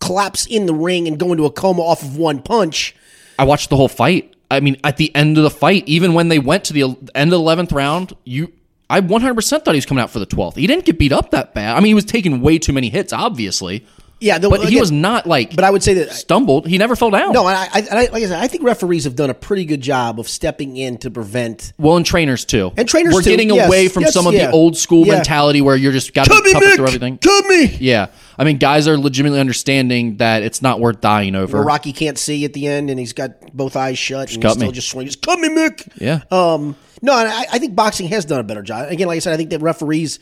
collapse 0.00 0.46
in 0.46 0.64
the 0.64 0.72
ring 0.72 1.06
and 1.06 1.18
go 1.18 1.32
into 1.32 1.44
a 1.44 1.50
coma 1.50 1.82
off 1.82 2.02
of 2.02 2.16
one 2.16 2.40
punch. 2.40 2.96
I 3.38 3.44
watched 3.44 3.68
the 3.68 3.76
whole 3.76 3.88
fight. 3.88 4.34
I 4.50 4.60
mean, 4.60 4.78
at 4.82 4.96
the 4.96 5.14
end 5.14 5.36
of 5.36 5.44
the 5.44 5.50
fight, 5.50 5.84
even 5.86 6.14
when 6.14 6.28
they 6.28 6.38
went 6.38 6.64
to 6.64 6.72
the 6.72 6.82
end 7.14 7.32
of 7.34 7.38
the 7.38 7.44
11th 7.44 7.72
round, 7.72 8.16
you 8.24 8.54
I 8.88 9.02
100% 9.02 9.64
thought 9.64 9.74
he 9.74 9.76
was 9.76 9.84
coming 9.84 10.02
out 10.02 10.10
for 10.10 10.18
the 10.18 10.26
12th. 10.26 10.56
He 10.56 10.66
didn't 10.66 10.86
get 10.86 10.98
beat 10.98 11.12
up 11.12 11.32
that 11.32 11.52
bad. 11.52 11.76
I 11.76 11.80
mean, 11.80 11.88
he 11.88 11.94
was 11.94 12.06
taking 12.06 12.40
way 12.40 12.58
too 12.58 12.72
many 12.72 12.88
hits, 12.88 13.12
obviously. 13.12 13.84
Yeah, 14.20 14.38
the, 14.38 14.48
But 14.48 14.68
he 14.68 14.80
was 14.80 14.90
not 14.90 15.26
like 15.26 15.54
But 15.54 15.64
I 15.64 15.70
would 15.70 15.82
say 15.82 15.94
that 15.94 16.10
stumbled. 16.12 16.66
He 16.66 16.76
never 16.76 16.96
fell 16.96 17.10
down. 17.10 17.32
no, 17.32 17.46
and 17.46 17.56
I, 17.56 17.68
I, 17.72 17.86
I 17.90 17.94
like 18.12 18.14
I 18.14 18.26
said, 18.26 18.40
I 18.42 18.48
think 18.48 18.64
referees 18.64 19.04
have 19.04 19.14
done 19.14 19.30
a 19.30 19.34
pretty 19.34 19.64
good 19.64 19.80
job 19.80 20.18
of 20.18 20.28
stepping 20.28 20.76
in 20.76 20.98
to 20.98 21.10
prevent 21.10 21.72
Well, 21.78 21.96
and 21.96 22.04
trainers 22.04 22.44
too. 22.44 22.72
And 22.76 22.88
trainers 22.88 23.14
We're 23.14 23.22
too, 23.22 23.30
getting 23.30 23.50
yes, 23.50 23.68
away 23.68 23.88
from 23.88 24.02
yes, 24.02 24.14
some 24.14 24.26
of 24.26 24.34
yeah. 24.34 24.46
the 24.46 24.52
old 24.52 24.76
school 24.76 25.06
Yeah. 25.06 25.14
mentality 25.14 25.60
where 25.60 25.76
you're 25.76 25.92
just 25.92 26.14
got 26.14 26.24
to 26.24 26.30
tough 26.30 26.74
through 26.74 26.86
everything. 26.86 27.18
Cut 27.18 27.46
me. 27.46 27.66
Yeah, 27.78 28.08
I 28.36 28.44
mean, 28.44 28.58
guys 28.58 28.88
are 28.88 28.98
legitimately 28.98 29.38
understanding 29.40 30.16
that 30.16 30.42
it's 30.42 30.62
not 30.62 30.80
worth 30.80 31.00
dying 31.00 31.34
over. 31.36 31.58
Where 31.58 31.66
Rocky 31.66 31.92
can't 31.92 32.18
see 32.18 32.44
at 32.44 32.52
the 32.54 32.66
end, 32.66 32.90
and 32.90 32.98
he's 32.98 33.12
got 33.12 33.54
both 33.56 33.76
eyes 33.76 33.98
shut, 33.98 34.32
and 34.32 34.42
cut 34.42 34.48
he's 34.48 34.56
still 34.56 34.68
me. 34.68 34.72
just 34.74 34.88
swinging. 34.90 35.06
Just 35.08 35.22
cut 35.22 35.38
me, 35.38 35.48
Mick. 35.48 35.88
Yeah. 36.00 36.22
Um. 36.30 36.74
No, 37.00 37.16
and 37.16 37.28
I, 37.28 37.46
I 37.52 37.58
think 37.60 37.76
boxing 37.76 38.08
has 38.08 38.24
done 38.24 38.40
a 38.40 38.42
better 38.42 38.62
job. 38.62 38.90
Again, 38.90 39.06
like 39.06 39.16
I 39.16 39.20
said, 39.20 39.32
I 39.32 39.36
think 39.36 39.50
that 39.50 39.60
referees, 39.62 40.18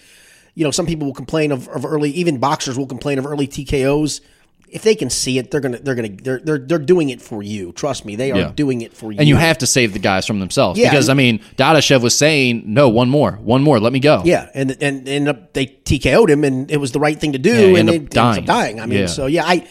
you 0.56 0.64
know, 0.64 0.72
some 0.72 0.86
people 0.86 1.06
will 1.06 1.14
complain 1.14 1.52
of, 1.52 1.68
of 1.68 1.84
early, 1.86 2.10
even 2.10 2.38
boxers 2.38 2.76
will 2.76 2.86
complain 2.88 3.18
of 3.20 3.26
early 3.26 3.46
TKOs. 3.46 4.20
If 4.68 4.82
they 4.82 4.96
can 4.96 5.10
see 5.10 5.38
it, 5.38 5.52
they're 5.52 5.60
gonna, 5.60 5.78
they're 5.78 5.94
gonna, 5.94 6.08
they're, 6.08 6.40
they're, 6.40 6.58
they're 6.58 6.78
doing 6.80 7.10
it 7.10 7.22
for 7.22 7.40
you. 7.40 7.70
Trust 7.72 8.04
me, 8.04 8.16
they 8.16 8.32
are 8.32 8.38
Yeah. 8.38 8.52
doing 8.52 8.80
it 8.80 8.92
for 8.92 9.12
you. 9.12 9.18
and 9.20 9.28
you 9.28 9.36
have 9.36 9.58
to 9.58 9.66
save 9.66 9.92
the 9.92 10.00
guys 10.00 10.26
from 10.26 10.40
themselves 10.40 10.76
Yeah. 10.80 10.90
because 10.90 11.08
I 11.08 11.14
mean, 11.14 11.38
Dadashev 11.56 12.02
was 12.02 12.18
saying, 12.18 12.64
"No, 12.66 12.88
one 12.88 13.08
more, 13.08 13.32
one 13.34 13.62
more, 13.62 13.78
let 13.78 13.92
me 13.92 14.00
go." 14.00 14.22
Yeah, 14.24 14.48
and 14.54 14.76
and 14.82 15.06
and 15.08 15.46
they 15.52 15.66
TKO'd 15.66 16.30
him, 16.30 16.42
and 16.42 16.68
it 16.68 16.78
was 16.78 16.90
the 16.90 16.98
right 16.98 17.16
thing 17.20 17.34
to 17.34 17.38
do, 17.38 17.50
Yeah, 17.54 17.78
and 17.78 17.88
ended 17.88 18.02
they 18.10 18.14
dying. 18.16 18.44
dying. 18.44 18.80
I 18.80 18.86
mean, 18.86 19.00
Yeah. 19.00 19.06
so 19.06 19.26
yeah, 19.26 19.44
I 19.46 19.68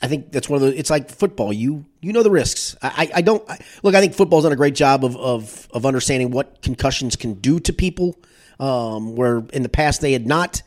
I 0.00 0.06
think 0.08 0.30
that's 0.30 0.48
one 0.48 0.62
of 0.62 0.68
the. 0.68 0.78
It's 0.78 0.90
like 0.90 1.10
football. 1.10 1.52
You 1.52 1.84
you 2.00 2.12
know 2.12 2.22
the 2.22 2.30
risks. 2.30 2.76
I 2.80 2.88
I, 2.88 3.10
I 3.18 3.20
don't 3.22 3.42
I, 3.50 3.58
look. 3.82 3.94
I 3.96 4.00
think 4.00 4.14
football's 4.14 4.44
done 4.44 4.52
a 4.52 4.56
great 4.56 4.76
job 4.76 5.04
of 5.04 5.16
of 5.16 5.68
of 5.72 5.84
understanding 5.84 6.30
what 6.30 6.62
concussions 6.62 7.16
can 7.16 7.34
do 7.34 7.58
to 7.60 7.72
people, 7.72 8.16
um, 8.62 9.16
where 9.16 9.42
in 9.52 9.62
the 9.62 9.68
past 9.68 10.00
they 10.00 10.12
had 10.12 10.26
not. 10.26 10.62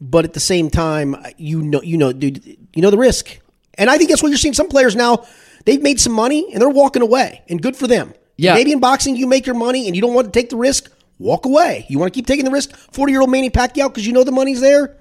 But 0.00 0.24
at 0.24 0.32
the 0.32 0.40
same 0.40 0.70
time, 0.70 1.14
you 1.36 1.60
know, 1.60 1.82
you 1.82 1.98
know, 1.98 2.12
dude, 2.12 2.42
you 2.72 2.80
know 2.80 2.90
the 2.90 2.96
risk, 2.96 3.38
and 3.74 3.90
I 3.90 3.98
think 3.98 4.08
that's 4.08 4.22
what 4.22 4.30
you're 4.30 4.38
seeing. 4.38 4.54
Some 4.54 4.68
players 4.68 4.96
now 4.96 5.26
they've 5.66 5.82
made 5.82 6.00
some 6.00 6.14
money 6.14 6.50
and 6.52 6.62
they're 6.62 6.70
walking 6.70 7.02
away, 7.02 7.42
and 7.50 7.60
good 7.60 7.76
for 7.76 7.86
them. 7.86 8.14
Yeah. 8.38 8.54
maybe 8.54 8.72
in 8.72 8.80
boxing 8.80 9.16
you 9.16 9.26
make 9.26 9.44
your 9.44 9.54
money 9.54 9.86
and 9.86 9.94
you 9.94 10.00
don't 10.00 10.14
want 10.14 10.32
to 10.32 10.32
take 10.32 10.48
the 10.48 10.56
risk. 10.56 10.90
Walk 11.18 11.44
away. 11.44 11.84
You 11.90 11.98
want 11.98 12.10
to 12.10 12.16
keep 12.16 12.26
taking 12.26 12.46
the 12.46 12.50
risk. 12.50 12.74
Forty 12.74 13.12
year 13.12 13.20
old 13.20 13.30
Manny 13.30 13.50
Pacquiao 13.50 13.88
because 13.88 14.06
you 14.06 14.14
know 14.14 14.24
the 14.24 14.32
money's 14.32 14.62
there. 14.62 14.96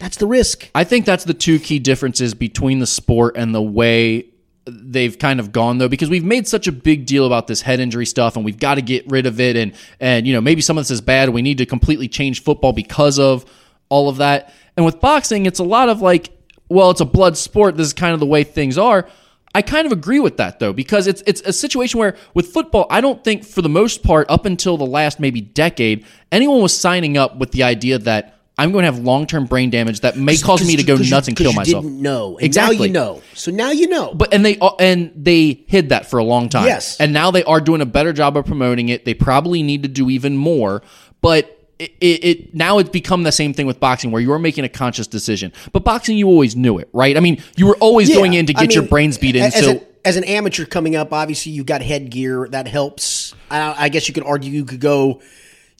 That's 0.00 0.16
the 0.16 0.26
risk. 0.26 0.68
I 0.74 0.82
think 0.82 1.06
that's 1.06 1.22
the 1.22 1.34
two 1.34 1.60
key 1.60 1.78
differences 1.78 2.34
between 2.34 2.80
the 2.80 2.86
sport 2.88 3.36
and 3.36 3.54
the 3.54 3.62
way 3.62 4.31
they've 4.64 5.18
kind 5.18 5.40
of 5.40 5.52
gone 5.52 5.78
though 5.78 5.88
because 5.88 6.08
we've 6.08 6.24
made 6.24 6.46
such 6.46 6.66
a 6.66 6.72
big 6.72 7.06
deal 7.06 7.26
about 7.26 7.46
this 7.46 7.62
head 7.62 7.80
injury 7.80 8.06
stuff 8.06 8.36
and 8.36 8.44
we've 8.44 8.58
got 8.58 8.76
to 8.76 8.82
get 8.82 9.06
rid 9.10 9.26
of 9.26 9.40
it. 9.40 9.56
And 9.56 9.72
and 10.00 10.26
you 10.26 10.32
know 10.32 10.40
maybe 10.40 10.60
some 10.60 10.78
of 10.78 10.82
this 10.82 10.90
is 10.90 11.00
bad 11.00 11.28
we 11.30 11.42
need 11.42 11.58
to 11.58 11.66
completely 11.66 12.08
change 12.08 12.42
football 12.42 12.72
because 12.72 13.18
of 13.18 13.44
all 13.88 14.08
of 14.08 14.18
that. 14.18 14.52
And 14.76 14.86
with 14.86 15.00
boxing 15.00 15.46
it's 15.46 15.58
a 15.58 15.64
lot 15.64 15.88
of 15.88 16.00
like 16.00 16.30
well 16.68 16.90
it's 16.90 17.00
a 17.00 17.06
blood 17.06 17.36
sport. 17.36 17.76
This 17.76 17.88
is 17.88 17.92
kind 17.92 18.14
of 18.14 18.20
the 18.20 18.26
way 18.26 18.44
things 18.44 18.78
are. 18.78 19.08
I 19.54 19.60
kind 19.60 19.84
of 19.84 19.92
agree 19.92 20.20
with 20.20 20.38
that 20.38 20.60
though 20.60 20.72
because 20.72 21.06
it's 21.06 21.22
it's 21.26 21.42
a 21.42 21.52
situation 21.52 21.98
where 21.98 22.16
with 22.34 22.46
football 22.52 22.86
I 22.88 23.00
don't 23.00 23.22
think 23.22 23.44
for 23.44 23.62
the 23.62 23.68
most 23.68 24.02
part 24.02 24.30
up 24.30 24.46
until 24.46 24.76
the 24.76 24.86
last 24.86 25.20
maybe 25.20 25.40
decade 25.40 26.06
anyone 26.30 26.62
was 26.62 26.76
signing 26.76 27.16
up 27.16 27.36
with 27.36 27.50
the 27.50 27.64
idea 27.64 27.98
that 27.98 28.38
I'm 28.62 28.70
going 28.70 28.84
to 28.84 28.92
have 28.92 29.00
long-term 29.00 29.46
brain 29.46 29.70
damage 29.70 30.02
that 30.02 30.16
may 30.16 30.36
cause 30.36 30.64
me 30.64 30.76
to 30.76 30.84
go 30.84 30.94
nuts 30.94 31.26
and 31.26 31.36
kill 31.36 31.50
you 31.50 31.56
myself. 31.56 31.82
Didn't 31.82 32.00
know. 32.00 32.38
And 32.38 32.46
Exactly. 32.46 32.76
Now 32.76 32.84
you 32.84 32.92
know. 32.92 33.22
So 33.34 33.50
now 33.50 33.70
you 33.72 33.88
know. 33.88 34.14
But 34.14 34.32
and 34.32 34.46
they 34.46 34.56
and 34.78 35.10
they 35.16 35.64
hid 35.66 35.88
that 35.88 36.06
for 36.08 36.20
a 36.20 36.24
long 36.24 36.48
time. 36.48 36.66
Yes. 36.66 37.00
And 37.00 37.12
now 37.12 37.32
they 37.32 37.42
are 37.42 37.60
doing 37.60 37.80
a 37.80 37.86
better 37.86 38.12
job 38.12 38.36
of 38.36 38.46
promoting 38.46 38.88
it. 38.88 39.04
They 39.04 39.14
probably 39.14 39.64
need 39.64 39.82
to 39.82 39.88
do 39.88 40.08
even 40.10 40.36
more. 40.36 40.80
But 41.20 41.58
it, 41.80 41.90
it, 42.00 42.24
it 42.24 42.54
now 42.54 42.78
it's 42.78 42.90
become 42.90 43.24
the 43.24 43.32
same 43.32 43.52
thing 43.52 43.66
with 43.66 43.80
boxing 43.80 44.12
where 44.12 44.22
you 44.22 44.30
are 44.32 44.38
making 44.38 44.62
a 44.62 44.68
conscious 44.68 45.08
decision. 45.08 45.52
But 45.72 45.82
boxing, 45.82 46.16
you 46.16 46.28
always 46.28 46.54
knew 46.54 46.78
it, 46.78 46.88
right? 46.92 47.16
I 47.16 47.20
mean, 47.20 47.42
you 47.56 47.66
were 47.66 47.76
always 47.78 48.10
Yeah, 48.10 48.14
going 48.14 48.34
in 48.34 48.46
to 48.46 48.54
I 48.56 48.60
get 48.62 48.76
your 48.76 48.84
brains 48.84 49.18
beat 49.18 49.34
in. 49.34 49.42
As, 49.42 49.58
so 49.58 49.70
an, 49.72 49.80
as 50.04 50.16
an 50.16 50.22
amateur 50.22 50.66
coming 50.66 50.94
up, 50.94 51.12
obviously 51.12 51.50
you've 51.50 51.66
got 51.66 51.82
headgear 51.82 52.46
that 52.50 52.68
helps. 52.68 53.34
I, 53.50 53.74
I 53.76 53.88
guess 53.88 54.06
you 54.06 54.14
could 54.14 54.24
argue 54.24 54.52
you 54.52 54.64
could 54.64 54.80
go, 54.80 55.20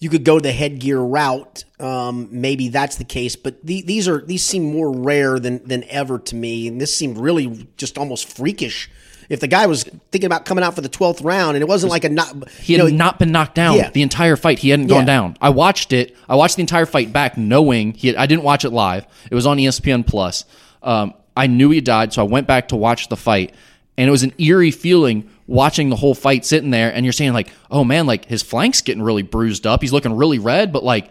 you 0.03 0.11
could 0.11 0.25
go 0.25 0.41
the 0.41 0.51
headgear 0.51 0.99
route. 1.01 1.63
Um, 1.79 2.27
maybe 2.33 2.69
that's 2.71 2.97
the 2.97 3.05
case, 3.05 3.37
but 3.37 3.65
the, 3.65 3.83
these 3.83 4.09
are 4.09 4.21
these 4.21 4.43
seem 4.43 4.65
more 4.73 4.91
rare 4.91 5.39
than 5.39 5.65
than 5.65 5.85
ever 5.85 6.19
to 6.19 6.35
me, 6.35 6.67
and 6.67 6.81
this 6.81 6.95
seemed 6.95 7.17
really 7.19 7.69
just 7.77 7.97
almost 7.99 8.29
freakish 8.37 8.91
if 9.29 9.39
the 9.39 9.47
guy 9.47 9.67
was 9.67 9.85
thinking 10.11 10.27
about 10.27 10.45
coming 10.45 10.65
out 10.65 10.75
for 10.75 10.81
the 10.81 10.89
twelfth 10.89 11.23
round 11.23 11.57
and 11.57 11.63
it 11.63 11.69
wasn't 11.69 11.91
like 11.91 12.03
a 12.05 12.09
not 12.09 12.49
He 12.51 12.73
had 12.75 12.83
know, 12.83 12.89
not 12.89 13.21
been 13.21 13.31
knocked 13.31 13.55
down 13.55 13.77
Yeah. 13.77 13.91
the 13.91 14.03
entire 14.03 14.35
fight. 14.35 14.59
He 14.59 14.71
hadn't 14.71 14.89
gone 14.89 15.03
Yeah. 15.03 15.07
down. 15.07 15.37
I 15.41 15.51
watched 15.51 15.93
it. 15.93 16.17
I 16.29 16.35
watched 16.35 16.57
the 16.57 16.63
entire 16.63 16.85
fight 16.85 17.13
back, 17.13 17.39
knowing 17.39 17.93
he. 17.95 18.09
Had, 18.09 18.17
I 18.17 18.27
didn't 18.27 18.43
watch 18.43 18.65
it 18.65 18.71
live. 18.71 19.07
It 19.31 19.35
was 19.37 19.47
on 19.47 19.59
ESPN 19.59 20.05
Plus. 20.05 20.45
Um, 20.83 21.15
I 21.37 21.47
knew 21.47 21.71
he 21.71 21.81
died, 21.81 22.13
so 22.13 22.23
I 22.23 22.27
went 22.29 22.47
back 22.49 22.69
to 22.69 22.77
watch 22.77 23.09
the 23.09 23.17
fight, 23.17 23.55
and 23.97 24.09
it 24.09 24.11
was 24.11 24.25
an 24.25 24.33
eerie 24.39 24.73
feeling 24.73 25.31
watching 25.53 25.91
the 25.91 25.97
whole 25.97 26.15
fight 26.15 26.45
sitting 26.45 26.71
there. 26.71 26.93
And 26.93 27.05
you're 27.05 27.13
saying 27.13 27.33
like, 27.35 27.53
oh 27.71 27.85
man, 27.85 28.07
like 28.07 28.25
his 28.25 28.43
flank's 28.43 28.81
getting 28.81 29.03
really 29.03 29.23
bruised 29.23 29.67
up. 29.67 29.83
He's 29.83 29.93
looking 29.93 30.15
really 30.17 30.39
red, 30.39 30.73
but 30.73 30.83
like. 30.83 31.11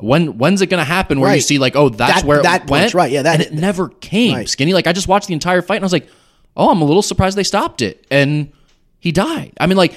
When 0.00 0.38
when's 0.38 0.62
it 0.62 0.68
going 0.68 0.78
to 0.78 0.84
happen 0.84 1.18
where 1.18 1.34
you 1.34 1.40
see 1.40 1.58
like 1.58 1.74
oh 1.74 1.88
that's 1.88 2.20
That- 2.20 2.24
where 2.24 2.38
it 2.38 2.44
that 2.44 2.68
punch, 2.68 2.70
went 2.70 2.94
right, 2.94 3.10
yeah, 3.10 3.22
that- 3.22 3.34
and 3.34 3.42
it 3.42 3.52
never 3.52 3.88
came 3.88 4.32
Right. 4.36 4.48
skinny 4.48 4.72
like 4.72 4.86
I 4.86 4.92
just 4.92 5.08
watched 5.08 5.26
the 5.26 5.32
entire 5.34 5.60
fight 5.60 5.74
and 5.74 5.82
I 5.84 5.86
was 5.86 5.92
like 5.92 6.08
oh 6.56 6.70
I'm 6.70 6.80
a 6.80 6.84
little 6.84 7.02
surprised 7.02 7.36
they 7.36 7.42
stopped 7.42 7.82
it 7.82 8.06
and 8.08 8.52
he 9.00 9.10
died 9.10 9.54
I 9.58 9.66
mean 9.66 9.76
like 9.76 9.94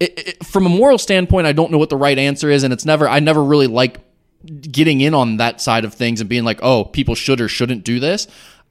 it, 0.00 0.18
it, 0.40 0.44
from 0.44 0.66
a 0.66 0.68
moral 0.68 0.98
standpoint 0.98 1.46
I 1.46 1.52
don't 1.52 1.70
know 1.70 1.78
what 1.78 1.90
the 1.90 1.96
right 1.96 2.18
answer 2.18 2.50
is 2.50 2.64
and 2.64 2.72
it's 2.72 2.84
never 2.84 3.08
I 3.08 3.20
never 3.20 3.44
really 3.44 3.68
like 3.68 3.98
getting 4.62 5.00
in 5.00 5.14
on 5.14 5.36
that 5.36 5.60
side 5.60 5.84
of 5.84 5.94
things 5.94 6.20
and 6.20 6.28
being 6.28 6.42
like 6.42 6.58
oh 6.64 6.82
people 6.84 7.14
should 7.14 7.40
or 7.40 7.46
shouldn't 7.46 7.84
do 7.84 8.00
this 8.00 8.26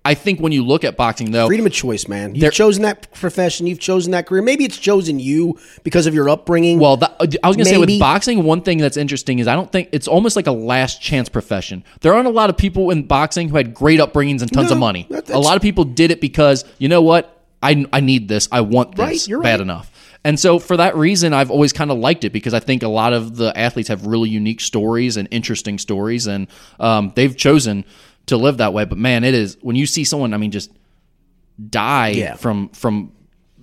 I 0.06 0.14
think 0.14 0.40
when 0.40 0.52
you 0.52 0.64
look 0.64 0.84
at 0.84 0.96
boxing 0.96 1.32
though 1.32 1.48
freedom 1.48 1.66
of 1.66 1.74
choice, 1.74 2.08
man. 2.08 2.36
You've 2.36 2.54
chosen 2.54 2.84
that 2.84 3.12
profession. 3.14 3.66
You've 3.66 3.80
chosen 3.80 4.12
that 4.12 4.28
career. 4.28 4.42
Maybe 4.44 4.64
it's 4.64 4.78
chosen 4.78 5.20
you 5.20 5.58
because 5.84 6.06
of 6.06 6.14
your 6.14 6.30
upbringing. 6.30 6.80
Well, 6.80 6.98
that, 6.98 7.16
I 7.44 7.48
was 7.48 7.58
going 7.58 7.66
to 7.66 7.72
say 7.72 7.78
with 7.78 8.00
boxing, 8.00 8.44
one 8.44 8.62
thing 8.62 8.78
that's 8.78 8.98
interesting 8.98 9.40
is 9.40 9.48
I 9.48 9.56
don't 9.56 9.72
think 9.72 9.90
it's 9.92 10.08
almost 10.08 10.36
like 10.36 10.46
a 10.48 10.52
last 10.52 11.02
chance 11.02 11.28
profession. 11.28 11.84
There 12.02 12.14
aren't 12.14 12.28
a 12.28 12.32
lot 12.32 12.50
of 12.52 12.56
people 12.58 12.92
in 12.92 13.04
boxing 13.04 13.50
who 13.50 13.58
had 13.58 13.74
great 13.74 14.00
upbringings 14.00 14.42
and 14.42 14.54
tons 14.54 14.70
No, 14.70 14.76
of 14.76 14.80
money. 14.80 15.08
that- 15.10 15.30
a 15.32 15.40
lot 15.40 15.56
of 15.56 15.62
people 15.64 15.84
did 15.84 16.12
it 16.12 16.22
because 16.22 16.64
you 16.78 16.88
know 16.88 17.02
what, 17.02 17.42
I 17.64 17.86
I 17.92 18.00
need 18.00 18.28
this, 18.28 18.48
I 18.52 18.62
want 18.62 18.96
this 18.96 19.28
Right, 19.28 19.42
bad 19.42 19.50
right. 19.54 19.60
enough. 19.62 19.92
And 20.24 20.40
so 20.40 20.58
for 20.60 20.78
that 20.78 20.96
reason, 20.96 21.34
I've 21.34 21.52
always 21.52 21.72
kind 21.74 21.92
of 21.92 21.98
liked 22.00 22.24
it 22.24 22.32
because 22.34 22.54
I 22.54 22.60
think 22.60 22.82
a 22.84 22.88
lot 22.88 23.14
of 23.14 23.36
the 23.38 23.56
athletes 23.58 23.90
have 23.90 24.06
really 24.08 24.30
unique 24.30 24.60
stories 24.62 25.18
and 25.18 25.28
interesting 25.32 25.78
stories, 25.80 26.26
and 26.28 26.48
um, 26.80 27.12
they've 27.16 27.36
chosen 27.36 27.86
to 28.28 28.38
live 28.38 28.58
that 28.58 28.74
way. 28.74 28.86
But 28.86 28.98
man, 28.98 29.24
it 29.24 29.34
is 29.34 29.58
when 29.62 29.76
you 29.76 29.86
see 29.86 30.04
someone, 30.04 30.34
I 30.34 30.38
mean, 30.38 30.52
just 30.52 30.72
die 31.70 32.10
Yeah. 32.10 32.36
from 32.36 32.70
from 32.70 33.12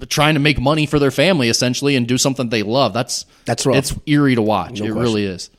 trying 0.09 0.35
to 0.35 0.41
make 0.41 0.61
money 0.61 0.85
for 0.87 0.99
their 0.99 1.11
family 1.13 1.49
essentially 1.49 1.95
and 1.95 2.09
do 2.09 2.19
something 2.19 2.49
they 2.49 2.63
love. 2.63 2.93
That's 2.93 3.25
That's 3.45 3.65
rough. 3.67 3.77
It's 3.77 3.95
eerie 4.07 4.35
to 4.35 4.43
watch. 4.43 4.73
it 4.73 4.79
question. 4.81 4.95
really 4.99 5.25
is. 5.25 5.51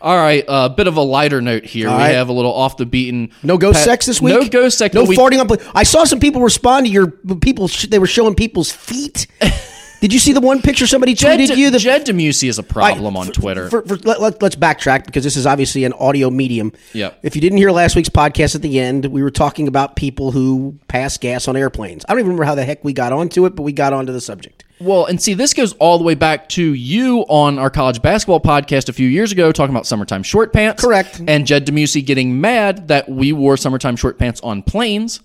All 0.00 0.16
right, 0.16 0.44
a 0.44 0.50
uh, 0.50 0.68
bit 0.68 0.86
of 0.86 0.96
a 0.96 1.00
lighter 1.00 1.40
note 1.42 1.64
here. 1.64 1.88
All 1.88 1.96
we 1.96 2.02
right. 2.04 2.14
have 2.14 2.28
a 2.28 2.32
little 2.32 2.52
off 2.54 2.76
the 2.76 2.86
beaten. 2.86 3.30
no 3.42 3.58
ghost 3.58 3.80
pa- 3.80 3.84
sex 3.84 4.06
this 4.06 4.20
week. 4.22 4.32
No 4.34 4.48
ghost 4.48 4.78
sex. 4.78 4.94
No 4.94 5.02
we- 5.02 5.16
farting 5.16 5.40
on. 5.40 5.58
I 5.74 5.82
saw 5.82 6.04
some 6.04 6.20
people 6.20 6.40
respond 6.40 6.86
to 6.86 6.92
your 6.92 7.08
people. 7.08 7.68
They 7.88 7.98
were 7.98 8.06
showing 8.06 8.36
people's 8.36 8.70
feet. 8.70 9.26
Did 10.00 10.12
you 10.12 10.18
see 10.20 10.32
the 10.32 10.40
one 10.40 10.62
picture 10.62 10.86
somebody 10.86 11.14
Jed, 11.14 11.40
tweeted 11.40 11.56
you? 11.56 11.70
The 11.70 11.78
Jed 11.78 12.06
Demusi 12.06 12.48
is 12.48 12.58
a 12.58 12.62
problem 12.62 13.14
Right, 13.14 13.20
on 13.20 13.26
for- 13.26 13.32
Twitter. 13.32 13.68
For, 13.68 13.82
for, 13.82 13.96
let, 13.96 14.20
let, 14.20 14.42
us 14.42 14.54
backtrack 14.54 15.06
because 15.06 15.24
this 15.24 15.36
is 15.36 15.46
obviously 15.46 15.84
an 15.84 15.92
audio 15.94 16.30
medium. 16.30 16.72
Yep. 16.92 17.18
If 17.22 17.34
you 17.34 17.40
didn't 17.40 17.58
hear 17.58 17.72
last 17.72 17.96
week's 17.96 18.08
podcast 18.08 18.54
at 18.54 18.62
the 18.62 18.78
end, 18.78 19.06
we 19.06 19.22
were 19.22 19.30
talking 19.30 19.66
about 19.66 19.96
people 19.96 20.30
who 20.30 20.78
pass 20.86 21.18
gas 21.18 21.48
on 21.48 21.56
airplanes. 21.56 22.04
I 22.08 22.12
don't 22.12 22.20
even 22.20 22.28
remember 22.28 22.44
how 22.44 22.54
the 22.54 22.64
heck 22.64 22.84
we 22.84 22.92
got 22.92 23.12
onto 23.12 23.44
it, 23.46 23.56
but 23.56 23.62
we 23.62 23.72
got 23.72 23.92
onto 23.92 24.12
the 24.12 24.20
subject. 24.20 24.64
Well, 24.80 25.06
and 25.06 25.20
see, 25.20 25.34
this 25.34 25.54
goes 25.54 25.72
all 25.74 25.98
the 25.98 26.04
way 26.04 26.14
back 26.14 26.48
to 26.50 26.62
you 26.62 27.22
on 27.28 27.58
our 27.58 27.70
college 27.70 28.00
basketball 28.00 28.40
podcast 28.40 28.88
a 28.88 28.92
few 28.92 29.08
years 29.08 29.32
ago, 29.32 29.50
talking 29.50 29.74
about 29.74 29.86
summertime 29.86 30.22
short 30.22 30.52
pants. 30.52 30.84
Correct. 30.84 31.20
And 31.26 31.44
Jed 31.44 31.66
Demusi 31.66 32.04
getting 32.06 32.40
mad 32.40 32.86
that 32.86 33.08
we 33.08 33.32
wore 33.32 33.56
summertime 33.56 33.96
short 33.96 34.18
pants 34.18 34.40
on 34.42 34.62
planes. 34.62 35.20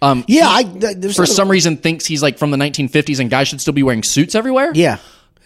Um, 0.00 0.24
Yeah, 0.28 0.48
I 0.48 0.64
for 1.12 1.26
some 1.26 1.50
reason 1.50 1.76
thinks 1.76 2.06
he's 2.06 2.22
like 2.22 2.38
from 2.38 2.50
the 2.50 2.56
1950s 2.56 3.18
and 3.20 3.30
guys 3.30 3.48
should 3.48 3.60
still 3.60 3.72
be 3.72 3.82
wearing 3.82 4.02
suits 4.02 4.34
everywhere. 4.34 4.72
Yeah. 4.74 4.98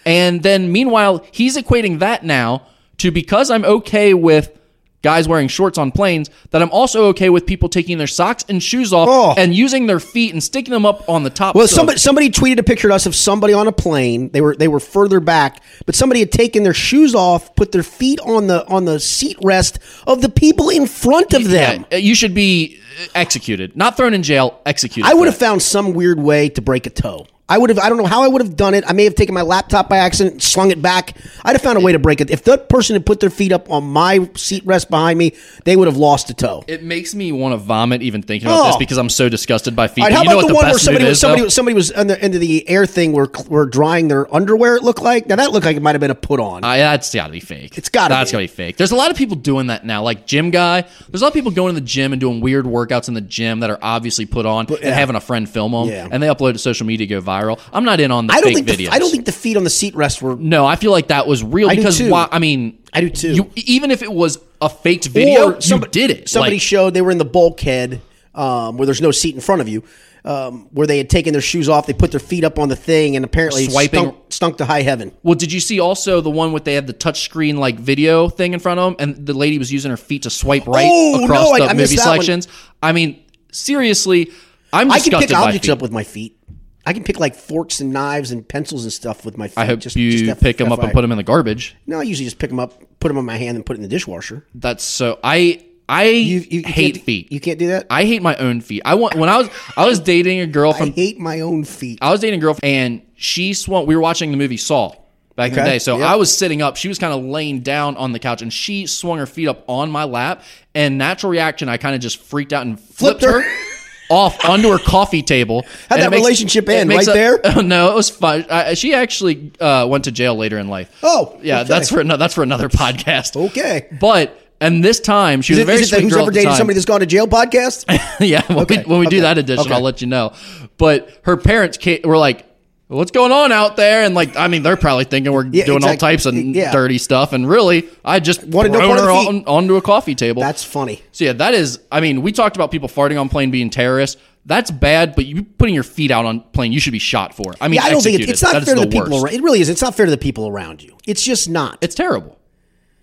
And 0.04 0.42
then 0.42 0.72
meanwhile, 0.72 1.24
he's 1.30 1.56
equating 1.56 2.00
that 2.00 2.24
now 2.24 2.66
to 2.98 3.10
because 3.10 3.50
I'm 3.50 3.64
okay 3.64 4.14
with 4.14 4.56
guys 5.02 5.26
wearing 5.28 5.48
shorts 5.48 5.78
on 5.78 5.90
planes, 5.92 6.30
that 6.50 6.62
I'm 6.62 6.70
also 6.70 7.06
okay 7.06 7.28
with 7.28 7.44
people 7.46 7.68
taking 7.68 7.98
their 7.98 8.06
socks 8.06 8.44
and 8.48 8.62
shoes 8.62 8.92
off 8.92 9.08
Oh. 9.10 9.34
and 9.36 9.54
using 9.54 9.86
their 9.86 10.00
feet 10.00 10.32
and 10.32 10.42
sticking 10.42 10.72
them 10.72 10.86
up 10.86 11.08
on 11.08 11.24
the 11.24 11.30
top. 11.30 11.54
Well, 11.54 11.64
of- 11.64 11.70
somebody 11.70 11.98
somebody 11.98 12.30
tweeted 12.30 12.58
a 12.58 12.62
picture 12.62 12.88
to 12.88 12.94
us 12.94 13.06
of 13.06 13.14
somebody 13.14 13.52
on 13.52 13.66
a 13.66 13.72
plane. 13.72 14.30
They 14.30 14.40
were 14.40 14.54
they 14.56 14.68
were 14.68 14.80
further 14.80 15.20
back, 15.20 15.62
but 15.86 15.94
somebody 15.94 16.20
had 16.20 16.32
taken 16.32 16.62
their 16.62 16.74
shoes 16.74 17.14
off, 17.14 17.54
put 17.56 17.72
their 17.72 17.82
feet 17.82 18.20
on 18.20 18.46
the 18.46 18.66
on 18.68 18.84
the 18.84 19.00
seat 19.00 19.36
rest 19.42 19.78
of 20.06 20.22
the 20.22 20.28
people 20.28 20.70
in 20.70 20.86
front 20.86 21.34
of 21.34 21.48
them. 21.48 21.84
Yeah, 21.90 21.98
you 21.98 22.14
should 22.14 22.34
be 22.34 22.78
uh, 23.00 23.06
executed, 23.14 23.76
not 23.76 23.96
thrown 23.96 24.14
in 24.14 24.22
jail, 24.22 24.60
executed. 24.66 25.08
I 25.10 25.14
would 25.14 25.26
have 25.26 25.36
found 25.36 25.62
some 25.62 25.92
weird 25.94 26.20
way 26.20 26.48
to 26.50 26.62
break 26.62 26.86
a 26.86 26.90
toe. 26.90 27.26
I 27.52 27.58
would 27.58 27.68
have. 27.68 27.78
I 27.78 27.90
don't 27.90 27.98
know 27.98 28.06
how 28.06 28.22
I 28.22 28.28
would 28.28 28.40
have 28.40 28.56
done 28.56 28.72
it. 28.72 28.82
I 28.86 28.94
may 28.94 29.04
have 29.04 29.14
taken 29.14 29.34
my 29.34 29.42
laptop 29.42 29.90
by 29.90 29.98
accident, 29.98 30.42
slung 30.42 30.70
it 30.70 30.80
back. 30.80 31.14
I'd 31.44 31.52
have 31.52 31.60
found 31.60 31.76
a 31.76 31.82
way 31.82 31.92
to 31.92 31.98
break 31.98 32.22
it. 32.22 32.30
If 32.30 32.44
that 32.44 32.70
person 32.70 32.94
had 32.94 33.04
put 33.04 33.20
their 33.20 33.28
feet 33.28 33.52
up 33.52 33.70
on 33.70 33.84
my 33.84 34.30
seat 34.36 34.64
rest 34.64 34.88
behind 34.88 35.18
me, 35.18 35.34
they 35.64 35.76
would 35.76 35.86
have 35.86 35.98
lost 35.98 36.30
a 36.30 36.34
toe. 36.34 36.64
It 36.66 36.82
makes 36.82 37.14
me 37.14 37.30
want 37.30 37.52
to 37.52 37.58
vomit 37.58 38.00
even 38.00 38.22
thinking 38.22 38.48
about 38.48 38.64
this 38.68 38.76
Oh. 38.76 38.78
because 38.78 38.96
I'm 38.96 39.10
so 39.10 39.28
disgusted 39.28 39.76
by 39.76 39.88
feet. 39.88 40.02
Right, 40.04 40.08
But 40.12 40.16
how 40.16 40.22
you 40.22 40.28
know 40.30 40.38
about 40.38 40.44
what 40.44 40.48
the, 40.48 40.54
one 40.54 40.64
where 40.70 40.78
somebody 40.78 41.04
was 41.04 41.20
somebody 41.20 41.42
was 41.42 41.52
somebody 41.54 41.74
was 41.74 41.92
under, 41.92 42.14
into 42.14 42.38
the 42.38 42.66
air 42.70 42.86
thing 42.86 43.12
where 43.12 43.28
were 43.50 43.66
drying 43.66 44.08
their 44.08 44.34
underwear? 44.34 44.76
It 44.76 44.82
looked 44.82 45.02
like 45.02 45.26
now 45.26 45.36
that 45.36 45.52
looked 45.52 45.66
like 45.66 45.76
it 45.76 45.82
might 45.82 45.92
have 45.94 46.00
been 46.00 46.10
a 46.10 46.14
put 46.14 46.40
on. 46.40 46.64
Uh, 46.64 46.76
that's 46.76 47.12
got 47.14 47.26
to 47.26 47.32
be 47.32 47.40
fake. 47.40 47.76
It's 47.76 47.90
gotta 47.90 48.14
That's 48.14 48.30
be. 48.30 48.32
got 48.32 48.38
to 48.38 48.42
be 48.44 48.46
fake. 48.48 48.76
There's 48.78 48.92
a 48.92 48.96
lot 48.96 49.10
of 49.10 49.16
people 49.18 49.36
doing 49.36 49.66
that 49.66 49.84
now, 49.84 50.02
like 50.02 50.24
gym 50.26 50.50
guy. 50.50 50.86
There's 51.10 51.20
a 51.20 51.24
lot 51.26 51.28
of 51.28 51.34
people 51.34 51.50
going 51.50 51.74
to 51.74 51.80
the 51.80 51.86
gym 51.86 52.12
and 52.14 52.20
doing 52.20 52.40
weird 52.40 52.64
workouts 52.64 53.08
in 53.08 53.14
the 53.14 53.20
gym 53.20 53.60
that 53.60 53.68
are 53.68 53.78
obviously 53.82 54.24
put 54.24 54.46
on 54.46 54.64
and 54.68 54.78
yeah. 54.80 54.94
having 54.94 55.16
a 55.16 55.20
friend 55.20 55.46
film 55.48 55.72
them, 55.72 55.88
Yeah. 55.88 56.08
and 56.10 56.22
they 56.22 56.28
upload 56.28 56.52
to 56.54 56.58
social 56.58 56.86
media, 56.86 57.06
go 57.06 57.20
viral. 57.20 57.41
I'm 57.72 57.84
not 57.84 58.00
in 58.00 58.10
on 58.10 58.26
the 58.26 58.32
I 58.32 58.40
don't 58.40 58.54
fake 58.54 58.66
think 58.66 58.68
videos. 58.68 58.76
the, 58.76 58.88
I 58.90 58.98
don't 58.98 59.10
think 59.10 59.26
the 59.26 59.32
feet 59.32 59.56
on 59.56 59.64
the 59.64 59.70
seat 59.70 59.94
rest 59.94 60.22
were. 60.22 60.36
No, 60.36 60.64
I 60.66 60.76
feel 60.76 60.90
like 60.92 61.08
that 61.08 61.26
was 61.26 61.42
real 61.42 61.68
I 61.70 61.74
because 61.76 62.02
why, 62.02 62.28
I 62.30 62.38
mean, 62.38 62.78
I 62.92 63.00
do 63.02 63.10
too. 63.10 63.34
You, 63.34 63.50
even 63.56 63.90
if 63.90 64.02
it 64.02 64.12
was 64.12 64.38
a 64.60 64.68
faked 64.68 65.06
video, 65.08 65.52
or 65.54 65.60
somebody, 65.60 66.00
you 66.00 66.08
did 66.08 66.18
it. 66.18 66.28
Somebody 66.28 66.56
Like, 66.56 66.62
showed 66.62 66.94
they 66.94 67.02
were 67.02 67.10
in 67.10 67.18
the 67.18 67.24
bulkhead 67.24 68.00
um, 68.34 68.76
where 68.76 68.86
there's 68.86 69.00
no 69.02 69.10
seat 69.10 69.34
in 69.34 69.40
front 69.40 69.60
of 69.60 69.68
you, 69.68 69.82
um, 70.24 70.68
where 70.72 70.86
they 70.86 70.98
had 70.98 71.10
taken 71.10 71.32
their 71.32 71.42
shoes 71.42 71.68
off. 71.68 71.86
They 71.86 71.92
put 71.92 72.10
their 72.12 72.20
feet 72.20 72.44
up 72.44 72.58
on 72.58 72.68
the 72.68 72.76
thing, 72.76 73.16
and 73.16 73.24
apparently 73.24 73.68
Swiping- 73.68 74.00
stunk, 74.00 74.16
stunk 74.32 74.56
to 74.58 74.64
high 74.64 74.82
heaven. 74.82 75.12
well, 75.22 75.34
did 75.34 75.52
you 75.52 75.58
see 75.60 75.80
also 75.80 76.20
the 76.20 76.30
one 76.30 76.52
with 76.52 76.64
they 76.64 76.74
had 76.74 76.86
the 76.86 76.94
touchscreen 76.94 77.56
like 77.56 77.78
video 77.78 78.28
thing 78.28 78.52
in 78.54 78.60
front 78.60 78.78
of 78.80 78.96
them, 78.96 78.96
and 79.16 79.26
the 79.26 79.34
lady 79.34 79.58
was 79.58 79.72
using 79.72 79.90
her 79.90 79.96
feet 79.96 80.22
to 80.22 80.30
swipe 80.30 80.66
right 80.66 80.86
Oh, 80.88 81.24
across 81.24 81.48
no, 81.48 81.52
I- 81.54 81.58
the 81.60 81.64
I 81.66 81.72
missed 81.74 81.92
movie 81.92 81.96
that 81.96 82.06
one. 82.08 82.14
selections? 82.22 82.48
I 82.82 82.92
mean, 82.92 83.22
seriously, 83.50 84.30
I'm 84.72 84.90
I 84.90 85.00
can 85.00 85.18
pick 85.18 85.32
objects 85.34 85.68
up 85.68 85.82
with 85.82 85.92
my 85.92 86.04
feet. 86.04 86.38
I 86.84 86.92
can 86.92 87.04
pick 87.04 87.20
like 87.20 87.34
forks 87.34 87.80
and 87.80 87.92
knives 87.92 88.30
and 88.32 88.46
pencils 88.46 88.84
and 88.84 88.92
stuff 88.92 89.24
with 89.24 89.38
my 89.38 89.48
feet. 89.48 89.58
I 89.58 89.66
hope 89.66 89.80
Just- 89.80 89.96
you 89.96 90.26
just 90.26 90.40
pick 90.40 90.56
them 90.56 90.72
up 90.72 90.82
and 90.82 90.92
put 90.92 91.02
them 91.02 91.12
in 91.12 91.16
the 91.18 91.22
garbage. 91.22 91.76
No, 91.86 92.00
I 92.00 92.02
usually 92.02 92.24
just 92.26 92.38
pick 92.38 92.50
them 92.50 92.58
up, 92.58 92.82
put 93.00 93.08
them 93.08 93.18
on 93.18 93.24
my 93.24 93.36
hand, 93.36 93.56
and 93.56 93.64
put 93.64 93.74
it 93.74 93.78
in 93.78 93.82
the 93.82 93.88
dishwasher. 93.88 94.44
That's 94.54 94.82
so 94.84 95.18
I 95.22 95.64
I 95.88 96.04
You, 96.04 96.38
you, 96.40 96.60
you 96.60 96.62
hate 96.64 97.02
feet. 97.02 97.30
You 97.30 97.40
can't 97.40 97.58
do 97.58 97.68
that. 97.68 97.86
I 97.90 98.04
hate 98.04 98.22
my 98.22 98.34
own 98.36 98.60
feet. 98.60 98.82
I 98.84 98.94
want 98.94 99.14
when 99.14 99.28
I 99.28 99.38
was 99.38 99.50
I 99.76 99.86
was 99.86 100.00
dating 100.00 100.40
a 100.40 100.46
girl 100.46 100.72
I 100.72 100.78
from 100.78 100.92
hate 100.92 101.18
my 101.18 101.40
own 101.40 101.64
feet. 101.64 101.98
I 102.00 102.10
was 102.10 102.20
dating 102.20 102.38
a 102.38 102.40
girl 102.40 102.56
and 102.62 103.02
she 103.14 103.52
swung. 103.54 103.86
We 103.86 103.94
were 103.94 104.00
watching 104.02 104.30
the 104.30 104.36
movie 104.36 104.56
Saw 104.56 104.94
back 105.36 105.50
in 105.50 105.56
the 105.58 105.64
day. 105.64 105.78
So 105.78 105.98
yeah. 105.98 106.12
I 106.12 106.16
was 106.16 106.36
sitting 106.36 106.62
up. 106.62 106.76
She 106.76 106.88
was 106.88 106.98
kind 106.98 107.12
of 107.12 107.22
laying 107.24 107.60
down 107.60 107.96
on 107.96 108.12
the 108.12 108.18
couch, 108.18 108.42
and 108.42 108.52
she 108.52 108.86
swung 108.86 109.18
her 109.18 109.26
feet 109.26 109.48
up 109.48 109.64
on 109.68 109.90
my 109.90 110.04
lap. 110.04 110.42
And 110.74 110.98
natural 110.98 111.30
reaction, 111.30 111.68
I 111.68 111.76
kind 111.76 111.94
of 111.94 112.00
just 112.00 112.18
freaked 112.18 112.52
out 112.52 112.64
and 112.66 112.78
flipped, 112.80 113.20
Flipped 113.20 113.22
her. 113.24 113.42
her. 113.42 113.71
Off 114.10 114.44
onto 114.44 114.68
her 114.70 114.78
coffee 114.78 115.22
table. 115.22 115.64
How'd 115.88 116.00
that 116.00 116.10
makes- 116.10 116.22
relationship 116.22 116.68
end? 116.68 116.90
Right 116.90 117.06
a- 117.06 117.12
there? 117.12 117.40
no, 117.62 117.90
it 117.92 117.94
was 117.94 118.10
fun. 118.10 118.44
I, 118.50 118.74
she 118.74 118.94
actually 118.94 119.52
uh, 119.60 119.86
went 119.88 120.04
to 120.04 120.12
jail 120.12 120.34
later 120.36 120.58
in 120.58 120.68
life. 120.68 120.98
Oh, 121.02 121.38
yeah, 121.42 121.60
okay. 121.60 121.68
that's 121.68 121.88
for 121.88 122.00
another. 122.00 122.18
That's 122.18 122.34
for 122.34 122.42
another 122.42 122.68
podcast. 122.68 123.36
Okay. 123.48 123.88
but 124.00 124.38
and 124.60 124.84
this 124.84 125.00
time 125.00 125.42
she 125.42 125.54
was 125.54 125.58
Is 125.58 125.62
it, 125.62 125.66
very 125.66 125.80
is 125.80 125.92
it 125.92 125.96
sweet 125.96 126.02
who's 126.04 126.16
ever 126.16 126.30
at 126.30 126.34
dated 126.34 126.54
somebody 126.54 126.74
that's 126.74 126.86
gone 126.86 127.00
to 127.00 127.06
jail 127.06 127.26
podcast? 127.26 127.84
yeah, 128.20 128.46
when, 128.46 128.60
Okay, 128.60 128.78
we, 128.78 128.90
when 128.90 129.00
we 129.00 129.06
do 129.06 129.22
that 129.22 129.36
edition, 129.36 129.66
okay. 129.66 129.74
I'll 129.74 129.80
let 129.80 130.00
you 130.00 130.06
know. 130.06 130.34
But 130.78 131.20
her 131.24 131.36
parents 131.36 131.78
ca 131.78 132.00
were 132.04 132.16
like, 132.16 132.46
"What's 132.92 133.10
going 133.10 133.32
on 133.32 133.52
out 133.52 133.76
there?" 133.76 134.02
And 134.04 134.14
like, 134.14 134.36
I 134.36 134.48
mean, 134.48 134.62
they're 134.62 134.76
probably 134.76 135.04
thinking 135.04 135.32
we're 135.32 135.46
Yeah, 135.46 135.64
doing 135.66 135.84
all 135.84 135.96
types 135.96 136.26
of 136.26 136.34
Yeah. 136.34 136.72
dirty 136.72 136.98
stuff, 136.98 137.32
and 137.32 137.48
really, 137.48 137.88
I 138.04 138.20
just 138.20 138.44
Wanted 138.44 138.72
no 138.72 138.78
thrown 138.78 138.98
her 138.98 139.10
on, 139.10 139.44
onto 139.46 139.76
a 139.76 139.82
coffee 139.82 140.14
table. 140.14 140.42
That's 140.42 140.62
funny. 140.64 141.02
so 141.12 141.24
yeah, 141.24 141.32
that 141.34 141.54
is. 141.54 141.80
I 141.90 142.00
mean, 142.00 142.22
we 142.22 142.32
talked 142.32 142.56
about 142.56 142.70
people 142.70 142.88
farting 142.88 143.20
on 143.20 143.28
plane 143.28 143.50
being 143.50 143.70
terrorists. 143.70 144.20
That's 144.44 144.70
bad, 144.72 145.14
but 145.14 145.24
you 145.26 145.44
putting 145.44 145.74
your 145.74 145.84
feet 145.84 146.10
out 146.10 146.24
on 146.24 146.40
plane, 146.40 146.72
you 146.72 146.80
should 146.80 146.92
be 146.92 146.98
shot 146.98 147.32
for. 147.32 147.54
I 147.60 147.68
mean, 147.68 147.76
Yeah, 147.76 147.84
I 147.84 147.90
don't 147.90 148.02
think 148.02 148.14
executed. 148.14 148.32
it's, 148.32 148.42
it's 148.42 148.52
not 148.52 148.58
That 148.58 148.64
fair 148.66 148.74
to 148.74 148.80
the 148.80 148.86
the 148.88 148.92
people 149.00 149.24
around. 149.24 149.34
It 149.34 149.40
really 149.42 149.60
is. 149.60 149.68
It's 149.68 149.82
not 149.82 149.94
fair 149.94 150.06
to 150.06 150.10
the 150.10 150.18
people 150.18 150.48
around 150.48 150.82
you. 150.82 150.96
It's 151.06 151.22
just 151.22 151.48
not. 151.48 151.78
It's 151.80 151.94
terrible. 151.94 152.38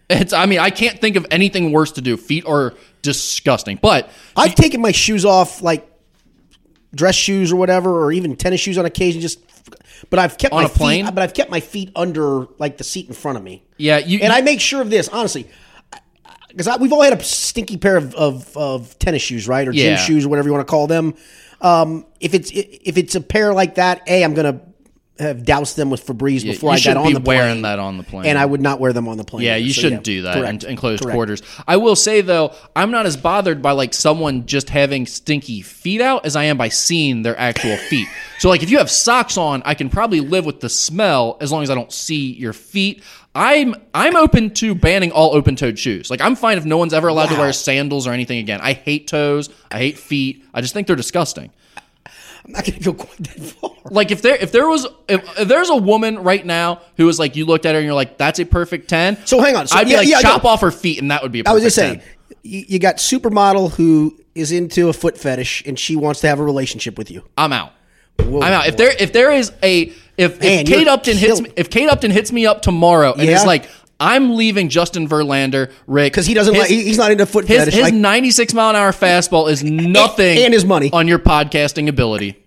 It's. 0.10 0.34
I 0.34 0.46
mean, 0.48 0.60
I 0.60 0.70
can't 0.70 1.00
think 1.00 1.16
of 1.16 1.26
anything 1.32 1.72
worse 1.72 1.94
to 1.94 2.02
do. 2.02 2.18
Feet 2.18 2.44
are 2.46 2.74
disgusting, 3.04 3.80
but 3.82 4.10
I've 4.36 4.54
taken 4.56 4.82
my 4.82 4.92
shoes 4.92 5.24
off, 5.24 5.62
like 5.62 5.90
dress 6.94 7.16
shoes 7.16 7.52
or 7.52 7.56
whatever, 7.56 8.04
or 8.04 8.12
even 8.12 8.36
tennis 8.36 8.60
shoes 8.60 8.78
on 8.78 8.86
occasion. 8.86 9.22
Just, 9.22 9.40
but 10.10 10.20
I've 10.20 10.38
kept 10.38 10.54
On 10.54 10.62
my 10.64 10.68
a 10.68 10.72
plane? 10.72 11.06
feet. 11.06 11.16
But 11.16 11.24
I've 11.24 11.34
kept 11.34 11.50
my 11.52 11.60
feet 11.60 11.92
under 11.96 12.48
like 12.58 12.78
the 12.78 12.84
seat 12.84 13.08
in 13.08 13.14
front 13.14 13.38
of 13.38 13.44
me. 13.44 13.64
yeah, 13.78 13.98
you. 13.98 14.20
And 14.22 14.32
I 14.34 14.42
make 14.42 14.60
sure 14.62 14.82
of 14.82 14.90
this 14.90 15.08
honestly. 15.10 15.48
I- 15.94 16.00
because 16.50 16.80
we've 16.80 16.92
all 16.92 17.04
had 17.04 17.14
a 17.14 17.24
stinky 17.24 17.78
pair 17.78 17.96
of, 17.96 18.16
of, 18.16 18.58
of 18.58 18.98
tennis 18.98 19.22
shoes, 19.22 19.48
right, 19.48 19.68
or 19.68 19.72
Yeah. 19.72 19.96
gym 19.96 20.06
shoes, 20.06 20.26
or 20.26 20.30
whatever 20.30 20.48
you 20.48 20.54
want 20.54 20.68
to 20.68 20.72
call 20.72 20.88
them. 20.88 21.14
Um, 21.62 22.06
if 22.20 22.34
it's 22.34 22.50
if 22.52 22.98
it's 22.98 23.14
a 23.16 23.22
pair 23.22 23.54
like 23.54 23.76
that, 23.76 24.02
a 24.08 24.24
I'm 24.24 24.34
gonna 24.34 24.62
have 25.20 25.44
doused 25.46 25.76
them 25.76 25.90
with 25.90 26.06
Febreze 26.06 26.44
before 26.44 26.72
you 26.72 26.78
I 26.78 26.94
got 26.94 26.98
on 26.98 27.14
the 27.14 27.20
plane, 27.20 27.38
wearing 27.38 27.62
that 27.64 27.78
on 27.78 27.98
the 27.98 28.04
plane. 28.04 28.26
and 28.26 28.38
I 28.38 28.46
would 28.46 28.62
not 28.62 28.80
wear 28.80 28.94
them 28.94 29.08
on 29.08 29.18
the 29.18 29.24
plane. 29.24 29.44
Yeah, 29.46 29.58
you 29.58 29.74
So, 29.74 29.82
shouldn't 29.82 30.08
yeah, 30.08 30.14
do 30.16 30.22
that 30.24 30.36
correct, 30.38 30.64
in, 30.64 30.72
in 30.72 30.76
closed 30.78 31.04
correct. 31.04 31.14
quarters. 31.16 31.42
I 31.68 31.78
will 31.78 31.96
say 31.96 32.22
though, 32.22 32.54
I'm 32.76 32.92
not 32.92 33.06
as 33.06 33.18
bothered 33.18 33.62
by 33.62 33.72
like 33.72 33.94
someone 33.94 34.46
just 34.46 34.70
having 34.70 35.06
stinky 35.06 35.62
feet 35.62 36.02
out 36.02 36.26
as 36.26 36.36
I 36.36 36.46
am 36.46 36.58
by 36.58 36.70
seeing 36.70 37.22
their 37.22 37.38
actual 37.38 37.76
feet. 37.90 38.08
So 38.40 38.50
like 38.50 38.64
if 38.64 38.70
you 38.70 38.78
have 38.78 38.90
socks 38.90 39.38
on, 39.38 39.62
I 39.66 39.74
can 39.76 39.90
probably 39.90 40.22
live 40.22 40.46
with 40.46 40.62
the 40.62 40.70
smell 40.70 41.38
as 41.42 41.52
long 41.52 41.64
as 41.64 41.70
I 41.70 41.76
don't 41.76 41.92
see 41.92 42.32
your 42.34 42.54
feet. 42.54 43.04
I'm 43.36 43.76
I'm 43.94 44.16
open 44.16 44.52
to 44.56 44.74
banning 44.74 45.12
all 45.12 45.36
open-toed 45.36 45.78
shoes. 45.78 46.10
Like 46.10 46.20
I'm 46.22 46.36
fine 46.36 46.58
if 46.58 46.66
no 46.66 46.78
one's 46.78 46.94
ever 46.94 47.10
allowed 47.10 47.28
to 47.30 47.36
wear 47.38 47.54
sandals 47.54 48.08
or 48.08 48.12
anything 48.12 48.40
again. 48.40 48.60
I 48.62 48.74
hate 48.74 49.08
toes. 49.08 49.50
I 49.72 49.78
hate 49.78 49.98
feet. 50.00 50.44
I 50.54 50.62
just 50.62 50.74
think 50.74 50.88
they're 50.88 50.96
disgusting. 50.96 51.52
I'm 52.46 52.52
not 52.52 52.66
gonna 52.66 52.80
go 52.80 52.94
quite 52.94 53.18
that 53.18 53.40
far. 53.40 53.72
Like 53.92 54.12
if 54.12 54.22
there 54.22 54.36
if 54.36 54.52
there 54.52 54.68
was 54.68 54.88
if, 55.08 55.40
if 55.40 55.48
there's 55.48 55.70
a 55.70 55.76
woman 55.76 56.20
right 56.20 56.46
now 56.46 56.82
who 56.98 57.06
was 57.06 57.20
like 57.20 57.36
you 57.36 57.46
looked 57.46 57.66
at 57.66 57.74
her 57.74 57.80
and 57.80 57.86
you're 57.86 57.96
like 57.96 58.18
that's 58.18 58.40
a 58.40 58.46
perfect 58.46 58.90
ten. 58.90 59.18
So 59.26 59.40
hang 59.40 59.56
on. 59.56 59.68
So, 59.68 59.78
I'd 59.78 59.86
be 59.86 59.92
yeah, 59.92 59.98
like 59.98 60.08
yeah, 60.08 60.22
chop 60.22 60.46
off 60.46 60.62
her 60.62 60.72
feet 60.72 61.00
and 61.02 61.12
that 61.12 61.22
would 61.22 61.32
be. 61.32 61.46
I 61.46 61.54
was 61.54 61.64
just 61.64 61.76
saying, 61.76 62.00
10. 62.00 62.08
you, 62.44 62.66
you 62.68 62.80
got 62.80 62.98
supermodel 62.98 63.72
who 63.72 64.18
is 64.36 64.52
into 64.52 64.90
a 64.90 64.94
foot 64.94 65.18
fetish 65.18 65.64
and 65.66 65.78
she 65.78 65.96
wants 65.96 66.22
to 66.22 66.28
have 66.28 66.40
a 66.40 66.44
relationship 66.44 66.98
with 66.98 67.12
you. 67.12 67.24
I'm 67.38 67.54
out. 67.54 67.74
Whoa, 68.20 68.42
I'm 68.42 68.54
out. 68.54 68.68
If 68.68 68.78
there 68.78 68.94
if 69.00 69.14
there 69.14 69.32
is 69.32 69.52
a 69.64 69.94
if, 70.18 70.42
Man, 70.42 70.62
if 70.62 70.68
Kate 70.68 70.88
Upton 70.88 71.16
hits 71.16 71.40
me, 71.40 71.50
if 71.56 71.70
Kate 71.70 71.88
Upton 71.90 72.12
hits 72.12 72.32
me 72.32 72.46
up 72.46 72.62
tomorrow 72.62 73.14
and 73.14 73.24
Yeah? 73.24 73.38
is 73.38 73.46
like 73.46 73.70
I'm 74.00 74.36
leaving 74.36 74.70
Justin 74.70 75.08
Verlander, 75.10 75.72
Rick, 75.88 76.14
because 76.14 76.26
he 76.26 76.34
doesn't 76.34 76.54
his- 76.54 76.62
like 76.62 76.70
he's 76.70 76.98
not 76.98 77.12
into 77.12 77.26
foot 77.26 77.46
his, 77.46 77.58
fetish. 77.60 77.74
his 77.74 77.84
like, 77.84 77.94
96 77.94 78.54
mile 78.54 78.70
an 78.70 78.76
hour 78.78 78.92
fastball 78.92 79.50
is 79.52 79.64
nothing 79.64 80.38
and 80.40 80.54
his 80.54 80.64
money. 80.66 80.90
on 80.94 81.08
your 81.08 81.20
podcasting 81.20 81.90
ability. 81.90 82.38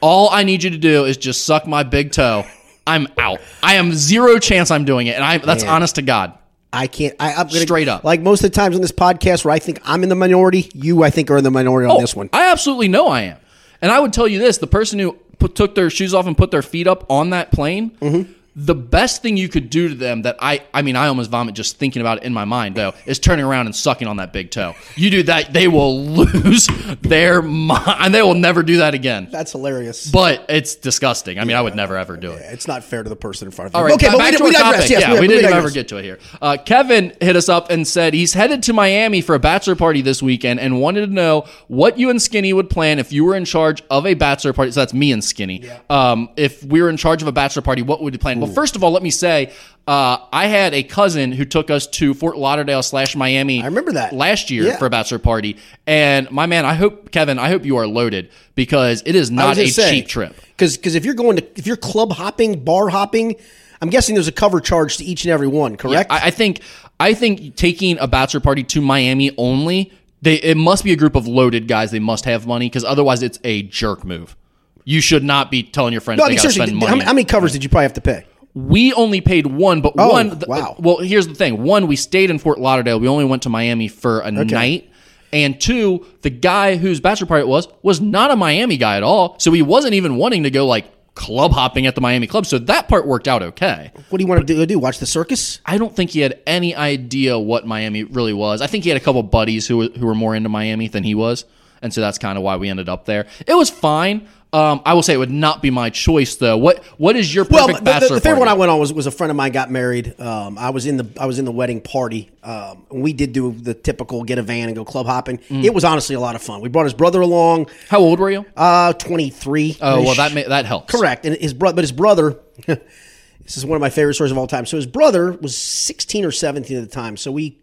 All 0.00 0.30
I 0.30 0.44
need 0.44 0.62
you 0.62 0.70
to 0.70 0.78
do 0.78 1.04
is 1.04 1.16
just 1.16 1.44
suck 1.44 1.66
my 1.66 1.82
big 1.82 2.12
toe. 2.12 2.44
I'm 2.86 3.06
out. 3.18 3.40
I 3.62 3.74
am 3.74 3.92
zero 3.94 4.38
chance 4.38 4.70
I'm 4.70 4.84
doing 4.84 5.06
it, 5.06 5.14
and 5.14 5.24
I 5.24 5.38
that's 5.38 5.64
Man. 5.64 5.72
honest 5.74 5.96
to 5.96 6.02
God. 6.02 6.32
I 6.72 6.86
can't. 6.86 7.14
I, 7.20 7.32
I'm 7.34 7.48
gonna, 7.48 7.60
Straight 7.60 7.88
up. 7.88 8.04
Like 8.04 8.20
most 8.20 8.42
of 8.44 8.50
the 8.50 8.54
times 8.54 8.74
on 8.76 8.80
this 8.82 8.92
podcast 8.92 9.44
where 9.44 9.52
I 9.52 9.58
think 9.58 9.80
I'm 9.84 10.02
in 10.02 10.08
the 10.08 10.14
minority, 10.14 10.70
you 10.74 11.02
I 11.02 11.10
think 11.10 11.30
are 11.30 11.36
in 11.38 11.44
the 11.44 11.50
minority 11.50 11.90
on 11.90 12.00
this 12.00 12.14
one. 12.16 12.30
Oh, 12.32 12.38
I 12.38 12.50
absolutely 12.52 12.88
know 12.88 13.08
I 13.08 13.22
am. 13.22 13.38
And 13.82 13.90
I 13.90 13.98
would 14.00 14.12
tell 14.12 14.26
you 14.28 14.38
this: 14.38 14.58
the 14.58 14.66
person 14.66 14.98
who 14.98 15.12
put, 15.38 15.54
took 15.54 15.74
their 15.74 15.90
shoes 15.90 16.14
off 16.14 16.26
and 16.26 16.36
put 16.36 16.50
their 16.50 16.62
feet 16.62 16.86
up 16.86 17.04
on 17.10 17.30
that 17.30 17.50
plane, 17.50 17.90
Mm-hmm. 18.00 18.32
The 18.56 18.74
best 18.74 19.22
thing 19.22 19.36
you 19.36 19.48
could 19.48 19.70
do 19.70 19.88
to 19.88 19.94
them 19.94 20.22
that 20.22 20.36
I, 20.40 20.62
I 20.74 20.82
mean, 20.82 20.96
I 20.96 21.06
almost 21.06 21.30
vomit 21.30 21.54
just 21.54 21.76
thinking 21.76 22.00
about 22.00 22.18
it 22.18 22.24
in 22.24 22.32
my 22.32 22.44
mind 22.44 22.74
though, 22.74 22.94
is 23.06 23.18
turning 23.18 23.44
around 23.44 23.66
and 23.66 23.76
sucking 23.76 24.08
on 24.08 24.16
that 24.16 24.32
big 24.32 24.50
toe. 24.50 24.74
You 24.96 25.10
do 25.10 25.22
that, 25.24 25.52
they 25.52 25.68
will 25.68 26.04
lose 26.04 26.68
their 27.00 27.42
mind, 27.42 27.96
and 28.00 28.14
they 28.14 28.22
will 28.22 28.34
never 28.34 28.62
do 28.62 28.78
that 28.78 28.94
again. 28.94 29.28
That's 29.30 29.52
hilarious. 29.52 30.10
But 30.10 30.46
it's 30.48 30.74
disgusting. 30.74 31.38
I 31.38 31.44
mean, 31.44 31.56
I 31.56 31.60
would 31.60 31.76
never 31.76 31.96
ever 31.96 32.16
do 32.16 32.32
it. 32.32 32.42
it's 32.46 32.66
not 32.66 32.82
fair 32.82 33.02
to 33.02 33.08
the 33.08 33.16
person 33.16 33.46
in 33.46 33.52
front 33.52 33.68
of 33.68 33.74
you. 33.74 33.78
All 33.78 33.84
right, 33.84 33.94
okay, 33.94 34.08
but 34.08 34.18
back 34.18 34.32
we, 34.32 34.38
to 34.38 34.44
we 34.44 34.52
digress. 34.52 34.74
topic. 34.74 34.90
Yes, 34.90 35.00
yeah, 35.02 35.14
we, 35.14 35.20
we, 35.20 35.28
didn't 35.28 35.44
even 35.44 35.56
ever 35.56 35.70
get 35.70 35.88
to 35.88 35.98
it 35.98 36.02
here. 36.02 36.18
Uh, 36.42 36.56
Kevin 36.64 37.16
hit 37.20 37.36
us 37.36 37.48
up 37.48 37.70
and 37.70 37.86
said 37.86 38.14
he's 38.14 38.32
headed 38.32 38.64
to 38.64 38.72
Miami 38.72 39.20
for 39.20 39.34
a 39.34 39.38
bachelor 39.38 39.76
party 39.76 40.02
this 40.02 40.22
weekend 40.22 40.58
and 40.58 40.80
wanted 40.80 41.06
to 41.06 41.12
know 41.12 41.46
what 41.68 41.98
you 41.98 42.10
and 42.10 42.20
Skinny 42.20 42.52
would 42.52 42.68
plan 42.68 42.98
if 42.98 43.12
you 43.12 43.24
were 43.24 43.36
in 43.36 43.44
charge 43.44 43.82
of 43.90 44.06
a 44.06 44.14
bachelor 44.14 44.52
party. 44.52 44.72
So 44.72 44.80
that's 44.80 44.94
me 44.94 45.12
and 45.12 45.22
Skinny. 45.22 45.70
Um, 45.88 46.30
if 46.36 46.64
we 46.64 46.82
were 46.82 46.90
in 46.90 46.96
charge 46.96 47.22
of 47.22 47.28
a 47.28 47.32
bachelor 47.32 47.62
party, 47.62 47.82
what 47.82 48.02
would 48.02 48.12
you 48.12 48.18
plan? 48.18 48.39
Well, 48.40 48.52
first 48.52 48.76
of 48.76 48.84
all, 48.84 48.90
let 48.92 49.02
me 49.02 49.10
say. 49.10 49.52
Uh, 49.88 50.18
I 50.32 50.46
had 50.46 50.72
a 50.72 50.84
cousin 50.84 51.32
who 51.32 51.44
took 51.44 51.68
us 51.68 51.86
to 51.88 52.14
Fort 52.14 52.36
Lauderdale 52.38 52.82
slash 52.82 53.16
Miami. 53.16 53.60
I 53.60 53.66
remember 53.66 53.92
that. 53.92 54.12
last 54.12 54.48
year 54.50 54.64
Yeah. 54.66 54.76
for 54.76 54.86
a 54.86 54.90
bachelor 54.90 55.18
party, 55.18 55.56
and 55.84 56.30
my 56.30 56.46
man, 56.46 56.64
I 56.64 56.74
hope 56.74 57.10
Kevin, 57.10 57.40
I 57.40 57.48
hope 57.48 57.64
you 57.64 57.76
are 57.78 57.88
loaded 57.88 58.30
because 58.54 59.02
it 59.04 59.16
is 59.16 59.32
not 59.32 59.58
a 59.58 59.66
cheap 59.68 60.06
trip. 60.06 60.36
Because 60.56 60.94
if 60.94 61.04
you're 61.04 61.14
going 61.14 61.38
to 61.38 61.46
if 61.56 61.66
you're 61.66 61.76
club 61.76 62.12
hopping, 62.12 62.62
bar 62.62 62.88
hopping, 62.88 63.34
I'm 63.82 63.90
guessing 63.90 64.14
there's 64.14 64.28
a 64.28 64.32
cover 64.32 64.60
charge 64.60 64.98
to 64.98 65.04
each 65.04 65.24
and 65.24 65.32
every 65.32 65.48
one. 65.48 65.76
Correct? 65.76 66.12
I, 66.12 66.26
I 66.26 66.30
think 66.30 66.60
I 67.00 67.14
think 67.14 67.56
taking 67.56 67.98
a 67.98 68.06
bachelor 68.06 68.40
party 68.40 68.62
to 68.64 68.80
Miami 68.80 69.32
only, 69.38 69.92
they 70.22 70.34
it 70.34 70.56
must 70.56 70.84
be 70.84 70.92
a 70.92 70.96
group 70.96 71.16
of 71.16 71.26
loaded 71.26 71.66
guys. 71.66 71.90
They 71.90 71.98
must 71.98 72.26
have 72.26 72.46
money 72.46 72.66
because 72.66 72.84
otherwise 72.84 73.22
it's 73.24 73.40
a 73.42 73.62
jerk 73.62 74.04
move. 74.04 74.36
You 74.84 75.00
should 75.00 75.22
not 75.24 75.50
be 75.50 75.62
telling 75.62 75.92
your 75.92 76.00
friends 76.00 76.18
no, 76.18 76.24
I 76.24 76.28
they 76.28 76.34
got 76.36 76.42
to 76.42 76.50
seriously, 76.52 76.76
spend 76.78 76.88
how, 76.88 76.96
many- 76.96 77.04
how 77.06 77.12
many 77.12 77.24
covers 77.24 77.52
did 77.52 77.62
you 77.62 77.68
probably 77.70 77.84
have 77.84 77.94
to 77.94 78.00
pay? 78.00 78.24
we 78.52 78.92
only 78.94 79.20
paid 79.20 79.46
one, 79.46 79.80
but 79.80 79.92
Oh, 79.96 80.10
one. 80.10 80.36
wow. 80.48 80.74
Well, 80.78 80.98
here's 80.98 81.28
the 81.28 81.34
thing: 81.36 81.62
one, 81.62 81.86
we 81.86 81.94
stayed 81.94 82.30
in 82.30 82.38
Fort 82.40 82.58
Lauderdale. 82.58 82.98
We 82.98 83.06
only 83.06 83.24
went 83.24 83.42
to 83.44 83.48
Miami 83.48 83.86
for 83.88 84.20
a 84.20 84.30
night. 84.32 84.90
And 85.32 85.60
two, 85.60 86.04
the 86.22 86.30
guy 86.30 86.74
whose 86.74 86.98
bachelor 86.98 87.28
party 87.28 87.42
it 87.42 87.48
was 87.48 87.68
was 87.82 88.00
not 88.00 88.32
a 88.32 88.36
Miami 88.36 88.76
guy 88.76 88.96
at 88.96 89.04
all, 89.04 89.36
so 89.38 89.52
he 89.52 89.62
wasn't 89.62 89.94
even 89.94 90.16
wanting 90.16 90.42
to 90.42 90.50
go 90.50 90.66
like 90.66 90.86
club 91.14 91.52
hopping 91.52 91.86
at 91.86 91.94
the 91.94 92.00
Miami 92.00 92.26
club. 92.26 92.44
So 92.46 92.58
that 92.58 92.88
part 92.88 93.06
worked 93.06 93.28
out 93.28 93.40
okay. 93.42 93.92
What 94.08 94.18
do 94.18 94.24
you 94.24 94.28
want 94.28 94.44
to 94.44 94.54
do? 94.54 94.66
do? 94.66 94.78
Watch 94.80 94.98
the 94.98 95.06
circus? 95.06 95.60
I 95.64 95.78
don't 95.78 95.94
think 95.94 96.10
he 96.10 96.18
had 96.18 96.40
any 96.48 96.74
idea 96.74 97.38
what 97.38 97.64
Miami 97.66 98.02
really 98.02 98.32
was. 98.32 98.60
I 98.62 98.66
think 98.66 98.82
he 98.82 98.90
had 98.90 98.96
a 98.96 99.04
couple 99.04 99.22
buddies 99.22 99.68
who 99.68 99.90
who 99.90 100.06
were 100.06 100.14
more 100.16 100.34
into 100.34 100.48
Miami 100.48 100.88
than 100.88 101.04
he 101.04 101.14
was, 101.14 101.44
and 101.82 101.92
so 101.92 102.00
that's 102.00 102.18
kind 102.18 102.36
of 102.36 102.44
why 102.44 102.56
we 102.56 102.68
ended 102.68 102.88
up 102.88 103.04
there. 103.04 103.26
It 103.46 103.54
was 103.54 103.70
fine. 103.70 104.28
Um, 104.52 104.82
I 104.84 104.94
will 104.94 105.04
say 105.04 105.14
it 105.14 105.18
would 105.18 105.30
not 105.30 105.62
be 105.62 105.70
my 105.70 105.90
choice 105.90 106.34
though. 106.34 106.56
What 106.56 106.84
what 106.98 107.14
is 107.14 107.32
your 107.32 107.44
perfect 107.44 107.68
the, 107.68 107.74
the, 107.74 107.82
bachelor 107.82 108.14
the 108.16 108.20
favorite 108.20 108.40
one 108.40 108.48
I 108.48 108.54
went 108.54 108.70
on 108.70 108.80
was, 108.80 108.92
was 108.92 109.06
a 109.06 109.12
friend 109.12 109.30
of 109.30 109.36
mine 109.36 109.52
got 109.52 109.70
married. 109.70 110.20
Um, 110.20 110.58
I 110.58 110.70
was 110.70 110.86
in 110.86 110.96
the 110.96 111.08
I 111.20 111.26
was 111.26 111.38
in 111.38 111.44
the 111.44 111.52
wedding 111.52 111.80
party. 111.80 112.30
Um, 112.42 112.84
we 112.90 113.12
did 113.12 113.32
do 113.32 113.52
the 113.52 113.74
typical 113.74 114.24
get 114.24 114.38
a 114.38 114.42
van 114.42 114.68
and 114.68 114.76
go 114.76 114.84
club 114.84 115.06
hopping. 115.06 115.38
Mm. 115.38 115.62
It 115.62 115.72
was 115.72 115.84
honestly 115.84 116.16
a 116.16 116.20
lot 116.20 116.34
of 116.34 116.42
fun. 116.42 116.60
We 116.62 116.68
brought 116.68 116.84
his 116.84 116.94
brother 116.94 117.20
along. 117.20 117.68
How 117.88 118.00
old 118.00 118.18
were 118.18 118.30
you? 118.30 118.44
Uh, 118.56 118.92
twenty 118.94 119.30
three. 119.30 119.76
oh 119.80 120.02
well, 120.02 120.14
that 120.16 120.34
ma- 120.34 120.48
that 120.48 120.64
helps. 120.64 120.92
Correct. 120.92 121.24
And 121.24 121.36
his 121.36 121.54
brother, 121.54 121.76
but 121.76 121.84
his 121.84 121.92
brother, 121.92 122.40
this 122.66 123.56
is 123.56 123.64
one 123.64 123.76
of 123.76 123.80
my 123.80 123.90
favorite 123.90 124.14
stories 124.14 124.32
of 124.32 124.38
all 124.38 124.48
time. 124.48 124.66
So 124.66 124.76
his 124.76 124.86
brother 124.86 125.30
was 125.32 125.56
16 125.56 126.24
or 126.24 126.32
17 126.32 126.76
at 126.76 126.80
the 126.80 126.88
time. 126.88 127.16
So 127.16 127.30
we, 127.30 127.59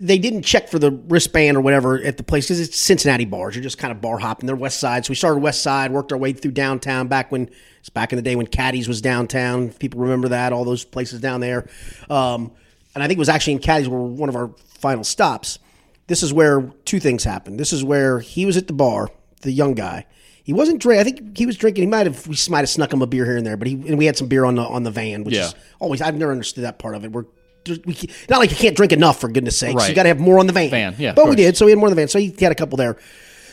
they 0.00 0.18
didn't 0.18 0.42
check 0.42 0.68
for 0.70 0.78
the 0.78 0.90
wristband 0.90 1.56
or 1.56 1.60
whatever 1.60 1.98
at 2.02 2.16
the 2.16 2.22
place 2.22 2.46
because 2.46 2.58
it's 2.60 2.78
Cincinnati 2.78 3.26
bars. 3.26 3.54
You're 3.54 3.62
just 3.62 3.76
kind 3.78 3.92
of 3.92 4.00
bar 4.00 4.18
hopping. 4.18 4.46
They're 4.46 4.56
West 4.56 4.80
Side. 4.80 5.04
So 5.04 5.10
we 5.10 5.14
started 5.14 5.40
West 5.40 5.62
Side, 5.62 5.90
worked 5.90 6.10
our 6.12 6.18
way 6.18 6.32
through 6.32 6.52
downtown 6.52 7.08
back 7.08 7.30
when 7.30 7.50
it's 7.80 7.90
back 7.90 8.12
in 8.12 8.16
the 8.16 8.22
day 8.22 8.34
when 8.34 8.46
Caddies 8.46 8.88
was 8.88 9.02
downtown. 9.02 9.70
People 9.70 10.00
remember 10.00 10.28
that, 10.28 10.52
all 10.54 10.64
those 10.64 10.84
places 10.84 11.20
down 11.20 11.40
there. 11.40 11.68
Um, 12.08 12.52
and 12.94 13.02
I 13.02 13.06
think 13.08 13.18
it 13.18 13.20
was 13.20 13.28
actually 13.28 13.54
in 13.54 13.58
Caddies 13.58 13.88
were 13.88 14.02
one 14.02 14.28
of 14.30 14.36
our 14.36 14.50
final 14.78 15.04
stops. 15.04 15.58
This 16.06 16.22
is 16.22 16.32
where 16.32 16.62
two 16.84 16.98
things 17.00 17.22
happened. 17.24 17.60
This 17.60 17.72
is 17.72 17.84
where 17.84 18.20
he 18.20 18.46
was 18.46 18.56
at 18.56 18.66
the 18.66 18.72
bar, 18.72 19.10
the 19.42 19.52
young 19.52 19.74
guy. 19.74 20.06
He 20.44 20.52
wasn't 20.52 20.80
drinking. 20.80 21.00
I 21.00 21.04
think 21.04 21.36
he 21.38 21.46
was 21.46 21.56
drinking. 21.56 21.84
He 21.84 21.88
might 21.88 22.06
have. 22.06 22.26
We 22.26 22.36
might 22.50 22.58
have 22.60 22.68
snuck 22.68 22.92
him 22.92 23.00
a 23.00 23.06
beer 23.06 23.24
here 23.24 23.36
and 23.38 23.46
there, 23.46 23.56
but 23.56 23.66
he 23.66 23.74
and 23.74 23.96
we 23.96 24.04
had 24.04 24.16
some 24.16 24.28
beer 24.28 24.44
on 24.44 24.56
the 24.56 24.62
on 24.62 24.82
the 24.82 24.90
van, 24.90 25.24
which 25.24 25.34
Yeah. 25.34 25.46
is 25.46 25.54
always. 25.78 26.02
I've 26.02 26.16
never 26.16 26.32
understood 26.32 26.64
that 26.64 26.78
part 26.78 26.94
of 26.94 27.02
it. 27.04 27.12
We're 27.12 27.24
we 27.84 27.96
not 28.28 28.38
like 28.38 28.50
you 28.50 28.56
can't 28.56 28.76
drink 28.76 28.92
enough 28.92 29.20
for 29.20 29.28
goodness 29.28 29.58
sakes. 29.58 29.74
Right. 29.74 29.88
You 29.88 29.94
got 29.94 30.04
to 30.04 30.08
have 30.08 30.20
more 30.20 30.38
on 30.38 30.46
the 30.46 30.52
van. 30.52 30.70
Van, 30.70 30.94
yeah, 30.98 31.12
but 31.14 31.28
we 31.28 31.36
did. 31.36 31.56
So 31.56 31.66
we 31.66 31.72
had 31.72 31.78
more 31.78 31.88
on 31.88 31.92
the 31.92 32.00
van. 32.00 32.08
So 32.08 32.18
he 32.18 32.34
had 32.38 32.52
a 32.52 32.54
couple 32.54 32.76
there. 32.76 32.96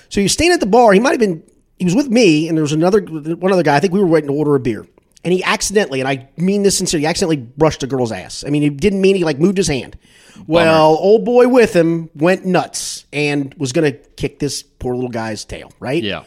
So 0.09 0.22
he 0.22 0.24
was 0.24 0.34
staying 0.34 0.51
at 0.51 0.59
the 0.59 0.66
bar. 0.66 0.93
He 0.93 0.99
might 0.99 1.12
have 1.12 1.20
been. 1.20 1.43
He 1.78 1.86
was 1.86 1.95
with 1.95 2.09
me, 2.09 2.47
and 2.47 2.55
there 2.55 2.62
was 2.62 2.74
another 2.74 3.01
one 3.01 3.51
other 3.51 3.64
guy. 3.64 3.76
I 3.76 3.80
think 3.80 3.93
we 3.93 3.99
were 3.99 4.05
waiting 4.05 4.28
to 4.28 4.36
order 4.36 4.53
a 4.53 4.59
beer, 4.59 4.86
and 5.24 5.34
he 5.34 5.43
accidentally, 5.43 5.99
and 5.99 6.07
I 6.07 6.30
mean 6.38 6.62
this 6.62 6.78
sincerely, 6.78 7.01
he 7.01 7.07
accidentally 7.07 7.38
brushed 7.38 7.82
a 7.82 7.88
girl's 7.88 8.12
ass. 8.12 8.43
I 8.45 8.49
mean, 8.51 8.62
he 8.62 8.70
didn't 8.70 9.01
mean 9.01 9.16
he 9.16 9.24
like 9.24 9.39
moved 9.39 9.57
his 9.57 9.68
hand. 9.68 9.97
Well, 10.45 10.95
old 10.95 11.26
boy 11.26 11.47
with 11.47 11.76
him 11.76 12.09
went 12.14 12.45
nuts 12.45 13.05
and 13.12 13.53
was 13.55 13.72
going 13.72 13.91
to 13.91 13.97
kick 13.97 14.39
this 14.39 14.62
poor 14.62 14.93
little 14.93 15.09
guy's 15.09 15.43
tail. 15.43 15.72
Right? 15.80 16.03
Yeah. 16.03 16.24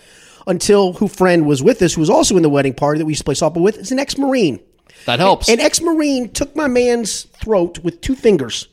Until 0.46 0.92
who 0.92 1.08
friend 1.08 1.46
was 1.46 1.62
with 1.62 1.80
us, 1.82 1.94
who 1.94 2.00
was 2.00 2.10
also 2.10 2.36
in 2.36 2.42
the 2.42 2.50
wedding 2.50 2.74
party 2.74 2.98
that 2.98 3.06
we 3.06 3.12
used 3.12 3.20
to 3.20 3.24
play 3.24 3.34
softball 3.34 3.62
with, 3.62 3.78
is 3.78 3.92
an 3.92 3.98
ex-marine. 3.98 4.60
That 5.06 5.18
helps. 5.18 5.48
An 5.48 5.60
ex-marine 5.60 6.30
took 6.30 6.56
my 6.56 6.68
man's 6.68 7.24
throat 7.24 7.80
with 7.80 8.00
two 8.00 8.14
fingers 8.14 8.68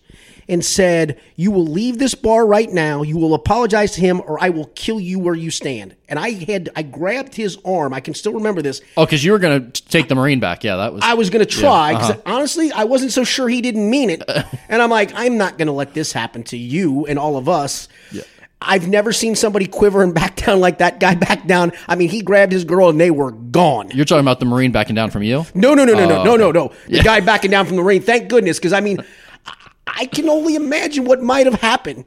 and 0.47 0.63
said, 0.65 1.19
"You 1.35 1.51
will 1.51 1.65
leave 1.65 1.97
this 1.97 2.15
bar 2.15 2.45
right 2.45 2.71
now. 2.71 3.03
You 3.03 3.17
will 3.17 3.33
apologize 3.33 3.93
to 3.93 4.01
him, 4.01 4.21
or 4.25 4.41
I 4.43 4.49
will 4.49 4.71
kill 4.75 4.99
you 4.99 5.19
where 5.19 5.35
you 5.35 5.51
stand." 5.51 5.95
And 6.09 6.19
I 6.19 6.31
had 6.31 6.69
I 6.75 6.83
grabbed 6.83 7.35
his 7.35 7.57
arm. 7.63 7.93
I 7.93 7.99
can 7.99 8.13
still 8.13 8.33
remember 8.33 8.61
this. 8.61 8.81
oh, 8.97 9.05
because 9.05 9.23
you 9.23 9.31
were 9.31 9.39
gonna 9.39 9.69
take 9.71 10.09
the 10.09 10.15
Marine 10.15 10.39
back. 10.39 10.63
Yeah, 10.63 10.75
that 10.77 10.93
was. 10.93 11.03
I 11.03 11.13
was 11.13 11.29
going 11.29 11.45
to 11.45 11.51
try 11.51 11.93
because 11.93 12.11
uh-huh. 12.11 12.21
honestly, 12.25 12.71
I 12.71 12.83
wasn't 12.83 13.11
so 13.11 13.23
sure 13.23 13.47
he 13.47 13.61
didn't 13.61 13.89
mean 13.89 14.09
it. 14.09 14.23
and 14.69 14.81
I'm 14.81 14.89
like, 14.89 15.11
I'm 15.15 15.37
not 15.37 15.57
going 15.57 15.67
to 15.67 15.73
let 15.73 15.93
this 15.93 16.11
happen 16.11 16.43
to 16.45 16.57
you 16.57 17.05
and 17.05 17.17
all 17.17 17.37
of 17.37 17.47
us. 17.47 17.87
I've 18.61 18.87
never 18.87 19.11
seen 19.11 19.35
somebody 19.35 19.65
quiver 19.65 20.03
and 20.03 20.13
back 20.21 20.35
down 20.35 20.59
like 20.59 20.77
that 20.77 20.99
guy 20.99 21.15
back 21.15 21.47
down. 21.47 21.71
I 21.87 21.95
mean, 21.95 22.09
he 22.09 22.21
grabbed 22.21 22.51
his 22.51 22.63
girl 22.63 22.89
and 22.89 22.99
they 23.01 23.11
were 23.11 23.31
gone. 23.31 23.89
You're 23.91 24.05
talking 24.05 24.21
about 24.21 24.39
the 24.39 24.45
Marine 24.45 24.71
backing 24.71 24.95
down 24.95 25.09
from 25.09 25.23
you. 25.23 25.45
No, 25.55 25.73
no, 25.73 25.83
no, 25.85 25.93
no, 25.93 26.03
Oh, 26.03 26.07
no, 26.07 26.23
no, 26.23 26.35
no, 26.37 26.47
oh, 26.47 26.51
no. 26.51 26.73
The 26.87 27.03
guy 27.03 27.19
backing 27.21 27.51
down 27.51 27.65
from 27.65 27.75
the 27.75 27.83
ring. 27.83 28.01
Thank 28.01 28.29
goodness, 28.29 28.59
because 28.59 28.73
I 28.73 28.81
mean, 28.81 28.99
I- 29.45 29.53
I 29.87 30.05
can 30.05 30.29
only 30.29 30.55
imagine 30.55 31.05
what 31.05 31.21
might 31.21 31.45
have 31.47 31.59
happened. 31.61 32.05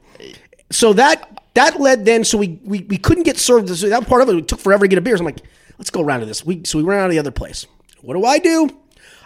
So 0.71 0.93
that 0.93 1.29
that 1.53 1.79
led 1.79 2.03
then. 2.05 2.23
So 2.23 2.37
we 2.37 2.59
we, 2.63 2.81
we 2.81 2.97
couldn't 2.97 3.23
get 3.23 3.37
served. 3.37 3.69
So 3.69 3.89
that 3.89 4.07
part 4.07 4.21
of 4.21 4.29
it, 4.29 4.35
it 4.35 4.47
took 4.47 4.59
forever 4.59 4.85
to 4.85 4.87
get 4.87 4.97
a 4.97 5.01
beer. 5.01 5.15
So 5.17 5.21
I'm 5.21 5.25
like, 5.25 5.41
let's 5.77 5.89
go 5.91 6.01
around 6.01 6.21
to 6.21 6.25
this. 6.25 6.43
We 6.45 6.63
so 6.65 6.77
we 6.79 6.83
ran 6.83 6.99
out 7.01 7.05
of 7.05 7.11
the 7.11 7.19
other 7.19 7.31
place. 7.31 7.67
What 8.01 8.15
do 8.15 8.25
I 8.25 8.39
do? 8.39 8.69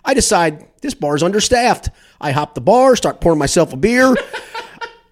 I 0.04 0.14
decide 0.14 0.66
this 0.82 0.94
bar's 0.94 1.24
understaffed. 1.24 1.90
I 2.20 2.32
hop 2.32 2.54
the 2.56 2.62
bar, 2.62 2.96
start 2.96 3.22
pouring 3.22 3.40
myself 3.40 3.72
a 3.72 3.78
beer. 3.78 4.16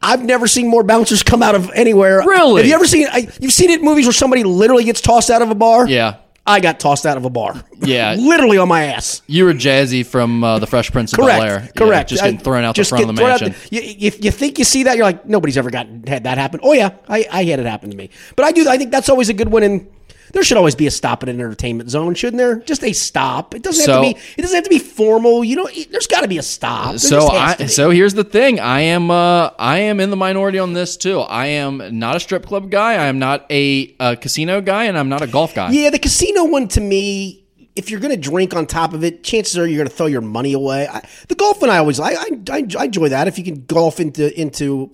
I've 0.01 0.23
never 0.23 0.47
seen 0.47 0.67
more 0.67 0.83
bouncers 0.83 1.23
come 1.23 1.41
out 1.41 1.55
of 1.55 1.71
anywhere. 1.71 2.19
Really? 2.19 2.61
Have 2.61 2.69
you 2.69 2.75
ever 2.75 2.85
seen? 2.85 3.07
I, 3.11 3.27
you've 3.39 3.53
seen 3.53 3.69
it 3.69 3.79
in 3.79 3.85
movies 3.85 4.05
where 4.05 4.13
somebody 4.13 4.43
literally 4.43 4.83
gets 4.83 5.01
tossed 5.01 5.29
out 5.29 5.41
of 5.41 5.49
a 5.49 5.55
bar. 5.55 5.87
Yeah. 5.87 6.17
I 6.45 6.61
got 6.61 6.79
tossed 6.79 7.05
out 7.05 7.17
of 7.17 7.25
a 7.25 7.29
bar. 7.29 7.61
Yeah. 7.79 8.15
literally 8.17 8.57
on 8.57 8.69
my 8.69 8.85
ass. 8.85 9.21
You 9.27 9.43
were 9.43 9.53
Jazzy 9.53 10.05
from 10.05 10.43
uh, 10.45 10.59
the 10.59 10.67
Fresh 10.67 10.91
Prince 10.91 11.11
of 11.11 11.19
Correct. 11.19 11.41
Bel 11.41 11.49
Air. 11.49 11.69
Correct. 11.75 12.09
just 12.09 12.23
getting 12.23 12.39
thrown 12.39 12.63
out 12.63 12.73
just 12.73 12.89
the 12.89 12.95
front 12.97 13.09
of 13.09 13.15
the 13.15 13.21
get 13.21 13.25
thrown 13.25 13.31
out 13.31 13.41
mansion. 13.41 13.69
the- 13.69 13.75
you, 13.75 14.07
if 14.07 14.23
you 14.23 14.31
think 14.31 14.57
you 14.57 14.63
see 14.63 14.83
that, 14.83 14.95
you're 14.95 15.05
like, 15.05 15.25
nobody's 15.25 15.57
ever 15.57 15.69
gotten 15.69 16.07
had 16.07 16.23
that 16.23 16.37
happen. 16.37 16.61
Oh 16.63 16.71
yeah, 16.71 16.91
I, 17.09 17.25
I 17.29 17.43
had 17.43 17.59
it 17.59 17.65
happen 17.65 17.91
to 17.91 17.97
me. 17.97 18.09
But 18.37 18.45
I 18.45 18.53
do. 18.53 18.69
I 18.69 18.77
think 18.77 18.91
that's 18.91 19.09
always 19.09 19.27
a 19.27 19.33
good 19.33 19.49
one. 19.49 19.63
And 19.63 19.89
there 20.33 20.43
should 20.43 20.57
always 20.57 20.75
be 20.75 20.87
a 20.87 20.91
stop 20.91 21.23
at 21.23 21.29
an 21.29 21.39
entertainment 21.39 21.89
zone, 21.89 22.13
shouldn't 22.15 22.37
there? 22.37 22.57
Just 22.59 22.83
a 22.83 22.93
stop. 22.93 23.55
It 23.55 23.61
doesn't 23.63 23.85
So- 23.85 24.01
have 24.03 24.13
to 24.13 24.13
be. 24.15 24.21
It 24.37 24.41
doesn't 24.41 24.55
have 24.55 24.63
to 24.63 24.69
be 24.69 24.79
formal. 24.79 25.43
You 25.43 25.55
know, 25.57 25.69
there's 25.91 26.07
got 26.07 26.21
to 26.21 26.27
be 26.27 26.37
a 26.37 26.43
stop. 26.43 26.91
There 26.91 26.99
so 26.99 27.27
I 27.29 27.55
so 27.67 27.89
here's 27.89 28.13
the 28.13 28.23
thing. 28.23 28.59
I 28.59 28.81
am 28.81 29.09
uh, 29.11 29.49
I 29.59 29.79
am 29.79 29.99
in 29.99 30.09
the 30.09 30.17
minority 30.17 30.59
on 30.59 30.73
this 30.73 30.97
too. 30.97 31.19
I 31.21 31.47
am 31.47 31.99
not 31.99 32.15
a 32.15 32.19
strip 32.19 32.45
club 32.45 32.69
guy. 32.69 32.93
I 32.93 33.05
am 33.07 33.19
not 33.19 33.45
a, 33.51 33.95
uh 33.99 34.15
casino 34.15 34.61
guy, 34.61 34.85
and 34.85 34.97
I'm 34.97 35.09
not 35.09 35.21
a 35.21 35.27
golf 35.27 35.53
guy. 35.55 35.71
Yeah, 35.71 35.89
the 35.89 35.99
casino 35.99 36.45
one 36.45 36.67
to 36.69 36.81
me, 36.81 37.43
if 37.75 37.89
you're 37.91 37.99
going 37.99 38.13
to 38.13 38.19
drink 38.19 38.55
on 38.55 38.65
top 38.65 38.93
of 38.93 39.03
it, 39.03 39.23
chances 39.23 39.57
are 39.57 39.67
you're 39.67 39.77
going 39.77 39.89
to 39.89 39.95
throw 39.95 40.07
your 40.07 40.21
money 40.21 40.53
away. 40.53 40.87
I, 40.87 41.07
the 41.27 41.35
golf 41.35 41.61
one, 41.61 41.69
I 41.69 41.77
always 41.77 41.99
I 41.99 42.11
I 42.13 42.65
I 42.77 42.85
enjoy 42.85 43.09
that. 43.09 43.27
If 43.27 43.37
you 43.37 43.43
can 43.43 43.65
golf 43.65 43.99
into 43.99 44.37
into 44.39 44.89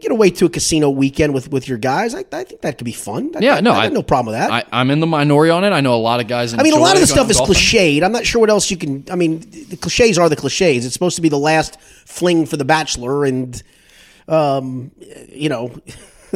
get 0.00 0.12
away 0.12 0.30
to 0.30 0.46
a 0.46 0.48
casino 0.48 0.90
weekend 0.90 1.34
with 1.34 1.50
with 1.50 1.68
your 1.68 1.78
guys, 1.78 2.14
I, 2.14 2.24
I 2.32 2.44
think 2.44 2.60
that 2.62 2.78
could 2.78 2.84
be 2.84 2.92
fun. 2.92 3.32
I, 3.36 3.40
Yeah, 3.40 3.60
no, 3.60 3.72
I, 3.72 3.78
I 3.78 3.84
have 3.84 3.92
no 3.92 4.02
problem 4.02 4.32
with 4.32 4.40
that. 4.40 4.50
I, 4.50 4.64
I'm 4.80 4.90
in 4.90 5.00
the 5.00 5.06
minority 5.06 5.50
on 5.50 5.64
it. 5.64 5.70
I 5.70 5.80
know 5.80 5.94
a 5.94 5.96
lot 5.96 6.20
of 6.20 6.28
guys. 6.28 6.54
I 6.54 6.62
mean, 6.62 6.74
a 6.74 6.78
lot 6.78 6.94
of 6.94 7.00
the 7.00 7.06
stuff 7.06 7.30
is 7.30 7.38
cliche. 7.38 7.98
cliched. 7.98 8.04
I'm 8.04 8.12
not 8.12 8.26
sure 8.26 8.40
what 8.40 8.50
else 8.50 8.70
you 8.70 8.76
can. 8.76 9.04
I 9.10 9.16
mean, 9.16 9.40
the 9.68 9.76
cliches 9.76 10.18
are 10.18 10.28
the 10.28 10.36
cliches. 10.36 10.84
It's 10.84 10.92
supposed 10.92 11.16
to 11.16 11.22
be 11.22 11.28
the 11.28 11.38
last 11.38 11.80
fling 11.80 12.46
for 12.46 12.56
the 12.56 12.64
bachelor, 12.64 13.24
and 13.24 13.62
um, 14.28 14.90
you 15.28 15.48
know, 15.48 15.74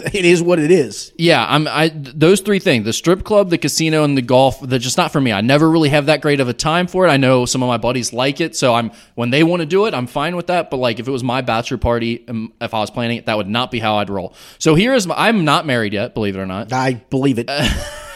it 0.15 0.25
is 0.25 0.43
what 0.43 0.59
it 0.59 0.71
is. 0.71 1.13
Yeah, 1.17 1.45
I'm. 1.49 1.69
I 1.69 1.91
those 1.95 2.41
three 2.41 2.59
things: 2.59 2.85
the 2.85 2.93
strip 2.93 3.25
club, 3.25 3.51
the 3.51 3.59
casino, 3.59 4.05
and 4.05 4.17
the 4.17 4.23
golf. 4.23 4.61
They're 4.61 4.79
just 4.79 4.97
not 4.97 5.13
for 5.13 5.21
me. 5.21 5.33
I 5.33 5.41
never 5.41 5.71
really 5.71 5.89
have 5.91 6.07
that 6.07 6.21
great 6.21 6.41
of 6.41 6.49
a 6.49 6.53
time 6.53 6.87
for 6.87 7.07
it. 7.07 7.11
I 7.11 7.17
know 7.17 7.47
some 7.47 7.63
of 7.63 7.69
my 7.69 7.79
buddies 7.79 8.13
like 8.13 8.41
it, 8.41 8.57
so 8.57 8.75
I'm 8.75 8.91
when 9.15 9.31
they 9.31 9.43
want 9.43 9.61
to 9.61 9.67
do 9.67 9.87
it, 9.87 9.95
I'm 9.95 10.07
fine 10.07 10.37
with 10.37 10.49
that. 10.49 10.71
But 10.71 10.79
like, 10.79 10.99
if 10.99 11.09
it 11.09 11.11
was 11.11 11.25
my 11.25 11.41
bachelor 11.41 11.79
party, 11.79 12.25
um, 12.29 12.53
if 12.61 12.75
I 12.75 12.81
was 12.81 12.91
planning 12.91 13.19
it, 13.19 13.27
that 13.27 13.37
would 13.37 13.49
not 13.49 13.71
be 13.71 13.79
how 13.79 13.97
I'd 13.97 14.11
roll. 14.11 14.35
So 14.59 14.75
here 14.75 14.95
is 14.95 15.07
my, 15.07 15.15
I'm 15.17 15.45
not 15.45 15.67
married 15.67 15.93
yet, 15.93 16.15
believe 16.15 16.37
it 16.37 16.41
or 16.41 16.47
not. 16.47 16.73
I 16.73 16.95
believe 16.95 17.39
it. 17.39 17.51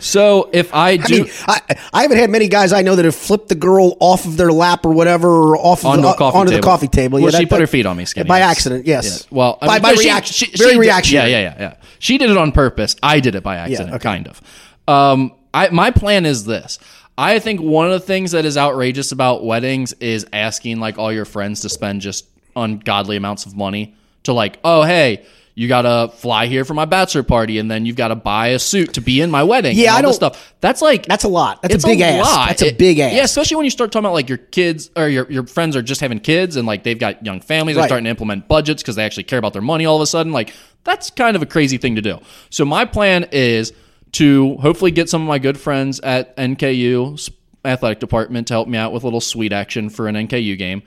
So 0.00 0.50
if 0.52 0.74
I 0.74 0.96
do, 0.96 1.14
I 1.14 1.18
mean, 1.22 1.30
I, 1.46 1.60
I 1.92 2.02
haven't 2.02 2.18
had 2.18 2.30
many 2.30 2.48
guys 2.48 2.72
I 2.72 2.82
know 2.82 2.94
that 2.96 3.04
have 3.04 3.14
flipped 3.14 3.48
the 3.48 3.54
girl 3.54 3.96
off 4.00 4.24
of 4.24 4.36
their 4.36 4.52
lap 4.52 4.84
or 4.86 4.92
whatever, 4.92 5.28
or 5.28 5.56
off 5.56 5.80
of 5.80 5.86
onto 5.86 6.02
the, 6.02 6.12
coffee 6.14 6.38
onto 6.38 6.50
table. 6.50 6.60
the 6.60 6.66
coffee 6.66 6.88
table. 6.88 7.20
Well, 7.20 7.32
Yeah, 7.32 7.38
she 7.38 7.44
that- 7.44 7.50
put 7.50 7.56
that- 7.56 7.60
her 7.62 7.66
feet 7.66 7.86
on 7.86 7.96
me, 7.96 8.04
Skinny. 8.04 8.28
by 8.28 8.40
accident. 8.40 8.86
Yes. 8.86 9.26
Yeah. 9.30 9.36
Well, 9.36 9.58
I 9.60 9.66
by, 9.66 9.72
mean, 9.74 9.82
by 9.82 9.90
no, 9.90 9.96
she- 9.96 10.04
reaction, 10.08 10.34
she- 10.34 10.46
she 10.52 10.56
very 10.58 10.72
did- 10.72 10.80
reactionary. 10.80 11.30
Yeah, 11.30 11.38
yeah, 11.38 11.54
yeah, 11.58 11.60
yeah. 11.62 11.74
She 11.98 12.18
did 12.18 12.30
it 12.30 12.36
on 12.36 12.52
purpose. 12.52 12.96
I 13.02 13.20
did 13.20 13.34
it 13.34 13.42
by 13.42 13.56
accident, 13.56 13.90
okay. 13.90 13.98
kind 14.02 14.28
of. 14.28 14.40
Um, 14.88 15.32
I 15.52 15.68
my 15.70 15.90
plan 15.90 16.26
is 16.26 16.44
this. 16.44 16.78
I 17.18 17.38
think 17.38 17.60
one 17.60 17.86
of 17.86 17.92
the 17.92 18.00
things 18.00 18.32
that 18.32 18.44
is 18.44 18.56
outrageous 18.58 19.10
about 19.12 19.44
weddings 19.44 19.94
is 19.94 20.26
asking 20.32 20.80
like 20.80 20.98
all 20.98 21.12
your 21.12 21.24
friends 21.24 21.60
to 21.62 21.68
spend 21.70 22.02
just 22.02 22.26
ungodly 22.54 23.16
amounts 23.16 23.46
of 23.46 23.56
money 23.56 23.94
to 24.24 24.32
like, 24.32 24.58
oh 24.64 24.82
hey, 24.82 25.24
you 25.58 25.66
gotta 25.68 26.12
fly 26.16 26.46
here 26.46 26.64
for 26.66 26.74
my 26.74 26.84
bachelor 26.84 27.22
party, 27.22 27.58
and 27.58 27.68
then 27.70 27.86
you've 27.86 27.96
got 27.96 28.08
to 28.08 28.14
buy 28.14 28.48
a 28.48 28.58
suit 28.58 28.92
to 28.94 29.00
be 29.00 29.20
in 29.22 29.30
my 29.30 29.42
wedding. 29.42 29.74
Yeah, 29.76 29.84
and 29.84 29.90
all 29.90 29.98
I 29.98 30.02
don't- 30.02 30.12
stuff. 30.12 30.54
That's 30.60 30.82
like 30.82 31.06
That's 31.06 31.24
a 31.24 31.28
lot. 31.28 31.62
That's 31.62 31.82
a 31.82 31.86
big 31.86 32.00
ass. 32.02 32.24
lot. 32.24 32.48
That's 32.48 32.62
a 32.62 32.66
It- 32.68 32.78
big 32.78 32.98
ass. 32.98 33.12
Yeah, 33.14 33.24
especially 33.24 33.56
when 33.56 33.64
you 33.64 33.70
start 33.70 33.90
talking 33.90 34.04
about 34.04 34.12
like 34.12 34.28
your 34.28 34.36
kids 34.38 34.90
or 34.96 35.08
your, 35.08 35.26
your 35.32 35.46
friends 35.46 35.74
are 35.74 35.80
just 35.82 36.00
having 36.02 36.20
kids 36.20 36.56
and 36.56 36.66
like 36.66 36.82
they've 36.84 36.98
got 36.98 37.24
young 37.24 37.40
families, 37.40 37.76
they're 37.76 37.86
starting 37.86 38.04
to 38.04 38.10
implement 38.10 38.46
budgets 38.48 38.82
because 38.82 38.96
they 38.96 39.04
actually 39.04 39.24
care 39.24 39.38
about 39.38 39.54
their 39.54 39.62
money 39.62 39.86
all 39.86 39.96
of 39.96 40.02
a 40.02 40.06
sudden. 40.06 40.30
Like 40.30 40.52
that's 40.84 41.08
kind 41.10 41.34
of 41.34 41.42
a 41.42 41.46
crazy 41.46 41.78
thing 41.78 41.96
to 41.96 42.02
do. 42.02 42.18
So 42.50 42.64
my 42.66 42.84
plan 42.84 43.26
is 43.32 43.72
to 44.12 44.56
hopefully 44.58 44.90
get 44.90 45.08
some 45.08 45.22
of 45.22 45.28
my 45.28 45.38
good 45.38 45.58
friends 45.58 46.00
at 46.00 46.36
NKU 46.36 47.30
athletic 47.64 47.98
department 47.98 48.46
to 48.46 48.54
help 48.54 48.68
me 48.68 48.78
out 48.78 48.92
with 48.92 49.02
a 49.02 49.06
little 49.06 49.20
sweet 49.20 49.52
action 49.52 49.88
for 49.90 50.06
an 50.06 50.14
NKU 50.14 50.56
game. 50.56 50.82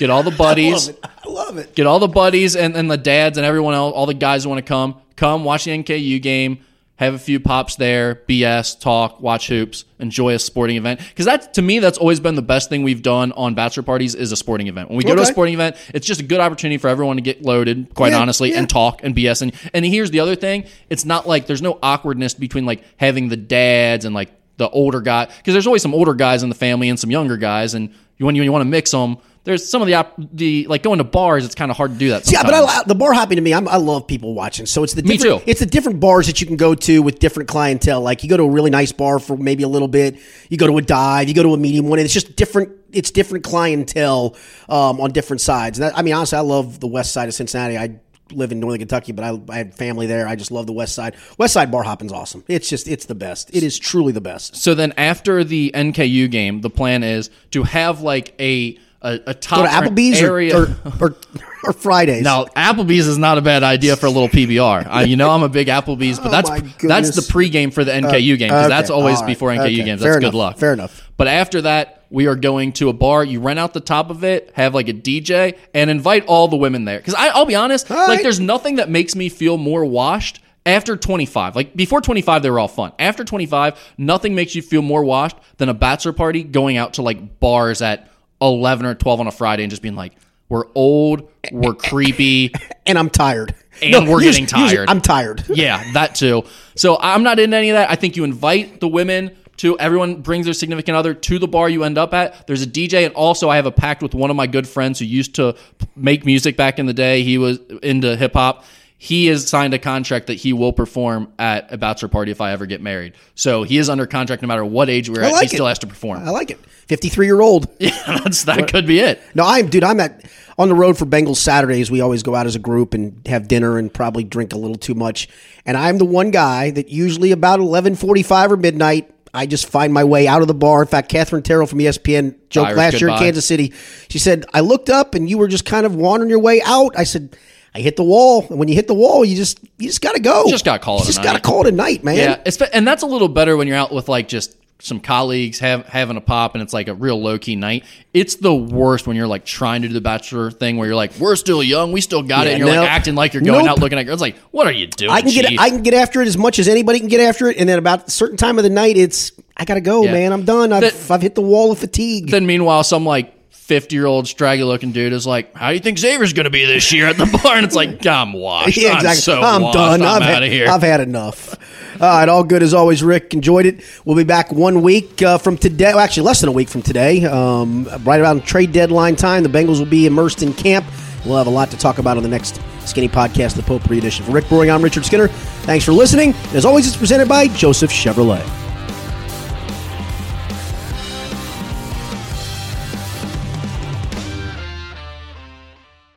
Get 0.00 0.10
all 0.10 0.22
the 0.22 0.30
buddies. 0.46 0.90
I 1.04 1.28
love 1.28 1.58
it. 1.58 1.74
get 1.74 1.86
all 1.86 1.98
the 1.98 2.08
buddies 2.08 2.56
and, 2.56 2.74
and 2.74 2.90
the 2.90 2.96
dads 2.96 3.36
and 3.38 3.46
everyone 3.46 3.74
else, 3.74 3.92
all 3.94 4.06
the 4.06 4.14
guys 4.14 4.42
who 4.44 4.48
want 4.50 4.58
to 4.64 4.68
come, 4.68 5.00
come 5.14 5.44
watch 5.44 5.64
the 5.64 5.70
NKU 5.70 6.20
game, 6.22 6.60
have 6.96 7.12
a 7.14 7.18
few 7.18 7.38
pops 7.38 7.76
there, 7.76 8.22
BS, 8.28 8.80
talk, 8.80 9.20
watch 9.20 9.48
hoops, 9.48 9.84
enjoy 9.98 10.34
a 10.34 10.38
sporting 10.38 10.76
event. 10.76 11.00
Because 11.00 11.26
that 11.26 11.52
to 11.54 11.62
me, 11.62 11.78
that's 11.78 11.98
always 11.98 12.18
been 12.18 12.34
the 12.34 12.42
best 12.42 12.68
thing 12.70 12.82
we've 12.82 13.02
done 13.02 13.32
on 13.32 13.54
bachelor 13.54 13.82
parties 13.82 14.14
is 14.14 14.32
a 14.32 14.36
sporting 14.36 14.68
event. 14.68 14.88
When 14.88 14.96
we 14.98 15.04
go 15.04 15.14
to 15.14 15.22
a 15.22 15.26
sporting 15.26 15.54
event, 15.54 15.76
it's 15.94 16.06
just 16.06 16.20
a 16.20 16.24
good 16.24 16.40
opportunity 16.40 16.78
for 16.78 16.88
everyone 16.88 17.16
to 17.16 17.22
get 17.22 17.42
loaded, 17.42 17.94
quite 17.94 18.12
Yeah, 18.12 18.20
honestly, 18.20 18.50
yeah. 18.52 18.58
and 18.58 18.68
talk 18.68 19.04
and 19.04 19.14
BS. 19.14 19.42
And 19.42 19.52
and 19.74 19.84
here's 19.84 20.10
the 20.10 20.20
other 20.20 20.34
thing: 20.34 20.64
it's 20.88 21.04
not 21.04 21.26
like 21.28 21.46
there's 21.46 21.62
no 21.62 21.78
awkwardness 21.82 22.34
between 22.34 22.64
like 22.66 22.82
having 22.96 23.28
the 23.28 23.36
dads 23.36 24.04
and 24.06 24.14
like 24.14 24.30
the 24.56 24.68
older 24.70 25.00
guy 25.00 25.24
because 25.24 25.54
there's 25.54 25.66
always 25.66 25.80
some 25.82 25.94
older 25.94 26.12
guys 26.14 26.42
in 26.42 26.48
the 26.50 26.54
family 26.54 26.88
and 26.90 26.98
some 27.00 27.10
younger 27.10 27.36
guys, 27.38 27.72
and 27.74 27.94
you, 28.20 28.26
when 28.26 28.36
you, 28.36 28.42
you 28.42 28.52
want 28.52 28.62
to 28.62 28.68
mix 28.68 28.90
them. 28.92 29.16
There's 29.42 29.66
some 29.66 29.80
of 29.80 29.88
the 29.88 29.94
op- 29.94 30.14
the 30.34 30.66
like 30.66 30.82
going 30.82 30.98
to 30.98 31.04
bars. 31.04 31.46
It's 31.46 31.54
kind 31.54 31.70
of 31.70 31.76
hard 31.78 31.92
to 31.92 31.98
do 31.98 32.10
that. 32.10 32.30
Yeah, 32.30 32.42
but 32.42 32.52
I, 32.52 32.82
the 32.86 32.94
bar 32.94 33.14
hopping 33.14 33.36
to 33.36 33.42
me, 33.42 33.54
I'm, 33.54 33.66
I 33.66 33.76
love 33.76 34.06
people 34.06 34.34
watching. 34.34 34.66
So 34.66 34.84
it's 34.84 34.92
the 34.92 35.02
Me 35.02 35.16
different, 35.16 35.44
too. 35.44 35.50
It's 35.50 35.60
the 35.60 35.66
different 35.66 35.98
bars 35.98 36.26
that 36.26 36.42
you 36.42 36.46
can 36.46 36.56
go 36.56 36.74
to 36.74 37.00
with 37.00 37.18
different 37.18 37.48
clientele. 37.48 38.02
Like 38.02 38.22
you 38.22 38.28
go 38.28 38.36
to 38.36 38.42
a 38.42 38.50
really 38.50 38.68
nice 38.68 38.92
bar 38.92 39.18
for 39.18 39.38
maybe 39.38 39.62
a 39.62 39.68
little 39.68 39.88
bit. 39.88 40.18
You 40.50 40.58
go 40.58 40.66
to 40.66 40.76
a 40.76 40.82
dive. 40.82 41.28
You 41.28 41.34
go 41.34 41.42
to 41.42 41.54
a 41.54 41.56
medium 41.56 41.88
one. 41.88 41.98
And 41.98 42.04
it's 42.04 42.12
just 42.12 42.36
different. 42.36 42.72
It's 42.92 43.10
different 43.10 43.42
clientele 43.42 44.36
um, 44.68 45.00
on 45.00 45.12
different 45.12 45.40
sides. 45.40 45.78
And 45.78 45.88
that, 45.88 45.96
I 45.96 46.02
mean, 46.02 46.12
honestly, 46.12 46.36
I 46.36 46.42
love 46.42 46.78
the 46.78 46.88
west 46.88 47.12
side 47.12 47.26
of 47.26 47.34
Cincinnati. 47.34 47.78
I 47.78 47.98
live 48.32 48.52
in 48.52 48.60
northern 48.60 48.78
Kentucky, 48.80 49.12
but 49.12 49.24
I, 49.24 49.38
I 49.52 49.56
had 49.56 49.74
family 49.74 50.06
there. 50.06 50.26
I 50.26 50.36
just 50.36 50.50
love 50.50 50.66
the 50.66 50.72
west 50.72 50.94
side. 50.94 51.14
West 51.38 51.54
side 51.54 51.70
bar 51.70 51.82
hopping's 51.82 52.12
awesome. 52.12 52.44
It's 52.48 52.68
just 52.68 52.88
it's 52.88 53.06
the 53.06 53.14
best. 53.14 53.54
It 53.54 53.62
is 53.62 53.78
truly 53.78 54.12
the 54.12 54.20
best. 54.20 54.56
So 54.56 54.74
then 54.74 54.92
after 54.96 55.44
the 55.44 55.70
NKU 55.74 56.30
game, 56.30 56.60
the 56.60 56.70
plan 56.70 57.02
is 57.02 57.30
to 57.52 57.62
have 57.64 58.00
like 58.00 58.34
a 58.40 58.78
a, 59.02 59.18
a 59.28 59.34
top 59.34 59.60
Go 59.60 59.64
to 59.64 59.90
Applebee's 59.90 60.20
area. 60.20 60.54
or, 60.58 60.76
or, 61.00 61.16
or 61.64 61.72
Fridays. 61.72 62.22
now, 62.22 62.44
Applebee's 62.44 63.06
is 63.06 63.16
not 63.16 63.38
a 63.38 63.40
bad 63.40 63.62
idea 63.62 63.96
for 63.96 64.04
a 64.06 64.10
little 64.10 64.28
PBR. 64.28 64.86
Uh, 64.86 64.98
you 65.06 65.16
know, 65.16 65.30
I'm 65.30 65.42
a 65.42 65.48
big 65.48 65.68
Applebee's, 65.68 66.18
but 66.18 66.28
Oh 66.28 66.30
that's 66.30 66.50
my 66.50 66.60
that's 66.82 67.16
the 67.16 67.22
pregame 67.22 67.72
for 67.72 67.82
the 67.82 67.92
NKU 67.92 68.38
game 68.38 68.48
because 68.48 68.66
okay. 68.66 68.68
that's 68.68 68.90
always 68.90 69.20
right. 69.20 69.26
before 69.26 69.50
NKU 69.50 69.60
Okay. 69.60 69.84
games. 69.84 70.02
Fair 70.02 70.12
That's 70.12 70.22
enough. 70.22 70.32
good 70.32 70.36
luck. 70.38 70.58
Fair 70.58 70.72
enough. 70.74 71.10
But 71.16 71.28
after 71.28 71.62
that, 71.62 71.99
we 72.10 72.26
are 72.26 72.36
going 72.36 72.72
to 72.72 72.88
a 72.88 72.92
bar. 72.92 73.24
You 73.24 73.40
rent 73.40 73.58
out 73.58 73.72
the 73.72 73.80
top 73.80 74.10
of 74.10 74.24
it, 74.24 74.50
have 74.54 74.74
like 74.74 74.88
a 74.88 74.92
DJ, 74.92 75.56
and 75.72 75.88
invite 75.88 76.26
all 76.26 76.48
the 76.48 76.56
women 76.56 76.84
there. 76.84 76.98
Because 76.98 77.14
I'll 77.16 77.46
be 77.46 77.54
honest, 77.54 77.88
like 77.88 78.08
right. 78.08 78.22
there's 78.22 78.40
nothing 78.40 78.76
that 78.76 78.90
makes 78.90 79.14
me 79.14 79.28
feel 79.28 79.56
more 79.56 79.84
washed 79.84 80.40
after 80.66 80.96
25. 80.96 81.56
Like 81.56 81.74
before 81.74 82.00
25, 82.00 82.42
they 82.42 82.50
were 82.50 82.58
all 82.58 82.68
fun. 82.68 82.92
After 82.98 83.24
25, 83.24 83.78
nothing 83.96 84.34
makes 84.34 84.54
you 84.54 84.62
feel 84.62 84.82
more 84.82 85.04
washed 85.04 85.36
than 85.56 85.68
a 85.68 85.74
bachelor 85.74 86.12
party 86.12 86.42
going 86.42 86.76
out 86.76 86.94
to 86.94 87.02
like 87.02 87.40
bars 87.40 87.80
at 87.80 88.10
11 88.42 88.86
or 88.86 88.94
12 88.94 89.20
on 89.20 89.26
a 89.26 89.32
Friday 89.32 89.62
and 89.62 89.70
just 89.70 89.82
being 89.82 89.96
like, 89.96 90.14
we're 90.48 90.66
old, 90.74 91.30
we're 91.52 91.74
creepy. 91.74 92.52
and 92.86 92.98
I'm 92.98 93.08
tired. 93.08 93.54
And 93.80 94.08
we're 94.08 94.20
usually- 94.20 94.46
getting 94.46 94.60
usually 94.60 94.76
tired. 94.76 94.90
I'm 94.90 95.00
tired. 95.00 95.44
Yeah, 95.48 95.92
that 95.92 96.16
too. 96.16 96.44
So 96.74 96.98
I'm 97.00 97.22
not 97.22 97.38
into 97.38 97.56
any 97.56 97.70
of 97.70 97.74
that. 97.74 97.90
I 97.90 97.94
think 97.94 98.16
you 98.16 98.24
invite 98.24 98.80
the 98.80 98.88
women 98.88 99.36
to 99.60 99.78
everyone 99.78 100.22
brings 100.22 100.46
their 100.46 100.54
significant 100.54 100.96
other 100.96 101.12
to 101.12 101.38
the 101.38 101.46
bar 101.48 101.68
you 101.68 101.84
end 101.84 101.98
up 101.98 102.14
at. 102.14 102.46
There's 102.46 102.62
a 102.62 102.66
DJ, 102.66 103.04
and 103.04 103.14
also 103.14 103.48
I 103.50 103.56
have 103.56 103.66
a 103.66 103.72
pact 103.72 104.02
with 104.02 104.14
one 104.14 104.30
of 104.30 104.36
my 104.36 104.46
good 104.46 104.66
friends 104.66 104.98
who 104.98 105.04
used 105.04 105.34
to 105.34 105.54
make 105.94 106.24
music 106.24 106.56
back 106.56 106.78
in 106.78 106.86
the 106.86 106.94
day. 106.94 107.22
He 107.22 107.36
was 107.38 107.58
into 107.82 108.16
hip 108.16 108.32
hop. 108.32 108.64
He 108.96 109.26
has 109.26 109.48
signed 109.48 109.72
a 109.72 109.78
contract 109.78 110.26
that 110.26 110.34
he 110.34 110.52
will 110.52 110.74
perform 110.74 111.32
at 111.38 111.72
a 111.72 111.78
bachelor 111.78 112.08
party 112.08 112.30
if 112.30 112.40
I 112.42 112.52
ever 112.52 112.66
get 112.66 112.82
married. 112.82 113.14
So 113.34 113.62
he 113.62 113.78
is 113.78 113.88
under 113.88 114.06
contract 114.06 114.42
no 114.42 114.48
matter 114.48 114.64
what 114.64 114.90
age 114.90 115.08
we're 115.08 115.22
I 115.24 115.28
at. 115.28 115.32
like 115.32 115.42
he 115.50 115.56
still 115.56 115.66
has 115.66 115.78
to 115.78 115.86
perform. 115.86 116.26
I 116.26 116.30
like 116.30 116.50
it. 116.50 116.58
53 116.88 117.26
year 117.26 117.40
old. 117.40 117.66
Yeah, 117.80 118.18
that's 118.22 118.44
that 118.44 118.70
could 118.70 118.86
be 118.86 118.98
it. 119.00 119.22
No, 119.34 119.44
I'm 119.46 119.68
dude. 119.68 119.84
I'm 119.84 120.00
at 120.00 120.24
on 120.58 120.68
the 120.68 120.74
road 120.74 120.98
for 120.98 121.06
Bengals 121.06 121.36
Saturdays. 121.36 121.90
We 121.90 122.02
always 122.02 122.22
go 122.22 122.34
out 122.34 122.46
as 122.46 122.54
a 122.56 122.58
group 122.58 122.92
and 122.92 123.26
have 123.26 123.48
dinner 123.48 123.78
and 123.78 123.92
probably 123.92 124.22
drink 124.24 124.52
a 124.52 124.58
little 124.58 124.76
too 124.76 124.94
much. 124.94 125.28
And 125.64 125.76
I'm 125.78 125.96
the 125.96 126.04
one 126.04 126.30
guy 126.30 126.70
that 126.72 126.90
usually 126.90 127.32
about 127.32 127.60
11:45 127.60 128.50
or 128.52 128.56
midnight, 128.58 129.10
I 129.32 129.46
just 129.46 129.68
find 129.68 129.92
my 129.92 130.04
way 130.04 130.26
out 130.26 130.42
of 130.42 130.48
the 130.48 130.54
bar. 130.54 130.82
In 130.82 130.88
fact, 130.88 131.08
Katherine 131.08 131.42
Terrell 131.42 131.66
from 131.66 131.78
ESPN 131.78 132.34
joked 132.50 132.68
Irish 132.68 132.76
last 132.78 133.00
year 133.00 133.10
in. 133.10 133.18
Kansas 133.18 133.46
City. 133.46 133.72
She 134.08 134.18
said, 134.18 134.44
"I 134.52 134.60
looked 134.60 134.90
up 134.90 135.14
and 135.14 135.28
you 135.30 135.38
were 135.38 135.48
just 135.48 135.64
kind 135.64 135.86
of 135.86 135.94
wandering 135.94 136.30
your 136.30 136.40
way 136.40 136.60
out." 136.64 136.94
I 136.96 137.04
said. 137.04 137.36
I 137.72 137.78
hit 137.78 137.94
the 137.94 138.02
wall, 138.02 138.44
and 138.50 138.58
when 138.58 138.66
you 138.66 138.74
hit 138.74 138.88
the 138.88 138.94
wall, 138.94 139.24
you 139.24 139.36
just 139.36 139.60
you 139.78 139.86
just 139.86 140.00
got 140.00 140.16
to 140.16 140.20
go. 140.20 140.44
just 140.50 140.64
gotta 140.64 140.80
call 140.80 140.96
it 140.96 141.02
You 141.02 141.06
just 141.06 141.18
night. 141.18 141.24
got 141.24 141.32
to 141.34 141.40
call 141.40 141.64
it 141.64 141.72
a 141.72 141.76
night, 141.76 142.02
man. 142.02 142.16
Yeah, 142.44 142.66
and 142.72 142.84
that's 142.84 143.04
a 143.04 143.06
little 143.06 143.28
better 143.28 143.56
when 143.56 143.68
you're 143.68 143.76
out 143.76 143.94
with 143.94 144.08
like 144.08 144.26
just 144.26 144.56
some 144.80 144.98
colleagues 145.00 145.58
have, 145.60 145.86
having 145.86 146.16
a 146.16 146.20
pop 146.20 146.54
and 146.54 146.62
it's 146.62 146.72
like 146.72 146.88
a 146.88 146.94
real 146.94 147.20
low 147.20 147.38
key 147.38 147.54
night. 147.56 147.84
It's 148.14 148.36
the 148.36 148.54
worst 148.54 149.06
when 149.06 149.16
you're 149.16 149.26
like 149.26 149.44
trying 149.44 149.82
to 149.82 149.88
do 149.88 149.94
the 149.94 150.00
bachelor 150.00 150.50
thing 150.50 150.76
where 150.76 150.86
you're 150.86 150.96
like, 150.96 151.14
we're 151.18 151.36
still 151.36 151.62
young, 151.62 151.92
we 151.92 152.00
still 152.00 152.22
got 152.22 152.46
it, 152.46 152.50
and 152.50 152.58
you're 152.60 152.68
no. 152.74 152.80
like 152.80 152.90
acting 152.90 153.14
like 153.14 153.34
you're 153.34 153.42
going 153.42 153.64
Nope. 153.66 153.72
out 153.72 153.78
looking 153.78 153.98
at 153.98 154.04
girls. 154.04 154.20
Like, 154.20 154.36
what 154.50 154.66
are 154.66 154.72
you 154.72 154.86
doing? 154.86 155.10
I 155.10 155.20
can 155.22 155.30
get? 155.30 155.58
I 155.60 155.70
can 155.70 155.82
get 155.82 155.94
after 155.94 156.20
it 156.22 156.28
as 156.28 156.36
much 156.38 156.58
as 156.58 156.66
anybody 156.68 156.98
can 156.98 157.08
get 157.08 157.20
after 157.20 157.48
it, 157.48 157.56
and 157.58 157.68
then 157.68 157.78
about 157.78 158.08
a 158.08 158.10
certain 158.10 158.36
time 158.36 158.58
of 158.58 158.64
the 158.64 158.70
night, 158.70 158.96
it's 158.96 159.32
I 159.56 159.64
gotta 159.64 159.80
go, 159.80 160.04
Yeah. 160.04 160.12
man. 160.12 160.32
I'm 160.32 160.44
done. 160.44 160.72
I've, 160.72 160.80
That- 160.82 161.10
I've 161.10 161.22
hit 161.22 161.34
the 161.34 161.42
wall 161.42 161.70
of 161.70 161.78
fatigue. 161.78 162.30
then 162.30 162.46
meanwhile, 162.46 162.82
some 162.82 163.04
like 163.04 163.34
50 163.70 163.94
year 163.94 164.04
old 164.06 164.26
straggly 164.26 164.64
looking 164.64 164.90
dude 164.90 165.12
is 165.12 165.28
like, 165.28 165.54
How 165.54 165.68
do 165.68 165.74
you 165.74 165.80
think 165.80 165.96
Xavier's 165.96 166.32
going 166.32 166.42
to 166.42 166.50
be 166.50 166.64
this 166.64 166.92
year 166.92 167.06
at 167.06 167.16
the 167.16 167.26
bar? 167.44 167.54
And 167.54 167.64
It's 167.64 167.76
like, 167.76 168.04
I'm 168.06 168.32
washed. 168.32 168.76
Yeah, 168.76 168.96
exactly. 168.96 169.08
I'm 169.08 169.14
so 169.14 169.40
I'm 169.40 169.62
washed. 169.62 169.74
done. 169.74 170.02
I'm 170.02 170.08
I've 170.08 170.22
out 170.22 170.28
had, 170.28 170.42
of 170.42 170.50
here. 170.50 170.68
I've 170.68 170.82
had 170.82 171.00
enough. 171.00 171.54
All 172.02 172.08
right, 172.08 172.28
all 172.28 172.42
good 172.42 172.64
as 172.64 172.74
always, 172.74 173.00
Rick. 173.00 173.32
Enjoyed 173.32 173.66
it. 173.66 173.84
We'll 174.04 174.16
be 174.16 174.24
back 174.24 174.50
one 174.50 174.82
week 174.82 175.22
uh, 175.22 175.38
from 175.38 175.56
today. 175.56 175.90
Well, 175.94 176.00
actually, 176.00 176.24
less 176.24 176.40
than 176.40 176.48
a 176.48 176.52
week 176.52 176.68
from 176.68 176.82
today. 176.82 177.24
Um, 177.26 177.88
right 178.02 178.18
around 178.20 178.42
trade 178.44 178.72
deadline 178.72 179.14
time, 179.14 179.44
the 179.44 179.48
Bengals 179.48 179.78
will 179.78 179.86
be 179.86 180.06
immersed 180.06 180.42
in 180.42 180.52
camp. 180.52 180.84
We'll 181.24 181.38
have 181.38 181.46
a 181.46 181.50
lot 181.50 181.70
to 181.70 181.76
talk 181.76 181.98
about 181.98 182.16
on 182.16 182.24
the 182.24 182.28
next 182.28 182.60
Skinny 182.86 183.08
Podcast, 183.08 183.54
the 183.54 183.62
Potpourri 183.62 183.98
edition. 183.98 184.24
For 184.24 184.32
Rick 184.32 184.48
Broering, 184.48 184.72
I'm 184.72 184.82
Richard 184.82 185.04
Skinner. 185.04 185.28
Thanks 185.28 185.84
for 185.84 185.92
listening. 185.92 186.34
As 186.54 186.64
always, 186.64 186.88
it's 186.88 186.96
presented 186.96 187.28
by 187.28 187.46
Joseph 187.48 187.92
Chevrolet. 187.92 188.69